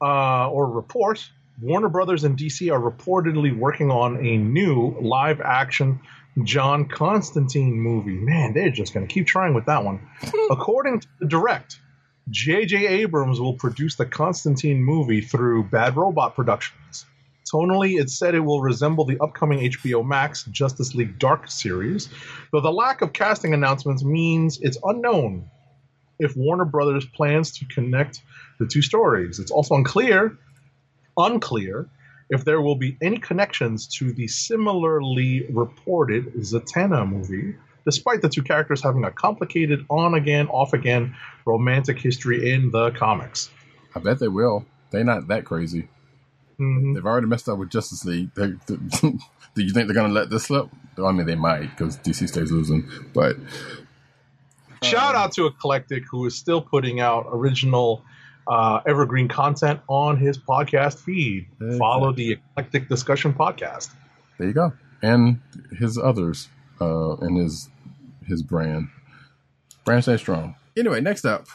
uh, 0.00 0.48
or 0.48 0.70
report, 0.70 1.28
Warner 1.60 1.88
Brothers 1.88 2.24
and 2.24 2.38
DC 2.38 2.72
are 2.72 2.80
reportedly 2.80 3.56
working 3.56 3.90
on 3.90 4.24
a 4.24 4.36
new 4.36 4.96
live 5.00 5.40
action 5.40 6.00
John 6.44 6.86
Constantine 6.88 7.78
movie. 7.78 8.16
Man, 8.16 8.54
they're 8.54 8.70
just 8.70 8.94
going 8.94 9.06
to 9.06 9.12
keep 9.12 9.26
trying 9.26 9.54
with 9.54 9.66
that 9.66 9.84
one. 9.84 10.08
According 10.50 11.00
to 11.00 11.08
the 11.20 11.26
direct, 11.26 11.78
J.J. 12.30 12.86
Abrams 12.86 13.40
will 13.40 13.54
produce 13.54 13.96
the 13.96 14.06
Constantine 14.06 14.82
movie 14.82 15.20
through 15.20 15.64
Bad 15.64 15.96
Robot 15.96 16.34
Productions. 16.34 17.04
Tonally, 17.50 18.00
it 18.00 18.10
said 18.10 18.34
it 18.34 18.40
will 18.40 18.60
resemble 18.60 19.04
the 19.04 19.18
upcoming 19.20 19.70
HBO 19.70 20.06
Max 20.06 20.44
Justice 20.44 20.94
League 20.94 21.18
Dark 21.18 21.50
series, 21.50 22.08
though 22.52 22.60
the 22.60 22.72
lack 22.72 23.02
of 23.02 23.12
casting 23.12 23.54
announcements 23.54 24.04
means 24.04 24.58
it's 24.60 24.78
unknown 24.84 25.50
if 26.18 26.36
Warner 26.36 26.64
Brothers 26.64 27.04
plans 27.04 27.58
to 27.58 27.66
connect 27.66 28.22
the 28.58 28.66
two 28.66 28.82
stories. 28.82 29.38
It's 29.38 29.50
also 29.50 29.74
unclear, 29.74 30.38
unclear 31.16 31.88
if 32.30 32.44
there 32.44 32.62
will 32.62 32.76
be 32.76 32.96
any 33.02 33.18
connections 33.18 33.86
to 33.98 34.12
the 34.12 34.28
similarly 34.28 35.46
reported 35.50 36.32
Zatanna 36.34 37.06
movie, 37.08 37.56
despite 37.84 38.22
the 38.22 38.28
two 38.28 38.42
characters 38.42 38.82
having 38.82 39.04
a 39.04 39.10
complicated 39.10 39.84
on 39.90 40.14
again, 40.14 40.48
off 40.48 40.72
again 40.72 41.14
romantic 41.44 41.98
history 41.98 42.52
in 42.52 42.70
the 42.70 42.90
comics. 42.92 43.50
I 43.94 44.00
bet 44.00 44.18
they 44.18 44.28
will. 44.28 44.64
They're 44.90 45.04
not 45.04 45.28
that 45.28 45.44
crazy. 45.44 45.88
Mhm. 46.62 46.94
They've 46.94 47.04
already 47.06 47.26
messed 47.26 47.48
up 47.48 47.58
with 47.58 47.70
Justice 47.70 48.04
League. 48.04 48.32
They, 48.34 48.48
they- 48.66 48.76
do 49.54 49.62
you 49.62 49.70
think 49.72 49.86
they're 49.88 49.94
going 49.94 50.08
to 50.08 50.14
let 50.14 50.30
this 50.30 50.44
slip? 50.44 50.68
I 51.02 51.10
mean, 51.12 51.26
they 51.26 51.34
might 51.34 51.70
because 51.70 51.96
DC 51.98 52.28
stays 52.28 52.52
losing. 52.52 52.88
But 53.14 53.36
Shout 54.82 55.14
out 55.14 55.32
to 55.32 55.46
Eclectic, 55.46 56.04
who 56.10 56.26
is 56.26 56.34
still 56.36 56.60
putting 56.60 56.98
out 57.00 57.26
original 57.30 58.04
uh, 58.48 58.80
evergreen 58.86 59.28
content 59.28 59.80
on 59.88 60.16
his 60.16 60.36
podcast 60.38 60.98
feed. 60.98 61.46
Exactly. 61.54 61.78
Follow 61.78 62.12
the 62.12 62.32
Eclectic 62.56 62.88
Discussion 62.88 63.32
podcast. 63.32 63.90
there 64.38 64.48
you 64.48 64.54
go. 64.54 64.72
And 65.02 65.40
his 65.78 65.96
others 65.98 66.48
uh, 66.80 67.16
and 67.18 67.36
his 67.38 67.68
his 68.26 68.42
brand. 68.42 68.88
Brand 69.84 70.02
stay 70.02 70.16
strong. 70.16 70.56
Anyway, 70.76 71.00
next 71.00 71.24
up, 71.24 71.46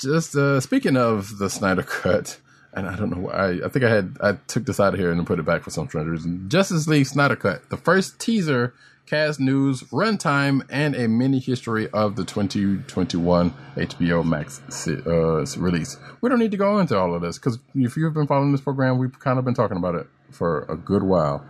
just 0.00 0.34
uh, 0.36 0.60
speaking 0.60 0.96
of 0.96 1.38
the 1.38 1.48
Snyder 1.50 1.82
Cut, 1.82 2.40
and 2.76 2.86
I 2.86 2.94
don't 2.94 3.10
know 3.10 3.22
why. 3.22 3.58
I 3.64 3.68
think 3.68 3.84
I 3.84 3.88
had 3.88 4.16
I 4.20 4.32
took 4.46 4.66
this 4.66 4.78
out 4.78 4.92
of 4.92 5.00
here 5.00 5.10
and 5.10 5.26
put 5.26 5.38
it 5.38 5.46
back 5.46 5.62
for 5.62 5.70
some 5.70 5.88
strange 5.88 6.08
reason. 6.08 6.48
Justice 6.48 6.86
League 6.86 7.06
Snyder 7.06 7.34
Cut, 7.34 7.68
the 7.70 7.78
first 7.78 8.20
teaser, 8.20 8.74
cast 9.06 9.40
news, 9.40 9.82
runtime, 9.84 10.64
and 10.68 10.94
a 10.94 11.08
mini 11.08 11.38
history 11.38 11.88
of 11.90 12.16
the 12.16 12.24
2021 12.24 13.54
HBO 13.76 14.24
Max 14.24 14.60
uh, 14.88 15.60
release. 15.60 15.96
We 16.20 16.28
don't 16.28 16.38
need 16.38 16.50
to 16.50 16.56
go 16.58 16.78
into 16.78 16.98
all 16.98 17.14
of 17.14 17.22
this 17.22 17.38
because 17.38 17.58
if 17.74 17.96
you've 17.96 18.14
been 18.14 18.26
following 18.26 18.52
this 18.52 18.60
program, 18.60 18.98
we've 18.98 19.18
kind 19.18 19.38
of 19.38 19.44
been 19.44 19.54
talking 19.54 19.78
about 19.78 19.94
it 19.94 20.06
for 20.30 20.66
a 20.68 20.76
good 20.76 21.02
while. 21.02 21.44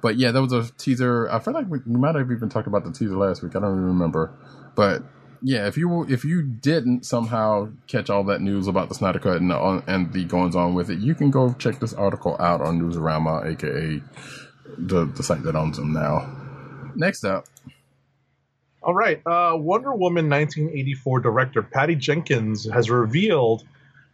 But 0.00 0.16
yeah, 0.16 0.30
that 0.30 0.40
was 0.40 0.52
a 0.52 0.72
teaser. 0.78 1.30
I 1.30 1.40
feel 1.40 1.52
like 1.52 1.66
we, 1.68 1.80
we 1.86 1.98
might 1.98 2.14
have 2.14 2.30
even 2.30 2.48
talked 2.48 2.66
about 2.66 2.84
the 2.84 2.92
teaser 2.92 3.16
last 3.16 3.42
week. 3.42 3.54
I 3.54 3.60
don't 3.60 3.72
even 3.72 3.84
remember. 3.84 4.32
But 4.74 5.02
yeah, 5.42 5.66
if 5.66 5.76
you 5.76 6.04
if 6.08 6.24
you 6.24 6.42
didn't 6.42 7.06
somehow 7.06 7.70
catch 7.86 8.10
all 8.10 8.24
that 8.24 8.40
news 8.40 8.66
about 8.66 8.88
the 8.88 8.94
Snyder 8.94 9.18
Cut 9.18 9.36
and 9.36 9.50
the, 9.50 9.82
and 9.86 10.12
the 10.12 10.24
goings 10.24 10.56
on 10.56 10.74
with 10.74 10.90
it, 10.90 10.98
you 10.98 11.14
can 11.14 11.30
go 11.30 11.54
check 11.58 11.80
this 11.80 11.94
article 11.94 12.36
out 12.40 12.60
on 12.60 12.80
Newsarama, 12.80 13.46
aka 13.46 14.02
the 14.78 15.06
the 15.06 15.22
site 15.22 15.42
that 15.44 15.56
owns 15.56 15.76
them 15.78 15.92
now. 15.92 16.28
Next 16.94 17.24
up, 17.24 17.46
All 18.82 18.94
right. 18.94 19.20
Uh, 19.26 19.56
Wonder 19.56 19.92
Woman 19.92 20.28
1984 20.30 21.20
director 21.20 21.62
Patty 21.62 21.94
Jenkins 21.96 22.68
has 22.70 22.90
revealed 22.90 23.64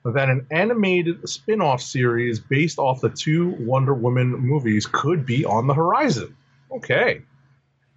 that 0.04 0.28
an 0.28 0.46
animated 0.50 1.28
spin 1.28 1.60
off 1.60 1.82
series 1.82 2.38
based 2.40 2.78
off 2.78 3.00
the 3.00 3.10
two 3.10 3.50
Wonder 3.60 3.94
Woman 3.94 4.28
movies 4.32 4.86
could 4.90 5.26
be 5.26 5.44
on 5.44 5.66
the 5.66 5.74
horizon. 5.74 6.36
Okay. 6.72 7.22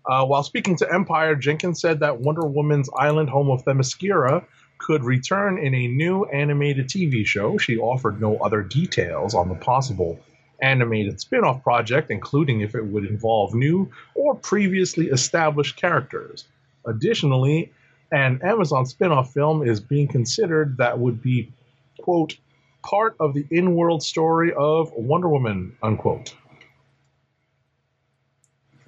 Uh, 0.10 0.26
while 0.26 0.42
speaking 0.42 0.76
to 0.76 0.92
Empire, 0.92 1.36
Jenkins 1.36 1.80
said 1.80 2.00
that 2.00 2.20
Wonder 2.20 2.48
Woman's 2.48 2.90
island 2.98 3.30
home 3.30 3.52
of 3.52 3.64
Themyscira 3.64 4.44
could 4.80 5.04
return 5.04 5.60
in 5.60 5.76
a 5.76 5.88
new 5.88 6.26
animated 6.26 6.88
TV 6.88 7.24
show. 7.24 7.60
She 7.60 7.78
offered 7.78 8.20
no 8.20 8.38
other 8.38 8.64
details 8.64 9.36
on 9.36 9.50
the 9.50 9.56
possible 9.56 10.20
animated 10.64 11.22
spin 11.22 11.44
off 11.44 11.62
project, 11.64 12.10
including 12.10 12.62
if 12.62 12.74
it 12.74 12.84
would 12.84 13.06
involve 13.06 13.54
new 13.54 13.92
or 14.16 14.34
previously 14.34 15.10
established 15.10 15.76
characters. 15.76 16.46
Additionally, 16.88 17.72
an 18.12 18.40
Amazon 18.44 18.88
spin 18.88 19.12
off 19.12 19.32
film 19.32 19.62
is 19.62 19.80
being 19.80 20.08
considered 20.08 20.78
that 20.78 20.98
would 20.98 21.22
be, 21.22 21.54
quote, 22.00 22.36
part 22.82 23.16
of 23.20 23.36
the 23.36 23.46
in 23.52 23.76
world 23.76 24.02
story 24.02 24.54
of 24.58 24.92
Wonder 24.94 25.30
Woman, 25.30 25.78
unquote. 25.84 26.34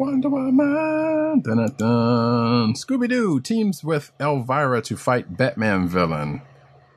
Wonder 0.01 0.29
Woman. 0.29 1.41
Dun, 1.41 1.57
dun, 1.57 1.75
dun. 1.77 2.73
Scooby 2.73 3.07
Doo 3.07 3.39
teams 3.39 3.83
with 3.83 4.11
Elvira 4.19 4.81
to 4.81 4.97
fight 4.97 5.37
Batman 5.37 5.87
villain. 5.87 6.41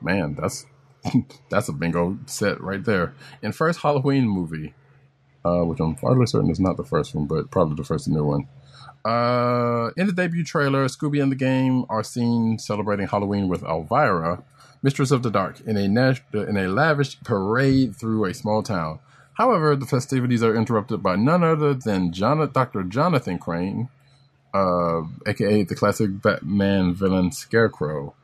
Man, 0.01 0.33
that's 0.33 0.65
that's 1.51 1.69
a 1.69 1.71
bingo 1.71 2.17
set 2.25 2.59
right 2.59 2.83
there. 2.83 3.13
In 3.43 3.51
first 3.51 3.81
Halloween 3.81 4.27
movie, 4.27 4.73
uh, 5.45 5.61
which 5.65 5.79
I'm 5.79 5.95
fairly 5.95 6.25
certain 6.25 6.49
is 6.49 6.59
not 6.59 6.77
the 6.77 6.83
first 6.83 7.13
one, 7.13 7.27
but 7.27 7.51
probably 7.51 7.75
the 7.75 7.83
first 7.83 8.07
new 8.07 8.23
one. 8.25 8.47
Uh, 9.05 9.91
in 9.95 10.07
the 10.07 10.13
debut 10.13 10.43
trailer, 10.43 10.87
Scooby 10.87 11.21
and 11.21 11.31
the 11.31 11.35
game 11.35 11.85
are 11.89 12.03
seen 12.03 12.57
celebrating 12.57 13.05
Halloween 13.07 13.47
with 13.47 13.61
Elvira, 13.61 14.43
Mistress 14.81 15.11
of 15.11 15.21
the 15.21 15.29
Dark, 15.29 15.61
in 15.61 15.77
a 15.77 15.87
nas- 15.87 16.21
in 16.33 16.57
a 16.57 16.67
lavish 16.69 17.19
parade 17.21 17.95
through 17.95 18.25
a 18.25 18.33
small 18.33 18.63
town. 18.63 18.97
However, 19.35 19.75
the 19.75 19.85
festivities 19.85 20.41
are 20.43 20.55
interrupted 20.55 21.03
by 21.03 21.15
none 21.17 21.43
other 21.43 21.73
than 21.73 22.11
Jon- 22.11 22.49
Dr. 22.51 22.83
Jonathan 22.83 23.37
Crane, 23.37 23.89
uh, 24.53 25.01
aka 25.25 25.63
the 25.63 25.75
classic 25.75 26.21
Batman 26.21 26.93
villain 26.93 27.31
Scarecrow. 27.31 28.15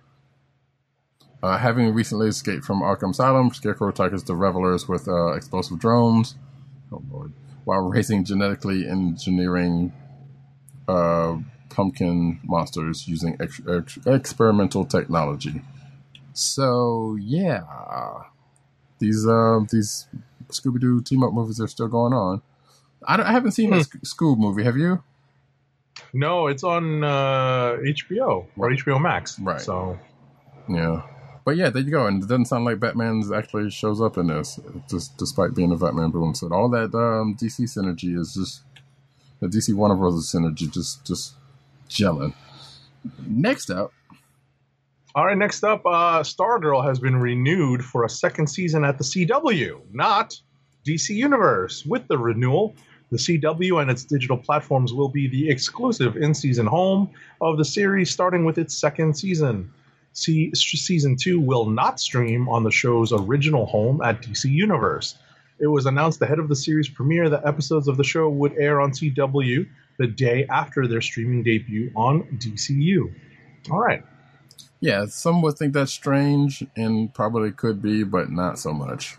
Uh, 1.43 1.57
having 1.57 1.93
recently 1.93 2.27
escaped 2.27 2.63
from 2.63 2.81
Arkham 2.81 3.11
Asylum, 3.11 3.51
Scarecrow 3.51 3.91
targets 3.91 4.23
the 4.23 4.35
revelers 4.35 4.87
with 4.87 5.07
uh, 5.07 5.33
explosive 5.33 5.79
drones. 5.79 6.35
Oh 6.91 7.01
lord! 7.11 7.33
While 7.65 7.89
raising 7.89 8.23
genetically 8.23 8.87
engineering 8.87 9.91
uh, 10.87 11.37
pumpkin 11.69 12.39
monsters 12.43 13.07
using 13.07 13.37
ex- 13.39 13.61
ex- 13.67 13.99
experimental 14.05 14.85
technology. 14.85 15.61
So 16.33 17.17
yeah, 17.19 17.63
these 18.99 19.27
uh, 19.27 19.59
these 19.69 20.07
Scooby 20.51 20.79
Doo 20.79 21.01
team 21.01 21.23
up 21.23 21.33
movies 21.33 21.59
are 21.59 21.67
still 21.67 21.87
going 21.87 22.13
on. 22.13 22.41
I, 23.07 23.17
don't- 23.17 23.25
I 23.25 23.31
haven't 23.31 23.51
seen 23.51 23.73
a 23.73 23.83
Sc- 23.83 23.97
Scoob 24.03 24.37
movie. 24.37 24.63
Have 24.63 24.77
you? 24.77 25.03
No, 26.13 26.47
it's 26.47 26.63
on 26.63 27.03
uh, 27.03 27.77
HBO 27.81 28.45
or 28.57 28.69
HBO 28.71 29.01
Max. 29.01 29.39
Right. 29.39 29.59
So, 29.61 29.97
Yeah. 30.69 31.03
But 31.43 31.57
yeah, 31.57 31.69
there 31.71 31.81
you 31.81 31.89
go. 31.89 32.05
And 32.05 32.21
it 32.23 32.27
doesn't 32.27 32.45
sound 32.45 32.65
like 32.65 32.79
Batman's 32.79 33.31
actually 33.31 33.71
shows 33.71 33.99
up 33.99 34.17
in 34.17 34.27
this, 34.27 34.59
just 34.89 35.17
despite 35.17 35.55
being 35.55 35.71
a 35.71 35.75
Batman 35.75 36.11
villain. 36.11 36.35
So 36.35 36.47
all 36.53 36.69
that 36.69 36.93
um, 36.95 37.35
DC 37.35 37.61
synergy 37.61 38.15
is 38.17 38.35
just 38.35 38.61
the 39.39 39.47
DC 39.47 39.73
Warner 39.73 39.95
Brothers 39.95 40.31
synergy, 40.31 40.71
just 40.71 41.03
just 41.03 41.33
gelling. 41.89 42.35
Next 43.25 43.71
up, 43.71 43.91
all 45.13 45.25
right, 45.25 45.37
next 45.37 45.63
up, 45.63 45.85
uh, 45.85 46.21
Stargirl 46.21 46.85
has 46.85 46.99
been 46.99 47.17
renewed 47.17 47.83
for 47.83 48.05
a 48.05 48.09
second 48.09 48.47
season 48.47 48.85
at 48.85 48.97
the 48.97 49.03
CW, 49.03 49.81
not 49.91 50.39
DC 50.85 51.09
Universe. 51.09 51.85
With 51.85 52.07
the 52.07 52.17
renewal, 52.17 52.75
the 53.11 53.17
CW 53.17 53.81
and 53.81 53.91
its 53.91 54.05
digital 54.05 54.37
platforms 54.37 54.93
will 54.93 55.09
be 55.09 55.27
the 55.27 55.49
exclusive 55.49 56.15
in 56.15 56.33
season 56.33 56.65
home 56.65 57.09
of 57.41 57.57
the 57.57 57.65
series, 57.65 58.09
starting 58.09 58.45
with 58.45 58.57
its 58.57 58.75
second 58.75 59.15
season. 59.17 59.69
See, 60.13 60.53
season 60.55 61.17
two 61.17 61.39
will 61.39 61.65
not 61.69 61.99
stream 61.99 62.47
on 62.47 62.63
the 62.63 62.71
show's 62.71 63.11
original 63.11 63.65
home 63.65 64.01
at 64.01 64.21
DC 64.21 64.49
Universe. 64.49 65.17
It 65.59 65.67
was 65.67 65.85
announced 65.85 66.21
ahead 66.21 66.39
of 66.39 66.47
the 66.47 66.55
series 66.55 66.89
premiere 66.89 67.29
that 67.29 67.45
episodes 67.45 67.87
of 67.87 67.97
the 67.97 68.03
show 68.03 68.29
would 68.29 68.53
air 68.57 68.81
on 68.81 68.91
CW, 68.91 69.67
the 69.97 70.07
day 70.07 70.45
after 70.49 70.87
their 70.87 71.01
streaming 71.01 71.43
debut 71.43 71.91
on 71.95 72.23
DCU. 72.39 73.13
All 73.69 73.79
right. 73.79 74.03
Yeah, 74.81 75.05
some 75.05 75.43
would 75.43 75.57
think 75.57 75.73
that's 75.73 75.93
strange 75.93 76.65
and 76.75 77.13
probably 77.13 77.51
could 77.51 77.83
be, 77.83 78.03
but 78.03 78.31
not 78.31 78.57
so 78.57 78.73
much. 78.73 79.15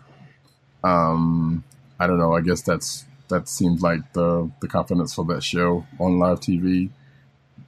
Um, 0.83 1.63
I 1.99 2.05
don't 2.05 2.19
know. 2.19 2.35
I 2.35 2.41
guess 2.41 2.61
that's 2.61 3.05
that 3.29 3.47
seems 3.47 3.81
like 3.81 4.11
the 4.11 4.51
the 4.59 4.67
confidence 4.67 5.15
for 5.15 5.23
that 5.25 5.41
show 5.41 5.85
on 5.99 6.19
live 6.19 6.41
TV. 6.41 6.89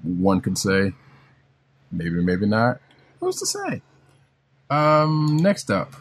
One 0.04 0.42
could 0.42 0.58
say, 0.58 0.92
maybe, 1.90 2.22
maybe 2.22 2.46
not. 2.46 2.82
Who's 3.22 3.38
to 3.38 3.46
say? 3.46 3.82
Um, 4.70 5.38
next 5.38 5.72
up. 5.72 5.94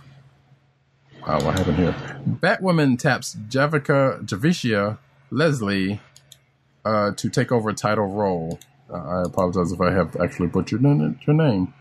Oh, 1.27 1.43
what 1.45 1.57
happened 1.59 1.77
here? 1.77 1.95
Batwoman 2.29 2.99
taps 2.99 3.37
Javica 3.49 4.27
Javicia 4.27 4.99
Leslie 5.31 6.01
uh, 6.85 7.13
to 7.13 7.31
take 7.31 7.53
over 7.53 7.71
a 7.71 7.75
title 7.75 8.07
role. 8.07 8.59
Uh, 8.93 9.21
I 9.21 9.23
apologize 9.23 9.71
if 9.71 9.81
I 9.81 9.93
have 9.93 10.17
actually 10.17 10.49
butchered 10.49 10.83
your 10.83 11.35
name. 11.35 11.73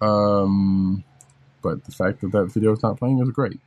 Um, 0.00 1.04
but 1.62 1.84
the 1.84 1.92
fact 1.92 2.20
that 2.20 2.32
that 2.32 2.46
video 2.46 2.72
is 2.72 2.82
not 2.82 2.98
playing 2.98 3.20
is 3.20 3.30
great. 3.30 3.60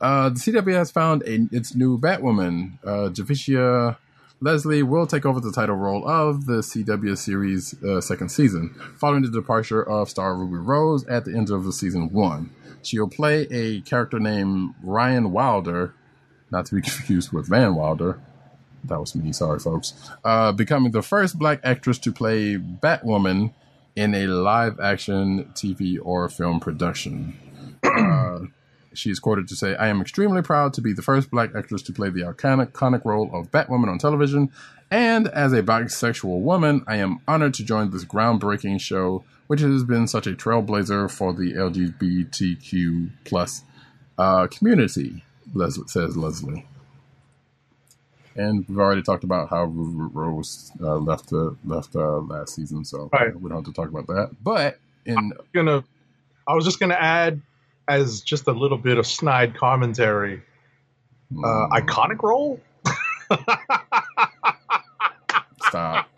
Uh, 0.00 0.28
the 0.28 0.36
CW 0.36 0.74
has 0.74 0.90
found 0.90 1.22
a, 1.22 1.48
its 1.50 1.74
new 1.74 1.98
Batwoman. 1.98 2.78
Uh, 2.84 3.10
Javicia 3.10 3.96
Leslie 4.40 4.84
will 4.84 5.06
take 5.06 5.26
over 5.26 5.40
the 5.40 5.50
title 5.50 5.74
role 5.74 6.08
of 6.08 6.46
the 6.46 6.58
CW 6.58 7.18
series 7.18 7.74
uh, 7.82 8.00
second 8.00 8.28
season, 8.28 8.74
following 8.96 9.22
the 9.22 9.30
departure 9.30 9.82
of 9.82 10.08
star 10.08 10.36
Ruby 10.36 10.56
Rose 10.56 11.04
at 11.08 11.24
the 11.24 11.36
end 11.36 11.50
of 11.50 11.64
the 11.64 11.72
season 11.72 12.10
one. 12.12 12.50
She 12.82 13.00
will 13.00 13.08
play 13.08 13.48
a 13.50 13.80
character 13.80 14.20
named 14.20 14.74
Ryan 14.82 15.32
Wilder, 15.32 15.94
not 16.52 16.66
to 16.66 16.76
be 16.76 16.82
confused 16.82 17.32
with 17.32 17.48
Van 17.48 17.74
Wilder. 17.74 18.20
That 18.84 19.00
was 19.00 19.16
me, 19.16 19.32
sorry 19.32 19.58
folks. 19.58 19.94
Uh, 20.24 20.52
becoming 20.52 20.92
the 20.92 21.02
first 21.02 21.36
black 21.36 21.58
actress 21.64 21.98
to 21.98 22.12
play 22.12 22.56
Batwoman 22.56 23.52
in 23.98 24.14
a 24.14 24.28
live 24.28 24.78
action 24.78 25.50
TV 25.54 25.98
or 26.00 26.28
film 26.28 26.60
production. 26.60 27.36
Uh, 27.82 28.38
she 28.94 29.10
is 29.10 29.18
quoted 29.18 29.48
to 29.48 29.56
say, 29.56 29.74
I 29.74 29.88
am 29.88 30.00
extremely 30.00 30.40
proud 30.40 30.72
to 30.74 30.80
be 30.80 30.92
the 30.92 31.02
first 31.02 31.32
black 31.32 31.50
actress 31.56 31.82
to 31.82 31.92
play 31.92 32.08
the 32.08 32.20
iconic, 32.20 33.04
role 33.04 33.28
of 33.34 33.50
Batwoman 33.50 33.88
on 33.88 33.98
television. 33.98 34.52
And 34.88 35.26
as 35.26 35.52
a 35.52 35.64
bisexual 35.64 36.40
woman, 36.42 36.84
I 36.86 36.96
am 36.96 37.18
honored 37.26 37.54
to 37.54 37.64
join 37.64 37.90
this 37.90 38.04
groundbreaking 38.04 38.80
show, 38.80 39.24
which 39.48 39.60
has 39.62 39.82
been 39.82 40.06
such 40.06 40.28
a 40.28 40.32
trailblazer 40.32 41.10
for 41.10 41.32
the 41.32 41.54
LGBTQ 41.54 43.10
plus 43.24 43.62
uh, 44.16 44.46
community, 44.46 45.24
Les- 45.54 45.80
says 45.88 46.16
Leslie. 46.16 46.66
And 48.38 48.64
we've 48.68 48.78
already 48.78 49.02
talked 49.02 49.24
about 49.24 49.50
how 49.50 49.64
Rose 49.64 50.70
uh, 50.80 50.96
left 50.96 51.32
uh, 51.32 51.50
left 51.64 51.94
uh, 51.96 52.18
last 52.20 52.54
season, 52.54 52.84
so 52.84 53.10
Right. 53.12 53.34
we 53.38 53.48
don't 53.50 53.58
have 53.58 53.64
to 53.66 53.72
talk 53.72 53.88
about 53.90 54.06
that. 54.06 54.30
But 54.42 54.78
in 55.04 55.32
Gonna, 55.52 55.82
I 56.46 56.54
was 56.54 56.64
just 56.64 56.78
gonna 56.78 56.94
add 56.94 57.42
as 57.88 58.20
just 58.20 58.46
a 58.46 58.52
little 58.52 58.78
bit 58.78 58.96
of 58.96 59.06
snide 59.06 59.54
commentary. 59.56 60.40
Uh, 61.44 61.68
iconic 61.72 62.22
role. 62.22 62.60
Stop. 65.68 66.08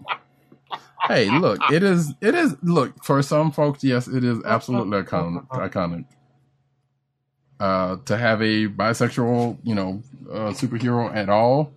hey, 1.09 1.31
look, 1.39 1.59
it 1.73 1.83
is 1.83 2.13
it 2.21 2.35
is 2.35 2.55
look, 2.63 3.03
for 3.03 3.23
some 3.23 3.51
folks, 3.51 3.83
yes, 3.83 4.07
it 4.07 4.23
is 4.25 4.39
absolutely 4.45 5.01
iconic 5.03 5.47
iconic. 5.49 6.05
Uh 7.59 7.97
to 8.05 8.17
have 8.17 8.41
a 8.43 8.69
bisexual, 8.69 9.59
you 9.65 9.75
know, 9.75 10.03
uh, 10.31 10.51
superhero 10.53 11.13
at 11.15 11.29
all. 11.29 11.73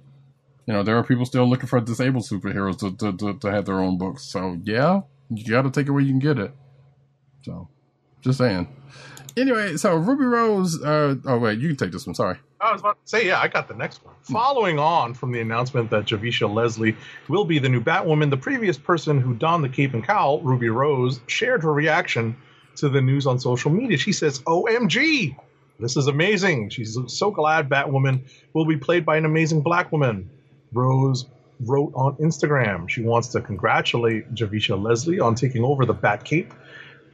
You 0.65 0.73
know, 0.73 0.83
there 0.83 0.97
are 0.97 1.03
people 1.03 1.25
still 1.25 1.47
looking 1.47 1.67
for 1.67 1.79
disabled 1.81 2.23
superheroes 2.23 2.79
to, 2.79 2.95
to, 2.97 3.17
to, 3.17 3.39
to 3.39 3.51
have 3.51 3.65
their 3.65 3.79
own 3.79 3.97
books. 3.97 4.23
So 4.23 4.57
yeah, 4.63 5.01
you 5.29 5.45
gotta 5.45 5.69
take 5.69 5.87
it 5.87 5.91
where 5.91 6.01
you 6.01 6.11
can 6.11 6.19
get 6.19 6.39
it. 6.39 6.51
So 7.43 7.67
just 8.21 8.37
saying. 8.37 8.67
Anyway, 9.35 9.77
so 9.77 9.95
Ruby 9.95 10.25
Rose 10.25 10.81
uh 10.81 11.15
oh 11.25 11.37
wait, 11.39 11.59
you 11.59 11.67
can 11.69 11.77
take 11.77 11.91
this 11.91 12.05
one, 12.05 12.15
sorry. 12.15 12.37
I 12.61 12.71
was 12.71 12.79
about 12.79 13.03
to 13.03 13.09
say, 13.09 13.27
yeah, 13.27 13.41
I 13.41 13.49
got 13.49 13.67
the 13.67 13.73
next 13.73 14.05
one. 14.05 14.15
Following 14.21 14.79
on 14.79 15.13
from 15.15 15.33
the 15.33 15.41
announcement 15.41 15.89
that 15.89 16.05
Javicia 16.05 16.51
Leslie 16.51 16.95
will 17.27 17.43
be 17.43 17.59
the 17.59 17.67
new 17.67 17.81
Batwoman, 17.81 18.29
the 18.29 18.37
previous 18.37 18.77
person 18.77 19.19
who 19.19 19.33
donned 19.33 19.65
the 19.65 19.69
cape 19.69 19.93
and 19.93 20.03
cowl, 20.03 20.39
Ruby 20.41 20.69
Rose, 20.69 21.19
shared 21.27 21.63
her 21.63 21.73
reaction 21.73 22.37
to 22.77 22.87
the 22.87 23.01
news 23.01 23.27
on 23.27 23.39
social 23.39 23.69
media. 23.69 23.97
She 23.97 24.13
says, 24.13 24.39
OMG, 24.41 25.35
this 25.79 25.97
is 25.97 26.07
amazing. 26.07 26.69
She's 26.69 26.97
so 27.07 27.31
glad 27.31 27.67
Batwoman 27.67 28.29
will 28.53 28.65
be 28.65 28.77
played 28.77 29.05
by 29.05 29.17
an 29.17 29.25
amazing 29.25 29.61
black 29.61 29.91
woman. 29.91 30.29
Rose 30.73 31.25
wrote 31.59 31.93
on 31.95 32.15
Instagram. 32.17 32.89
She 32.89 33.01
wants 33.01 33.29
to 33.29 33.41
congratulate 33.41 34.33
Javicia 34.33 34.81
Leslie 34.81 35.19
on 35.19 35.35
taking 35.35 35.63
over 35.63 35.85
the 35.85 35.93
Bat 35.93 36.23
Cape. 36.23 36.53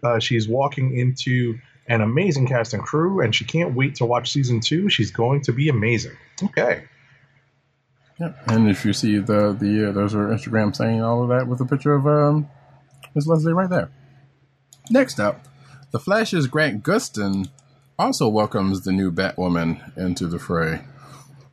Uh, 0.03 0.19
she's 0.19 0.47
walking 0.47 0.97
into 0.97 1.57
an 1.87 2.01
amazing 2.01 2.47
cast 2.47 2.73
and 2.73 2.83
crew, 2.83 3.21
and 3.21 3.35
she 3.35 3.43
can't 3.43 3.75
wait 3.75 3.95
to 3.95 4.05
watch 4.05 4.31
season 4.31 4.59
two. 4.59 4.89
She's 4.89 5.11
going 5.11 5.41
to 5.41 5.51
be 5.51 5.69
amazing. 5.69 6.15
Okay. 6.43 6.83
Yeah, 8.19 8.33
and 8.47 8.69
if 8.69 8.85
you 8.85 8.91
see 8.93 9.17
the 9.17 9.53
the 9.53 9.89
uh, 9.89 9.91
there's 9.93 10.11
her 10.11 10.27
Instagram 10.27 10.75
saying 10.75 11.01
all 11.01 11.23
of 11.23 11.29
that 11.29 11.47
with 11.47 11.61
a 11.61 11.65
picture 11.65 11.93
of 11.93 12.05
um 12.05 12.49
Miss 13.15 13.27
Leslie 13.27 13.53
right 13.53 13.69
there. 13.69 13.89
Next 14.89 15.19
up, 15.19 15.45
the 15.91 15.99
Flash's 15.99 16.47
Grant 16.47 16.83
Gustin 16.83 17.49
also 17.97 18.27
welcomes 18.27 18.81
the 18.81 18.91
new 18.91 19.11
Batwoman 19.11 19.95
into 19.97 20.27
the 20.27 20.39
fray. 20.39 20.81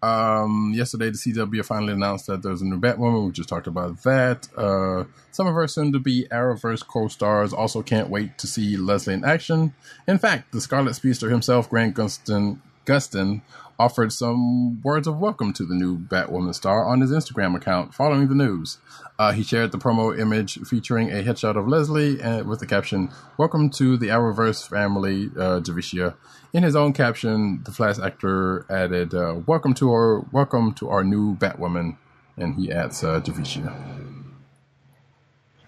Um, 0.03 0.73
yesterday, 0.75 1.11
the 1.11 1.17
CW 1.17 1.65
finally 1.65 1.93
announced 1.93 2.27
that 2.27 2.43
there's 2.43 2.63
a 2.63 2.65
new 2.65 2.79
Batwoman. 2.79 3.27
We 3.27 3.33
just 3.33 3.49
talked 3.49 3.67
about 3.67 4.03
that. 4.03 4.49
Uh, 4.57 5.05
some 5.33 5.47
of 5.47 5.55
her 5.55 5.67
soon-to-be 5.67 6.29
Arrowverse 6.31 6.87
co-stars 6.87 7.53
also 7.53 7.83
can't 7.83 8.11
wait 8.11 8.39
to 8.39 8.47
see 8.47 8.77
Leslie 8.77 9.15
in 9.15 9.25
action. 9.25 9.75
In 10.07 10.19
fact, 10.19 10.53
the 10.53 10.61
Scarlet 10.61 10.95
Speedster 10.95 11.31
himself, 11.31 11.69
Grant 11.71 11.97
Gustin, 11.97 12.61
Gustin, 12.85 13.43
offered 13.79 14.13
some 14.13 14.81
words 14.83 15.07
of 15.07 15.19
welcome 15.19 15.53
to 15.53 15.65
the 15.65 15.75
new 15.75 15.99
Batwoman 15.99 16.55
star 16.55 16.87
on 16.87 17.01
his 17.01 17.11
Instagram 17.11 17.55
account 17.55 17.93
following 17.93 18.29
the 18.29 18.35
news. 18.35 18.79
Uh, 19.19 19.33
he 19.33 19.43
shared 19.43 19.73
the 19.73 19.79
promo 19.79 20.19
image 20.19 20.59
featuring 20.61 21.11
a 21.11 21.23
headshot 21.23 21.57
of 21.57 21.69
Leslie 21.69 22.21
and 22.21 22.47
with 22.49 22.61
the 22.61 22.67
caption, 22.67 23.11
Welcome 23.37 23.71
to 23.71 23.97
the 23.97 24.09
Arrowverse 24.09 24.69
family, 24.69 25.31
uh, 25.37 25.61
Javicia. 25.61 26.15
In 26.53 26.63
his 26.63 26.77
own 26.77 26.93
caption, 26.93 27.63
the 27.65 27.73
Flash 27.73 27.99
actor 27.99 28.65
added, 28.71 29.15
uh, 29.15 29.41
Welcome 29.47 29.75
to 29.75 29.91
our 29.91 30.21
welcome 30.33 30.73
to 30.75 30.89
our 30.89 31.05
new 31.05 31.37
Batwoman, 31.37 31.97
and 32.37 32.55
he 32.55 32.73
adds 32.73 33.05
uh, 33.05 33.21
Javicia. 33.21 33.75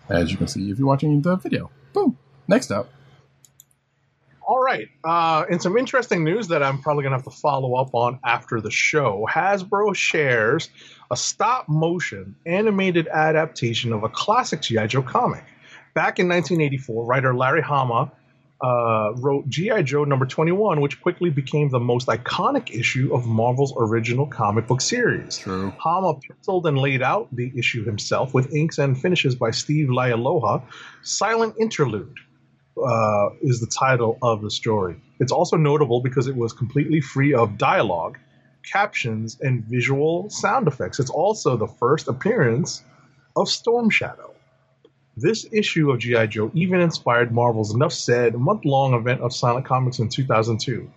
As 0.08 0.30
you 0.30 0.38
can 0.38 0.48
see 0.48 0.70
if 0.70 0.78
you're 0.78 0.88
watching 0.88 1.20
the 1.20 1.36
video. 1.36 1.70
Boom. 1.92 2.16
Next 2.46 2.70
up. 2.70 2.88
Right. 4.68 4.90
Uh, 5.02 5.46
and 5.50 5.62
some 5.62 5.78
interesting 5.78 6.22
news 6.24 6.48
that 6.48 6.62
I'm 6.62 6.78
probably 6.82 7.02
going 7.02 7.12
to 7.12 7.16
have 7.16 7.24
to 7.24 7.40
follow 7.40 7.76
up 7.76 7.94
on 7.94 8.20
after 8.22 8.60
the 8.60 8.70
show. 8.70 9.26
Hasbro 9.26 9.94
shares 9.96 10.68
a 11.10 11.16
stop 11.16 11.70
motion 11.70 12.36
animated 12.44 13.08
adaptation 13.08 13.94
of 13.94 14.02
a 14.04 14.10
classic 14.10 14.60
G.I. 14.60 14.88
Joe 14.88 15.00
comic. 15.00 15.42
Back 15.94 16.18
in 16.18 16.28
1984, 16.28 17.06
writer 17.06 17.34
Larry 17.34 17.62
Hama 17.62 18.12
uh, 18.60 19.12
wrote 19.14 19.48
G.I. 19.48 19.80
Joe 19.84 20.04
number 20.04 20.26
21, 20.26 20.82
which 20.82 21.00
quickly 21.00 21.30
became 21.30 21.70
the 21.70 21.80
most 21.80 22.06
iconic 22.08 22.70
issue 22.70 23.14
of 23.14 23.24
Marvel's 23.24 23.72
original 23.78 24.26
comic 24.26 24.66
book 24.66 24.82
series. 24.82 25.38
True. 25.38 25.72
Hama 25.78 26.20
penciled 26.20 26.66
and 26.66 26.76
laid 26.76 27.00
out 27.00 27.34
the 27.34 27.50
issue 27.56 27.86
himself 27.86 28.34
with 28.34 28.54
inks 28.54 28.76
and 28.76 29.00
finishes 29.00 29.34
by 29.34 29.50
Steve 29.50 29.88
Leialoha. 29.88 30.62
Silent 31.00 31.54
Interlude 31.58 32.18
uh, 32.84 33.30
is 33.42 33.60
the 33.60 33.66
title 33.66 34.18
of 34.22 34.42
the 34.42 34.50
story. 34.50 34.96
It's 35.20 35.32
also 35.32 35.56
notable 35.56 36.00
because 36.00 36.26
it 36.26 36.36
was 36.36 36.52
completely 36.52 37.00
free 37.00 37.34
of 37.34 37.58
dialogue, 37.58 38.18
captions, 38.70 39.38
and 39.40 39.64
visual 39.64 40.30
sound 40.30 40.68
effects. 40.68 40.98
It's 41.00 41.10
also 41.10 41.56
the 41.56 41.66
first 41.66 42.08
appearance 42.08 42.82
of 43.36 43.48
Storm 43.48 43.90
Shadow. 43.90 44.34
This 45.16 45.46
issue 45.50 45.90
of 45.90 45.98
G.I. 45.98 46.26
Joe 46.26 46.50
even 46.54 46.80
inspired 46.80 47.32
Marvel's 47.32 47.74
Enough 47.74 47.92
Said 47.92 48.34
month 48.34 48.64
long 48.64 48.94
event 48.94 49.20
of 49.20 49.34
Silent 49.34 49.66
Comics 49.66 49.98
in 49.98 50.08
2002. 50.08 50.88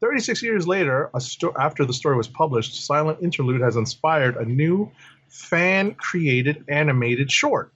36 0.00 0.42
years 0.42 0.66
later, 0.66 1.10
sto- 1.18 1.54
after 1.58 1.84
the 1.84 1.92
story 1.92 2.16
was 2.16 2.28
published, 2.28 2.84
Silent 2.84 3.22
Interlude 3.22 3.62
has 3.62 3.76
inspired 3.76 4.36
a 4.36 4.44
new 4.44 4.90
fan 5.28 5.94
created 5.94 6.64
animated 6.68 7.30
short. 7.30 7.72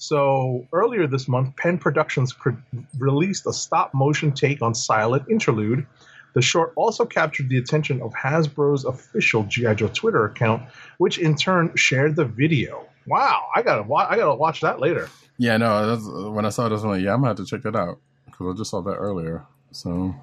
So 0.00 0.66
earlier 0.72 1.06
this 1.06 1.28
month, 1.28 1.54
Penn 1.56 1.76
Productions 1.76 2.32
pro- 2.32 2.56
released 2.98 3.46
a 3.46 3.52
stop 3.52 3.92
motion 3.92 4.32
take 4.32 4.62
on 4.62 4.74
Silent 4.74 5.24
Interlude. 5.30 5.86
The 6.32 6.40
short 6.40 6.72
also 6.74 7.04
captured 7.04 7.50
the 7.50 7.58
attention 7.58 8.00
of 8.00 8.12
Hasbro's 8.14 8.86
official 8.86 9.42
G.I. 9.44 9.74
Joe 9.74 9.88
Twitter 9.88 10.24
account, 10.24 10.62
which 10.96 11.18
in 11.18 11.34
turn 11.36 11.74
shared 11.76 12.16
the 12.16 12.24
video. 12.24 12.86
Wow, 13.06 13.48
I 13.54 13.60
gotta 13.60 13.82
wa- 13.82 14.06
I 14.08 14.16
gotta 14.16 14.34
watch 14.34 14.62
that 14.62 14.80
later. 14.80 15.10
Yeah, 15.36 15.58
no, 15.58 15.86
that's, 15.94 16.06
when 16.34 16.46
I 16.46 16.50
saw 16.50 16.68
this 16.70 16.82
one, 16.82 17.02
yeah, 17.02 17.12
I'm 17.12 17.18
gonna 17.20 17.28
have 17.28 17.36
to 17.36 17.44
check 17.44 17.62
that 17.62 17.76
out 17.76 17.98
because 18.24 18.54
I 18.54 18.56
just 18.56 18.70
saw 18.70 18.80
that 18.80 18.94
earlier. 18.94 19.44
So, 19.72 20.14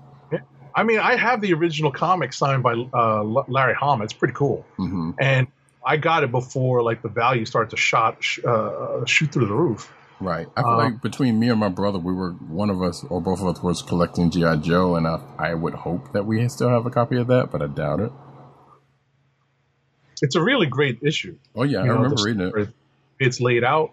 I 0.75 0.83
mean, 0.83 0.99
I 0.99 1.15
have 1.17 1.41
the 1.41 1.53
original 1.53 1.91
comic 1.91 2.33
signed 2.33 2.63
by 2.63 2.73
uh, 2.93 3.23
Larry 3.47 3.73
Hama. 3.75 4.03
It's 4.05 4.13
pretty 4.13 4.33
cool. 4.33 4.65
hmm 4.77 5.11
And 5.19 5.47
I 5.85 5.97
got 5.97 6.23
it 6.23 6.31
before 6.31 6.83
like 6.83 7.01
the 7.01 7.09
value 7.09 7.45
started 7.45 7.69
to 7.71 7.77
shot 7.77 8.17
sh- 8.23 8.39
uh, 8.45 9.05
shoot 9.05 9.31
through 9.31 9.47
the 9.47 9.53
roof. 9.53 9.93
Right. 10.19 10.47
I 10.57 10.61
feel 10.61 10.71
Uh, 10.71 10.77
like 10.77 11.01
between 11.01 11.39
me 11.39 11.49
and 11.49 11.59
my 11.59 11.69
brother, 11.69 11.99
we 11.99 12.11
were 12.13 12.31
one 12.31 12.69
of 12.69 12.81
us 12.81 13.03
or 13.09 13.21
both 13.21 13.39
of 13.39 13.47
us 13.47 13.61
was 13.61 13.81
collecting 13.83 14.31
GI 14.31 14.57
Joe, 14.57 14.95
and 14.95 15.07
I, 15.07 15.19
I 15.37 15.53
would 15.53 15.75
hope 15.75 16.11
that 16.13 16.25
we 16.25 16.47
still 16.49 16.69
have 16.69 16.85
a 16.85 16.89
copy 16.89 17.17
of 17.17 17.27
that, 17.27 17.51
but 17.51 17.61
I 17.61 17.67
doubt 17.67 17.99
it. 17.99 18.11
It's 20.21 20.35
a 20.35 20.41
really 20.41 20.65
great 20.65 20.99
issue. 21.03 21.37
Oh 21.55 21.63
yeah, 21.63 21.81
I 21.81 21.85
know, 21.85 21.93
remember 21.93 22.23
reading 22.23 22.51
it. 22.55 22.69
It's 23.19 23.39
laid 23.39 23.63
out. 23.63 23.91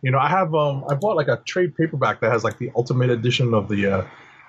You 0.00 0.10
know, 0.10 0.18
I 0.18 0.28
have 0.28 0.54
um 0.54 0.84
I 0.88 0.94
bought 0.94 1.16
like 1.16 1.28
a 1.28 1.36
trade 1.44 1.76
paperback 1.76 2.20
that 2.20 2.32
has 2.32 2.42
like 2.42 2.58
the 2.58 2.72
ultimate 2.74 3.10
edition 3.10 3.54
of 3.54 3.68
the 3.68 3.86
uh 3.86 4.04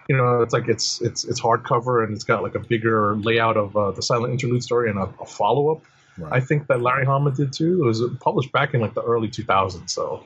you 0.10 0.18
know, 0.18 0.41
it's 0.41 0.53
like 0.53 0.68
it's 0.68 1.02
it's 1.02 1.23
it's 1.26 1.40
hardcover 1.40 2.03
and 2.03 2.14
it's 2.14 2.23
got 2.23 2.44
like 2.44 2.56
a 2.56 2.60
bigger 2.60 3.15
layout 3.15 3.56
of 3.57 3.76
uh, 3.77 3.91
the 3.91 4.02
silent 4.02 4.34
interlude 4.34 4.64
story 4.64 4.90
and 4.90 4.99
a, 4.99 5.14
a 5.22 5.26
follow 5.26 5.72
up. 5.72 5.81
Right. 6.18 6.34
I 6.34 6.40
think 6.40 6.68
that 6.68 6.81
Larry 6.81 7.06
Hama 7.06 7.31
did 7.31 7.53
too. 7.53 7.81
It 7.84 7.85
was 7.85 8.03
published 8.19 8.52
back 8.52 8.73
in 8.73 8.81
like 8.81 8.94
the 8.94 9.02
early 9.02 9.27
2000s. 9.27 9.90
So, 9.90 10.26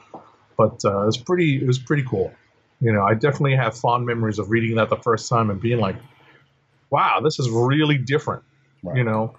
but 0.57 0.83
uh, 0.83 1.03
it 1.03 1.05
was 1.05 1.17
pretty. 1.17 1.61
It 1.61 1.67
was 1.67 1.79
pretty 1.79 2.03
cool. 2.03 2.33
You 2.81 2.91
know, 2.91 3.03
I 3.03 3.13
definitely 3.13 3.55
have 3.55 3.77
fond 3.77 4.05
memories 4.05 4.37
of 4.37 4.51
reading 4.51 4.75
that 4.75 4.89
the 4.89 4.97
first 4.97 5.29
time 5.29 5.49
and 5.49 5.59
being 5.59 5.79
like, 5.79 5.95
"Wow, 6.89 7.21
this 7.23 7.39
is 7.39 7.49
really 7.49 7.97
different." 7.97 8.43
Right. 8.83 8.97
You 8.97 9.03
know, 9.03 9.35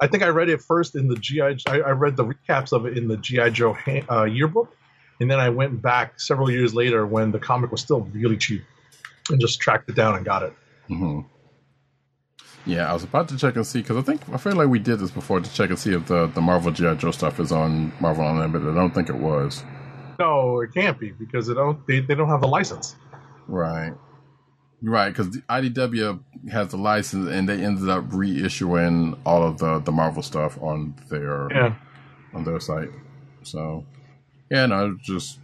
I 0.00 0.06
think 0.06 0.22
I 0.22 0.28
read 0.28 0.48
it 0.48 0.60
first 0.60 0.94
in 0.94 1.08
the 1.08 1.16
GI. 1.16 1.40
I, 1.66 1.80
I 1.80 1.90
read 1.90 2.16
the 2.16 2.24
recaps 2.24 2.72
of 2.72 2.86
it 2.86 2.96
in 2.96 3.08
the 3.08 3.16
GI 3.16 3.50
Joe 3.50 3.76
uh, 4.10 4.24
yearbook, 4.24 4.76
and 5.20 5.30
then 5.30 5.40
I 5.40 5.48
went 5.48 5.80
back 5.80 6.20
several 6.20 6.50
years 6.50 6.74
later 6.74 7.06
when 7.06 7.32
the 7.32 7.38
comic 7.38 7.72
was 7.72 7.80
still 7.80 8.02
really 8.12 8.36
cheap, 8.36 8.62
and 9.30 9.40
just 9.40 9.60
tracked 9.60 9.88
it 9.88 9.96
down 9.96 10.16
and 10.16 10.24
got 10.24 10.42
it. 10.42 10.52
hmm 10.88 11.20
Yeah, 12.66 12.90
I 12.90 12.92
was 12.92 13.04
about 13.04 13.28
to 13.28 13.36
check 13.38 13.56
and 13.56 13.66
see 13.66 13.80
because 13.80 13.96
I 13.96 14.02
think 14.02 14.20
I 14.32 14.36
feel 14.36 14.54
like 14.54 14.68
we 14.68 14.78
did 14.78 14.98
this 14.98 15.10
before 15.10 15.40
to 15.40 15.52
check 15.52 15.70
and 15.70 15.78
see 15.78 15.94
if 15.94 16.06
the 16.06 16.26
the 16.26 16.40
Marvel 16.40 16.70
GI 16.70 16.96
Joe 16.96 17.10
stuff 17.10 17.40
is 17.40 17.52
on 17.52 17.92
Marvel 18.00 18.24
Online, 18.24 18.52
but 18.52 18.62
I 18.62 18.74
don't 18.74 18.94
think 18.94 19.08
it 19.08 19.16
was. 19.16 19.64
No, 20.18 20.60
it 20.60 20.74
can't 20.74 20.98
be 20.98 21.12
because 21.12 21.46
they 21.46 21.54
don't. 21.54 21.84
They, 21.86 22.00
they 22.00 22.14
don't 22.14 22.28
have 22.28 22.42
the 22.42 22.48
license. 22.48 22.96
Right. 23.48 23.92
Right, 24.82 25.10
because 25.10 25.36
IDW 25.50 26.20
has 26.50 26.68
the 26.68 26.78
license, 26.78 27.28
and 27.30 27.46
they 27.48 27.62
ended 27.62 27.88
up 27.90 28.04
reissuing 28.08 29.18
all 29.26 29.42
of 29.42 29.58
the, 29.58 29.78
the 29.80 29.92
Marvel 29.92 30.22
stuff 30.22 30.56
on 30.62 30.94
their 31.10 31.48
Yeah. 31.50 31.74
on 32.32 32.44
their 32.44 32.60
site. 32.60 32.88
So, 33.42 33.84
yeah, 34.50 34.64
no, 34.66 34.96
just 35.02 35.38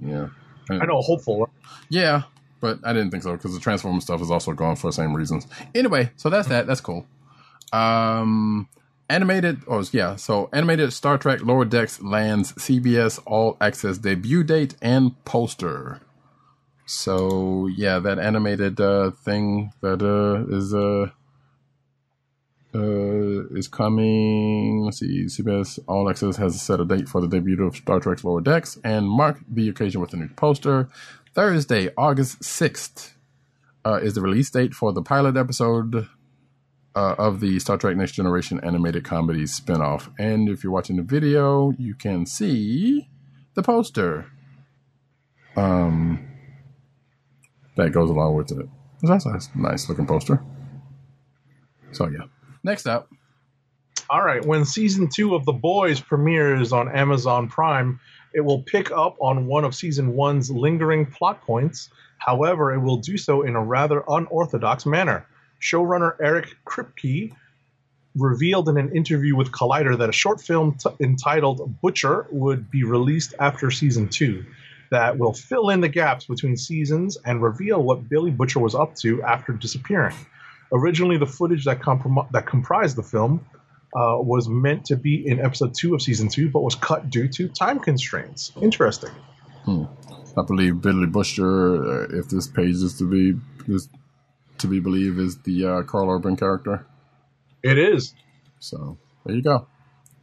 yeah, 0.00 0.28
I 0.70 0.86
know, 0.86 1.02
hopeful. 1.02 1.50
yeah, 1.90 2.22
but 2.62 2.78
I 2.84 2.94
didn't 2.94 3.10
think 3.10 3.24
so 3.24 3.32
because 3.32 3.52
the 3.52 3.60
Transformer 3.60 4.00
stuff 4.00 4.22
is 4.22 4.30
also 4.30 4.52
gone 4.52 4.76
for 4.76 4.86
the 4.86 4.92
same 4.92 5.14
reasons. 5.14 5.46
Anyway, 5.74 6.12
so 6.16 6.30
that's 6.30 6.48
that. 6.48 6.66
That's 6.66 6.80
cool. 6.80 7.04
Um, 7.72 8.68
animated, 9.10 9.62
oh 9.66 9.84
yeah, 9.92 10.16
so 10.16 10.48
animated 10.52 10.92
Star 10.92 11.18
Trek 11.18 11.44
Lower 11.44 11.64
Decks 11.64 12.00
lands 12.00 12.52
CBS 12.52 13.20
All 13.26 13.56
Access 13.60 13.98
debut 13.98 14.44
date 14.44 14.76
and 14.80 15.22
poster. 15.24 16.00
So 16.86 17.66
yeah, 17.66 17.98
that 17.98 18.18
animated 18.18 18.80
uh, 18.80 19.10
thing 19.10 19.72
that 19.80 20.00
uh, 20.00 20.54
is 20.54 20.72
uh, 20.72 21.10
uh, 22.74 23.56
is 23.56 23.66
coming. 23.66 24.84
Let's 24.84 25.00
see, 25.00 25.24
CBS 25.24 25.80
All 25.88 26.08
Access 26.08 26.36
has 26.36 26.62
set 26.62 26.80
a 26.80 26.84
date 26.84 27.08
for 27.08 27.20
the 27.20 27.28
debut 27.28 27.60
of 27.64 27.74
Star 27.74 27.98
Trek 27.98 28.22
Lower 28.22 28.40
Decks 28.40 28.78
and 28.84 29.08
mark 29.08 29.40
the 29.48 29.68
occasion 29.68 30.00
with 30.00 30.12
a 30.12 30.16
new 30.16 30.28
poster. 30.28 30.88
Thursday, 31.34 31.88
August 31.96 32.44
sixth, 32.44 33.16
uh, 33.86 34.00
is 34.02 34.14
the 34.14 34.20
release 34.20 34.50
date 34.50 34.74
for 34.74 34.92
the 34.92 35.02
pilot 35.02 35.36
episode 35.36 36.08
uh, 36.94 37.14
of 37.18 37.40
the 37.40 37.58
Star 37.58 37.78
Trek 37.78 37.96
Next 37.96 38.12
Generation 38.12 38.60
animated 38.62 39.04
comedy 39.04 39.44
spinoff. 39.44 40.12
And 40.18 40.48
if 40.50 40.62
you're 40.62 40.72
watching 40.72 40.96
the 40.96 41.02
video, 41.02 41.72
you 41.78 41.94
can 41.94 42.26
see 42.26 43.08
the 43.54 43.62
poster. 43.62 44.26
Um, 45.56 46.28
that 47.76 47.92
goes 47.92 48.10
along 48.10 48.34
with 48.34 48.52
it. 48.52 48.68
That's 49.02 49.24
a 49.24 49.38
nice 49.54 49.88
looking 49.88 50.06
poster. 50.06 50.42
So 51.92 52.08
yeah. 52.08 52.24
Next 52.62 52.86
up, 52.86 53.08
All 54.12 54.22
right, 54.22 54.44
when 54.44 54.66
season 54.66 55.08
two 55.08 55.34
of 55.34 55.46
The 55.46 55.54
Boys 55.54 55.98
premieres 55.98 56.70
on 56.70 56.94
Amazon 56.94 57.48
Prime, 57.48 57.98
it 58.34 58.42
will 58.42 58.62
pick 58.62 58.90
up 58.90 59.16
on 59.22 59.46
one 59.46 59.64
of 59.64 59.74
season 59.74 60.12
one's 60.12 60.50
lingering 60.50 61.06
plot 61.06 61.40
points. 61.40 61.88
However, 62.18 62.74
it 62.74 62.80
will 62.80 62.98
do 62.98 63.16
so 63.16 63.40
in 63.40 63.56
a 63.56 63.64
rather 63.64 64.04
unorthodox 64.06 64.84
manner. 64.84 65.26
Showrunner 65.62 66.14
Eric 66.20 66.54
Kripke 66.66 67.32
revealed 68.14 68.68
in 68.68 68.76
an 68.76 68.94
interview 68.94 69.34
with 69.34 69.50
Collider 69.50 69.96
that 69.96 70.10
a 70.10 70.12
short 70.12 70.42
film 70.42 70.76
t- 70.76 70.90
entitled 71.00 71.80
Butcher 71.80 72.26
would 72.30 72.70
be 72.70 72.84
released 72.84 73.32
after 73.38 73.70
season 73.70 74.10
two 74.10 74.44
that 74.90 75.16
will 75.16 75.32
fill 75.32 75.70
in 75.70 75.80
the 75.80 75.88
gaps 75.88 76.26
between 76.26 76.58
seasons 76.58 77.16
and 77.24 77.42
reveal 77.42 77.82
what 77.82 78.10
Billy 78.10 78.30
Butcher 78.30 78.60
was 78.60 78.74
up 78.74 78.94
to 78.96 79.22
after 79.22 79.54
disappearing. 79.54 80.16
Originally, 80.70 81.16
the 81.16 81.24
footage 81.24 81.64
that, 81.64 81.80
comprom- 81.80 82.30
that 82.32 82.44
comprised 82.44 82.96
the 82.96 83.02
film 83.02 83.42
uh, 83.94 84.16
was 84.18 84.48
meant 84.48 84.86
to 84.86 84.96
be 84.96 85.26
in 85.26 85.40
episode 85.40 85.74
two 85.74 85.94
of 85.94 86.02
season 86.02 86.28
two, 86.28 86.48
but 86.50 86.60
was 86.62 86.74
cut 86.74 87.10
due 87.10 87.28
to 87.28 87.48
time 87.48 87.78
constraints. 87.78 88.52
Interesting. 88.60 89.10
I 89.66 90.42
believe 90.46 90.80
Billy 90.80 91.06
Busher, 91.06 91.76
uh, 92.04 92.18
if 92.18 92.28
this 92.28 92.46
page 92.48 92.76
is 92.76 92.96
to 92.98 93.08
be 93.08 93.38
is 93.72 93.88
to 94.58 94.66
be 94.66 94.80
believed, 94.80 95.18
is 95.18 95.38
the 95.42 95.66
uh, 95.66 95.82
Karl 95.82 96.10
Urban 96.10 96.36
character. 96.36 96.86
It 97.62 97.78
is. 97.78 98.14
So 98.58 98.96
there 99.24 99.36
you 99.36 99.42
go. 99.42 99.66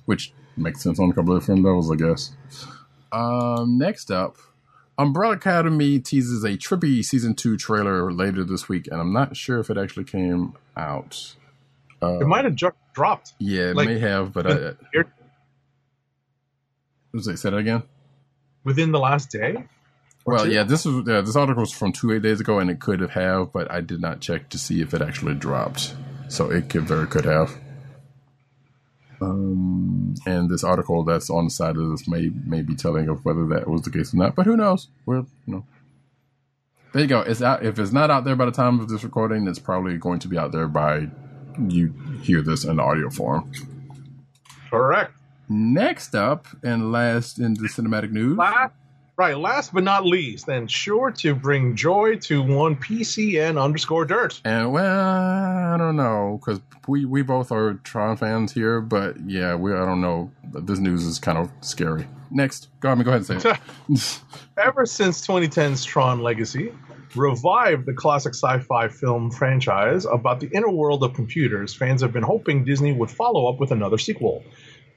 Which 0.06 0.34
makes 0.58 0.82
sense 0.82 1.00
on 1.00 1.12
a 1.12 1.14
couple 1.14 1.36
of 1.36 1.41
different 1.41 1.64
levels, 1.64 1.91
I 1.91 1.96
guess. 1.96 2.32
Um, 3.12 3.78
next 3.78 4.12
up, 4.12 4.38
Umbrella 4.98 5.36
Academy 5.36 6.00
teases 6.00 6.44
a 6.44 6.58
trippy 6.58 7.04
season 7.06 7.34
two 7.36 7.56
trailer 7.56 8.12
later 8.12 8.44
this 8.44 8.68
week, 8.68 8.88
and 8.91 9.00
I'm 9.00 9.14
not 9.14 9.38
sure 9.38 9.60
if 9.60 9.70
it 9.70 9.78
actually 9.78 10.04
came 10.06 10.54
out. 10.76 11.36
Uh, 12.02 12.20
It 12.20 12.28
might 12.28 12.46
have 12.46 12.56
ju- 12.56 12.72
dropped. 13.00 13.34
yeah, 13.40 13.70
it 13.70 13.76
like- 13.78 13.88
may 13.88 14.00
have, 14.00 14.34
but 14.34 14.46
I, 14.46 14.74
was 17.14 17.26
say 17.26 17.50
that 17.50 17.58
again? 17.58 17.84
within 18.66 18.92
the 18.92 19.00
last 19.00 19.32
day. 19.32 19.64
Well, 20.26 20.44
two. 20.44 20.52
yeah, 20.52 20.64
this 20.64 20.86
was 20.86 21.08
yeah, 21.08 21.22
this 21.22 21.36
article 21.38 21.62
was 21.62 21.72
from 21.72 21.94
two 21.94 22.12
eight 22.12 22.22
days 22.22 22.42
ago, 22.42 22.60
and 22.60 22.70
it 22.70 22.80
could 22.80 23.00
have 23.00 23.12
have, 23.12 23.54
but 23.54 23.72
I 23.72 23.80
did 23.82 24.02
not 24.02 24.20
check 24.20 24.50
to 24.50 24.58
see 24.58 24.82
if 24.82 24.94
it 24.94 25.02
actually 25.02 25.36
dropped. 25.36 25.96
So 26.28 26.52
it 26.52 26.70
could 26.70 26.84
very 26.84 27.08
could 27.08 27.26
have. 27.26 27.58
Um, 29.22 30.14
and 30.26 30.50
this 30.50 30.64
article 30.64 31.04
that's 31.04 31.30
on 31.30 31.46
the 31.46 31.50
side 31.50 31.78
of 31.78 31.90
this 31.90 32.08
may 32.08 32.30
may 32.46 32.62
be 32.62 32.76
telling 32.76 33.08
of 33.08 33.24
whether 33.26 33.48
that 33.48 33.68
was 33.68 33.82
the 33.82 33.92
case 33.92 34.14
or 34.14 34.18
not, 34.18 34.36
but 34.36 34.46
who 34.46 34.58
knows? 34.58 34.90
Well, 35.06 35.26
you 35.48 35.54
know. 35.54 35.66
There 36.94 37.02
you 37.04 37.08
go. 37.08 37.22
It's 37.22 37.42
out. 37.42 37.66
If 37.66 37.80
it's 37.80 37.92
not 37.92 38.12
out 38.12 38.24
there 38.26 38.36
by 38.36 38.46
the 38.46 38.52
time 38.52 38.80
of 38.80 38.90
this 38.90 39.04
recording, 39.04 39.48
it's 39.48 39.60
probably 39.60 39.98
going 39.98 40.20
to 40.20 40.28
be 40.28 40.38
out 40.38 40.52
there 40.52 40.68
by 40.68 41.08
you 41.68 41.94
hear 42.22 42.41
this 42.41 42.64
in 42.64 42.80
audio 42.80 43.10
form. 43.10 43.52
Correct. 44.69 45.14
Next 45.49 46.14
up 46.14 46.45
and 46.64 46.91
last 46.91 47.40
in 47.40 47.56
the 47.56 47.68
cinematic 47.68 48.11
news. 48.11 48.38
Last, 48.38 48.73
right. 49.18 49.36
Last 49.36 49.73
but 49.73 49.84
not 49.84 50.06
least, 50.06 50.48
and 50.48 50.69
sure 50.69 51.10
to 51.11 51.34
bring 51.34 51.76
joy 51.76 52.18
to 52.18 52.44
one 52.44 52.76
PCN 52.76 53.61
underscore 53.61 54.06
dirt. 54.06 54.40
And 54.45 54.72
well, 54.72 55.10
I 55.73 55.76
don't 55.77 55.95
know 55.95 56.40
because 56.40 56.61
we 56.88 57.06
we 57.06 57.23
both 57.23 57.52
are 57.52 57.76
Tron 57.84 58.15
fans 58.15 58.53
here, 58.53 58.80
but 58.80 59.19
yeah, 59.26 59.56
we 59.56 59.73
I 59.73 59.86
don't 59.86 60.02
know. 60.02 60.31
This 60.53 60.80
news 60.80 61.03
is 61.03 61.18
kind 61.18 61.40
of 61.40 61.52
scary. 61.61 62.07
Next, 62.31 62.68
go 62.80 62.91
ahead, 62.91 63.03
go 63.03 63.11
ahead 63.11 63.30
and 63.30 63.41
say 63.41 63.60
it. 63.90 64.22
Ever 64.57 64.86
since 64.86 65.26
2010's 65.26 65.84
Tron 65.84 66.19
Legacy 66.19 66.72
revived 67.15 67.86
the 67.86 67.94
classic 67.94 68.34
sci-fi 68.34 68.88
film 68.88 69.31
franchise 69.31 70.06
about 70.06 70.40
the 70.40 70.49
inner 70.53 70.69
world 70.69 71.03
of 71.03 71.14
computers, 71.14 71.73
fans 71.73 72.02
have 72.02 72.14
been 72.14 72.23
hoping 72.23 72.64
Disney 72.64 72.94
would 72.94 73.10
follow 73.10 73.48
up 73.48 73.60
with 73.60 73.72
another 73.72 73.98
sequel. 73.98 74.44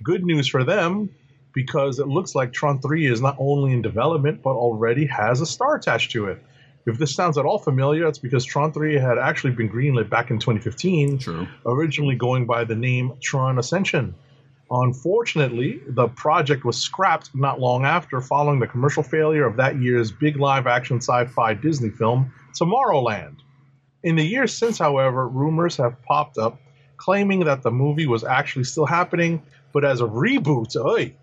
Good 0.03 0.25
news 0.25 0.49
for 0.49 0.65
them 0.65 1.11
because 1.55 1.99
it 1.99 2.09
looks 2.09 2.35
like 2.35 2.53
Tron 2.53 2.81
3 2.81 3.07
is 3.07 3.21
not 3.21 3.37
only 3.39 3.73
in 3.73 3.83
development 3.83 4.43
but 4.43 4.51
already 4.51 5.07
has 5.07 5.41
a 5.41 5.47
star 5.47 5.77
attached 5.77 6.13
to 6.13 6.27
it. 6.27 6.43
If 6.85 6.99
this 6.99 7.15
sounds 7.15 7.39
at 7.39 7.45
all 7.45 7.59
familiar, 7.59 8.09
it's 8.09 8.19
because 8.19 8.45
Tron 8.45 8.73
3 8.73 8.95
had 8.95 9.19
actually 9.19 9.53
been 9.53 9.69
greenlit 9.69 10.11
back 10.11 10.31
in 10.31 10.39
2015, 10.39 11.19
True. 11.19 11.47
originally 11.65 12.17
going 12.17 12.47
by 12.47 12.65
the 12.65 12.75
name 12.75 13.13
Tron 13.21 13.59
Ascension. 13.59 14.15
Unfortunately, 14.73 15.83
the 15.87 16.09
project 16.09 16.65
was 16.65 16.79
scrapped 16.79 17.35
not 17.35 17.61
long 17.61 17.85
after 17.85 18.23
following 18.23 18.59
the 18.59 18.67
commercial 18.67 19.03
failure 19.03 19.45
of 19.45 19.57
that 19.57 19.79
year's 19.79 20.11
big 20.11 20.37
live 20.37 20.67
action 20.67 20.97
sci 20.97 21.27
fi 21.27 21.53
Disney 21.53 21.91
film, 21.91 22.33
Tomorrowland. 22.59 23.37
In 24.03 24.17
the 24.17 24.25
years 24.25 24.57
since, 24.57 24.79
however, 24.79 25.29
rumors 25.29 25.77
have 25.77 26.01
popped 26.03 26.39
up 26.39 26.59
claiming 26.97 27.41
that 27.41 27.63
the 27.63 27.71
movie 27.71 28.07
was 28.07 28.25
actually 28.25 28.65
still 28.65 28.87
happening, 28.87 29.43
but 29.75 29.85
as 29.85 30.01
a 30.01 30.05
reboot, 30.05 30.75
oy, 30.77 31.15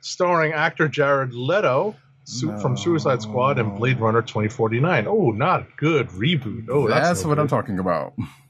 starring 0.00 0.52
actor 0.52 0.86
Jared 0.86 1.34
Leto 1.34 1.96
su- 2.24 2.56
from 2.58 2.76
Suicide 2.76 3.22
Squad 3.22 3.58
and 3.58 3.76
Blade 3.76 3.98
Runner 3.98 4.22
2049. 4.22 5.06
Oh, 5.08 5.30
not 5.30 5.76
good 5.76 6.08
reboot. 6.10 6.68
Oh, 6.68 6.86
that's, 6.86 7.08
that's 7.08 7.22
no 7.24 7.30
what 7.30 7.38
I'm 7.40 7.48
talking 7.48 7.80
about. 7.80 8.14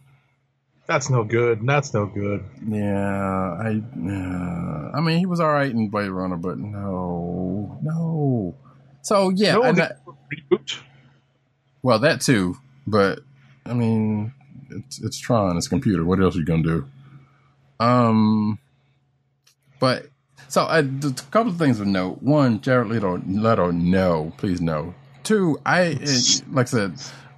That's 0.88 1.10
no 1.10 1.22
good. 1.22 1.60
That's 1.66 1.92
no 1.92 2.06
good. 2.06 2.44
Yeah, 2.66 3.54
I. 3.60 3.82
Uh, 3.94 4.90
I 4.96 5.00
mean, 5.02 5.18
he 5.18 5.26
was 5.26 5.38
all 5.38 5.52
right 5.52 5.70
in 5.70 5.90
Blade 5.90 6.08
Runner, 6.08 6.36
but 6.38 6.58
no, 6.58 7.78
no. 7.82 8.54
So 9.02 9.28
yeah, 9.28 9.52
No, 9.54 9.62
and 9.64 9.76
the 9.76 9.82
that- 9.82 10.00
reboot. 10.50 10.78
well, 11.82 11.98
that 11.98 12.22
too. 12.22 12.56
But 12.86 13.20
I 13.66 13.74
mean, 13.74 14.32
it's 14.70 14.98
it's 15.02 15.18
Tron, 15.18 15.58
it's 15.58 15.66
a 15.66 15.70
computer. 15.70 16.04
What 16.06 16.20
else 16.20 16.36
are 16.36 16.38
you 16.38 16.46
gonna 16.46 16.62
do? 16.62 16.86
Um, 17.80 18.58
but 19.78 20.06
so 20.48 20.62
uh, 20.62 20.82
a 20.82 21.12
couple 21.30 21.52
of 21.52 21.58
things 21.58 21.80
of 21.80 21.86
note. 21.86 22.22
One, 22.22 22.62
Jared 22.62 22.88
Leto, 22.88 23.18
Leto, 23.26 23.70
no, 23.72 24.32
please 24.38 24.62
no. 24.62 24.94
Two, 25.22 25.60
I 25.66 25.98
it, 26.00 26.42
like 26.50 26.66
I 26.68 26.70
said, 26.70 26.94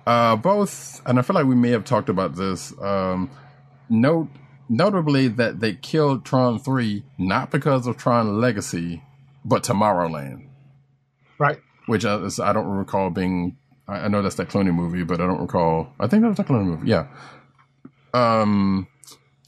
uh, 0.07 0.37
both, 0.37 1.01
and 1.07 1.19
I 1.19 1.23
feel 1.23 1.35
like 1.35 1.47
we 1.47 1.55
may 1.55 1.71
have 1.71 1.85
talked 1.85 2.09
about 2.09 2.35
this. 2.37 2.73
Um, 2.81 3.31
note 3.89 4.29
notably 4.69 5.27
that 5.29 5.61
they 5.61 5.75
killed 5.75 6.25
Tron 6.25 6.59
three 6.59 7.03
not 7.19 7.51
because 7.51 7.87
of 7.87 7.97
Tron 7.97 8.41
Legacy, 8.41 9.03
but 9.45 9.65
Tomorrowland 9.65 10.47
Right. 11.39 11.59
which 11.87 12.05
I, 12.05 12.15
I 12.43 12.53
don't 12.53 12.69
recall 12.69 13.11
being. 13.11 13.57
I 13.89 14.01
I 14.05 14.09
know 14.09 14.23
that's 14.23 14.37
that 14.37 14.49
Clooney 14.49 14.73
movie, 14.75 15.03
but 15.03 15.21
I 15.21 15.27
don't 15.27 15.41
recall. 15.41 15.93
I 15.99 16.07
think 16.07 16.23
that 16.23 16.29
was 16.29 16.37
that 16.37 16.47
Clooney 16.47 16.65
movie. 16.67 16.89
Yeah. 16.89 17.09
Um, 18.15 18.87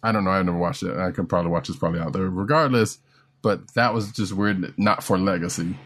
I 0.02 0.12
don't 0.12 0.24
know. 0.24 0.30
I've 0.30 0.44
never 0.46 0.58
watched 0.58 0.82
it. 0.82 0.96
I 0.96 1.10
could 1.12 1.28
probably 1.28 1.50
watch 1.50 1.68
this 1.68 1.76
probably 1.76 2.00
out 2.00 2.12
there. 2.12 2.28
Regardless, 2.28 2.98
but 3.42 3.74
that 3.74 3.94
was 3.94 4.10
just 4.12 4.32
weird. 4.32 4.74
Not 4.78 5.02
for 5.04 5.18
Legacy. 5.18 5.76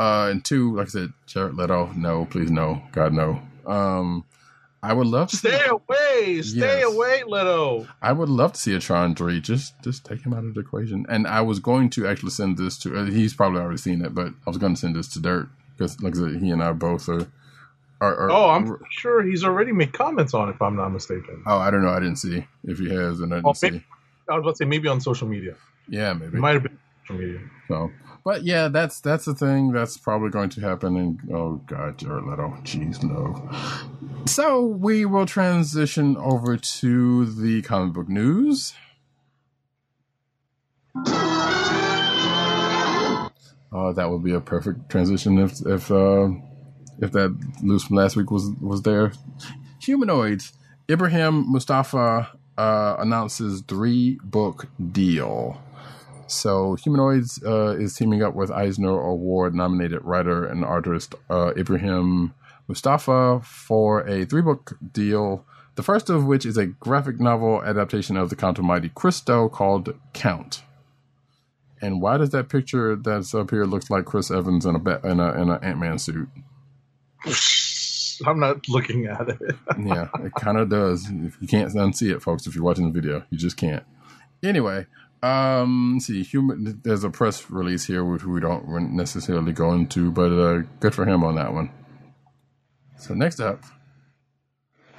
Uh, 0.00 0.28
and 0.30 0.44
two, 0.44 0.74
like 0.76 0.86
I 0.86 0.90
said, 0.90 1.12
Jared 1.26 1.54
Leto. 1.54 1.92
No, 1.96 2.24
please, 2.26 2.50
no. 2.50 2.82
God, 2.92 3.12
no. 3.12 3.40
Um, 3.66 4.24
I 4.82 4.92
would 4.92 5.06
love 5.06 5.30
to 5.30 5.36
see. 5.36 5.48
Stay 5.48 5.64
away. 5.66 6.42
Stay 6.42 6.80
Yes. 6.80 6.84
away, 6.94 7.22
Leto. 7.26 7.86
I 8.02 8.12
would 8.12 8.28
love 8.28 8.52
to 8.52 8.60
see 8.60 8.74
a 8.74 8.78
Tron 8.80 9.14
three. 9.14 9.40
Just 9.40 9.80
just 9.82 10.04
take 10.04 10.20
him 10.22 10.34
out 10.34 10.44
of 10.44 10.54
the 10.54 10.60
equation. 10.60 11.06
And 11.08 11.26
I 11.26 11.40
was 11.40 11.58
going 11.58 11.88
to 11.90 12.06
actually 12.06 12.30
send 12.30 12.58
this 12.58 12.76
to. 12.80 12.96
Uh, 12.98 13.04
he's 13.06 13.32
probably 13.34 13.60
already 13.60 13.78
seen 13.78 14.04
it, 14.04 14.14
but 14.14 14.28
I 14.28 14.50
was 14.50 14.58
going 14.58 14.74
to 14.74 14.80
send 14.80 14.94
this 14.96 15.08
to 15.14 15.20
Dirt 15.20 15.48
because, 15.76 16.00
like 16.02 16.14
I 16.16 16.18
said, 16.18 16.42
he 16.42 16.50
and 16.50 16.62
I 16.62 16.72
both 16.72 17.08
are. 17.08 17.26
are, 18.00 18.14
are 18.16 18.30
Oh, 18.30 18.50
I'm 18.50 18.76
sure 18.90 19.22
he's 19.22 19.42
already 19.44 19.72
made 19.72 19.92
comments 19.94 20.34
on 20.34 20.48
it, 20.50 20.56
if 20.56 20.62
I'm 20.62 20.76
not 20.76 20.90
mistaken. 20.90 21.42
Oh, 21.46 21.58
I 21.58 21.70
don't 21.70 21.82
know. 21.82 21.90
I 21.90 22.00
didn't 22.00 22.16
see 22.16 22.46
if 22.64 22.78
he 22.78 22.90
has, 22.94 23.20
and 23.20 23.32
I 23.32 23.36
didn't 23.38 23.48
Oh, 23.48 23.52
see. 23.54 23.82
I 24.28 24.34
was 24.34 24.42
about 24.42 24.50
to 24.50 24.56
say 24.56 24.64
maybe 24.66 24.88
on 24.88 25.00
social 25.00 25.28
media. 25.28 25.54
Yeah, 25.88 26.10
It 26.12 26.20
maybe. 26.20 26.38
might 26.38 26.52
have 26.54 26.62
been 26.62 26.78
So, 27.68 27.90
but 28.24 28.44
yeah, 28.44 28.68
that's 28.68 29.00
that's 29.00 29.24
the 29.24 29.34
thing 29.34 29.72
that's 29.72 29.96
probably 29.96 30.30
going 30.30 30.50
to 30.50 30.60
happen. 30.60 30.96
And 30.96 31.20
oh 31.32 31.56
god, 31.66 31.98
Jared 31.98 32.24
Leto, 32.24 32.56
jeez, 32.62 33.02
no. 33.02 33.50
So 34.26 34.64
we 34.64 35.04
will 35.04 35.26
transition 35.26 36.16
over 36.16 36.56
to 36.56 37.26
the 37.26 37.62
comic 37.62 37.92
book 37.94 38.08
news. 38.08 38.74
Oh, 43.76 43.92
that 43.92 44.08
would 44.08 44.22
be 44.22 44.32
a 44.32 44.40
perfect 44.40 44.88
transition 44.88 45.38
if 45.38 45.60
if 45.66 45.90
uh, 45.90 46.28
if 47.00 47.12
that 47.12 47.36
news 47.60 47.84
from 47.84 47.96
last 47.96 48.16
week 48.16 48.30
was 48.30 48.50
was 48.60 48.82
there. 48.82 49.12
Humanoids. 49.80 50.52
Ibrahim 50.88 51.50
Mustafa 51.50 52.28
uh, 52.56 52.96
announces 52.98 53.62
three 53.62 54.18
book 54.22 54.68
deal. 54.92 55.60
So, 56.34 56.74
Humanoids 56.74 57.42
uh, 57.44 57.76
is 57.78 57.94
teaming 57.94 58.22
up 58.22 58.34
with 58.34 58.50
Eisner 58.50 58.98
Award 59.00 59.54
nominated 59.54 60.02
writer 60.02 60.44
and 60.44 60.64
artist 60.64 61.14
uh, 61.30 61.52
Ibrahim 61.56 62.34
Mustafa 62.68 63.40
for 63.44 64.06
a 64.06 64.24
three 64.24 64.42
book 64.42 64.76
deal. 64.92 65.44
The 65.76 65.82
first 65.82 66.08
of 66.10 66.24
which 66.24 66.46
is 66.46 66.56
a 66.56 66.66
graphic 66.66 67.20
novel 67.20 67.62
adaptation 67.64 68.16
of 68.16 68.30
the 68.30 68.36
Count 68.36 68.58
of 68.58 68.64
Monte 68.64 68.90
Cristo 68.90 69.48
called 69.48 69.94
Count. 70.12 70.62
And 71.80 72.00
why 72.00 72.16
does 72.16 72.30
that 72.30 72.48
picture 72.48 72.96
that's 72.96 73.34
up 73.34 73.50
here 73.50 73.64
looks 73.64 73.90
like 73.90 74.04
Chris 74.04 74.30
Evans 74.30 74.64
in 74.64 74.74
a 74.74 74.78
ba- 74.78 75.00
in 75.04 75.20
a 75.20 75.32
in 75.32 75.50
an 75.50 75.58
Ant 75.62 75.78
Man 75.78 75.98
suit? 75.98 76.28
I'm 78.26 78.38
not 78.38 78.68
looking 78.68 79.06
at 79.06 79.28
it. 79.28 79.38
yeah, 79.78 80.08
it 80.20 80.32
kind 80.34 80.58
of 80.58 80.68
does. 80.68 81.10
You 81.10 81.48
can't 81.48 81.72
unsee 81.72 82.14
it, 82.14 82.22
folks, 82.22 82.46
if 82.46 82.54
you're 82.54 82.64
watching 82.64 82.90
the 82.90 83.00
video, 83.00 83.24
you 83.30 83.38
just 83.38 83.56
can't. 83.56 83.84
Anyway, 84.42 84.86
um, 85.24 85.98
see, 86.00 86.22
human. 86.22 86.80
There's 86.84 87.02
a 87.04 87.10
press 87.10 87.50
release 87.50 87.84
here 87.86 88.04
which 88.04 88.24
we 88.24 88.40
don't 88.40 88.94
necessarily 88.94 89.52
go 89.52 89.72
into, 89.72 90.10
but 90.10 90.30
uh, 90.32 90.62
good 90.80 90.94
for 90.94 91.06
him 91.06 91.24
on 91.24 91.36
that 91.36 91.54
one. 91.54 91.70
So 92.98 93.14
next 93.14 93.40
up, 93.40 93.62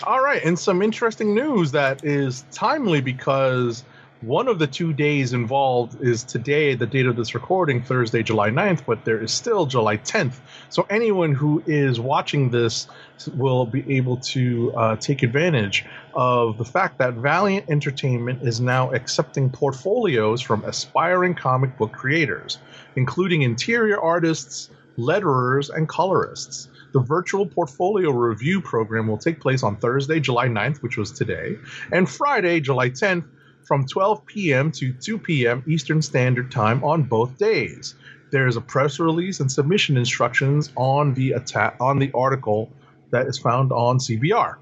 All 0.03 0.23
right, 0.23 0.43
and 0.43 0.57
some 0.57 0.81
interesting 0.81 1.35
news 1.35 1.71
that 1.73 2.03
is 2.03 2.43
timely 2.51 3.01
because 3.01 3.83
one 4.25 4.47
of 4.47 4.57
the 4.57 4.65
two 4.65 4.91
days 4.91 5.33
involved 5.33 6.01
is 6.01 6.23
today, 6.23 6.73
the 6.73 6.87
date 6.87 7.05
of 7.05 7.15
this 7.15 7.35
recording, 7.35 7.83
Thursday, 7.83 8.23
July 8.23 8.49
9th, 8.49 8.83
but 8.83 9.05
there 9.05 9.21
is 9.21 9.31
still 9.31 9.67
July 9.67 9.97
10th. 9.97 10.33
So 10.69 10.87
anyone 10.89 11.35
who 11.35 11.61
is 11.67 11.99
watching 11.99 12.49
this 12.49 12.87
will 13.35 13.67
be 13.67 13.97
able 13.97 14.17
to 14.17 14.73
uh, 14.75 14.95
take 14.95 15.21
advantage 15.21 15.85
of 16.15 16.57
the 16.57 16.65
fact 16.65 16.97
that 16.97 17.13
Valiant 17.13 17.69
Entertainment 17.69 18.41
is 18.41 18.59
now 18.59 18.91
accepting 18.93 19.51
portfolios 19.51 20.41
from 20.41 20.65
aspiring 20.65 21.35
comic 21.35 21.77
book 21.77 21.91
creators, 21.91 22.57
including 22.95 23.43
interior 23.43 24.01
artists, 24.01 24.71
letterers, 24.97 25.69
and 25.69 25.87
colorists. 25.87 26.67
The 26.93 26.99
virtual 27.01 27.45
portfolio 27.45 28.09
review 28.09 28.59
program 28.59 29.05
will 29.05 29.19
take 29.19 29.39
place 29.39 29.61
on 29.61 29.75
Thursday, 29.75 30.19
July 30.19 30.47
9th, 30.47 30.81
which 30.81 30.97
was 30.97 31.11
today, 31.11 31.57
and 31.91 32.09
Friday, 32.09 32.59
July 32.59 32.89
10th, 32.89 33.25
from 33.65 33.85
12 33.85 34.25
p.m. 34.25 34.71
to 34.73 34.93
2 34.93 35.17
p.m. 35.19 35.63
Eastern 35.67 36.01
Standard 36.01 36.51
Time 36.51 36.83
on 36.83 37.03
both 37.03 37.37
days. 37.37 37.95
There 38.31 38.47
is 38.47 38.57
a 38.57 38.61
press 38.61 38.99
release 38.99 39.39
and 39.39 39.51
submission 39.51 39.97
instructions 39.97 40.71
on 40.75 41.13
the 41.13 41.33
atta- 41.35 41.75
on 41.79 41.99
the 41.99 42.11
article 42.13 42.71
that 43.11 43.27
is 43.27 43.39
found 43.39 43.71
on 43.71 43.99
CBR. 43.99 44.57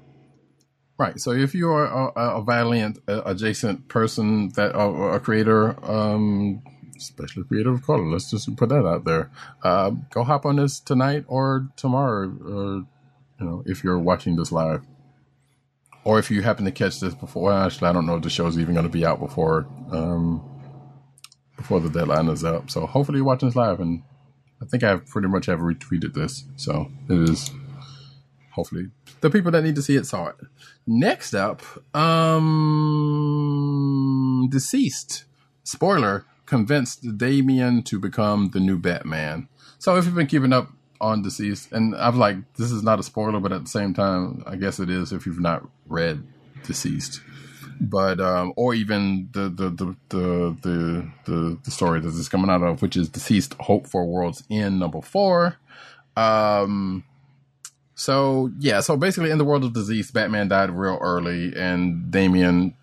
right? 0.98 1.18
So 1.20 1.32
if 1.32 1.54
you 1.54 1.68
are 1.70 1.86
a, 1.86 2.38
a 2.38 2.42
Valiant 2.42 2.98
adjacent 3.08 3.88
person 3.88 4.50
that 4.50 4.76
a 4.76 5.20
creator, 5.20 5.76
um, 5.90 6.62
especially 6.96 7.44
creator 7.44 7.72
of 7.72 7.84
color, 7.84 8.06
let's 8.06 8.30
just 8.30 8.54
put 8.56 8.68
that 8.70 8.86
out 8.86 9.04
there. 9.04 9.30
Uh, 9.62 9.90
go 10.10 10.24
hop 10.24 10.46
on 10.46 10.56
this 10.56 10.80
tonight 10.80 11.24
or 11.28 11.68
tomorrow, 11.76 12.28
or 12.46 12.86
you 13.40 13.46
know, 13.46 13.62
if 13.66 13.82
you're 13.84 13.98
watching 13.98 14.36
this 14.36 14.52
live. 14.52 14.82
Or 16.04 16.18
if 16.18 16.30
you 16.30 16.42
happen 16.42 16.66
to 16.66 16.70
catch 16.70 17.00
this 17.00 17.14
before, 17.14 17.44
well, 17.44 17.64
actually, 17.64 17.88
I 17.88 17.92
don't 17.92 18.06
know 18.06 18.16
if 18.16 18.22
the 18.22 18.30
show's 18.30 18.58
even 18.58 18.74
going 18.74 18.86
to 18.86 18.92
be 18.92 19.06
out 19.06 19.18
before 19.18 19.66
um, 19.90 20.42
before 21.56 21.80
the 21.80 21.88
deadline 21.88 22.28
is 22.28 22.44
up. 22.44 22.70
So 22.70 22.86
hopefully 22.86 23.18
you're 23.18 23.26
watching 23.26 23.48
this 23.48 23.56
live, 23.56 23.80
and 23.80 24.02
I 24.60 24.66
think 24.66 24.84
I 24.84 24.96
pretty 24.96 25.28
much 25.28 25.46
have 25.46 25.60
retweeted 25.60 26.12
this, 26.12 26.44
so 26.56 26.90
it 27.08 27.30
is. 27.30 27.50
Hopefully, 28.52 28.90
the 29.20 29.30
people 29.30 29.50
that 29.50 29.64
need 29.64 29.74
to 29.76 29.82
see 29.82 29.96
it 29.96 30.06
saw 30.06 30.28
it. 30.28 30.36
Next 30.86 31.34
up, 31.34 31.62
um, 31.96 32.50
DCeased. 34.52 35.24
Spoiler: 35.64 36.26
convinced 36.46 37.16
Damian 37.16 37.82
to 37.84 37.98
become 37.98 38.50
the 38.50 38.60
new 38.60 38.78
Batman. 38.78 39.48
So 39.78 39.96
if 39.96 40.04
you've 40.04 40.14
been 40.14 40.26
keeping 40.26 40.52
up 40.52 40.70
on 41.00 41.24
DCeased, 41.24 41.72
and 41.72 41.96
I'm 41.96 42.18
like, 42.18 42.36
this 42.54 42.70
is 42.70 42.82
not 42.82 43.00
a 43.00 43.02
spoiler, 43.02 43.40
but 43.40 43.52
at 43.52 43.62
the 43.64 43.70
same 43.70 43.94
time, 43.94 44.44
I 44.46 44.56
guess 44.56 44.78
it 44.78 44.90
is 44.90 45.12
if 45.12 45.26
you've 45.26 45.40
not 45.40 45.66
read 45.86 46.26
DCeased. 46.62 47.20
But 47.80 48.20
um, 48.20 48.52
or 48.56 48.74
even 48.74 49.28
the 49.32 49.48
the 49.48 49.68
the 49.70 49.96
the 50.10 50.56
the, 51.26 51.58
the, 51.64 51.70
story 51.70 52.00
that 52.00 52.08
is 52.08 52.28
coming 52.28 52.48
out 52.48 52.62
of, 52.62 52.82
which 52.82 52.96
is 52.96 53.10
DCeased 53.10 53.60
hope 53.60 53.88
for 53.88 54.06
world's 54.06 54.44
end 54.48 54.78
number 54.78 55.02
four. 55.02 55.56
Um, 56.16 57.04
so 57.94 58.50
yeah, 58.58 58.80
so 58.80 58.96
basically, 58.96 59.30
in 59.30 59.38
the 59.38 59.44
world 59.44 59.64
of 59.64 59.72
disease, 59.72 60.10
Batman 60.10 60.48
died 60.48 60.70
real 60.70 60.98
early, 61.00 61.52
and 61.56 62.10
Damian 62.10 62.74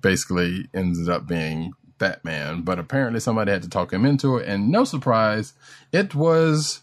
basically 0.00 0.68
ended 0.74 1.08
up 1.08 1.26
being 1.26 1.72
Batman. 1.98 2.62
But 2.62 2.78
apparently, 2.78 3.20
somebody 3.20 3.52
had 3.52 3.62
to 3.62 3.68
talk 3.68 3.92
him 3.92 4.04
into 4.04 4.36
it, 4.36 4.48
and 4.48 4.70
no 4.70 4.84
surprise, 4.84 5.54
it 5.92 6.14
was 6.14 6.80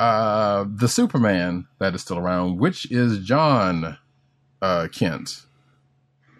uh, 0.00 0.64
the 0.68 0.88
Superman 0.88 1.66
that 1.78 1.94
is 1.94 2.02
still 2.02 2.18
around, 2.18 2.58
which 2.58 2.90
is 2.90 3.18
John 3.20 3.98
uh, 4.62 4.88
Kent, 4.88 5.44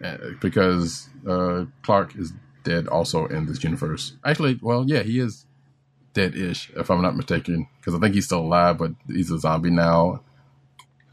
Uh, 0.03 0.17
because 0.41 1.07
uh, 1.27 1.65
Clark 1.83 2.15
is 2.17 2.33
dead 2.63 2.87
also 2.87 3.25
in 3.27 3.45
this 3.45 3.63
universe. 3.63 4.17
Actually, 4.25 4.59
well, 4.61 4.83
yeah, 4.85 5.03
he 5.03 5.19
is 5.19 5.45
dead-ish, 6.13 6.71
if 6.75 6.89
I'm 6.89 7.01
not 7.01 7.15
mistaken, 7.15 7.67
because 7.79 7.95
I 7.95 7.99
think 7.99 8.13
he's 8.13 8.25
still 8.25 8.41
alive, 8.41 8.77
but 8.77 8.91
he's 9.07 9.31
a 9.31 9.39
zombie 9.39 9.69
now 9.69 10.21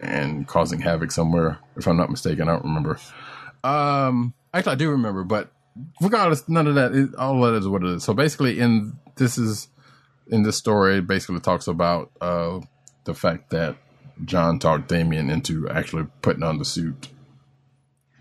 and 0.00 0.46
causing 0.48 0.80
havoc 0.80 1.12
somewhere. 1.12 1.58
If 1.76 1.86
I'm 1.86 1.96
not 1.96 2.10
mistaken, 2.10 2.48
I 2.48 2.52
don't 2.52 2.64
remember. 2.64 2.98
Um, 3.62 4.34
actually, 4.52 4.72
I 4.72 4.76
do 4.76 4.90
remember, 4.90 5.24
but 5.24 5.52
regardless, 6.00 6.48
none 6.48 6.66
of 6.66 6.74
that. 6.74 6.92
Is, 6.92 7.14
all 7.14 7.40
that 7.42 7.54
is 7.54 7.68
what 7.68 7.84
it 7.84 7.90
is. 7.90 8.04
So 8.04 8.14
basically, 8.14 8.58
in 8.58 8.98
this 9.16 9.38
is 9.38 9.68
in 10.26 10.42
this 10.42 10.56
story, 10.56 11.00
basically 11.00 11.40
talks 11.40 11.68
about 11.68 12.10
uh, 12.20 12.60
the 13.04 13.14
fact 13.14 13.50
that 13.50 13.76
John 14.24 14.58
talked 14.58 14.88
Damian 14.88 15.30
into 15.30 15.68
actually 15.68 16.06
putting 16.22 16.42
on 16.42 16.58
the 16.58 16.64
suit. 16.64 17.08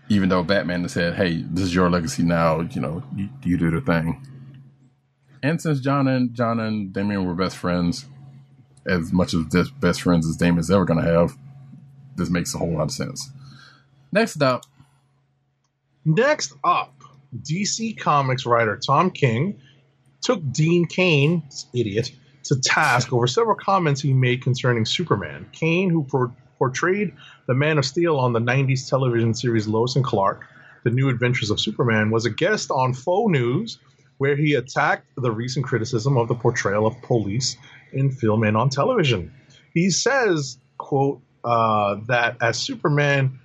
even 0.08 0.28
though 0.28 0.42
Batman 0.42 0.88
said, 0.88 1.14
"Hey, 1.14 1.42
this 1.42 1.64
is 1.66 1.74
your 1.74 1.88
legacy 1.90 2.22
now. 2.24 2.60
You 2.62 2.80
know, 2.80 3.02
you, 3.16 3.28
you 3.44 3.56
do 3.56 3.70
the 3.70 3.80
thing." 3.80 4.26
And 5.42 5.60
since 5.60 5.80
John 5.80 6.08
and 6.08 6.34
John 6.34 6.60
and 6.60 6.92
Damian 6.92 7.24
were 7.24 7.34
best 7.34 7.56
friends, 7.56 8.06
as 8.86 9.12
much 9.12 9.34
as 9.34 9.46
this 9.48 9.70
best 9.70 10.02
friends 10.02 10.28
as 10.28 10.36
Damian's 10.36 10.70
ever 10.70 10.84
to 10.86 11.06
have, 11.06 11.36
this 12.16 12.30
makes 12.30 12.54
a 12.54 12.58
whole 12.58 12.72
lot 12.72 12.84
of 12.84 12.92
sense. 12.92 13.30
Next 14.12 14.42
up, 14.42 14.64
Next 16.04 16.54
up, 16.64 16.94
DC 17.42 17.98
Comics 17.98 18.46
writer 18.46 18.76
Tom 18.76 19.10
King 19.10 19.60
took 20.22 20.40
Dean 20.52 20.86
Cain, 20.86 21.42
idiot, 21.74 22.12
to 22.44 22.60
task 22.60 23.12
over 23.12 23.26
several 23.26 23.56
comments 23.56 24.00
he 24.00 24.12
made 24.12 24.42
concerning 24.42 24.84
Superman. 24.84 25.46
Cain, 25.52 25.90
who 25.90 26.04
por- 26.04 26.32
portrayed 26.58 27.12
the 27.46 27.54
Man 27.54 27.78
of 27.78 27.84
Steel 27.84 28.18
on 28.18 28.32
the 28.32 28.40
90s 28.40 28.88
television 28.88 29.34
series 29.34 29.66
Lois 29.66 29.96
and 29.96 30.04
Clark, 30.04 30.44
The 30.84 30.90
New 30.90 31.08
Adventures 31.08 31.50
of 31.50 31.60
Superman, 31.60 32.10
was 32.10 32.26
a 32.26 32.30
guest 32.30 32.70
on 32.70 32.94
Faux 32.94 33.30
News, 33.30 33.78
where 34.18 34.36
he 34.36 34.54
attacked 34.54 35.06
the 35.16 35.30
recent 35.30 35.64
criticism 35.64 36.18
of 36.18 36.28
the 36.28 36.34
portrayal 36.34 36.86
of 36.86 37.00
police 37.02 37.56
in 37.92 38.10
film 38.10 38.44
and 38.44 38.56
on 38.56 38.68
television. 38.68 39.32
He 39.72 39.90
says, 39.90 40.58
quote, 40.76 41.22
uh, 41.42 41.96
that 42.06 42.36
as 42.42 42.58
Superman, 42.58 43.38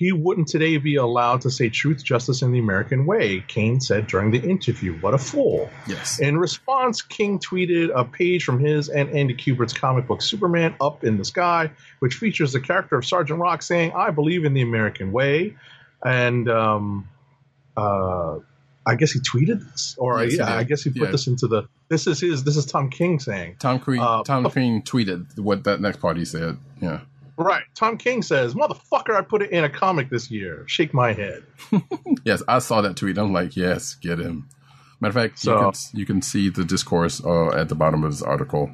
he 0.00 0.12
wouldn't 0.12 0.48
today 0.48 0.78
be 0.78 0.96
allowed 0.96 1.42
to 1.42 1.50
say 1.50 1.68
truth, 1.68 2.02
justice, 2.02 2.40
and 2.40 2.54
the 2.54 2.58
American 2.58 3.04
way, 3.04 3.44
Cain 3.48 3.80
said 3.82 4.06
during 4.06 4.30
the 4.30 4.38
interview. 4.40 4.94
What 5.00 5.12
a 5.12 5.18
fool. 5.18 5.68
yes, 5.86 6.18
In 6.20 6.38
response, 6.38 7.02
King 7.02 7.38
tweeted 7.38 7.90
a 7.94 8.02
page 8.06 8.42
from 8.44 8.58
his 8.60 8.88
and 8.88 9.10
Andy 9.10 9.34
Kubert's 9.34 9.74
comic 9.74 10.06
book 10.06 10.22
Superman 10.22 10.74
Up 10.80 11.04
in 11.04 11.18
the 11.18 11.24
Sky, 11.26 11.70
which 11.98 12.14
features 12.14 12.52
the 12.54 12.60
character 12.60 12.96
of 12.96 13.04
Sergeant 13.04 13.38
Rock 13.40 13.60
saying, 13.60 13.92
I 13.94 14.10
believe 14.10 14.46
in 14.46 14.54
the 14.54 14.62
American 14.62 15.12
way. 15.12 15.54
And 16.02 16.48
um, 16.48 17.06
uh, 17.76 18.38
I 18.86 18.94
guess 18.94 19.12
he 19.12 19.20
tweeted 19.20 19.70
this, 19.70 19.96
or 19.98 20.24
Yes, 20.24 20.38
yeah. 20.38 20.56
I 20.56 20.64
guess 20.64 20.82
he 20.82 20.88
put 20.90 21.02
Yeah. 21.02 21.10
this 21.10 21.26
into 21.26 21.46
the. 21.46 21.68
This 21.90 22.06
is 22.06 22.20
his. 22.20 22.42
This 22.44 22.56
is 22.56 22.64
Tom 22.64 22.88
King 22.88 23.20
saying. 23.20 23.56
Tom 23.58 23.78
King. 23.80 23.98
Uh, 23.98 24.22
Tom 24.22 24.48
King 24.50 24.80
tweeted 24.80 25.38
what 25.38 25.64
that 25.64 25.82
next 25.82 25.98
part 26.00 26.16
he 26.16 26.24
said. 26.24 26.56
Yeah, 26.80 27.00
Right. 27.42 27.62
Tom 27.74 27.96
King 27.96 28.22
says, 28.22 28.54
"Motherfucker, 28.54 29.16
I 29.16 29.22
put 29.22 29.40
it 29.42 29.50
in 29.50 29.64
a 29.64 29.68
comic 29.70 30.10
this 30.10 30.30
year." 30.30 30.64
Shake 30.66 30.92
my 30.92 31.12
head. 31.14 31.42
yes, 32.24 32.42
I 32.46 32.58
saw 32.58 32.80
that 32.82 32.96
tweet. 32.96 33.16
I'm 33.16 33.32
like, 33.32 33.56
yes, 33.56 33.94
get 33.94 34.18
him. 34.18 34.48
Matter 35.00 35.08
of 35.18 35.24
fact, 35.30 35.38
So- 35.38 35.54
you, 35.56 35.60
can, 35.72 35.72
you 36.00 36.06
can 36.06 36.22
see 36.22 36.50
the 36.50 36.64
discourse 36.64 37.24
uh, 37.24 37.48
at 37.50 37.68
the 37.70 37.74
bottom 37.74 38.04
of 38.04 38.10
this 38.10 38.20
article. 38.22 38.70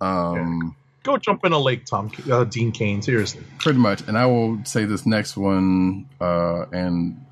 Um, 0.00 0.76
Go 1.04 1.16
jump 1.16 1.44
in 1.44 1.52
a 1.52 1.58
lake, 1.58 1.84
Tom 1.86 2.12
uh, 2.30 2.44
Dean 2.44 2.70
Cain. 2.72 3.02
Seriously. 3.02 3.42
pretty 3.58 3.78
much. 3.78 4.02
And 4.06 4.16
I 4.16 4.26
will 4.26 4.62
say 4.64 4.84
this 4.84 5.04
next 5.06 5.36
one 5.36 6.08
uh, 6.20 6.66
and 6.72 7.24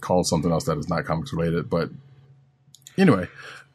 call 0.00 0.24
something 0.24 0.50
else 0.50 0.64
that 0.64 0.78
is 0.78 0.88
not 0.88 1.04
comics 1.04 1.32
related. 1.32 1.68
But 1.68 1.90
anyway, 2.96 3.28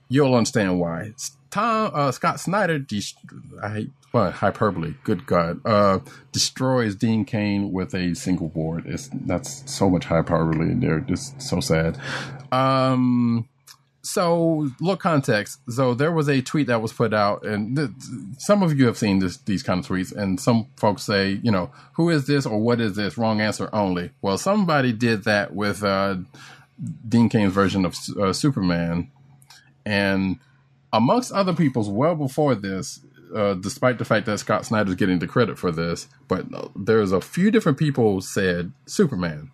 you'll 0.10 0.34
understand 0.34 0.80
why. 0.80 1.12
Tom 1.52 1.92
uh, 1.94 2.12
Scott 2.12 2.40
Snyder, 2.40 2.80
dest- 2.80 3.18
I 3.62 3.70
hate 3.70 3.92
well, 4.14 4.32
hyperbole. 4.32 4.94
Good 5.04 5.26
God, 5.26 5.60
uh, 5.66 6.00
destroys 6.32 6.96
Dean 6.96 7.26
Cain 7.26 7.72
with 7.72 7.96
a 7.96 8.14
single 8.14 8.48
board. 8.48 8.86
It's 8.86 9.10
that's 9.12 9.70
so 9.72 9.90
much 9.90 10.06
hyperbole 10.06 10.72
in 10.72 10.80
there. 10.80 11.00
Just 11.00 11.42
so 11.42 11.60
sad. 11.60 12.00
Um, 12.52 13.50
so 14.04 14.70
look 14.80 15.00
context. 15.00 15.60
So 15.70 15.96
there 15.96 16.12
was 16.12 16.30
a 16.30 16.42
tweet 16.42 16.68
that 16.68 16.82
was 16.82 16.94
put 16.94 17.14
out, 17.14 17.44
and 17.44 17.76
th- 17.76 17.90
some 18.38 18.62
of 18.62 18.78
you 18.78 18.86
have 18.86 18.98
seen 18.98 19.18
this 19.18 19.38
these 19.38 19.64
kind 19.64 19.80
of 19.80 19.88
tweets, 19.88 20.16
and 20.16 20.40
some 20.40 20.68
folks 20.78 21.02
say, 21.02 21.40
you 21.42 21.52
know, 21.52 21.72
who 21.94 22.10
is 22.12 22.28
this 22.28 22.46
or 22.46 22.60
what 22.60 22.80
is 22.80 22.96
this? 22.96 23.18
Wrong 23.18 23.42
answer 23.42 23.68
only. 23.74 24.12
Well, 24.22 24.38
somebody 24.38 24.94
did 24.94 25.24
that 25.24 25.56
with 25.56 25.84
uh, 25.84 26.18
Dean 27.10 27.30
Cain's 27.30 27.54
version 27.54 27.84
of 27.84 27.96
uh, 28.20 28.32
Superman, 28.32 29.10
and 29.86 30.38
amongst 30.92 31.32
other 31.32 31.54
people's, 31.54 31.90
well 31.90 32.16
before 32.16 32.54
this. 32.54 33.00
Uh, 33.34 33.56
despite 33.56 33.98
the 33.98 34.06
fact 34.06 34.28
that 34.28 34.38
Scott 34.38 34.66
Snyder's 34.66 34.96
getting 34.96 35.18
the 35.18 35.28
credit 35.28 35.58
for 35.58 35.72
this, 35.72 36.08
but 36.28 36.46
there's 36.76 37.12
a 37.12 37.20
few 37.20 37.50
different 37.50 37.80
people 37.80 38.22
said 38.22 38.72
Superman 38.86 39.50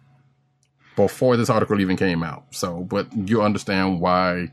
before 0.97 1.37
this 1.37 1.49
article 1.49 1.79
even 1.79 1.95
came 1.95 2.21
out. 2.21 2.43
So, 2.51 2.81
but 2.81 3.07
you 3.29 3.41
understand 3.41 4.01
why 4.01 4.51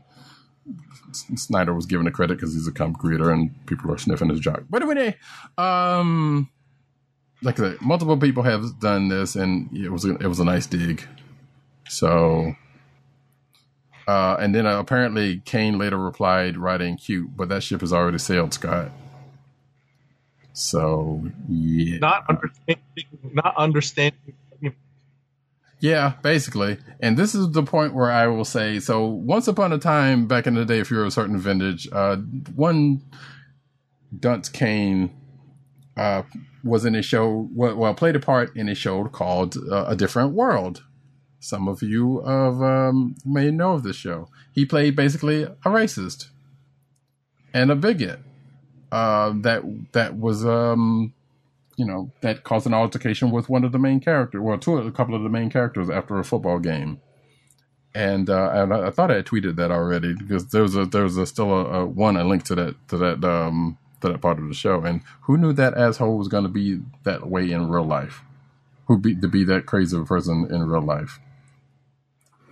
Snyder 1.11 1.73
was 1.73 1.85
given 1.85 2.05
the 2.05 2.11
credit 2.11 2.37
because 2.37 2.53
he's 2.53 2.67
a 2.67 2.71
comic 2.71 2.99
creator 2.99 3.29
and 3.29 3.65
people 3.65 3.91
are 3.91 3.97
sniffing 3.97 4.29
his 4.29 4.39
jock. 4.39 4.63
But 4.69 4.81
anyway, 4.81 5.17
um, 5.57 6.49
like 7.41 7.59
I 7.59 7.71
said, 7.71 7.81
multiple 7.81 8.17
people 8.17 8.43
have 8.43 8.79
done 8.79 9.09
this, 9.09 9.35
and 9.35 9.75
it 9.75 9.91
was 9.91 10.05
a, 10.05 10.15
it 10.15 10.27
was 10.27 10.39
a 10.39 10.45
nice 10.45 10.67
dig. 10.67 11.05
So, 11.89 12.55
uh, 14.07 14.37
and 14.39 14.55
then 14.55 14.65
uh, 14.65 14.79
apparently 14.79 15.41
Cain 15.45 15.77
later 15.77 15.97
replied, 15.97 16.57
writing 16.57 16.97
"cute," 16.97 17.35
but 17.35 17.49
that 17.49 17.63
ship 17.63 17.81
has 17.81 17.93
already 17.93 18.17
sailed, 18.17 18.53
Scott. 18.53 18.91
So 20.57 21.23
yeah, 21.47 21.99
Not 21.99 22.25
understanding. 22.27 22.83
Not 23.31 23.55
understanding. 23.57 24.33
Yeah, 25.79 26.13
basically. 26.23 26.79
And 26.99 27.15
this 27.15 27.35
is 27.35 27.51
the 27.51 27.61
point 27.61 27.93
where 27.93 28.09
I 28.09 28.25
will 28.25 28.43
say 28.43 28.79
so 28.79 29.05
once 29.05 29.47
upon 29.47 29.71
a 29.71 29.77
time 29.77 30.25
back 30.25 30.47
in 30.47 30.55
the 30.55 30.65
day 30.65 30.79
if 30.79 30.89
you're 30.89 31.05
a 31.05 31.11
certain 31.11 31.37
vintage, 31.37 31.87
uh 31.91 32.15
one 32.55 33.03
Dunce 34.19 34.49
Cain 34.49 35.15
uh 35.95 36.23
was 36.63 36.85
in 36.85 36.95
a 36.95 37.03
show 37.03 37.47
well, 37.53 37.75
well 37.75 37.93
played 37.93 38.15
a 38.15 38.19
part 38.19 38.57
in 38.57 38.67
a 38.67 38.73
show 38.73 39.05
called 39.05 39.57
uh, 39.71 39.85
A 39.87 39.95
Different 39.95 40.33
World. 40.33 40.81
Some 41.39 41.67
of 41.67 41.83
you 41.83 42.17
of 42.21 42.63
um 42.63 43.13
may 43.23 43.51
know 43.51 43.73
of 43.73 43.83
this 43.83 43.95
show. 43.95 44.27
He 44.53 44.65
played 44.65 44.95
basically 44.95 45.43
a 45.43 45.55
racist 45.67 46.29
and 47.53 47.69
a 47.69 47.75
bigot. 47.75 48.21
Uh 48.91 49.33
that 49.41 49.63
that 49.91 50.17
was 50.17 50.45
um 50.45 51.13
you 51.77 51.85
know, 51.85 52.11
that 52.21 52.43
caused 52.43 52.65
an 52.65 52.73
altercation 52.73 53.29
with 53.29 53.49
one 53.49 53.63
of 53.63 53.71
the 53.71 53.77
main 53.77 53.99
characters, 53.99 54.41
well, 54.41 54.57
two, 54.57 54.77
a 54.77 54.91
couple 54.91 55.13
of 55.13 55.21
the 55.21 55.29
main 55.29 55.49
characters 55.49 55.89
after 55.91 56.17
a 56.17 56.23
football 56.23 56.57
game. 56.57 56.99
And, 57.93 58.29
uh, 58.29 58.49
and 58.51 58.73
I, 58.73 58.87
I 58.87 58.89
thought 58.89 59.11
I 59.11 59.17
had 59.17 59.27
tweeted 59.27 59.55
that 59.57 59.71
already 59.71 60.15
because 60.15 60.47
there 60.47 60.63
was 60.63 60.75
a, 60.75 60.85
there 60.85 61.03
was 61.03 61.17
a, 61.17 61.25
still 61.27 61.51
a, 61.51 61.81
a 61.81 61.85
one, 61.85 62.17
a 62.17 62.23
link 62.23 62.43
to 62.45 62.55
that, 62.55 62.75
to 62.89 62.97
that, 62.97 63.23
um, 63.23 63.77
to 64.01 64.09
that 64.09 64.21
part 64.21 64.39
of 64.39 64.47
the 64.47 64.55
show. 64.55 64.81
And 64.81 65.01
who 65.21 65.37
knew 65.37 65.53
that 65.53 65.77
asshole 65.77 66.17
was 66.17 66.27
going 66.27 66.43
to 66.43 66.49
be 66.49 66.81
that 67.03 67.27
way 67.27 67.51
in 67.51 67.69
real 67.69 67.85
life? 67.85 68.23
Who 68.87 68.97
be, 68.97 69.15
to 69.15 69.27
be 69.27 69.43
that 69.43 69.67
crazy 69.67 70.03
person 70.03 70.47
in 70.49 70.67
real 70.67 70.81
life? 70.81 71.19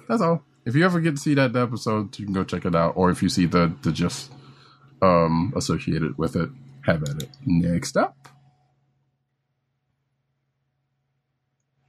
That's 0.07 0.21
all. 0.21 0.43
If 0.65 0.75
you 0.75 0.85
ever 0.85 0.99
get 0.99 1.15
to 1.15 1.17
see 1.17 1.33
that 1.33 1.55
episode, 1.55 2.17
you 2.19 2.25
can 2.25 2.33
go 2.33 2.43
check 2.43 2.65
it 2.65 2.75
out. 2.75 2.93
Or 2.95 3.09
if 3.09 3.23
you 3.23 3.29
see 3.29 3.47
the, 3.47 3.73
the 3.81 3.91
just, 3.91 4.31
um, 5.01 5.53
associated 5.55 6.17
with 6.17 6.35
it, 6.35 6.49
have 6.85 7.03
at 7.03 7.21
it. 7.21 7.29
Next 7.45 7.97
up. 7.97 8.15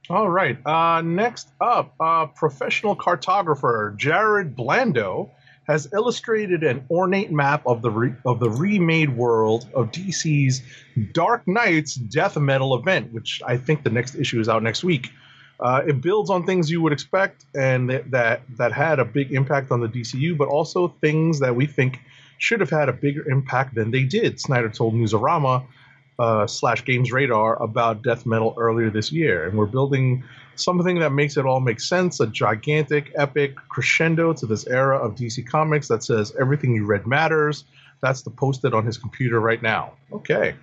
All 0.09 0.29
right. 0.29 0.57
Uh, 0.65 1.01
next 1.01 1.49
up, 1.59 1.93
uh, 1.99 2.27
professional 2.27 2.95
cartographer 2.95 3.95
Jared 3.97 4.55
Blando 4.55 5.31
has 5.67 5.89
illustrated 5.93 6.63
an 6.63 6.85
ornate 6.89 7.29
map 7.29 7.61
of 7.67 7.81
the 7.81 7.91
re- 7.91 8.15
of 8.25 8.39
the 8.39 8.49
remade 8.49 9.15
world 9.17 9.69
of 9.73 9.91
DC's 9.91 10.61
Dark 11.11 11.45
Nights 11.45 11.95
death 11.95 12.37
metal 12.37 12.73
event, 12.75 13.11
which 13.11 13.41
I 13.45 13.57
think 13.57 13.83
the 13.83 13.89
next 13.89 14.15
issue 14.15 14.39
is 14.39 14.47
out 14.47 14.63
next 14.63 14.85
week. 14.85 15.09
Uh, 15.59 15.81
it 15.85 16.01
builds 16.01 16.29
on 16.29 16.45
things 16.45 16.71
you 16.71 16.81
would 16.81 16.93
expect 16.93 17.45
and 17.53 17.89
that, 17.89 18.11
that 18.11 18.41
that 18.57 18.71
had 18.71 18.99
a 18.99 19.05
big 19.05 19.33
impact 19.33 19.71
on 19.71 19.81
the 19.81 19.89
DCU, 19.89 20.37
but 20.37 20.47
also 20.47 20.87
things 21.01 21.39
that 21.39 21.53
we 21.53 21.65
think 21.65 21.99
should 22.37 22.59
have 22.59 22.69
had 22.69 22.89
a 22.89 22.93
bigger 22.93 23.29
impact 23.29 23.75
than 23.75 23.91
they 23.91 24.03
did. 24.03 24.39
Snyder 24.39 24.69
told 24.69 24.93
Newsarama 24.93 25.65
uh, 26.19 26.47
slash 26.47 26.83
Games 26.85 27.11
Radar 27.11 27.61
about 27.61 28.03
death 28.03 28.25
metal 28.25 28.53
earlier 28.57 28.89
this 28.89 29.11
year, 29.11 29.47
and 29.47 29.57
we're 29.57 29.65
building 29.65 30.23
something 30.55 30.99
that 30.99 31.11
makes 31.11 31.37
it 31.37 31.45
all 31.45 31.59
make 31.59 31.79
sense. 31.79 32.19
A 32.19 32.27
gigantic, 32.27 33.11
epic 33.15 33.55
crescendo 33.69 34.33
to 34.33 34.45
this 34.45 34.65
era 34.67 34.97
of 34.97 35.15
DC 35.15 35.47
Comics 35.47 35.87
that 35.87 36.03
says 36.03 36.33
everything 36.39 36.73
you 36.73 36.85
read 36.85 37.05
matters. 37.05 37.65
That's 38.01 38.21
the 38.21 38.31
posted 38.31 38.73
on 38.73 38.85
his 38.85 38.97
computer 38.97 39.39
right 39.39 39.61
now. 39.61 39.93
Okay. 40.11 40.55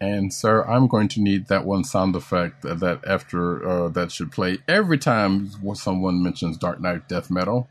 And 0.00 0.32
sir, 0.32 0.64
I'm 0.64 0.86
going 0.86 1.08
to 1.08 1.20
need 1.20 1.48
that 1.48 1.64
one 1.64 1.84
sound 1.84 2.16
effect 2.16 2.62
that, 2.62 2.80
that 2.80 3.06
after 3.06 3.66
uh, 3.66 3.88
that 3.90 4.12
should 4.12 4.32
play 4.32 4.58
every 4.68 4.98
time 4.98 5.50
someone 5.74 6.22
mentions 6.22 6.58
Dark 6.58 6.80
Knight 6.80 7.08
Death 7.08 7.30
Metal. 7.30 7.68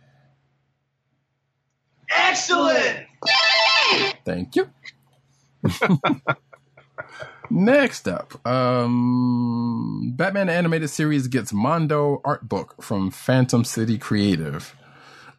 Excellent! 2.16 3.03
Thank 4.26 4.56
you. 4.56 4.70
Next 7.50 8.08
up, 8.08 8.46
um, 8.48 10.14
Batman 10.16 10.50
animated 10.50 10.90
series 10.90 11.28
gets 11.28 11.54
Mondo 11.54 12.22
art 12.26 12.48
book 12.50 12.82
from 12.82 13.12
Phantom 13.12 13.64
City 13.64 13.98
Creative. 13.98 14.76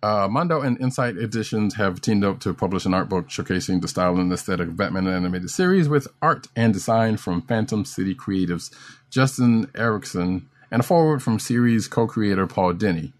Uh, 0.02 0.28
Mondo 0.30 0.60
and 0.60 0.78
Insight 0.80 1.16
Editions 1.16 1.76
have 1.76 2.00
teamed 2.02 2.24
up 2.24 2.38
to 2.40 2.52
publish 2.52 2.84
an 2.84 2.92
art 2.92 3.08
book 3.08 3.28
showcasing 3.28 3.80
the 3.80 3.88
style 3.88 4.18
and 4.18 4.30
aesthetic 4.30 4.68
of 4.68 4.76
Batman 4.76 5.08
animated 5.08 5.48
series 5.48 5.88
with 5.88 6.06
art 6.20 6.46
and 6.54 6.74
design 6.74 7.16
from 7.16 7.40
Phantom 7.40 7.86
City 7.86 8.14
Creatives 8.14 8.70
Justin 9.08 9.70
Erickson 9.74 10.48
and 10.70 10.80
a 10.80 10.84
forward 10.84 11.22
from 11.22 11.38
series 11.38 11.88
co-creator 11.88 12.46
Paul 12.46 12.74
Dini. 12.74 13.12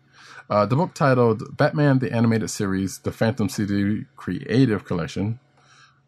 Uh, 0.50 0.66
the 0.66 0.76
book 0.76 0.92
titled 0.92 1.56
Batman 1.56 2.00
the 2.00 2.12
Animated 2.12 2.50
Series, 2.50 2.98
The 2.98 3.12
Phantom 3.12 3.48
City 3.48 4.04
Creative 4.14 4.84
Collection, 4.84 5.40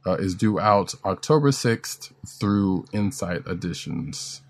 uh, 0.06 0.14
is 0.14 0.34
due 0.34 0.60
out 0.60 0.94
October 1.04 1.50
6th 1.50 2.12
through 2.26 2.84
Insight 2.92 3.46
Editions. 3.46 4.42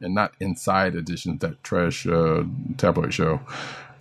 And 0.00 0.14
not 0.14 0.32
Inside 0.40 0.94
Editions, 0.94 1.40
that 1.40 1.62
trash 1.62 2.06
uh, 2.06 2.44
tabloid 2.76 3.12
show. 3.12 3.40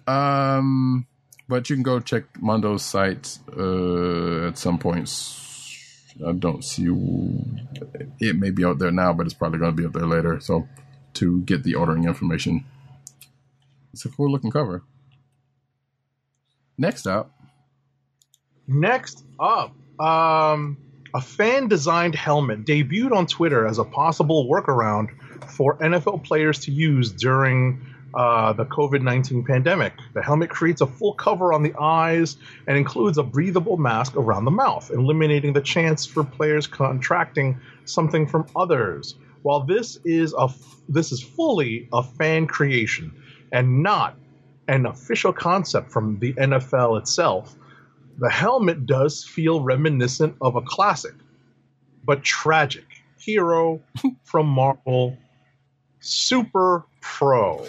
Um, 0.07 1.07
but 1.47 1.69
you 1.69 1.75
can 1.75 1.83
go 1.83 1.99
check 1.99 2.23
Mondo's 2.41 2.83
site 2.83 3.39
uh, 3.57 4.47
at 4.47 4.57
some 4.57 4.77
points. 4.77 5.45
I 6.25 6.33
don't 6.33 6.63
see 6.63 6.85
it 8.19 8.35
may 8.35 8.51
be 8.51 8.65
out 8.65 8.79
there 8.79 8.91
now, 8.91 9.13
but 9.13 9.25
it's 9.25 9.33
probably 9.33 9.59
going 9.59 9.75
to 9.75 9.81
be 9.81 9.85
up 9.85 9.93
there 9.93 10.05
later. 10.05 10.39
So 10.39 10.67
to 11.15 11.41
get 11.41 11.63
the 11.63 11.75
ordering 11.75 12.05
information, 12.05 12.65
it's 13.93 14.05
a 14.05 14.09
cool 14.09 14.31
looking 14.31 14.51
cover. 14.51 14.83
Next 16.77 17.07
up, 17.07 17.31
Next 18.71 19.25
up, 19.39 19.75
um, 19.99 20.77
a 21.13 21.21
fan 21.21 21.67
designed 21.67 22.15
helmet 22.15 22.65
debuted 22.65 23.11
on 23.11 23.25
Twitter 23.25 23.65
as 23.65 23.79
a 23.79 23.83
possible 23.83 24.47
workaround 24.47 25.09
for 25.49 25.77
NFL 25.77 26.23
players 26.23 26.59
to 26.59 26.71
use 26.71 27.11
during 27.11 27.85
uh, 28.13 28.53
the 28.53 28.65
COVID 28.65 29.01
19 29.01 29.43
pandemic. 29.43 29.93
The 30.13 30.21
helmet 30.21 30.49
creates 30.49 30.81
a 30.81 30.87
full 30.87 31.13
cover 31.13 31.53
on 31.53 31.63
the 31.63 31.73
eyes 31.79 32.37
and 32.67 32.77
includes 32.77 33.17
a 33.17 33.23
breathable 33.23 33.77
mask 33.77 34.15
around 34.15 34.45
the 34.45 34.51
mouth, 34.51 34.89
eliminating 34.91 35.53
the 35.53 35.61
chance 35.61 36.05
for 36.05 36.23
players 36.23 36.67
contracting 36.67 37.59
something 37.85 38.27
from 38.27 38.47
others. 38.55 39.15
While 39.41 39.61
this 39.61 39.99
is 40.05 40.33
a 40.37 40.49
this 40.87 41.11
is 41.11 41.21
fully 41.21 41.87
a 41.93 42.03
fan 42.03 42.47
creation 42.47 43.13
and 43.51 43.83
not 43.83 44.15
an 44.67 44.85
official 44.85 45.33
concept 45.33 45.91
from 45.91 46.19
the 46.19 46.33
NFL 46.33 46.99
itself, 46.99 47.55
the 48.19 48.29
helmet 48.29 48.85
does 48.85 49.23
feel 49.23 49.61
reminiscent 49.61 50.35
of 50.41 50.55
a 50.55 50.61
classic, 50.61 51.13
but 52.05 52.23
tragic 52.23 52.85
hero 53.17 53.81
from 54.23 54.47
Marvel, 54.47 55.17
Super 55.99 56.85
Pro. 57.01 57.65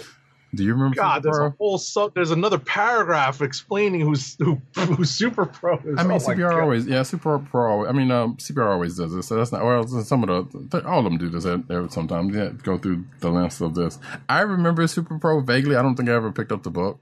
do 0.55 0.65
you 0.65 0.73
remember? 0.73 0.97
God, 0.97 1.23
there's 1.23 1.37
Super 1.37 1.47
a 1.47 1.51
whole 1.51 1.79
sub. 1.79 2.15
There's 2.15 2.31
another 2.31 2.59
paragraph 2.59 3.43
explaining 3.43 4.01
who's 4.01 4.37
who, 4.37 4.61
who 4.77 5.05
Super 5.05 5.47
Pro 5.47 5.79
is. 5.79 5.99
I 5.99 6.03
mean, 6.03 6.21
Oh 6.21 6.27
my 6.27 6.35
CPR 6.35 6.63
always, 6.63 6.87
yeah, 6.87 7.03
Super 7.03 7.39
Pro. 7.39 7.87
I 7.87 7.93
mean, 7.93 8.11
um, 8.11 8.37
CPR 8.37 8.73
always 8.73 8.97
does 8.97 9.15
this. 9.15 9.29
So 9.29 9.37
that's 9.37 9.53
not 9.53 9.65
well. 9.65 9.87
Some 9.87 10.25
of 10.25 10.51
the, 10.71 10.87
all 10.87 10.99
of 10.99 11.05
them 11.05 11.19
do 11.19 11.29
this 11.29 11.47
every 11.47 11.91
sometimes. 11.91 12.35
Yeah, 12.35 12.51
go 12.63 12.79
through 12.79 13.05
the 13.21 13.31
list 13.31 13.61
of 13.61 13.75
this. 13.75 13.99
I 14.29 14.41
remember 14.41 14.87
Super 14.87 15.19
Pro 15.19 15.41
vaguely. 15.41 15.77
I 15.77 15.83
don't 15.83 15.97
think 15.97 16.09
I 16.09 16.13
ever 16.13 16.33
picked 16.33 16.53
up 16.53 16.63
the 16.63 16.71
book. 16.71 16.99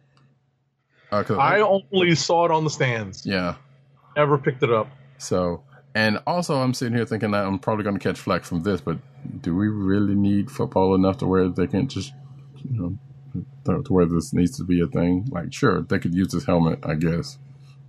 Uh, 1.11 1.25
I 1.39 1.61
only 1.61 2.15
saw 2.15 2.45
it 2.45 2.51
on 2.51 2.65
the 2.65 2.71
stands. 2.71 3.25
yeah. 3.25 3.55
Never 4.17 4.37
picked 4.37 4.63
it 4.63 4.73
up. 4.73 4.89
So, 5.19 5.63
and 5.95 6.19
also, 6.27 6.57
I'm 6.57 6.75
sitting 6.75 6.95
here 6.95 7.07
thinking 7.07 7.31
that 7.31 7.47
I'm 7.47 7.59
probably 7.59 7.85
going 7.85 7.97
to 7.97 8.03
catch 8.03 8.19
flack 8.19 8.45
from 8.45 8.63
this, 8.63 8.81
but 8.81 8.99
do 9.41 9.55
we 9.55 9.69
really 9.69 10.15
need 10.15 10.51
football 10.51 10.95
enough 10.95 11.19
to 11.19 11.27
where 11.27 11.49
they 11.49 11.67
can 11.67 11.89
just, 11.89 12.13
you 12.69 12.81
know, 12.81 12.99
to 13.65 13.83
to 13.83 13.93
where 13.93 14.07
this 14.07 14.33
needs 14.33 14.57
to 14.59 14.65
be 14.65 14.81
a 14.81 14.87
thing? 14.87 15.29
Like, 15.31 15.53
sure, 15.53 15.83
they 15.83 15.99
could 15.99 16.15
use 16.15 16.29
this 16.33 16.45
helmet, 16.45 16.81
I 16.83 16.95
guess, 16.95 17.39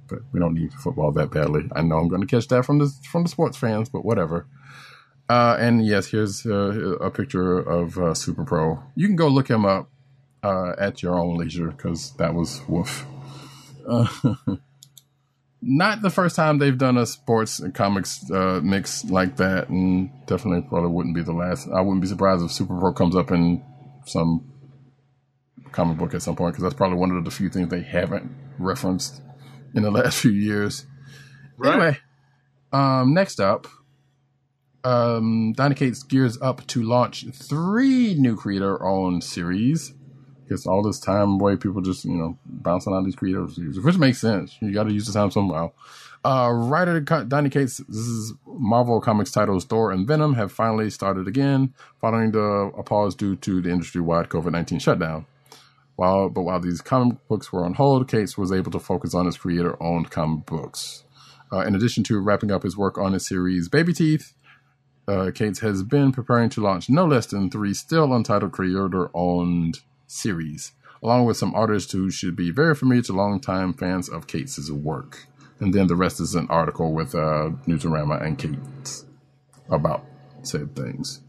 but 0.08 0.20
we 0.32 0.40
don't 0.40 0.54
need 0.54 0.74
football 0.74 1.12
that 1.14 1.32
badly. 1.32 1.64
I 1.76 1.82
know 1.82 1.98
I'm 1.98 2.08
going 2.08 2.22
to 2.22 2.28
catch 2.28 2.48
that 2.50 2.66
from 2.66 2.80
the 2.80 2.92
from 3.12 3.24
the 3.24 3.30
sports 3.30 3.58
fans, 3.58 3.90
but 3.90 4.06
whatever. 4.06 4.46
Uh, 5.28 5.58
and 5.60 5.86
yes, 5.86 6.08
here's 6.08 6.46
uh, 6.46 6.96
a 7.00 7.12
picture 7.12 7.60
of 7.60 7.98
uh, 7.98 8.14
Super 8.14 8.44
Pro. 8.44 8.84
You 8.96 9.08
can 9.08 9.16
go 9.16 9.28
look 9.28 9.48
him 9.48 9.66
up 9.66 9.90
uh, 10.44 10.74
at 10.78 11.02
your 11.02 11.20
own 11.20 11.38
leisure 11.38 11.72
because 11.72 12.14
that 12.18 12.34
was 12.34 12.62
woof. 12.68 13.06
Uh, 13.88 14.08
not 15.62 16.02
the 16.02 16.10
first 16.10 16.36
time 16.36 16.58
they've 16.58 16.78
done 16.78 16.98
a 16.98 17.06
sports 17.06 17.60
and 17.60 17.74
comics 17.74 18.30
uh, 18.32 18.62
mix 18.64 19.04
like 19.06 19.38
that, 19.38 19.70
and 19.70 20.10
definitely 20.26 20.68
probably 20.68 20.90
wouldn't 20.90 21.16
be 21.16 21.24
the 21.24 21.34
last. 21.34 21.68
I 21.70 21.82
wouldn't 21.82 22.02
be 22.02 22.08
surprised 22.08 22.44
if 22.44 22.52
Super 22.52 22.78
Pro 22.80 22.94
comes 22.94 23.16
up 23.16 23.32
in 23.32 23.64
some 24.06 24.50
comic 25.72 25.98
book 25.98 26.14
at 26.14 26.22
some 26.22 26.36
point 26.36 26.54
because 26.54 26.64
that's 26.64 26.76
probably 26.76 26.98
one 26.98 27.12
of 27.12 27.24
the 27.24 27.32
few 27.32 27.50
things 27.50 27.70
they 27.70 27.82
haven't 27.82 28.32
referenced 28.58 29.22
in 29.76 29.84
the 29.84 29.92
last 29.92 30.20
few 30.20 30.32
years. 30.32 30.86
Anyway, 31.64 31.98
um, 32.72 33.14
next 33.14 33.40
up, 33.40 33.68
um, 34.84 35.54
Donny 35.54 35.76
Cates 35.76 36.04
gears 36.04 36.38
up 36.42 36.66
to 36.68 36.82
launch 36.82 37.26
three 37.34 38.16
new 38.16 38.36
creator-owned 38.36 39.24
series. 39.24 39.94
Because 40.50 40.66
all 40.66 40.82
this 40.82 41.00
time 41.00 41.40
away, 41.40 41.58
people 41.58 41.80
just 41.80 42.06
you 42.06 42.16
know 42.16 42.36
bouncing 42.44 42.92
on 42.92 43.04
these 43.04 43.16
creators, 43.16 43.56
which 43.58 43.98
makes 44.00 44.18
sense. 44.18 44.58
You 44.60 44.74
got 44.74 44.86
to 44.86 44.92
use 44.92 45.06
the 45.06 45.14
time 45.14 45.30
somehow. 45.30 45.72
Uh, 46.26 46.50
writer 46.52 47.00
Donny 47.00 47.50
Cates, 47.50 47.78
this 47.78 47.98
is 48.00 48.34
Marvel 48.48 49.00
Comics 49.00 49.32
titles 49.32 49.64
Thor 49.64 49.92
and 49.92 50.08
Venom 50.08 50.34
have 50.34 50.52
finally 50.52 50.90
started 50.90 51.28
again, 51.28 51.74
following 52.02 52.32
the 52.32 52.72
a 52.76 52.82
pause 52.82 53.14
due 53.14 53.36
to 53.38 53.62
the 53.62 53.70
industry-wide 53.70 54.30
COVID 54.30 54.52
nineteen 54.52 54.80
shutdown. 54.80 55.28
While 55.98 56.30
but 56.30 56.42
while 56.42 56.60
these 56.60 56.82
comic 56.82 57.26
books 57.28 57.54
were 57.54 57.64
on 57.64 57.76
hold, 57.76 58.08
Cates 58.08 58.36
was 58.36 58.52
able 58.52 58.72
to 58.72 58.80
focus 58.80 59.14
on 59.14 59.28
his 59.28 59.38
creator-owned 59.38 60.10
comic 60.10 60.48
books. 60.48 61.04
Uh, 61.54 61.60
in 61.60 61.76
addition 61.76 62.04
to 62.06 62.20
wrapping 62.20 62.52
up 62.52 62.64
his 62.64 62.76
work 62.76 62.98
on 62.98 63.14
his 63.14 63.28
series 63.28 63.70
Baby 63.70 63.94
Teeth, 63.94 64.34
uh, 65.08 65.30
Cates 65.34 65.60
has 65.60 65.84
been 65.84 66.12
preparing 66.12 66.50
to 66.50 66.62
launch 66.62 66.90
no 66.90 67.06
less 67.06 67.28
than 67.28 67.52
three 67.52 67.74
still 67.74 68.14
untitled 68.14 68.52
creator-owned 68.52 69.82
series, 70.10 70.74
along 71.02 71.26
with 71.26 71.38
some 71.38 71.54
artists 71.56 71.92
who 71.92 72.10
should 72.10 72.36
be 72.36 72.52
very 72.52 72.76
familiar 72.76 73.04
to 73.04 73.14
longtime 73.14 73.74
fans 73.74 74.10
of 74.10 74.28
Cates' 74.28 74.70
work. 74.72 75.28
And 75.60 75.74
then 75.74 75.88
the 75.88 75.96
rest 75.96 76.20
is 76.20 76.36
an 76.36 76.48
article 76.50 76.94
with 76.94 77.14
uh, 77.14 77.52
Newsarama 77.68 78.22
and 78.24 78.38
Kate 78.38 79.04
about 79.70 80.06
said 80.44 80.76
things. 80.76 81.22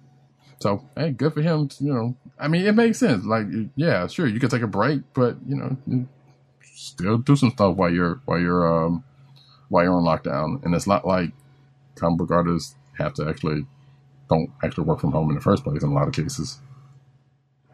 So, 0.61 0.85
hey, 0.97 1.11
good 1.11 1.35
for 1.35 1.43
him. 1.43 1.69
You 1.79 1.93
know, 1.93 2.17
I 2.39 2.49
mean, 2.49 2.67
it 2.67 2.75
makes 2.75 2.99
sense. 2.99 3.25
Like, 3.25 3.47
yeah, 3.77 4.07
sure, 4.07 4.27
you 4.27 4.39
can 4.39 4.51
take 4.51 4.63
a 4.63 4.67
break, 4.67 5.03
but 5.15 5.37
you 5.47 5.57
know, 5.57 6.07
still 6.63 7.19
do 7.19 7.35
some 7.35 7.51
stuff 7.51 7.77
while 7.77 7.93
you're 7.93 8.21
while 8.25 8.39
you're 8.39 8.85
um 8.85 9.05
while 9.69 9.85
you're 9.85 9.95
on 9.95 10.05
lockdown. 10.05 10.63
And 10.65 10.75
it's 10.75 10.87
not 10.87 11.07
like 11.07 11.31
comic 11.97 12.19
book 12.19 12.31
artists 12.31 12.75
have 12.99 13.15
to 13.15 13.29
actually 13.29 13.67
don't 14.29 14.51
actually 14.63 14.85
work 14.85 15.01
from 15.01 15.13
home 15.13 15.31
in 15.31 15.35
the 15.35 15.41
first 15.41 15.65
place 15.65 15.83
in 15.83 15.91
a 15.91 15.95
lot 15.95 16.07
of 16.09 16.15
cases, 16.15 16.61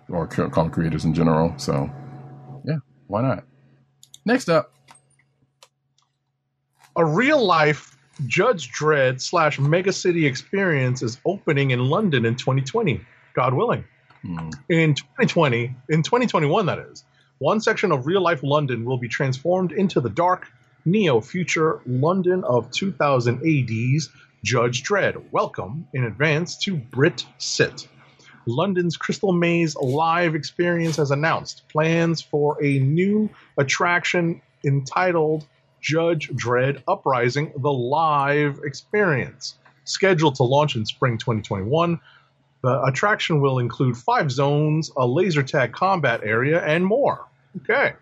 or 0.09 0.27
co- 0.27 0.49
comic 0.51 0.73
creators 0.73 1.05
in 1.05 1.15
general. 1.15 1.53
So, 1.59 1.91
yeah, 2.65 2.79
why 3.09 3.23
not? 3.23 3.45
Next 4.25 4.49
up, 4.49 4.73
A 6.97 7.05
real 7.05 7.45
life 7.45 7.97
Judge 8.27 8.73
Dredd 8.73 9.21
slash 9.21 9.59
Mega 9.59 9.93
City 9.93 10.25
experience 10.27 11.03
is 11.03 11.19
opening 11.27 11.71
in 11.73 11.81
London 11.91 12.25
in 12.25 12.35
2020, 12.37 13.01
God 13.35 13.53
willing. 13.55 13.85
hmm, 14.23 14.49
In 14.71 14.95
2020, 14.95 15.75
in 15.91 16.03
2021, 16.03 16.67
that 16.67 16.79
is, 16.79 17.05
one 17.39 17.61
section 17.61 17.93
of 17.93 18.07
real 18.07 18.23
life 18.23 18.43
London 18.43 18.85
will 18.87 18.97
be 18.97 19.09
transformed 19.09 19.73
into 19.73 20.01
the 20.01 20.09
dark, 20.09 20.49
neo 20.87 21.21
future 21.21 21.81
London 21.87 22.43
of 22.45 22.71
2000 22.71 23.37
AD's 23.47 24.09
Judge 24.43 24.83
Dredd. 24.83 25.23
Welcome 25.31 25.87
in 25.93 26.05
advance 26.05 26.57
to 26.59 26.77
Brit 26.77 27.27
Sit. 27.37 27.87
London's 28.47 28.97
Crystal 28.97 29.33
Maze 29.33 29.77
live 29.77 30.35
experience 30.35 30.97
has 30.97 31.11
announced 31.11 31.69
plans 31.69 32.23
for 32.23 32.63
a 32.63 32.79
new 32.79 33.29
attraction 33.59 34.41
entitled 34.65 35.47
Judge 35.81 36.29
Dredd 36.31 36.83
Uprising, 36.89 37.53
the 37.57 37.73
live 37.73 38.61
experience. 38.65 39.57
Scheduled 39.85 40.37
to 40.37 40.43
launch 40.43 40.77
in 40.77 40.87
spring 40.87 41.19
2021, 41.19 42.01
the 42.63 42.83
attraction 42.83 43.41
will 43.41 43.59
include 43.59 43.97
five 43.97 44.31
zones, 44.31 44.91
a 44.97 45.07
laser 45.07 45.43
tag 45.43 45.73
combat 45.73 46.21
area, 46.25 46.65
and 46.65 46.85
more. 46.85 47.27
Okay. 47.59 47.95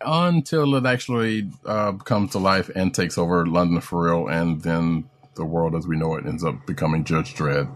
until 0.00 0.76
it 0.76 0.86
actually 0.86 1.50
uh, 1.66 1.92
comes 1.92 2.30
to 2.32 2.38
life 2.38 2.70
and 2.76 2.94
takes 2.94 3.18
over 3.18 3.44
London 3.46 3.80
for 3.80 4.04
real, 4.04 4.28
and 4.28 4.62
then 4.62 5.08
the 5.34 5.44
world 5.44 5.74
as 5.74 5.86
we 5.86 5.96
know 5.96 6.14
it 6.14 6.26
ends 6.26 6.44
up 6.44 6.66
becoming 6.66 7.04
Judge 7.04 7.34
Dredd 7.34 7.68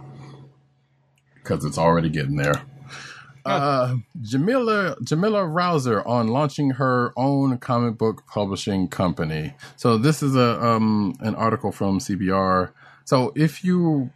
because 1.43 1.65
it's 1.65 1.79
already 1.79 2.09
getting 2.09 2.37
there. 2.37 2.63
Uh, 3.45 3.97
Jamila 4.21 4.97
Jamila 5.03 5.45
Rowser 5.45 6.07
on 6.07 6.29
launching 6.29 6.71
her 6.71 7.13
own 7.17 7.59
comic 7.59 7.99
book 7.99 8.23
publishing 8.29 8.87
company. 8.89 9.55
So 9.77 9.99
this 9.99 10.23
is 10.23 10.37
a 10.37 10.65
um 10.65 11.15
an 11.21 11.35
article 11.35 11.73
from 11.73 11.99
CBR. 11.99 12.71
So 13.05 13.33
if 13.35 13.65
you 13.65 14.11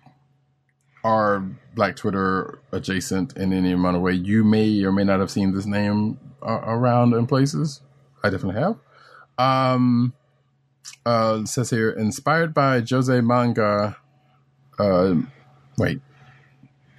are 1.03 1.40
Black 1.74 1.97
Twitter 1.97 2.61
adjacent 2.73 3.36
in 3.36 3.53
any 3.53 3.73
amount 3.73 3.97
of 3.97 4.03
way, 4.03 4.12
you 4.12 4.44
may 4.44 4.85
or 4.85 4.93
may 4.93 5.05
not 5.05 5.20
have 5.20 5.31
seen 5.31 5.53
this 5.53 5.66
name 5.66 6.19
uh, 6.43 6.61
around 6.65 7.15
in 7.15 7.27
places. 7.27 7.81
I 8.23 8.31
definitely 8.31 8.61
have. 8.61 8.77
Um, 9.39 10.15
uh, 11.05 11.40
it 11.43 11.48
says 11.48 11.70
here, 11.70 11.90
inspired 11.90 12.55
by 12.55 12.81
josei 12.81 13.24
manga. 13.24 13.97
Uh, 14.78 15.15
wait, 15.78 16.01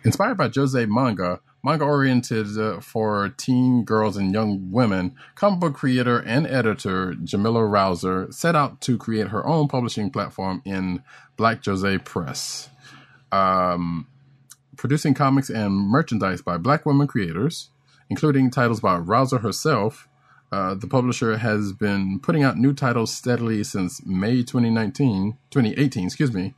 inspired 0.07 0.37
by 0.37 0.47
josei 0.47 0.87
manga, 0.87 1.41
manga 1.63 1.83
oriented 1.83 2.57
uh, 2.57 2.79
for 2.79 3.29
teen 3.37 3.83
girls 3.83 4.15
and 4.15 4.33
young 4.33 4.71
women, 4.71 5.13
comic 5.35 5.59
book 5.59 5.73
creator 5.75 6.19
and 6.19 6.47
editor 6.47 7.13
Jamila 7.13 7.61
Rowser 7.61 8.31
set 8.31 8.55
out 8.55 8.79
to 8.81 8.97
create 8.97 9.27
her 9.27 9.45
own 9.45 9.67
publishing 9.67 10.09
platform 10.09 10.61
in 10.65 11.03
Black 11.35 11.61
Josei 11.61 12.03
Press. 12.03 12.69
Um, 13.31 14.07
producing 14.77 15.13
comics 15.13 15.49
and 15.49 15.73
merchandise 15.73 16.41
by 16.41 16.57
black 16.57 16.85
women 16.85 17.07
creators, 17.07 17.69
including 18.09 18.49
titles 18.49 18.79
by 18.79 18.97
Rowser 18.97 19.39
herself. 19.39 20.07
Uh, 20.49 20.73
the 20.75 20.87
publisher 20.87 21.37
has 21.37 21.73
been 21.73 22.21
putting 22.21 22.43
out 22.43 22.57
new 22.57 22.73
titles 22.73 23.13
steadily 23.13 23.61
since 23.65 24.05
May 24.05 24.37
2019, 24.37 25.37
2018, 25.51 26.05
excuse 26.05 26.31
me, 26.31 26.55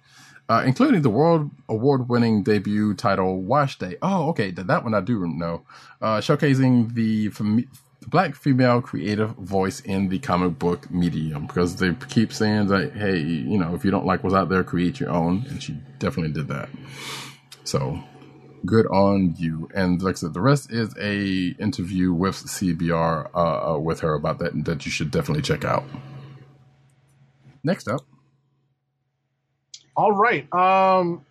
uh, 0.50 0.64
including 0.66 1.02
the 1.04 1.10
world 1.10 1.52
award 1.70 2.10
winning 2.10 2.44
debut 2.44 2.94
title 2.96 3.42
Wash 3.42 3.78
Day. 3.78 3.96
Oh, 4.02 4.30
okay, 4.30 4.52
that, 4.52 4.84
one 4.84 4.94
I 4.94 5.02
do 5.02 5.28
know. 5.28 5.64
Uh, 6.02 6.18
showcasing 6.18 6.94
the, 6.96 7.30
black 8.08 8.36
female 8.36 8.82
creative 8.82 9.32
voice 9.32 9.82
in 9.82 10.10
the 10.10 10.20
comic 10.20 10.58
book 10.58 10.90
medium 10.90 11.46
because 11.46 11.76
they 11.76 11.94
keep 12.08 12.34
saying 12.34 12.68
that, 12.68 12.94
hey, 12.94 13.20
you 13.20 13.58
know, 13.58 13.76
if 13.76 13.86
you 13.86 13.92
don't 13.92 14.06
like 14.06 14.24
what's 14.24 14.36
out 14.36 14.50
there, 14.50 14.64
create 14.64 15.00
your 15.00 15.10
own. 15.10 15.46
And 15.50 15.62
she 15.62 15.74
definitely 16.00 16.34
did 16.34 16.48
that. 16.48 16.70
So 17.64 18.00
good 18.66 18.88
on 18.88 19.36
you. 19.38 19.70
And 19.74 20.02
like 20.02 20.16
I 20.16 20.20
said, 20.20 20.34
the 20.34 20.42
rest 20.42 20.72
is 20.72 20.96
a 21.00 21.56
interview 21.62 22.14
with 22.14 22.36
CBR 22.36 23.30
uh, 23.34 23.74
uh, 23.74 23.78
with 23.78 24.00
her 24.02 24.14
about 24.14 24.40
that 24.40 24.66
that 24.66 24.86
you 24.86 24.92
should 24.92 25.12
definitely 25.12 25.44
check 25.44 25.64
out. 25.64 25.84
Next 27.64 27.88
up, 27.88 28.06
All 29.96 30.12
right. 30.12 30.52
Um, 30.54 31.26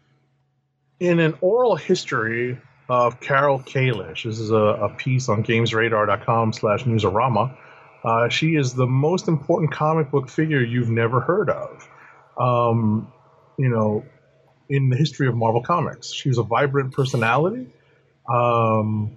in 1.00 1.20
an 1.20 1.34
oral 1.40 1.76
history 1.76 2.58
of 2.88 3.20
Carol 3.20 3.60
Kalish, 3.60 4.24
this 4.24 4.38
is 4.38 4.50
a, 4.50 4.56
a 4.56 4.88
piece 4.88 5.28
on 5.28 5.44
GamesRadar.com 5.44 6.52
slash 6.52 6.84
Newsarama. 6.84 7.56
Uh, 8.04 8.28
she 8.28 8.56
is 8.56 8.74
the 8.74 8.86
most 8.86 9.28
important 9.28 9.72
comic 9.72 10.10
book 10.10 10.28
figure 10.28 10.60
you've 10.60 10.90
never 10.90 11.20
heard 11.20 11.50
of. 11.50 11.88
Um, 12.38 13.12
you 13.58 13.68
know, 13.68 14.04
in 14.68 14.88
the 14.90 14.96
history 14.96 15.28
of 15.28 15.34
Marvel 15.34 15.62
Comics, 15.62 16.12
she 16.12 16.28
was 16.28 16.38
a 16.38 16.42
vibrant 16.42 16.92
personality. 16.92 17.66
Um, 18.28 19.16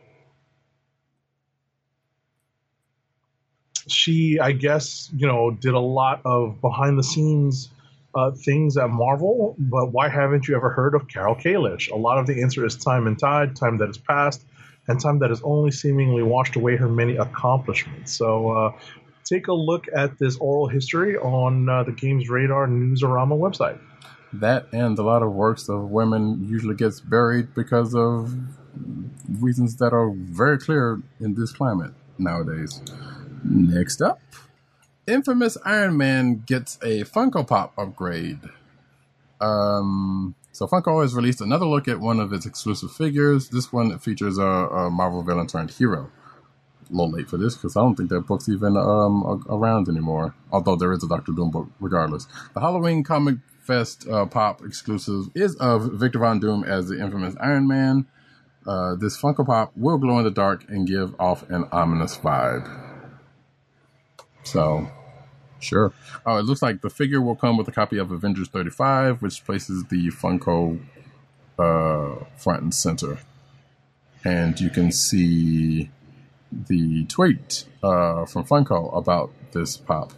she, 3.88 4.39
I 4.39 4.53
guess, 4.53 5.09
you 5.15 5.27
know, 5.27 5.51
did 5.51 5.73
a 5.73 5.80
lot 5.80 6.22
of 6.26 6.61
behind 6.61 6.97
the 6.97 7.03
scenes 7.03 7.69
uh, 8.14 8.32
things 8.32 8.78
at 8.78 8.90
Marvel, 8.90 9.56
but 9.58 9.92
why 9.92 10.10
haven't 10.10 10.48
you 10.48 10.56
ever 10.56 10.70
heard 10.70 10.96
of 10.96 11.08
Carol 11.08 11.36
Kalish? 11.36 11.90
A 11.92 11.96
lot 11.96 12.18
of 12.18 12.28
the 12.28 12.42
answer 12.42 12.66
is 12.66 12.76
time 12.76 13.08
and 13.08 13.18
tide, 13.18 13.56
time 13.56 13.78
that 13.78 13.88
has 13.88 13.98
passed, 13.98 14.46
and 14.88 15.00
time 15.00 15.20
that 15.20 15.30
has 15.30 15.42
only 15.44 15.72
seemingly 15.72 16.24
washed 16.24 16.56
away 16.56 16.76
her 16.76 16.90
many 16.90 17.16
accomplishments. 17.16 18.12
So 18.12 18.50
uh, 18.50 18.72
take 19.24 19.48
a 19.48 19.54
look 19.54 19.86
at 19.96 20.18
this 20.20 20.36
oral 20.38 20.68
history 20.68 21.18
on 21.18 21.70
uh, 21.70 21.84
the 21.84 21.92
Games 21.92 22.30
Radar 22.30 22.68
Newsarama 22.68 23.38
website. 23.38 23.80
that 24.34 24.68
and 24.72 24.98
a 24.98 25.04
lot 25.04 25.22
of 25.22 25.32
works 25.32 25.70
of 25.70 25.90
women 25.90 26.48
usually 26.50 26.76
gets 26.76 27.00
buried 27.00 27.54
because 27.54 27.94
of 27.94 28.34
reasons 29.40 29.76
that 29.78 29.94
are 29.94 30.12
very 30.16 30.58
clear 30.58 31.02
in 31.20 31.36
this 31.36 31.52
climate 31.52 31.92
nowadays. 32.18 32.82
Next 33.44 34.02
up, 34.02 34.20
infamous 35.07 35.57
Iron 35.65 35.98
Man 35.98 36.44
gets 36.45 36.78
a 36.82 37.03
Funko 37.03 37.48
Pop 37.48 37.73
upgrade. 37.78 38.40
Um, 39.40 40.36
so 40.52 40.68
Funko 40.68 41.02
has 41.02 41.15
released 41.15 41.41
another 41.41 41.65
look 41.65 41.88
at 41.88 41.99
one 41.99 42.19
of 42.19 42.34
its 42.34 42.45
exclusive 42.45 42.91
figures. 42.91 43.49
This 43.49 43.72
one 43.72 43.98
features 43.99 44.38
a, 44.38 44.44
a 44.44 44.90
Marvel 44.91 45.23
villain 45.23 45.48
turned 45.48 45.72
hero. 45.72 46.10
A 46.90 46.94
little 46.94 47.11
late 47.11 47.30
for 47.30 47.38
this 47.38 47.56
because 47.56 47.78
I 47.78 47.82
don't 47.82 47.95
think 47.95 48.10
that 48.10 48.22
book's 48.22 48.49
even 48.49 48.76
um, 48.78 49.44
around 49.49 49.88
anymore. 49.88 50.36
Although 50.52 50.76
there 50.76 50.91
is 50.91 51.03
a 51.03 51.07
Doctor 51.07 51.32
Doom 51.32 51.52
book, 51.52 51.68
regardless. 51.80 52.28
The 52.53 52.60
Halloween 52.60 53.03
Comic 53.03 53.38
Fest 53.61 54.07
uh, 54.10 54.26
Pop 54.26 54.61
exclusive 54.65 55.30
is 55.34 55.56
of 55.56 55.94
Victor 55.94 56.19
Von 56.19 56.40
Doom 56.40 56.64
as 56.64 56.90
the 56.90 56.99
infamous 56.99 57.36
Iron 57.40 57.68
Man. 57.68 58.06
Uh, 58.68 58.95
this 58.95 59.19
Funko 59.19 59.45
Pop 59.45 59.72
will 59.76 59.98
glow 59.98 60.19
in 60.19 60.26
the 60.26 60.32
dark 60.32 60.68
and 60.69 60.86
give 60.86 61.15
off 61.19 61.49
an 61.49 61.68
ominous 61.72 62.18
vibe. 62.18 62.90
So, 64.43 64.89
sure. 65.59 65.93
Oh, 66.26 66.38
it 66.38 66.45
looks 66.45 66.61
like 66.61 66.81
the 66.81 66.89
figure 66.89 67.22
will 67.22 67.35
come 67.35 67.57
with 67.57 67.68
a 67.68 67.72
copy 67.72 67.97
of 67.97 68.11
Avengers 68.11 68.47
35, 68.47 69.22
which 69.22 69.43
places 69.45 69.85
the 69.85 70.09
Funko 70.09 70.80
uh, 71.59 72.26
front 72.38 72.63
and 72.63 72.73
center. 72.73 73.19
And 74.23 74.59
you 74.59 74.69
can 74.69 74.91
see 74.91 75.89
the 76.51 77.05
tweet 77.05 77.65
uh, 77.81 78.26
from 78.26 78.43
Funko 78.45 78.95
about 78.95 79.31
this 79.51 79.77
pop. 79.77 80.13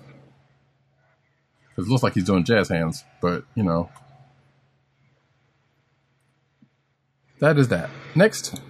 It 1.77 1.87
looks 1.87 2.03
like 2.03 2.13
he's 2.13 2.25
doing 2.25 2.43
jazz 2.43 2.69
hands, 2.69 3.03
but 3.21 3.45
you 3.55 3.63
know. 3.63 3.89
That 7.39 7.57
is 7.57 7.69
that. 7.69 7.89
Next. 8.15 8.61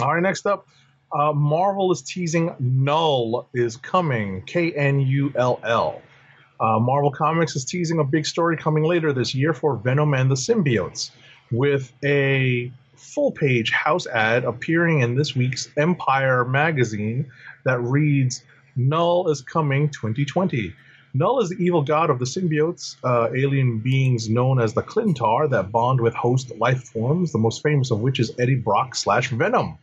All 0.00 0.14
right, 0.14 0.22
next 0.22 0.46
up, 0.46 0.66
uh, 1.12 1.32
Marvel 1.32 1.92
is 1.92 2.02
teasing 2.02 2.54
Knull 2.58 3.48
is 3.54 3.76
coming. 3.76 4.42
K 4.46 4.72
N 4.72 5.00
U 5.00 5.32
L 5.36 5.60
L. 5.62 6.00
Uh, 6.60 6.78
Marvel 6.78 7.10
Comics 7.10 7.56
is 7.56 7.64
teasing 7.64 7.98
a 7.98 8.04
big 8.04 8.24
story 8.24 8.56
coming 8.56 8.84
later 8.84 9.12
this 9.12 9.34
year 9.34 9.52
for 9.52 9.76
Venom 9.76 10.14
and 10.14 10.30
the 10.30 10.34
Symbiotes, 10.34 11.10
with 11.50 11.92
a 12.04 12.72
full 12.94 13.32
page 13.32 13.72
house 13.72 14.06
ad 14.06 14.44
appearing 14.44 15.00
in 15.00 15.16
this 15.16 15.34
week's 15.34 15.68
Empire 15.76 16.44
magazine 16.44 17.30
that 17.64 17.80
reads 17.80 18.44
Knull 18.76 19.28
is 19.28 19.42
coming 19.42 19.90
2020. 19.90 20.72
Knull 21.14 21.40
is 21.40 21.50
the 21.50 21.56
evil 21.56 21.82
god 21.82 22.08
of 22.08 22.18
the 22.18 22.24
symbiotes, 22.24 22.96
uh, 23.04 23.28
alien 23.34 23.80
beings 23.80 24.30
known 24.30 24.58
as 24.58 24.72
the 24.72 24.82
Klyntar 24.82 25.50
that 25.50 25.70
bond 25.70 26.00
with 26.00 26.14
host 26.14 26.56
life 26.56 26.84
forms, 26.84 27.32
the 27.32 27.38
most 27.38 27.62
famous 27.62 27.90
of 27.90 28.00
which 28.00 28.18
is 28.18 28.32
Eddie 28.38 28.54
Brock 28.54 28.94
slash 28.94 29.28
Venom 29.28 29.76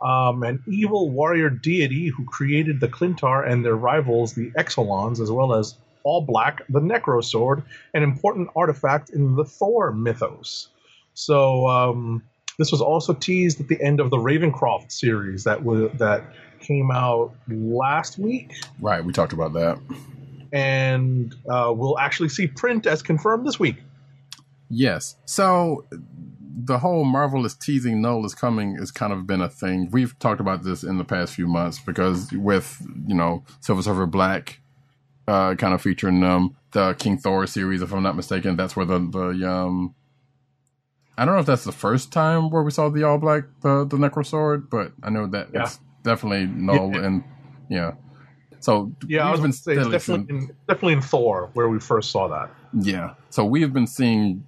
um, 0.00 0.42
an 0.42 0.62
evil 0.68 1.10
warrior 1.10 1.50
deity 1.50 2.08
who 2.08 2.24
created 2.24 2.80
the 2.80 2.88
Klyntar 2.88 3.48
and 3.48 3.64
their 3.64 3.76
rivals, 3.76 4.34
the 4.34 4.50
Exolons, 4.52 5.20
as 5.20 5.30
well 5.30 5.54
as 5.54 5.74
All 6.04 6.20
Black, 6.22 6.62
the 6.68 6.80
Necro 6.80 7.22
Sword, 7.24 7.62
an 7.94 8.02
important 8.02 8.48
artifact 8.54 9.10
in 9.10 9.34
the 9.34 9.44
Thor 9.44 9.90
mythos. 9.92 10.68
So 11.14 11.66
um, 11.66 12.22
this 12.58 12.70
was 12.70 12.80
also 12.80 13.12
teased 13.12 13.60
at 13.60 13.68
the 13.68 13.80
end 13.82 13.98
of 14.00 14.10
the 14.10 14.16
Ravencroft 14.18 14.92
series 14.92 15.44
that 15.44 15.64
was 15.64 15.90
that 15.94 16.22
came 16.60 16.90
out 16.90 17.32
last 17.48 18.18
week, 18.18 18.52
Right, 18.80 19.04
we 19.04 19.12
talked 19.12 19.32
about 19.32 19.52
that. 19.54 19.78
and 20.52 21.34
uh, 21.48 21.72
we'll 21.74 21.98
actually 21.98 22.28
see 22.28 22.46
print 22.46 22.86
as 22.86 23.02
confirmed 23.02 23.46
this 23.46 23.58
week. 23.60 23.76
Yes. 24.70 25.16
So 25.24 25.86
the 26.60 26.78
whole 26.78 27.04
Marvel 27.04 27.46
is 27.46 27.54
teasing 27.54 28.00
Knull 28.02 28.24
is 28.26 28.34
coming 28.34 28.76
has 28.76 28.90
kind 28.90 29.12
of 29.12 29.26
been 29.26 29.40
a 29.40 29.48
thing. 29.48 29.88
We've 29.92 30.18
talked 30.18 30.40
about 30.40 30.64
this 30.64 30.82
in 30.82 30.98
the 30.98 31.04
past 31.04 31.34
few 31.34 31.46
months 31.46 31.78
because 31.78 32.32
with, 32.32 32.84
you 33.06 33.14
know, 33.14 33.44
Silver 33.60 33.82
Surfer 33.82 34.06
Black 34.06 34.60
uh, 35.28 35.54
kind 35.54 35.72
of 35.74 35.80
featuring 35.82 36.20
them, 36.20 36.56
the 36.72 36.94
King 36.94 37.16
Thor 37.18 37.46
series, 37.46 37.80
if 37.82 37.92
I'm 37.92 38.02
not 38.02 38.16
mistaken, 38.16 38.56
that's 38.56 38.74
where 38.74 38.86
the, 38.86 38.98
the 38.98 39.48
um 39.48 39.94
I 41.16 41.24
don't 41.24 41.34
know 41.34 41.40
if 41.40 41.46
that's 41.46 41.64
the 41.64 41.72
first 41.72 42.12
time 42.12 42.50
where 42.50 42.62
we 42.62 42.70
saw 42.70 42.88
the 42.88 43.04
all 43.04 43.18
black 43.18 43.44
the 43.62 43.84
the 43.84 43.96
Necro 43.96 44.24
Sword, 44.26 44.68
but 44.70 44.92
I 45.02 45.10
know 45.10 45.26
that 45.28 45.48
Yeah. 45.54 45.62
it's 45.64 45.78
definitely 46.02 46.46
Knull 46.46 46.92
Yeah. 46.94 47.04
and 47.04 47.24
yeah. 47.68 47.92
So 48.60 48.92
Yeah, 49.06 49.28
I 49.28 49.30
was 49.30 49.40
to 49.40 49.52
say 49.52 49.74
definitely 49.76 50.34
in, 50.34 50.46
definitely 50.66 50.94
in 50.94 51.02
Thor 51.02 51.50
where 51.54 51.68
we 51.68 51.78
first 51.78 52.10
saw 52.10 52.26
that. 52.28 52.50
Yeah. 52.72 53.14
So 53.30 53.44
we 53.44 53.60
have 53.62 53.72
been 53.72 53.86
seeing, 53.86 54.44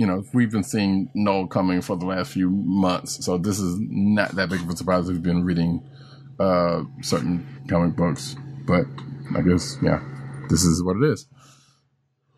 you 0.00 0.06
know, 0.06 0.24
we've 0.32 0.50
been 0.50 0.64
seeing 0.64 1.10
Knull 1.12 1.46
coming 1.46 1.82
for 1.82 1.94
the 1.94 2.06
last 2.06 2.32
few 2.32 2.48
months. 2.48 3.22
So 3.22 3.36
this 3.36 3.58
is 3.58 3.76
not 3.78 4.34
that 4.36 4.48
big 4.48 4.62
of 4.62 4.70
a 4.70 4.74
surprise. 4.74 5.06
We've 5.06 5.22
been 5.22 5.44
reading 5.44 5.86
uh, 6.38 6.84
certain 7.02 7.46
comic 7.68 7.96
books, 7.96 8.34
but 8.66 8.86
I 9.36 9.42
guess 9.42 9.76
yeah, 9.82 10.02
this 10.48 10.64
is 10.64 10.82
what 10.82 10.96
it 10.96 11.02
is. 11.02 11.26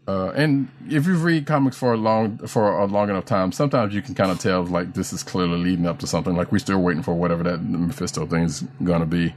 Uh, 0.09 0.30
and 0.30 0.68
if 0.90 1.06
you 1.06 1.14
read 1.14 1.47
comics 1.47 1.76
for 1.76 1.93
a 1.93 1.97
long 1.97 2.36
for 2.48 2.80
a 2.80 2.86
long 2.86 3.09
enough 3.10 3.26
time, 3.26 3.52
sometimes 3.52 3.94
you 3.94 4.02
can 4.02 4.16
kind 4.16 4.32
of 4.32 4.40
tell 4.40 4.64
like 4.64 4.94
this 4.94 5.12
is 5.12 5.22
clearly 5.22 5.59
leading 5.59 5.86
up 5.86 6.01
to 6.01 6.09
something. 6.09 6.34
Like 6.34 6.51
we're 6.51 6.59
still 6.59 6.82
waiting 6.82 7.05
for 7.05 7.14
whatever 7.14 7.44
that 7.44 7.62
Mephisto 7.62 8.26
thing's 8.26 8.62
gonna 8.82 9.06
be. 9.06 9.36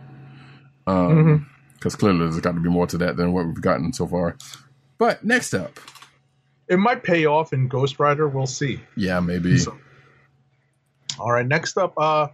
Um, 0.88 1.48
because 1.76 1.96
clearly 1.96 2.22
there's 2.22 2.40
got 2.40 2.56
to 2.56 2.60
be 2.60 2.70
more 2.70 2.88
to 2.88 2.98
that 2.98 3.18
than 3.18 3.34
what 3.34 3.46
we've 3.46 3.62
gotten 3.62 3.94
so 3.94 4.08
far. 4.08 4.36
But 4.98 5.24
next 5.24 5.54
up, 5.54 5.80
It 6.68 6.78
might 6.78 7.04
pay 7.04 7.26
off 7.26 7.54
in 7.54 7.68
Ghost 7.68 8.00
Rider. 8.00 8.28
We'll 8.28 8.48
see. 8.48 8.80
yeah, 8.96 9.20
maybe. 9.20 9.58
So- 9.58 9.78
All 11.20 11.32
right, 11.32 11.46
next 11.46 11.78
up. 11.78 11.94
Uh, 11.98 12.28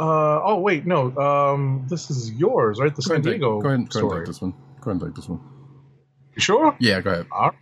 uh, 0.00 0.40
oh 0.44 0.58
wait, 0.60 0.84
no. 0.86 1.16
Um, 1.16 1.86
this 1.88 2.10
is 2.10 2.30
yours, 2.32 2.78
right? 2.80 2.94
The 2.94 3.02
Go 3.02 3.14
San 3.14 3.22
take, 3.22 3.32
Diego 3.34 3.60
go 3.60 3.68
ahead, 3.68 3.78
and- 3.80 3.88
go 3.90 3.98
ahead 3.98 4.02
and 4.04 4.10
story. 4.10 4.20
take 4.20 4.26
this 4.26 4.40
one. 4.42 4.50
Go 4.80 4.90
ahead 4.90 5.00
and 5.02 5.10
take 5.10 5.14
this 5.14 5.28
one. 5.28 5.40
You 6.34 6.40
sure? 6.40 6.76
Yeah, 6.80 7.00
go 7.00 7.10
ahead. 7.12 7.26
Right. 7.30 7.52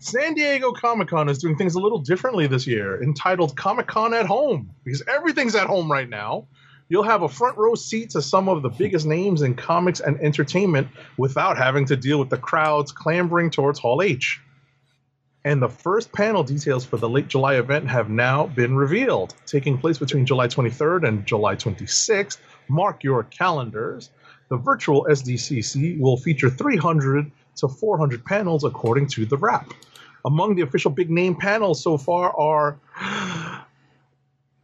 San 0.00 0.34
Diego 0.34 0.72
Comic 0.72 1.08
Con 1.08 1.28
is 1.28 1.38
doing 1.38 1.56
things 1.56 1.74
a 1.74 1.80
little 1.80 1.98
differently 1.98 2.46
this 2.46 2.66
year, 2.66 3.02
entitled 3.02 3.56
Comic 3.56 3.88
Con 3.88 4.14
at 4.14 4.26
Home, 4.26 4.70
because 4.84 5.02
everything's 5.08 5.54
at 5.56 5.66
home 5.66 5.90
right 5.90 6.08
now. 6.08 6.46
You'll 6.88 7.02
have 7.02 7.22
a 7.22 7.28
front 7.28 7.58
row 7.58 7.74
seat 7.74 8.10
to 8.10 8.22
some 8.22 8.48
of 8.48 8.62
the 8.62 8.70
biggest 8.70 9.06
names 9.06 9.42
in 9.42 9.54
comics 9.54 10.00
and 10.00 10.18
entertainment 10.20 10.88
without 11.18 11.58
having 11.58 11.84
to 11.86 11.96
deal 11.96 12.18
with 12.18 12.30
the 12.30 12.38
crowds 12.38 12.92
clambering 12.92 13.50
towards 13.50 13.78
Hall 13.78 14.00
H. 14.00 14.40
And 15.44 15.62
the 15.62 15.68
first 15.68 16.12
panel 16.12 16.42
details 16.42 16.84
for 16.84 16.96
the 16.96 17.08
late 17.08 17.28
July 17.28 17.56
event 17.56 17.88
have 17.88 18.08
now 18.08 18.46
been 18.46 18.74
revealed, 18.74 19.34
taking 19.46 19.78
place 19.78 19.98
between 19.98 20.26
July 20.26 20.48
23rd 20.48 21.06
and 21.06 21.26
July 21.26 21.56
26th. 21.56 22.38
Mark 22.68 23.04
your 23.04 23.22
calendars. 23.24 24.10
The 24.48 24.56
virtual 24.56 25.06
SDCC 25.10 26.00
will 26.00 26.16
feature 26.16 26.48
300 26.50 27.30
to 27.56 27.68
400 27.68 28.24
panels 28.24 28.64
according 28.64 29.08
to 29.08 29.26
the 29.26 29.36
wrap. 29.36 29.72
Among 30.24 30.54
the 30.54 30.62
official 30.62 30.90
big 30.90 31.10
name 31.10 31.36
panels 31.36 31.82
so 31.82 31.98
far 31.98 32.34
are 32.36 32.78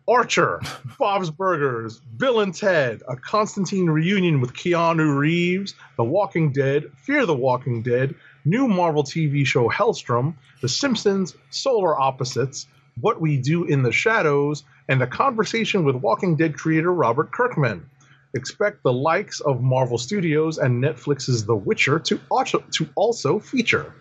Archer, 0.07 0.61
Bob's 0.99 1.31
Burgers, 1.31 1.99
Bill 2.19 2.41
and 2.41 2.55
Ted, 2.55 3.03
a 3.09 3.17
Constantine 3.17 3.89
reunion 3.89 4.43
with 4.43 4.53
Keanu 4.53 5.17
Reeves, 5.17 5.75
The 5.97 6.05
Walking 6.05 6.53
Dead, 6.53 6.91
Fear 6.97 7.25
the 7.25 7.35
Walking 7.35 7.83
Dead, 7.83 8.15
new 8.45 8.69
Marvel 8.69 9.03
TV 9.03 9.47
show 9.47 9.69
Helstrom, 9.71 10.35
The 10.61 10.69
Simpsons, 10.69 11.35
Solar 11.49 11.99
Opposites, 11.99 12.67
What 13.01 13.19
We 13.19 13.39
Do 13.39 13.65
in 13.65 13.83
the 13.83 13.93
Shadows, 13.93 14.65
and 14.89 15.03
a 15.03 15.07
conversation 15.07 15.85
with 15.85 15.97
Walking 15.97 16.37
Dead 16.37 16.55
creator 16.55 16.93
Robert 16.93 17.33
Kirkman. 17.33 17.89
Expect 18.35 18.83
the 18.83 18.93
likes 18.93 19.41
of 19.41 19.63
Marvel 19.63 19.97
Studios 19.97 20.59
and 20.59 20.85
Netflix's 20.85 21.47
The 21.47 21.57
Witcher 21.57 21.99
to 22.01 22.21
also, 22.31 22.63
to 22.73 22.87
also 22.95 23.39
feature. 23.39 23.95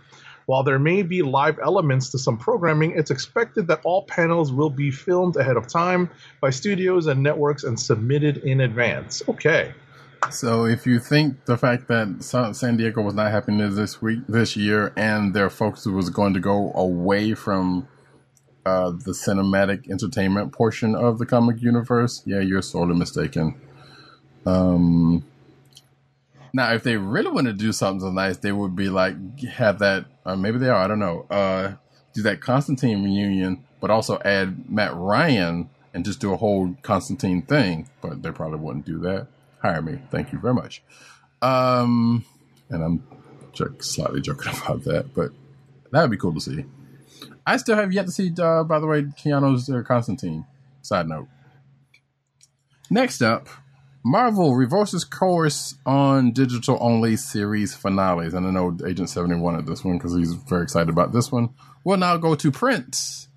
While 0.46 0.64
there 0.64 0.80
may 0.80 1.02
be 1.04 1.22
live 1.22 1.60
elements 1.60 2.10
to 2.10 2.20
some 2.20 2.38
programming, 2.38 2.92
it's 2.98 3.12
expected 3.12 3.68
that 3.68 3.82
all 3.84 4.04
panels 4.04 4.52
will 4.52 4.70
be 4.70 4.92
filmed 4.92 5.36
ahead 5.38 5.58
of 5.58 5.68
time 5.68 6.10
by 6.42 6.50
studios 6.50 7.08
and 7.08 7.24
networks 7.24 7.64
and 7.64 7.80
submitted 7.80 8.38
in 8.38 8.62
advance. 8.62 9.22
Okay. 9.30 9.74
So 10.32 10.66
if 10.66 10.86
you 10.86 11.00
think 11.00 11.46
the 11.46 11.58
fact 11.58 11.88
that 11.90 12.24
San 12.56 12.78
Diego 12.78 13.02
was 13.02 13.14
not 13.14 13.32
happening 13.32 13.76
this 13.76 14.02
week, 14.02 14.20
this 14.28 14.56
year, 14.56 14.94
and 14.96 15.34
their 15.34 15.50
focus 15.50 15.86
was 15.86 16.10
going 16.10 16.34
to 16.34 16.40
go 16.40 16.72
away 16.74 17.34
from 17.34 17.88
uh, 18.66 18.92
the 18.92 19.12
cinematic 19.12 19.90
entertainment 19.90 20.54
portion 20.54 20.96
of 20.96 21.20
the 21.20 21.26
comic 21.26 21.62
universe, 21.62 22.24
yeah, 22.26 22.40
you're 22.40 22.62
sorely 22.62 22.96
mistaken. 22.96 23.60
Um, 24.46 25.26
now, 26.54 26.72
if 26.74 26.84
they 26.84 26.98
really 26.98 27.32
want 27.32 27.48
to 27.48 27.54
do 27.54 27.72
something 27.72 28.02
so 28.02 28.12
nice, 28.12 28.38
they 28.38 28.52
would 28.52 28.76
be 28.76 28.90
like 28.90 29.16
have 29.42 29.80
that. 29.80 30.06
Uh, 30.26 30.36
maybe 30.36 30.60
they 30.60 30.70
are. 30.70 30.84
I 30.84 30.88
don't 30.88 31.00
know. 31.00 31.26
Uh, 31.30 31.74
do 32.14 32.22
that 32.22 32.42
Constantine 32.42 33.04
reunion, 33.04 33.66
but 33.82 33.90
also 33.90 34.20
add 34.24 34.70
Matt 34.70 34.96
Ryan 34.96 35.70
and 35.94 36.06
just 36.06 36.20
do 36.20 36.32
a 36.32 36.38
whole 36.38 36.76
Constantine 36.84 37.42
thing. 37.42 37.90
But 38.02 38.22
they 38.22 38.32
probably 38.32 38.60
wouldn't 38.60 38.86
do 38.86 39.00
that. 39.00 39.28
Hire 39.64 39.82
me, 39.82 40.00
thank 40.12 40.32
you 40.32 40.40
very 40.40 40.54
much. 40.54 40.84
Um, 41.42 42.24
and 42.70 42.84
I'm 42.84 43.04
slightly 43.80 44.22
joking 44.22 44.54
about 44.64 44.84
that, 44.84 45.14
but 45.14 45.32
that 45.92 46.02
would 46.02 46.12
be 46.12 46.18
cool 46.18 46.34
to 46.34 46.40
see. 46.40 46.66
I 47.46 47.58
still 47.58 47.76
have 47.76 47.92
yet 47.92 48.06
to 48.06 48.12
see. 48.12 48.32
Uh, 48.38 48.64
by 48.64 48.80
the 48.80 48.88
way, 48.88 49.04
Keanu's 49.04 49.70
uh, 49.70 49.82
Constantine. 49.82 50.46
Side 50.82 51.08
note. 51.08 51.30
Next 52.90 53.22
up, 53.22 53.48
Marvel 54.04 54.56
reverses 54.56 55.06
course 55.06 55.76
on 55.86 56.32
digital 56.32 56.78
only 56.82 57.16
series 57.16 57.74
finales. 57.74 58.34
And 58.34 58.46
I 58.46 58.52
know 58.52 58.78
Agent 58.86 59.10
70 59.10 59.36
wanted 59.40 59.66
this 59.66 59.84
one 59.84 59.98
because 59.98 60.16
he's 60.16 60.34
very 60.34 60.64
excited 60.64 60.90
about 60.90 61.14
this 61.14 61.32
one. 61.32 61.50
We'll 61.84 61.98
now 61.98 62.18
go 62.18 62.36
to 62.36 62.52
print. 62.52 63.28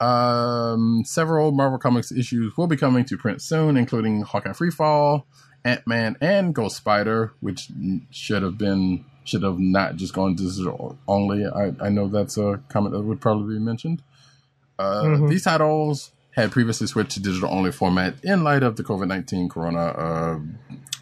Um, 0.00 1.02
several 1.04 1.52
Marvel 1.52 1.78
Comics 1.78 2.12
issues 2.12 2.56
will 2.56 2.66
be 2.66 2.76
coming 2.76 3.04
to 3.06 3.16
print 3.16 3.42
soon, 3.42 3.76
including 3.76 4.22
Hawkeye 4.22 4.50
Freefall, 4.50 5.24
Ant 5.64 5.86
Man, 5.86 6.16
and 6.20 6.54
Ghost 6.54 6.76
Spider, 6.76 7.32
which 7.40 7.68
should 8.10 8.42
have 8.42 8.58
been 8.58 9.04
should 9.24 9.42
have 9.42 9.58
not 9.58 9.96
just 9.96 10.12
gone 10.12 10.34
digital 10.34 10.98
only. 11.08 11.46
I, 11.46 11.72
I 11.80 11.88
know 11.88 12.08
that's 12.08 12.36
a 12.36 12.60
comment 12.68 12.92
that 12.94 13.00
would 13.02 13.20
probably 13.20 13.54
be 13.54 13.60
mentioned. 13.60 14.02
Uh, 14.78 15.26
These 15.28 15.44
titles 15.44 16.10
had 16.34 16.50
previously 16.50 16.86
switched 16.86 17.12
to 17.12 17.20
digital 17.20 17.48
only 17.50 17.70
format 17.72 18.14
in 18.24 18.42
light 18.42 18.62
of 18.62 18.76
the 18.76 18.82
COVID 18.82 19.08
19 19.08 19.48
corona 19.48 19.78
uh, 19.78 20.38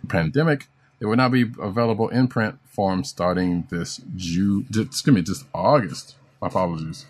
pandemic. 0.08 0.68
They 0.98 1.06
will 1.06 1.16
now 1.16 1.28
be 1.28 1.50
available 1.60 2.08
in 2.08 2.28
print 2.28 2.58
form 2.66 3.02
starting 3.04 3.66
this 3.70 4.00
June, 4.14 4.66
excuse 4.74 5.14
me, 5.14 5.20
this 5.20 5.44
August. 5.54 6.16
My 6.40 6.48
apologies. 6.48 7.06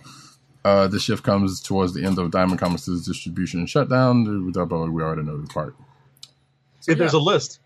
Uh, 0.65 0.87
this 0.87 1.03
shift 1.03 1.25
comes 1.25 1.61
towards 1.61 1.93
the 1.93 2.05
end 2.05 2.19
of 2.19 2.31
Diamond 2.31 2.61
Comics' 2.61 2.87
distribution 3.05 3.67
shutdown. 3.67 4.25
We 4.45 5.03
already 5.03 5.23
know 5.23 5.39
this 5.39 5.53
part. 5.53 5.75
If 6.87 6.99
there's 6.99 7.13
a 7.13 7.19
list. 7.19 7.59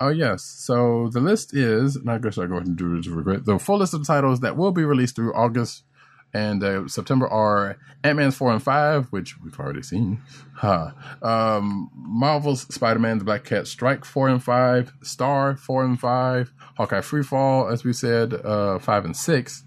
Oh 0.00 0.08
yes. 0.08 0.42
So 0.42 1.08
the 1.12 1.20
list 1.20 1.54
is, 1.54 1.96
and 1.96 2.10
I 2.10 2.18
guess 2.18 2.36
I'll 2.36 2.46
go 2.46 2.56
ahead 2.56 2.66
and 2.66 2.76
do 2.76 2.96
it 2.96 3.04
to 3.04 3.14
regret. 3.14 3.44
The 3.44 3.58
full 3.58 3.78
list 3.78 3.94
of 3.94 4.06
titles 4.06 4.40
that 4.40 4.56
will 4.56 4.72
be 4.72 4.84
released 4.84 5.16
through 5.16 5.34
August 5.34 5.84
and 6.34 6.64
uh, 6.64 6.88
September 6.88 7.28
are 7.28 7.78
Ant 8.02 8.18
Man's 8.18 8.36
four 8.36 8.52
and 8.52 8.62
five, 8.62 9.06
which 9.06 9.40
we've 9.40 9.58
already 9.58 9.82
seen. 9.82 10.20
Huh. 10.56 10.90
Um, 11.22 11.90
Marvel's 11.94 12.62
Spider 12.74 12.98
Man: 12.98 13.18
The 13.18 13.24
Black 13.24 13.44
Cat 13.44 13.66
Strike 13.68 14.04
four 14.04 14.28
and 14.28 14.42
five, 14.42 14.92
Star 15.02 15.56
four 15.56 15.84
and 15.84 15.98
five, 15.98 16.52
Hawkeye 16.76 17.00
Freefall, 17.00 17.72
as 17.72 17.84
we 17.84 17.92
said, 17.92 18.34
uh, 18.34 18.78
five 18.80 19.04
and 19.04 19.16
six. 19.16 19.62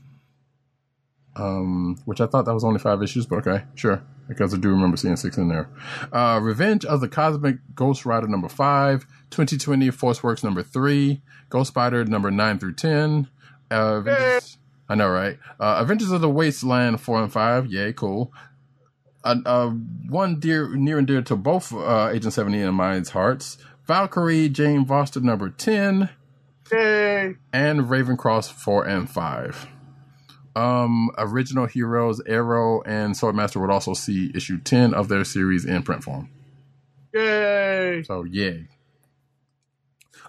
Um, 1.38 1.98
which 2.06 2.20
I 2.20 2.26
thought 2.26 2.46
that 2.46 2.54
was 2.54 2.64
only 2.64 2.80
five 2.80 3.02
issues, 3.04 3.28
but 3.28 3.48
okay, 3.48 3.64
sure. 3.76 4.04
Because 4.28 4.54
I 4.54 4.58
do 4.58 4.70
remember 4.70 4.98
seeing 4.98 5.16
six 5.16 5.38
in 5.38 5.48
there. 5.48 5.70
Uh, 6.12 6.40
Revenge 6.42 6.84
of 6.84 7.00
the 7.00 7.08
Cosmic 7.08 7.58
Ghost 7.76 8.06
Rider 8.06 8.28
number 8.28 8.50
five, 8.50 9.06
2020 9.30 9.92
Force 9.92 10.22
Works 10.24 10.44
number 10.44 10.64
three, 10.64 11.22
Ghost 11.50 11.70
Spider 11.70 12.04
number 12.06 12.32
nine 12.32 12.60
through 12.60 12.74
ten. 12.74 13.30
Uh, 13.70 14.02
I 14.90 14.96
know, 14.96 15.10
right? 15.10 15.38
Uh, 15.60 15.78
Avengers 15.80 16.12
of 16.12 16.22
the 16.22 16.30
Wasteland 16.30 17.02
four 17.02 17.22
and 17.22 17.32
five, 17.32 17.68
yay, 17.68 17.94
cool. 17.94 18.32
Uh, 19.24 19.36
uh, 19.46 19.70
one 19.70 20.40
dear, 20.40 20.70
near 20.76 20.98
and 20.98 21.08
dear 21.08 21.22
to 21.24 21.36
both 21.36 21.74
uh, 21.74 22.10
Agent 22.12 22.34
70 22.34 22.62
and 22.62 22.76
mine's 22.76 23.10
hearts. 23.10 23.58
Valkyrie, 23.86 24.50
Jane 24.50 24.86
Foster 24.86 25.20
number 25.20 25.50
10, 25.50 26.10
Yay. 26.72 27.36
and 27.54 27.82
Ravencroft 27.82 28.52
4 28.52 28.86
and 28.86 29.10
5. 29.10 29.68
Um, 30.56 31.12
original 31.18 31.68
heroes 31.68 32.22
Aero 32.26 32.82
and 32.82 33.14
Swordmaster 33.16 33.62
would 33.62 33.70
also 33.70 33.94
see 33.94 34.32
issue 34.34 34.58
10 34.58 34.94
of 34.94 35.08
their 35.08 35.24
series 35.24 35.66
in 35.66 35.84
print 35.84 36.04
form. 36.04 36.30
Yay. 37.14 38.04
So, 38.04 38.24
yay. 38.24 38.68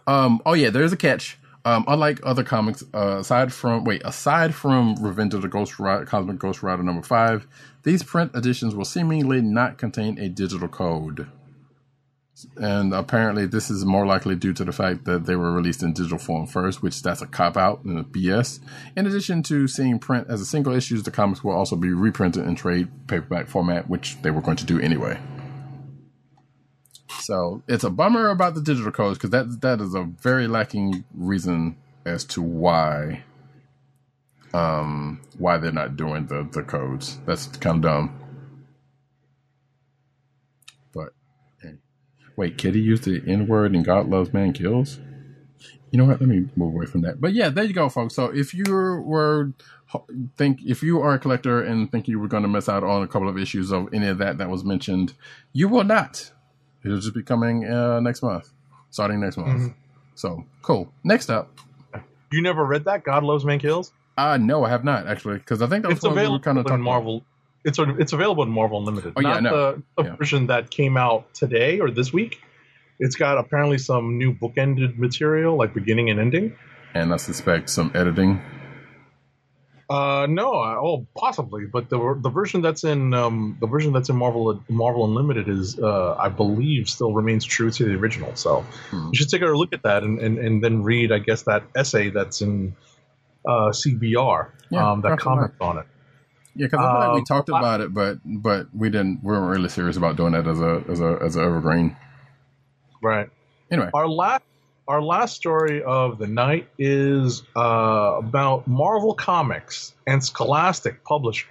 Um, 0.07 0.41
oh 0.47 0.55
yeah, 0.55 0.71
there's 0.71 0.93
a 0.93 0.97
catch. 0.97 1.39
Um, 1.69 1.85
unlike 1.87 2.21
other 2.23 2.45
comics, 2.45 2.83
uh, 2.95 3.19
aside 3.19 3.53
from 3.53 3.85
wait, 3.85 4.01
aside 4.03 4.55
from 4.55 4.95
Revenge 5.05 5.35
of 5.35 5.43
the 5.43 5.49
Ghost 5.49 5.79
Rider, 5.79 6.07
Cosmic 6.07 6.39
Ghost 6.39 6.63
Rider 6.63 6.83
number 6.83 7.03
five, 7.03 7.47
these 7.83 8.03
print 8.03 8.35
editions 8.35 8.75
will 8.75 8.87
seemingly 8.87 9.43
not 9.43 9.77
contain 9.77 10.19
a 10.19 10.31
digital 10.31 10.69
code. 10.69 11.27
And 12.57 12.95
apparently, 12.95 13.45
this 13.45 13.69
is 13.69 13.85
more 13.85 14.07
likely 14.07 14.35
due 14.35 14.55
to 14.55 14.65
the 14.65 14.73
fact 14.73 15.05
that 15.05 15.27
they 15.27 15.37
were 15.37 15.53
released 15.53 15.83
in 15.83 15.93
digital 15.93 16.17
form 16.17 16.47
first, 16.47 16.83
which 16.83 17.03
that's 17.03 17.21
a 17.21 17.27
cop 17.27 17.59
out 17.59 17.85
and 17.85 17.99
a 17.99 18.03
BS. 18.03 18.61
In 18.97 19.07
addition 19.07 19.43
to 19.43 19.69
seeing 19.69 19.99
print 19.99 20.27
as 20.31 20.41
a 20.41 20.47
single 20.47 20.73
issues, 20.73 21.03
the 21.03 21.11
comics 21.11 21.45
will 21.45 21.53
also 21.53 21.77
be 21.77 21.91
reprinted 21.91 22.47
in 22.47 22.55
trade 22.55 22.89
paperback 23.09 23.47
format, 23.47 23.91
which 23.91 24.17
they 24.23 24.31
were 24.31 24.41
going 24.41 24.57
to 24.57 24.65
do 24.65 24.81
anyway. 24.81 25.21
So 27.21 27.63
it's 27.69 27.85
a 27.85 27.91
bummer 27.91 28.29
about 28.29 28.55
the 28.55 28.61
digital 28.61 28.93
codes 28.93 29.19
because 29.19 29.31
that 29.31 29.61
that 29.63 29.81
is 29.81 29.95
a 29.95 30.03
very 30.03 30.47
lacking 30.47 31.05
reason 31.15 31.77
as 32.05 32.25
to 32.25 32.43
why 32.43 33.25
um 34.55 35.21
why 35.37 35.59
they're 35.59 35.73
not 35.73 35.97
doing 35.97 36.27
the 36.27 36.49
the 36.51 36.63
codes. 36.63 37.19
That's 37.27 37.47
kind 37.47 37.77
of 37.77 37.83
dumb. 37.83 38.21
But 40.93 41.13
wait, 42.37 42.59
Kitty 42.59 42.81
used 42.81 43.05
the 43.05 43.23
N 43.27 43.47
word 43.47 43.75
and 43.75 43.85
God 43.85 44.09
loves 44.09 44.33
man 44.33 44.53
kills. 44.53 44.99
You 45.91 45.99
know 45.99 46.05
what? 46.05 46.21
Let 46.21 46.29
me 46.29 46.49
move 46.55 46.75
away 46.75 46.87
from 46.87 47.01
that. 47.03 47.21
But 47.21 47.33
yeah, 47.33 47.49
there 47.49 47.65
you 47.65 47.73
go, 47.73 47.89
folks. 47.89 48.15
So 48.15 48.27
if 48.27 48.53
you 48.53 48.65
were 48.67 49.53
think 50.37 50.61
if 50.67 50.83
you 50.83 51.01
are 51.01 51.15
a 51.15 51.19
collector 51.19 51.63
and 51.63 51.91
think 51.91 52.09
you 52.09 52.19
were 52.19 52.29
going 52.29 52.43
to 52.43 52.49
miss 52.49 52.69
out 52.69 52.85
on 52.85 53.03
a 53.03 53.09
couple 53.09 53.29
of 53.29 53.39
issues 53.39 53.73
of 53.73 53.89
any 53.95 54.07
of 54.07 54.19
that 54.19 54.39
that 54.39 54.51
was 54.51 54.65
mentioned, 54.65 55.15
you 55.53 55.69
will 55.69 55.85
not. 55.85 56.31
It'll 56.85 56.99
just 56.99 57.15
be 57.15 57.23
coming 57.23 57.65
uh, 57.65 58.01
next 58.01 58.23
month, 58.23 58.51
starting 58.91 59.21
next 59.21 59.37
month. 59.37 59.75
So 60.15 60.45
cool. 60.63 60.93
Next 61.05 61.31
up, 61.31 61.57
You 62.31 62.43
never 62.43 62.65
read 62.65 62.85
that? 62.85 63.05
God 63.05 63.23
Loves 63.25 63.45
Man 63.45 63.59
Kills? 63.59 63.93
uh 64.17 64.37
no, 64.37 64.65
I 64.65 64.69
have 64.71 64.83
not 64.85 65.07
actually 65.07 65.39
because 65.39 65.63
I 65.63 65.67
think 65.69 65.83
that 65.83 65.89
was 65.91 65.99
It's 65.99 66.05
one 66.05 66.15
we 66.15 66.21
available 66.21 66.41
kind 66.41 66.59
of 66.59 66.67
in 66.67 66.81
Marvel. 66.81 67.25
It's 67.65 67.79
it's 67.79 68.13
available 68.13 68.43
in 68.45 68.51
Marvel 68.51 68.79
Unlimited. 68.79 69.13
Oh, 69.17 69.21
yeah, 69.21 69.39
not 69.41 69.51
the, 69.53 69.83
the 69.97 70.05
Yeah. 70.11 70.17
version 70.17 70.47
that 70.49 70.71
came 70.71 70.97
out 70.97 71.33
today 71.35 71.79
or 71.81 71.91
this 71.91 72.13
week. 72.13 72.41
It's 73.01 73.15
got 73.17 73.39
apparently 73.39 73.79
some 73.79 74.19
new 74.19 74.33
bookended 74.35 74.99
material, 74.99 75.57
like 75.57 75.73
beginning 75.75 76.11
and 76.11 76.19
ending. 76.19 76.57
and 76.95 77.13
I 77.13 77.17
suspect 77.17 77.71
some 77.71 77.93
editing. 77.95 78.41
Uh, 79.91 80.27
no, 80.29 80.53
I, 80.53 80.75
oh, 80.77 81.07
possibly, 81.17 81.65
but 81.65 81.89
the 81.89 82.19
the 82.23 82.29
version 82.29 82.61
that's 82.61 82.85
in 82.85 83.15
um, 83.15 83.57
the 83.59 83.67
version 83.67 83.95
that's 83.95 84.11
in 84.11 84.17
Marvel 84.17 84.63
Marvel 84.69 85.07
Unlimited 85.07 85.49
is, 85.49 85.79
uh, 85.79 86.15
I 86.17 86.29
believe, 86.29 86.91
still 86.91 87.15
remains 87.15 87.45
true 87.47 87.71
to 87.71 87.85
the 87.87 87.95
original. 87.95 88.37
So 88.37 88.67
Hmm. 88.91 89.09
you 89.13 89.15
should 89.19 89.31
take 89.31 89.41
a 89.41 89.47
look 89.47 89.73
at 89.73 89.83
that 89.85 90.03
and, 90.03 90.19
and, 90.21 90.39
and 90.39 90.63
then 90.63 90.83
read, 90.83 91.11
I 91.11 91.21
guess, 91.21 91.43
that 91.45 91.63
essay 91.75 92.11
that's 92.11 92.43
in 92.43 92.77
uh, 93.47 93.71
CBR 93.71 94.51
Yeah, 94.71 94.93
um, 94.93 95.01
that 95.01 95.19
comments 95.19 95.57
on 95.59 95.79
it. 95.79 95.87
Yeah, 96.55 96.67
because 96.67 96.81
I 96.81 96.91
feel 96.91 96.99
like 97.01 97.13
we 97.13 97.19
Um, 97.21 97.25
talked 97.25 97.49
I- 97.49 97.59
about 97.59 97.81
it, 97.81 97.95
but 97.95 98.19
but 98.25 98.67
we 98.75 98.91
didn't. 98.91 99.21
We 99.23 99.33
weren't 99.33 99.51
really 99.51 99.71
serious 99.71 99.97
about 99.97 100.17
doing 100.17 100.33
that 100.33 100.47
as 100.47 100.61
a 100.61 100.85
as 100.87 101.01
a 101.01 101.19
as 101.23 101.37
a 101.37 101.41
evergreen. 101.41 101.97
Right. 103.01 103.31
Anyway, 103.71 103.91
Our 103.95 104.09
last 104.09 104.43
our 104.89 105.03
last 105.03 105.37
story 105.37 105.83
of 105.83 106.17
the 106.17 106.27
night 106.27 106.67
is 106.79 107.43
uh, 107.55 108.15
about 108.17 108.67
Marvel 108.67 109.13
Comics 109.13 109.95
and 110.07 110.25
Scholastic 110.25 111.05
Publishing 111.05 111.51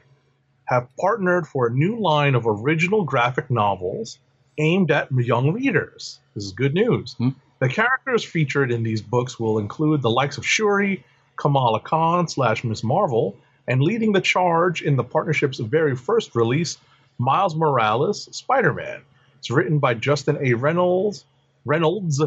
have 0.66 0.88
partnered 1.00 1.48
for 1.48 1.68
a 1.68 1.72
new 1.72 2.00
line 2.00 2.34
of 2.34 2.48
original 2.48 3.04
graphic 3.04 3.52
novels 3.52 4.18
aimed 4.58 4.90
at 4.90 5.12
young 5.12 5.54
readers. 5.54 6.20
This 6.34 6.46
is 6.46 6.52
good 6.52 6.74
news. 6.74 7.14
Hmm. 7.14 7.30
The 7.60 7.70
characters 7.70 8.24
featured 8.24 8.72
in 8.72 8.82
these 8.82 9.04
books 9.04 9.40
will 9.40 9.60
include 9.60 10.02
the 10.02 10.10
likes 10.10 10.40
of 10.40 10.46
Shuri, 10.46 11.06
Kamala 11.36 11.80
Khan 11.80 12.28
slash 12.28 12.64
Miss 12.64 12.84
Marvel, 12.84 13.38
and 13.68 13.82
leading 13.82 14.14
the 14.14 14.22
charge 14.22 14.82
in 14.82 14.96
the 14.96 15.04
partnership's 15.04 15.60
very 15.60 15.96
first 15.96 16.36
release, 16.36 16.80
Miles 17.20 17.56
Morales, 17.56 18.28
Spider-Man. 18.32 19.02
It's 19.38 19.52
written 19.52 19.78
by 19.78 19.94
Justin 19.94 20.40
A. 20.42 20.56
Reynolds, 20.56 21.24
Reynolds, 21.66 22.22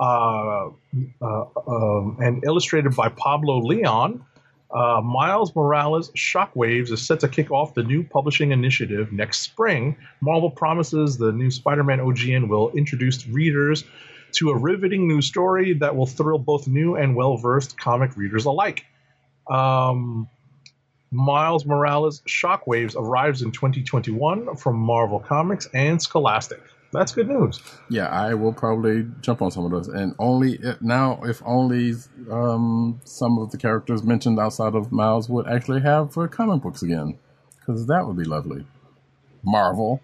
uh, 0.00 0.70
uh, 1.20 1.44
um, 1.66 2.18
and 2.20 2.44
illustrated 2.44 2.94
by 2.94 3.08
Pablo 3.08 3.58
Leon. 3.58 4.24
Uh, 4.70 5.00
Miles 5.00 5.56
Morales 5.56 6.10
Shockwaves 6.10 6.90
is 6.90 7.06
set 7.06 7.20
to 7.20 7.28
kick 7.28 7.50
off 7.50 7.72
the 7.72 7.82
new 7.82 8.04
publishing 8.04 8.52
initiative 8.52 9.12
next 9.12 9.40
spring. 9.40 9.96
Marvel 10.20 10.50
promises 10.50 11.16
the 11.16 11.32
new 11.32 11.50
Spider 11.50 11.82
Man 11.82 12.00
OGN 12.00 12.48
will 12.48 12.70
introduce 12.72 13.26
readers 13.26 13.84
to 14.32 14.50
a 14.50 14.56
riveting 14.56 15.08
new 15.08 15.22
story 15.22 15.72
that 15.74 15.96
will 15.96 16.06
thrill 16.06 16.38
both 16.38 16.68
new 16.68 16.96
and 16.96 17.16
well 17.16 17.38
versed 17.38 17.78
comic 17.78 18.16
readers 18.16 18.44
alike. 18.44 18.84
Um, 19.50 20.28
Miles 21.10 21.64
Morales 21.64 22.20
Shockwaves 22.28 22.94
arrives 22.94 23.40
in 23.40 23.52
2021 23.52 24.56
from 24.56 24.76
Marvel 24.76 25.20
Comics 25.20 25.66
and 25.72 26.00
Scholastic. 26.00 26.60
That's 26.90 27.12
good 27.12 27.28
news. 27.28 27.60
yeah, 27.90 28.06
I 28.06 28.32
will 28.32 28.52
probably 28.52 29.06
jump 29.20 29.42
on 29.42 29.50
some 29.50 29.64
of 29.66 29.70
those, 29.70 29.88
and 29.88 30.14
only 30.18 30.58
now 30.80 31.20
if 31.22 31.42
only 31.44 31.94
um, 32.30 33.00
some 33.04 33.38
of 33.38 33.50
the 33.50 33.58
characters 33.58 34.02
mentioned 34.02 34.40
outside 34.40 34.74
of 34.74 34.90
Miles 34.90 35.28
would 35.28 35.46
actually 35.46 35.82
have 35.82 36.14
for 36.14 36.26
comic 36.28 36.62
books 36.62 36.82
again, 36.82 37.18
because 37.58 37.86
that 37.86 38.06
would 38.06 38.16
be 38.16 38.24
lovely. 38.24 38.64
Marvel. 39.42 40.00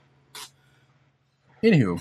Anywho, 1.63 1.99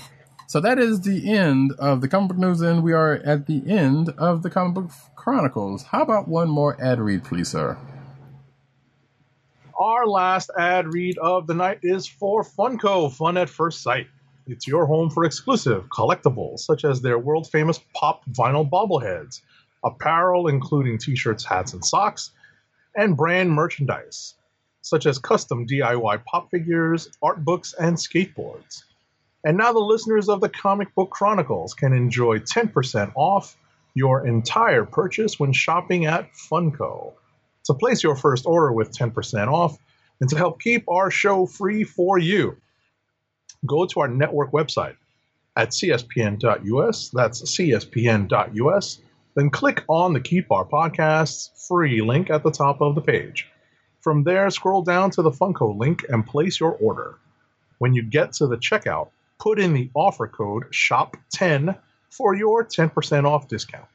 so 0.47 0.60
that 0.60 0.77
is 0.77 1.01
the 1.01 1.34
end 1.34 1.72
of 1.80 2.01
the 2.01 2.10
comic 2.10 2.30
book 2.30 2.38
news, 2.38 2.60
and 2.60 2.84
we 2.84 2.91
are 2.91 3.14
at 3.26 3.47
the 3.47 3.64
end 3.65 4.10
of 4.18 4.43
the 4.43 4.49
comic 4.49 4.73
book 4.73 4.91
chronicles. 5.15 5.84
How 5.84 6.01
about 6.01 6.27
one 6.27 6.49
more 6.49 6.76
ad 6.84 6.99
read, 6.99 7.23
please, 7.23 7.47
sir? 7.47 7.77
Our 9.80 10.05
last 10.05 10.51
ad 10.60 10.93
read 10.93 11.18
of 11.18 11.47
the 11.47 11.53
night 11.53 11.80
is 11.84 12.05
for 12.05 12.43
Funko, 12.43 13.11
Fun 13.11 13.38
at 13.38 13.49
First 13.49 13.81
Sight. 13.81 14.07
It's 14.45 14.67
your 14.67 14.85
home 14.85 15.09
for 15.09 15.23
exclusive 15.23 15.87
collectibles, 15.87 16.59
such 16.59 16.83
as 16.83 17.01
their 17.01 17.17
world 17.17 17.49
famous 17.49 17.79
pop 17.93 18.25
vinyl 18.25 18.69
bobbleheads, 18.69 19.41
apparel 19.83 20.47
including 20.47 20.97
t 20.97 21.15
shirts, 21.15 21.45
hats, 21.45 21.73
and 21.73 21.83
socks, 21.83 22.31
and 22.95 23.15
brand 23.15 23.51
merchandise, 23.51 24.35
such 24.81 25.05
as 25.05 25.17
custom 25.17 25.65
DIY 25.65 26.25
pop 26.25 26.51
figures, 26.51 27.09
art 27.21 27.45
books, 27.45 27.73
and 27.79 27.95
skateboards. 27.95 28.83
And 29.45 29.57
now 29.57 29.71
the 29.71 29.79
listeners 29.79 30.27
of 30.27 30.41
the 30.41 30.49
Comic 30.49 30.93
Book 30.93 31.09
Chronicles 31.09 31.73
can 31.73 31.93
enjoy 31.93 32.39
10% 32.39 33.13
off 33.15 33.57
your 33.93 34.27
entire 34.27 34.83
purchase 34.83 35.39
when 35.39 35.53
shopping 35.53 36.05
at 36.05 36.33
Funko. 36.33 37.13
To 37.65 37.73
place 37.73 38.03
your 38.03 38.17
first 38.17 38.45
order 38.45 38.73
with 38.73 38.91
10% 38.91 39.47
off 39.47 39.77
and 40.19 40.29
to 40.29 40.37
help 40.37 40.61
keep 40.61 40.83
our 40.89 41.09
show 41.09 41.45
free 41.45 41.85
for 41.85 42.17
you, 42.17 42.57
go 43.65 43.85
to 43.85 43.99
our 44.02 44.07
network 44.07 44.52
website 44.52 44.95
at 45.56 45.69
cspn.us. 45.69 47.10
That's 47.10 47.41
cspn.us. 47.41 48.99
Then 49.35 49.49
click 49.49 49.84
on 49.88 50.14
the 50.14 50.19
Keep 50.19 50.52
Our 50.52 50.65
Podcasts 50.65 51.68
free 51.68 52.02
link 52.02 52.30
at 52.30 52.44
the 52.44 52.52
top 52.52 52.81
of 52.81 52.95
the 52.95 53.02
page. 53.02 53.48
From 54.02 54.23
there, 54.23 54.49
scroll 54.49 54.84
down 54.84 55.11
to 55.11 55.22
the 55.22 55.31
Funko 55.31 55.77
link 55.77 56.06
and 56.10 56.26
place 56.26 56.60
your 56.60 56.73
order. 56.73 57.18
When 57.80 57.94
you 57.94 58.03
get 58.03 58.34
to 58.34 58.48
the 58.48 58.57
checkout, 58.57 59.10
put 59.40 59.60
in 59.60 59.73
the 59.73 59.90
offer 59.94 60.27
code 60.27 60.65
SHOP10 60.72 61.77
for 62.10 62.35
your 62.35 62.64
10% 62.64 63.26
off 63.26 63.48
discount. 63.48 63.88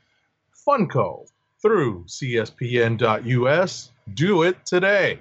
Funko 0.67 1.27
through 1.61 2.05
cspn.us. 2.07 3.91
Do 4.15 4.43
it 4.43 4.65
today. 4.65 5.21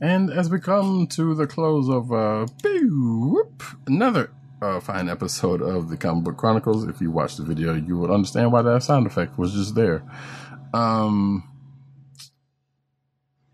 And 0.00 0.30
as 0.30 0.50
we 0.50 0.60
come 0.60 1.06
to 1.08 1.34
the 1.34 1.46
close 1.46 1.88
of 1.88 2.12
uh, 2.12 2.46
whoop, 2.62 3.62
another 3.86 4.30
uh, 4.60 4.80
fine 4.80 5.08
episode 5.08 5.62
of 5.62 5.88
the 5.88 5.96
Comic 5.96 6.24
Book 6.24 6.36
Chronicles, 6.36 6.86
if 6.86 7.00
you 7.00 7.10
watch 7.10 7.36
the 7.36 7.44
video, 7.44 7.74
you 7.74 7.96
would 7.98 8.10
understand 8.10 8.52
why 8.52 8.62
that 8.62 8.82
sound 8.82 9.06
effect 9.06 9.38
was 9.38 9.54
just 9.54 9.74
there. 9.74 10.02
Um, 10.74 11.48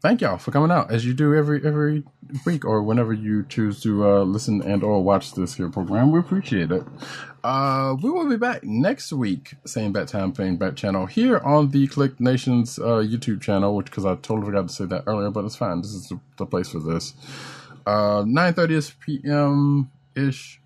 thank 0.03 0.21
y'all 0.21 0.37
for 0.37 0.51
coming 0.51 0.71
out 0.71 0.91
as 0.91 1.07
you 1.07 1.15
do 1.15 1.35
every 1.35 1.65
every 1.65 2.03
week 2.45 2.65
or 2.65 2.83
whenever 2.83 3.13
you 3.13 3.45
choose 3.49 3.81
to 3.81 4.07
uh, 4.07 4.23
listen 4.23 4.61
and 4.63 4.83
or 4.83 5.03
watch 5.03 5.33
this 5.35 5.55
here 5.55 5.69
program. 5.69 6.11
We 6.11 6.19
appreciate 6.19 6.73
it. 6.73 6.83
Uh, 7.45 7.97
we 8.03 8.11
will 8.11 8.29
be 8.29 8.37
back 8.37 8.65
next 8.65 9.13
week, 9.13 9.55
same 9.65 9.93
bat 9.93 10.09
time, 10.09 10.35
same 10.35 10.57
bat 10.57 10.77
channel 10.77 11.07
here 11.07 11.39
on 11.39 11.71
the 11.71 11.87
Kliq 11.87 12.19
Nation's 12.19 12.79
uh, 12.79 13.03
YouTube 13.03 13.41
channel, 13.41 13.77
which 13.77 13.87
because 13.87 14.05
I 14.05 14.15
totally 14.17 14.47
forgot 14.47 14.69
to 14.69 14.75
say 14.75 14.85
that 14.87 15.05
earlier, 15.07 15.31
but 15.31 15.45
it's 15.45 15.57
fine. 15.57 15.81
This 15.81 15.93
is 15.93 16.09
the, 16.09 16.21
the 16.37 16.47
place 16.47 16.71
for 16.71 16.81
this. 16.81 17.15
Uh, 17.87 18.23
9:30 18.23 18.95
p.m. 19.01 19.91
ish, 20.17 20.61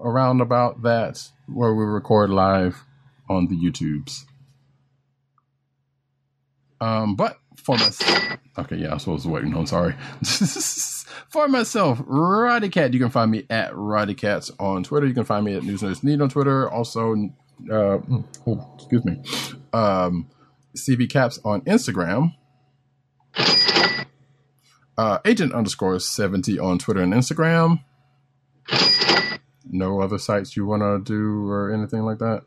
around 0.00 0.40
about 0.40 0.82
that, 0.82 1.30
where 1.46 1.74
we 1.74 1.84
record 1.84 2.30
live 2.30 2.84
on 3.28 3.48
the 3.48 3.56
YouTubes. 3.56 4.24
Um, 6.78 7.16
but 7.16 7.38
for 7.66 7.76
myself, 7.76 8.38
okay, 8.58 8.76
yeah, 8.76 8.92
I 8.92 9.10
was 9.10 9.26
waiting. 9.26 9.52
I'm 9.56 9.66
sorry. 9.66 9.96
for 11.28 11.48
myself, 11.48 12.00
Roddy 12.06 12.68
Cat, 12.68 12.94
you 12.94 13.00
can 13.00 13.10
find 13.10 13.28
me 13.28 13.44
at 13.50 13.74
Roddy 13.74 14.14
Cats 14.14 14.52
on 14.60 14.84
Twitter. 14.84 15.04
You 15.04 15.14
can 15.14 15.24
find 15.24 15.44
me 15.44 15.56
at 15.56 15.64
News 15.64 15.82
Nerds 15.82 16.04
Need 16.04 16.20
on 16.20 16.28
Twitter. 16.28 16.70
Also, 16.70 17.16
uh, 17.68 17.98
oh, 18.46 18.70
excuse 18.76 19.04
me, 19.04 19.20
um, 19.72 20.28
CB 20.76 21.10
Caps 21.10 21.40
on 21.44 21.62
Instagram. 21.62 22.36
Uh, 24.96 25.18
agent 25.24 25.52
underscore 25.52 25.98
70 25.98 26.60
on 26.60 26.78
Twitter 26.78 27.00
and 27.00 27.12
Instagram. 27.12 27.82
No 29.68 30.00
other 30.00 30.18
sites 30.18 30.56
you 30.56 30.66
want 30.66 30.82
to 30.82 31.00
do 31.02 31.50
or 31.50 31.72
anything 31.72 32.02
like 32.02 32.18
that? 32.18 32.42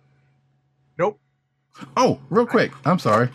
Nope. 0.97 1.19
Oh, 1.97 2.21
real 2.29 2.45
quick. 2.45 2.71
I'm 2.85 2.99
sorry. 2.99 3.29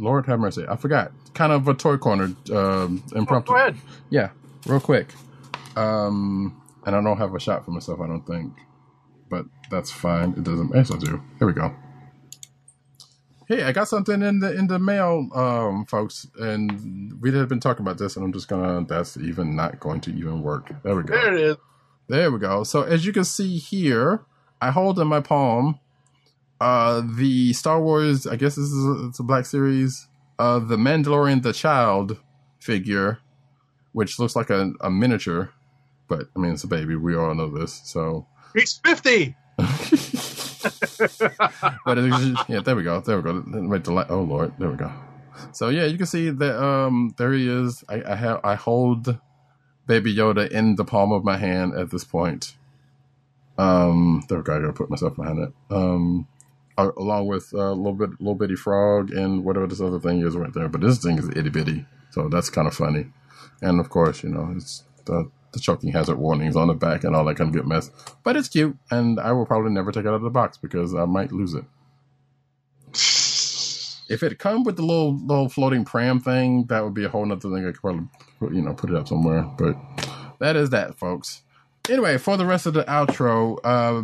Lord 0.00 0.26
have 0.26 0.40
mercy. 0.40 0.64
I 0.68 0.76
forgot. 0.76 1.12
Kind 1.34 1.52
of 1.52 1.68
a 1.68 1.74
toy 1.74 1.96
corner 1.98 2.34
um, 2.52 3.02
impromptu. 3.14 3.52
Go 3.52 3.58
ahead. 3.58 3.76
Yeah, 4.08 4.30
real 4.66 4.80
quick. 4.80 5.12
Um, 5.76 6.60
and 6.86 6.96
I 6.96 7.02
don't 7.02 7.18
have 7.18 7.34
a 7.34 7.40
shot 7.40 7.64
for 7.64 7.70
myself, 7.70 8.00
I 8.00 8.06
don't 8.06 8.26
think. 8.26 8.52
But 9.28 9.44
that's 9.70 9.92
fine. 9.92 10.30
It 10.30 10.42
doesn't. 10.42 10.72
Yes, 10.74 10.90
I 10.90 10.98
do. 10.98 11.22
Here 11.38 11.46
we 11.46 11.52
go. 11.52 11.72
Hey, 13.46 13.64
I 13.64 13.72
got 13.72 13.88
something 13.88 14.22
in 14.22 14.40
the 14.40 14.52
in 14.56 14.68
the 14.68 14.78
mail, 14.78 15.28
um, 15.34 15.84
folks, 15.84 16.26
and 16.38 17.20
we 17.20 17.32
had 17.32 17.48
been 17.48 17.60
talking 17.60 17.84
about 17.84 17.98
this, 17.98 18.16
and 18.16 18.24
I'm 18.24 18.32
just 18.32 18.48
gonna. 18.48 18.84
That's 18.86 19.16
even 19.16 19.54
not 19.54 19.80
going 19.80 20.00
to 20.02 20.10
even 20.12 20.42
work. 20.42 20.70
There 20.82 20.96
we 20.96 21.02
go. 21.02 21.14
There 21.14 21.34
it 21.34 21.40
is. 21.40 21.56
There 22.08 22.30
we 22.30 22.38
go. 22.38 22.64
So 22.64 22.82
as 22.82 23.04
you 23.04 23.12
can 23.12 23.24
see 23.24 23.58
here, 23.58 24.24
I 24.60 24.70
hold 24.70 24.98
in 24.98 25.06
my 25.06 25.20
palm 25.20 25.78
uh 26.60 27.02
the 27.16 27.52
Star 27.52 27.80
Wars, 27.80 28.26
I 28.26 28.36
guess 28.36 28.56
this 28.56 28.66
is 28.66 28.84
a, 28.86 29.08
it's 29.08 29.18
a 29.18 29.22
black 29.22 29.46
series, 29.46 30.08
uh 30.38 30.58
the 30.58 30.76
Mandalorian 30.76 31.42
the 31.42 31.52
Child 31.52 32.18
figure, 32.58 33.18
which 33.92 34.18
looks 34.18 34.36
like 34.36 34.50
a, 34.50 34.72
a 34.80 34.90
miniature, 34.90 35.52
but 36.08 36.28
I 36.36 36.38
mean 36.38 36.52
it's 36.52 36.64
a 36.64 36.68
baby, 36.68 36.96
we 36.96 37.16
all 37.16 37.34
know 37.34 37.48
this. 37.50 37.80
So 37.84 38.26
He's 38.54 38.80
50. 38.84 39.36
but 41.84 41.98
yeah, 42.48 42.60
there 42.60 42.76
we 42.76 42.82
go. 42.82 43.00
There 43.00 43.20
we 43.20 43.22
go. 43.22 43.44
Wait, 43.46 43.84
the 43.84 43.92
light. 43.92 44.06
Oh 44.10 44.22
lord, 44.22 44.52
there 44.58 44.70
we 44.70 44.76
go. 44.76 44.92
So 45.52 45.68
yeah, 45.68 45.86
you 45.86 45.96
can 45.96 46.06
see 46.06 46.30
that 46.30 46.62
um 46.62 47.14
there 47.16 47.32
he 47.32 47.48
is. 47.48 47.84
I, 47.88 48.02
I 48.02 48.14
have 48.14 48.40
I 48.44 48.54
hold 48.54 49.18
Baby 49.86 50.14
Yoda 50.14 50.50
in 50.50 50.76
the 50.76 50.84
palm 50.84 51.12
of 51.12 51.24
my 51.24 51.36
hand 51.36 51.74
at 51.74 51.90
this 51.90 52.04
point. 52.04 52.56
Um, 53.58 54.22
there 54.28 54.38
we 54.38 54.44
go. 54.44 54.56
I 54.56 54.60
gotta 54.60 54.72
put 54.72 54.88
myself 54.90 55.16
behind 55.16 55.38
it. 55.38 55.52
Um, 55.70 56.26
uh, 56.78 56.90
along 56.96 57.26
with 57.26 57.52
a 57.52 57.60
uh, 57.60 57.72
little 57.72 57.94
bit, 57.94 58.10
little 58.20 58.34
bitty 58.34 58.56
frog, 58.56 59.10
and 59.10 59.44
whatever 59.44 59.66
this 59.66 59.80
other 59.80 60.00
thing 60.00 60.22
is 60.22 60.36
right 60.36 60.52
there. 60.52 60.68
But 60.68 60.80
this 60.80 60.98
thing 60.98 61.18
is 61.18 61.28
itty 61.30 61.50
bitty, 61.50 61.86
so 62.10 62.28
that's 62.28 62.50
kind 62.50 62.66
of 62.66 62.74
funny. 62.74 63.06
And 63.62 63.80
of 63.80 63.90
course, 63.90 64.22
you 64.22 64.30
know, 64.30 64.52
it's 64.56 64.84
the 65.04 65.30
the 65.52 65.60
choking 65.60 65.92
hazard 65.92 66.18
warnings 66.18 66.56
on 66.56 66.68
the 66.68 66.74
back 66.74 67.02
and 67.04 67.16
all 67.16 67.24
that 67.24 67.36
kind 67.36 67.48
of 67.48 67.54
good 67.54 67.66
mess. 67.66 67.90
But 68.22 68.36
it's 68.36 68.48
cute, 68.48 68.76
and 68.90 69.18
I 69.18 69.32
will 69.32 69.46
probably 69.46 69.72
never 69.72 69.92
take 69.92 70.04
it 70.04 70.08
out 70.08 70.14
of 70.14 70.22
the 70.22 70.30
box 70.30 70.56
because 70.58 70.94
I 70.94 71.04
might 71.06 71.32
lose 71.32 71.54
it. 71.54 71.64
If 74.08 74.22
it 74.22 74.38
come 74.38 74.64
with 74.64 74.76
the 74.76 74.82
little 74.82 75.16
little 75.16 75.48
floating 75.48 75.84
pram 75.84 76.20
thing, 76.20 76.66
that 76.66 76.82
would 76.82 76.94
be 76.94 77.04
a 77.04 77.08
whole 77.08 77.24
nother 77.24 77.48
thing. 77.48 77.64
I 77.64 77.72
could 77.72 77.80
probably 77.80 78.08
put, 78.38 78.52
you 78.52 78.62
know 78.62 78.74
put 78.74 78.90
it 78.90 78.96
up 78.96 79.08
somewhere. 79.08 79.42
But 79.42 79.76
that 80.38 80.56
is 80.56 80.70
that, 80.70 80.98
folks. 80.98 81.42
Anyway, 81.88 82.18
for 82.18 82.36
the 82.36 82.46
rest 82.46 82.66
of 82.66 82.74
the 82.74 82.84
outro, 82.84 83.58
uh, 83.64 84.02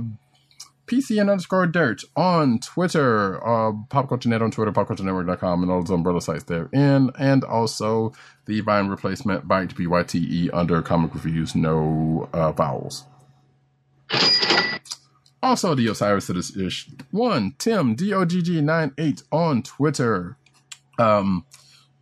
PCN 0.86 1.30
underscore 1.30 1.66
dirt 1.66 2.02
on 2.14 2.58
Twitter, 2.60 3.36
uh, 3.44 3.72
PopCultureNet 3.90 4.40
on 4.40 4.50
Twitter, 4.50 4.72
PopCultureNetwork.com, 4.72 5.62
and 5.62 5.70
all 5.70 5.82
those 5.82 5.90
umbrella 5.90 6.20
sites 6.20 6.44
therein, 6.44 7.10
and 7.18 7.44
also 7.44 8.12
the 8.46 8.60
Vine 8.60 8.88
replacement 8.88 9.48
Byte, 9.48 9.76
B-Y-T-E, 9.76 10.50
under 10.50 10.80
comic 10.82 11.14
reviews, 11.14 11.54
no 11.54 12.28
uh, 12.32 12.52
vowels. 12.52 13.04
Also, 15.42 15.74
the 15.74 15.86
Osiris 15.88 16.30
Ish 16.56 16.88
one 17.10 17.54
Tim 17.58 17.94
D 17.94 18.12
O 18.12 18.24
G 18.24 18.42
G 18.42 18.60
98 18.60 19.22
on 19.30 19.62
Twitter. 19.62 20.36
Um, 20.98 21.44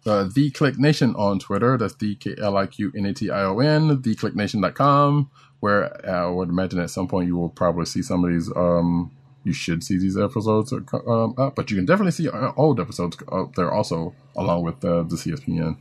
uh, 0.06 0.24
the 0.24 0.50
Kliq 0.50 0.78
Nation 0.78 1.14
on 1.16 1.38
Twitter. 1.38 1.76
That's 1.76 1.94
the 1.94 2.14
K 2.16 2.34
L 2.40 2.56
I 2.56 2.66
Q 2.66 2.92
N 2.96 3.06
A 3.06 3.12
T 3.14 3.30
I 3.30 3.44
O 3.44 3.58
N. 3.58 4.02
TheKliqNation.com 4.02 5.30
where 5.64 6.06
uh, 6.06 6.26
I 6.26 6.30
would 6.30 6.50
imagine 6.50 6.78
at 6.78 6.90
some 6.90 7.08
point 7.08 7.26
you 7.26 7.36
will 7.36 7.48
probably 7.48 7.86
see 7.86 8.02
some 8.02 8.22
of 8.22 8.30
these. 8.30 8.54
Um, 8.54 9.10
you 9.44 9.54
should 9.54 9.82
see 9.82 9.98
these 9.98 10.18
episodes 10.18 10.72
um, 10.72 11.34
up, 11.38 11.54
but 11.56 11.70
you 11.70 11.76
can 11.76 11.86
definitely 11.86 12.12
see 12.12 12.28
uh, 12.28 12.52
old 12.54 12.78
episodes 12.78 13.16
up 13.32 13.54
there 13.54 13.72
also, 13.72 14.14
along 14.36 14.62
with 14.62 14.84
uh, 14.84 15.04
the 15.04 15.16
CSPN. 15.16 15.78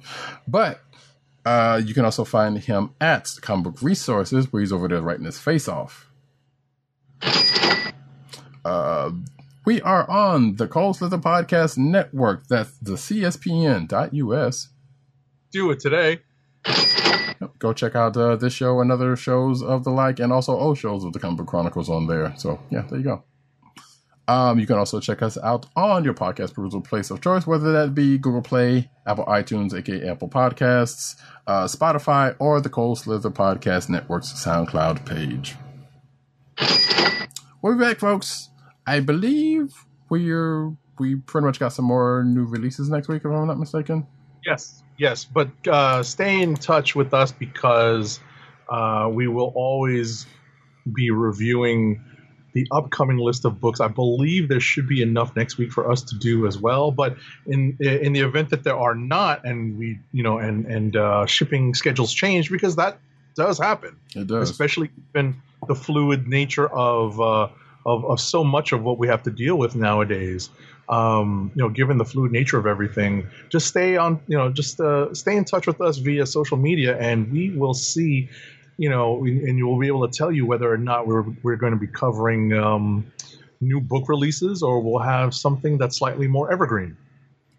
But 0.47 0.79
uh, 1.45 1.81
you 1.83 1.93
can 1.93 2.05
also 2.05 2.23
find 2.23 2.57
him 2.59 2.91
at 3.01 3.29
Comic 3.41 3.63
Book 3.65 3.81
Resources, 3.81 4.51
where 4.53 4.61
he's 4.61 4.71
over 4.71 4.87
there 4.87 5.01
writing 5.01 5.25
his 5.25 5.39
face 5.39 5.67
off. 5.67 6.09
Uh, 8.63 9.11
we 9.65 9.81
are 9.81 10.09
on 10.09 10.55
the 10.55 10.67
Cold 10.67 10.97
Slither 10.97 11.17
Podcast 11.17 11.77
Network. 11.77 12.47
That's 12.47 12.77
the 12.79 12.93
CSPN.us. 12.93 14.69
Do 15.51 15.71
it 15.71 15.79
today. 15.79 16.19
Go 17.59 17.73
check 17.73 17.95
out 17.95 18.15
uh, 18.17 18.35
this 18.35 18.53
show 18.53 18.79
and 18.81 18.91
other 18.91 19.15
shows 19.15 19.61
of 19.61 19.83
the 19.83 19.89
like, 19.89 20.19
and 20.19 20.33
also 20.33 20.57
old 20.57 20.77
shows 20.77 21.03
of 21.03 21.13
the 21.13 21.19
Comic 21.19 21.39
Book 21.39 21.47
Chronicles 21.47 21.89
on 21.89 22.07
there. 22.07 22.33
So 22.37 22.59
yeah, 22.69 22.83
there 22.89 22.99
you 22.99 23.05
go. 23.05 23.23
Um, 24.25 24.57
you 24.59 24.65
can 24.65 24.77
also 24.77 25.01
check 25.01 25.21
us 25.21 25.37
out 25.37 25.65
on 25.75 26.05
your 26.05 26.13
podcast 26.13 26.53
perusal 26.53 26.81
place 26.81 27.11
of 27.11 27.19
choice, 27.19 27.45
whether 27.45 27.73
that 27.73 27.93
be 27.93 28.17
Google 28.17 28.41
Play, 28.41 28.89
Apple 29.05 29.25
iTunes, 29.25 29.73
aka 29.73 30.09
Apple 30.09 30.29
Podcasts, 30.29 31.15
uh, 31.45 31.65
Spotify, 31.65 32.35
or 32.39 32.61
the 32.61 32.69
Cold 32.69 32.99
Slither 32.99 33.31
Podcast 33.31 33.89
Network's 33.89 34.31
SoundCloud 34.31 35.05
page. 35.05 35.55
We'll 37.61 37.73
be 37.73 37.79
back, 37.79 37.99
folks. 37.99 38.49
I 38.85 38.99
believe 38.99 39.73
we're 40.09 40.73
we 40.99 41.15
pretty 41.15 41.45
much 41.45 41.59
got 41.59 41.73
some 41.73 41.85
more 41.85 42.23
new 42.23 42.45
releases 42.45 42.89
next 42.89 43.07
week, 43.07 43.23
if 43.25 43.31
I'm 43.31 43.47
not 43.47 43.59
mistaken. 43.59 44.05
Yes, 44.45 44.83
yes, 44.97 45.25
but 45.25 45.49
uh, 45.67 46.03
stay 46.03 46.41
in 46.41 46.55
touch 46.55 46.95
with 46.95 47.13
us 47.13 47.31
because 47.31 48.19
uh, 48.69 49.09
we 49.11 49.27
will 49.27 49.51
always 49.55 50.25
be 50.93 51.11
reviewing 51.11 52.03
the 52.53 52.67
upcoming 52.71 53.17
list 53.17 53.45
of 53.45 53.59
books. 53.59 53.79
I 53.79 53.87
believe 53.87 54.47
there 54.49 54.59
should 54.59 54.87
be 54.87 55.01
enough 55.01 55.35
next 55.35 55.57
week 55.57 55.71
for 55.71 55.91
us 55.91 56.03
to 56.03 56.17
do 56.17 56.45
as 56.45 56.59
well. 56.59 56.91
But 56.91 57.17
in 57.47 57.77
in 57.79 58.13
the 58.13 58.19
event 58.19 58.49
that 58.49 58.63
there 58.63 58.77
are 58.77 58.95
not, 58.95 59.45
and 59.45 59.77
we 59.77 59.99
you 60.11 60.23
know 60.23 60.37
and 60.37 60.65
and 60.65 60.95
uh, 60.95 61.25
shipping 61.25 61.73
schedules 61.73 62.13
change 62.13 62.51
because 62.51 62.75
that 62.75 62.99
does 63.35 63.57
happen. 63.57 63.97
It 64.15 64.27
does, 64.27 64.49
especially 64.49 64.91
in 65.15 65.41
the 65.67 65.75
fluid 65.75 66.27
nature 66.27 66.67
of. 66.67 67.19
Uh, 67.19 67.47
of, 67.85 68.05
of 68.05 68.19
so 68.19 68.43
much 68.43 68.71
of 68.71 68.83
what 68.83 68.97
we 68.97 69.07
have 69.07 69.23
to 69.23 69.31
deal 69.31 69.57
with 69.57 69.75
nowadays 69.75 70.49
um, 70.89 71.51
you 71.55 71.61
know, 71.61 71.69
given 71.69 71.97
the 71.97 72.05
fluid 72.05 72.31
nature 72.31 72.57
of 72.57 72.67
everything, 72.67 73.27
just 73.49 73.67
stay 73.67 73.97
on, 73.97 74.19
you 74.27 74.37
know, 74.37 74.51
just 74.51 74.79
uh, 74.79 75.13
stay 75.13 75.35
in 75.35 75.45
touch 75.45 75.67
with 75.67 75.81
us 75.81 75.97
via 75.97 76.25
social 76.25 76.57
media, 76.57 76.97
and 76.97 77.31
we 77.31 77.51
will 77.51 77.73
see, 77.73 78.29
you 78.77 78.89
know, 78.89 79.23
and 79.23 79.57
you 79.57 79.65
will 79.65 79.79
be 79.79 79.87
able 79.87 80.07
to 80.07 80.15
tell 80.15 80.31
you 80.31 80.45
whether 80.45 80.71
or 80.71 80.77
not 80.77 81.07
we're 81.07 81.23
we're 81.41 81.55
going 81.55 81.73
to 81.73 81.79
be 81.79 81.87
covering 81.87 82.53
um, 82.53 83.11
new 83.61 83.79
book 83.79 84.09
releases 84.09 84.61
or 84.61 84.81
we'll 84.81 85.01
have 85.01 85.33
something 85.33 85.77
that's 85.77 85.97
slightly 85.97 86.27
more 86.27 86.51
evergreen. 86.51 86.97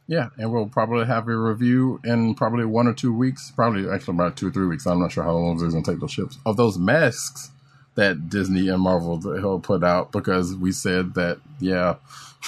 Yeah, 0.07 0.29
and 0.37 0.53
we'll 0.53 0.69
probably 0.69 1.07
have 1.07 1.27
a 1.29 1.37
review 1.37 1.99
in 2.05 2.35
probably 2.35 2.67
one 2.67 2.87
or 2.87 2.93
two 2.93 3.15
weeks, 3.15 3.51
probably 3.57 3.89
actually 3.89 4.17
about 4.17 4.37
two 4.37 4.49
or 4.49 4.51
three 4.51 4.67
weeks. 4.67 4.87
I'm 4.87 5.01
not 5.01 5.13
sure 5.13 5.25
how 5.25 5.33
long 5.33 5.55
it's 5.55 5.63
going 5.63 5.83
to 5.83 5.91
take 5.93 6.01
those 6.01 6.11
ships 6.11 6.39
of 6.45 6.59
those 6.59 6.77
masks 6.77 7.51
that 7.95 8.29
Disney 8.29 8.69
and 8.69 8.83
Marvel 8.83 9.19
will 9.19 9.61
put 9.61 9.85
out 9.85 10.13
because 10.13 10.55
we 10.55 10.73
said 10.73 11.15
that 11.15 11.39
yeah 11.61 11.97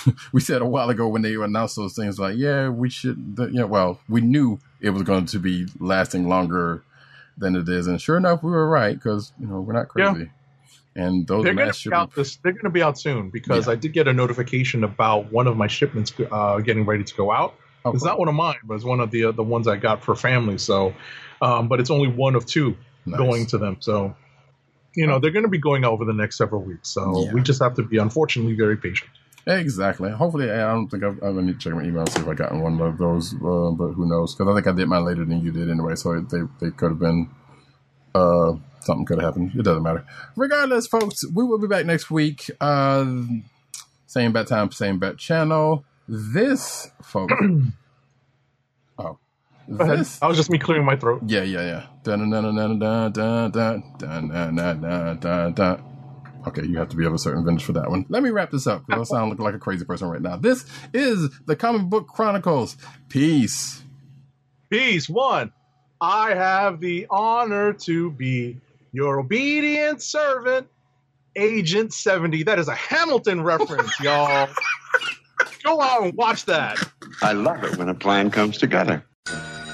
we 0.32 0.40
said 0.40 0.62
a 0.62 0.66
while 0.66 0.90
ago 0.90 1.08
when 1.08 1.22
they 1.22 1.34
announced 1.34 1.76
those 1.76 1.94
things, 1.94 2.18
like, 2.18 2.36
yeah, 2.36 2.68
we 2.68 2.90
should, 2.90 3.38
yeah, 3.52 3.64
well, 3.64 4.00
we 4.08 4.20
knew 4.20 4.58
it 4.80 4.90
was 4.90 5.02
going 5.02 5.26
to 5.26 5.38
be 5.38 5.66
lasting 5.80 6.28
longer 6.28 6.82
than 7.38 7.56
it 7.56 7.68
is, 7.68 7.86
and 7.86 8.00
sure 8.00 8.16
enough, 8.16 8.42
we 8.42 8.50
were 8.50 8.68
right 8.68 8.94
because 8.94 9.32
you 9.38 9.46
know 9.46 9.60
we're 9.60 9.74
not 9.74 9.88
crazy. 9.88 10.20
Yeah. 10.20 11.04
And 11.04 11.26
those 11.26 11.44
they're 11.44 11.52
going 11.52 11.70
to 11.70 11.90
be 11.90 11.94
out 11.94 12.14
this. 12.14 12.36
They're 12.36 12.52
going 12.52 12.64
to 12.64 12.70
be 12.70 12.82
out 12.82 12.98
soon 12.98 13.28
because 13.28 13.66
yeah. 13.66 13.74
I 13.74 13.76
did 13.76 13.92
get 13.92 14.08
a 14.08 14.14
notification 14.14 14.82
about 14.82 15.30
one 15.30 15.46
of 15.46 15.54
my 15.54 15.66
shipments 15.66 16.10
uh, 16.32 16.58
getting 16.60 16.86
ready 16.86 17.04
to 17.04 17.14
go 17.14 17.30
out. 17.30 17.54
Okay. 17.84 17.94
It's 17.94 18.04
not 18.04 18.18
one 18.18 18.28
of 18.28 18.34
mine, 18.34 18.56
but 18.64 18.74
it's 18.74 18.84
one 18.84 19.00
of 19.00 19.10
the 19.10 19.26
uh, 19.26 19.32
the 19.32 19.42
ones 19.42 19.68
I 19.68 19.76
got 19.76 20.02
for 20.02 20.16
family. 20.16 20.56
So, 20.56 20.94
um, 21.42 21.68
but 21.68 21.80
it's 21.80 21.90
only 21.90 22.08
one 22.08 22.34
of 22.34 22.46
two 22.46 22.78
nice. 23.04 23.18
going 23.18 23.46
to 23.46 23.58
them. 23.58 23.76
So, 23.80 24.16
you 24.96 25.06
know, 25.06 25.20
they're 25.20 25.30
going 25.30 25.44
to 25.44 25.48
be 25.50 25.58
going 25.58 25.84
out 25.84 25.92
over 25.92 26.04
the 26.04 26.12
next 26.12 26.36
several 26.38 26.62
weeks. 26.62 26.88
So 26.88 27.24
yeah. 27.24 27.32
we 27.32 27.42
just 27.42 27.62
have 27.62 27.74
to 27.74 27.82
be, 27.82 27.98
unfortunately, 27.98 28.54
very 28.54 28.76
patient. 28.76 29.10
Exactly. 29.46 30.10
Hopefully, 30.10 30.50
I 30.50 30.72
don't 30.72 30.88
think 30.88 31.04
I've, 31.04 31.22
I 31.22 31.30
need 31.30 31.52
to 31.52 31.58
check 31.58 31.74
my 31.74 31.84
email 31.84 32.04
see 32.06 32.20
if 32.20 32.26
I 32.26 32.34
got 32.34 32.52
one 32.52 32.80
of 32.80 32.98
those, 32.98 33.32
uh, 33.34 33.70
but 33.70 33.92
who 33.92 34.08
knows? 34.08 34.34
Because 34.34 34.50
I 34.50 34.56
think 34.56 34.66
I 34.66 34.76
did 34.76 34.88
mine 34.88 35.04
later 35.04 35.24
than 35.24 35.40
you 35.40 35.52
did 35.52 35.70
anyway, 35.70 35.94
so 35.94 36.20
they 36.20 36.40
they 36.58 36.72
could 36.72 36.90
have 36.90 36.98
been 36.98 37.30
uh, 38.12 38.54
something 38.80 39.04
could 39.04 39.20
have 39.20 39.34
happened. 39.34 39.52
It 39.54 39.62
doesn't 39.62 39.84
matter. 39.84 40.04
Regardless, 40.34 40.88
folks, 40.88 41.24
we 41.32 41.44
will 41.44 41.58
be 41.58 41.68
back 41.68 41.86
next 41.86 42.10
week. 42.10 42.50
Uh, 42.60 43.22
same 44.08 44.32
bat 44.32 44.48
time, 44.48 44.72
same 44.72 44.98
bat 44.98 45.16
channel. 45.16 45.84
This, 46.08 46.90
folks. 47.02 47.34
This? 49.68 50.22
I 50.22 50.28
was 50.28 50.36
just 50.36 50.50
me 50.50 50.58
clearing 50.58 50.84
my 50.84 50.96
throat. 50.96 51.22
Yeah, 51.26 51.42
yeah, 51.42 51.86
yeah. 52.06 52.16
Okay, 56.46 56.64
you 56.64 56.78
have 56.78 56.88
to 56.90 56.96
be 56.96 57.04
of 57.04 57.12
a 57.12 57.18
certain 57.18 57.44
vintage 57.44 57.64
for 57.64 57.72
that 57.72 57.90
one. 57.90 58.06
Let 58.08 58.22
me 58.22 58.30
wrap 58.30 58.52
this 58.52 58.68
up 58.68 58.86
because 58.86 59.10
I 59.10 59.16
sound 59.16 59.36
like 59.40 59.54
a 59.54 59.58
crazy 59.58 59.84
person 59.84 60.08
right 60.08 60.22
now. 60.22 60.36
This 60.36 60.64
is 60.94 61.28
the 61.46 61.56
Comic 61.56 61.82
Book 61.90 62.06
Chronicles. 62.06 62.76
Peace. 63.08 63.82
Peace. 64.70 65.08
One, 65.08 65.52
I 66.00 66.34
have 66.34 66.80
the 66.80 67.08
honor 67.10 67.72
to 67.72 68.12
be 68.12 68.60
your 68.92 69.18
obedient 69.18 70.00
servant, 70.00 70.68
Agent 71.34 71.92
70. 71.92 72.44
That 72.44 72.60
is 72.60 72.68
a 72.68 72.74
Hamilton 72.74 73.42
reference, 73.42 73.98
y'all. 73.98 74.48
Go 75.64 75.82
out 75.82 76.04
and 76.04 76.14
watch 76.14 76.44
that. 76.44 76.78
I 77.22 77.32
love 77.32 77.64
it 77.64 77.76
when 77.76 77.88
a 77.88 77.94
plan 77.94 78.30
comes 78.30 78.58
together 78.58 79.04
you 79.28 79.65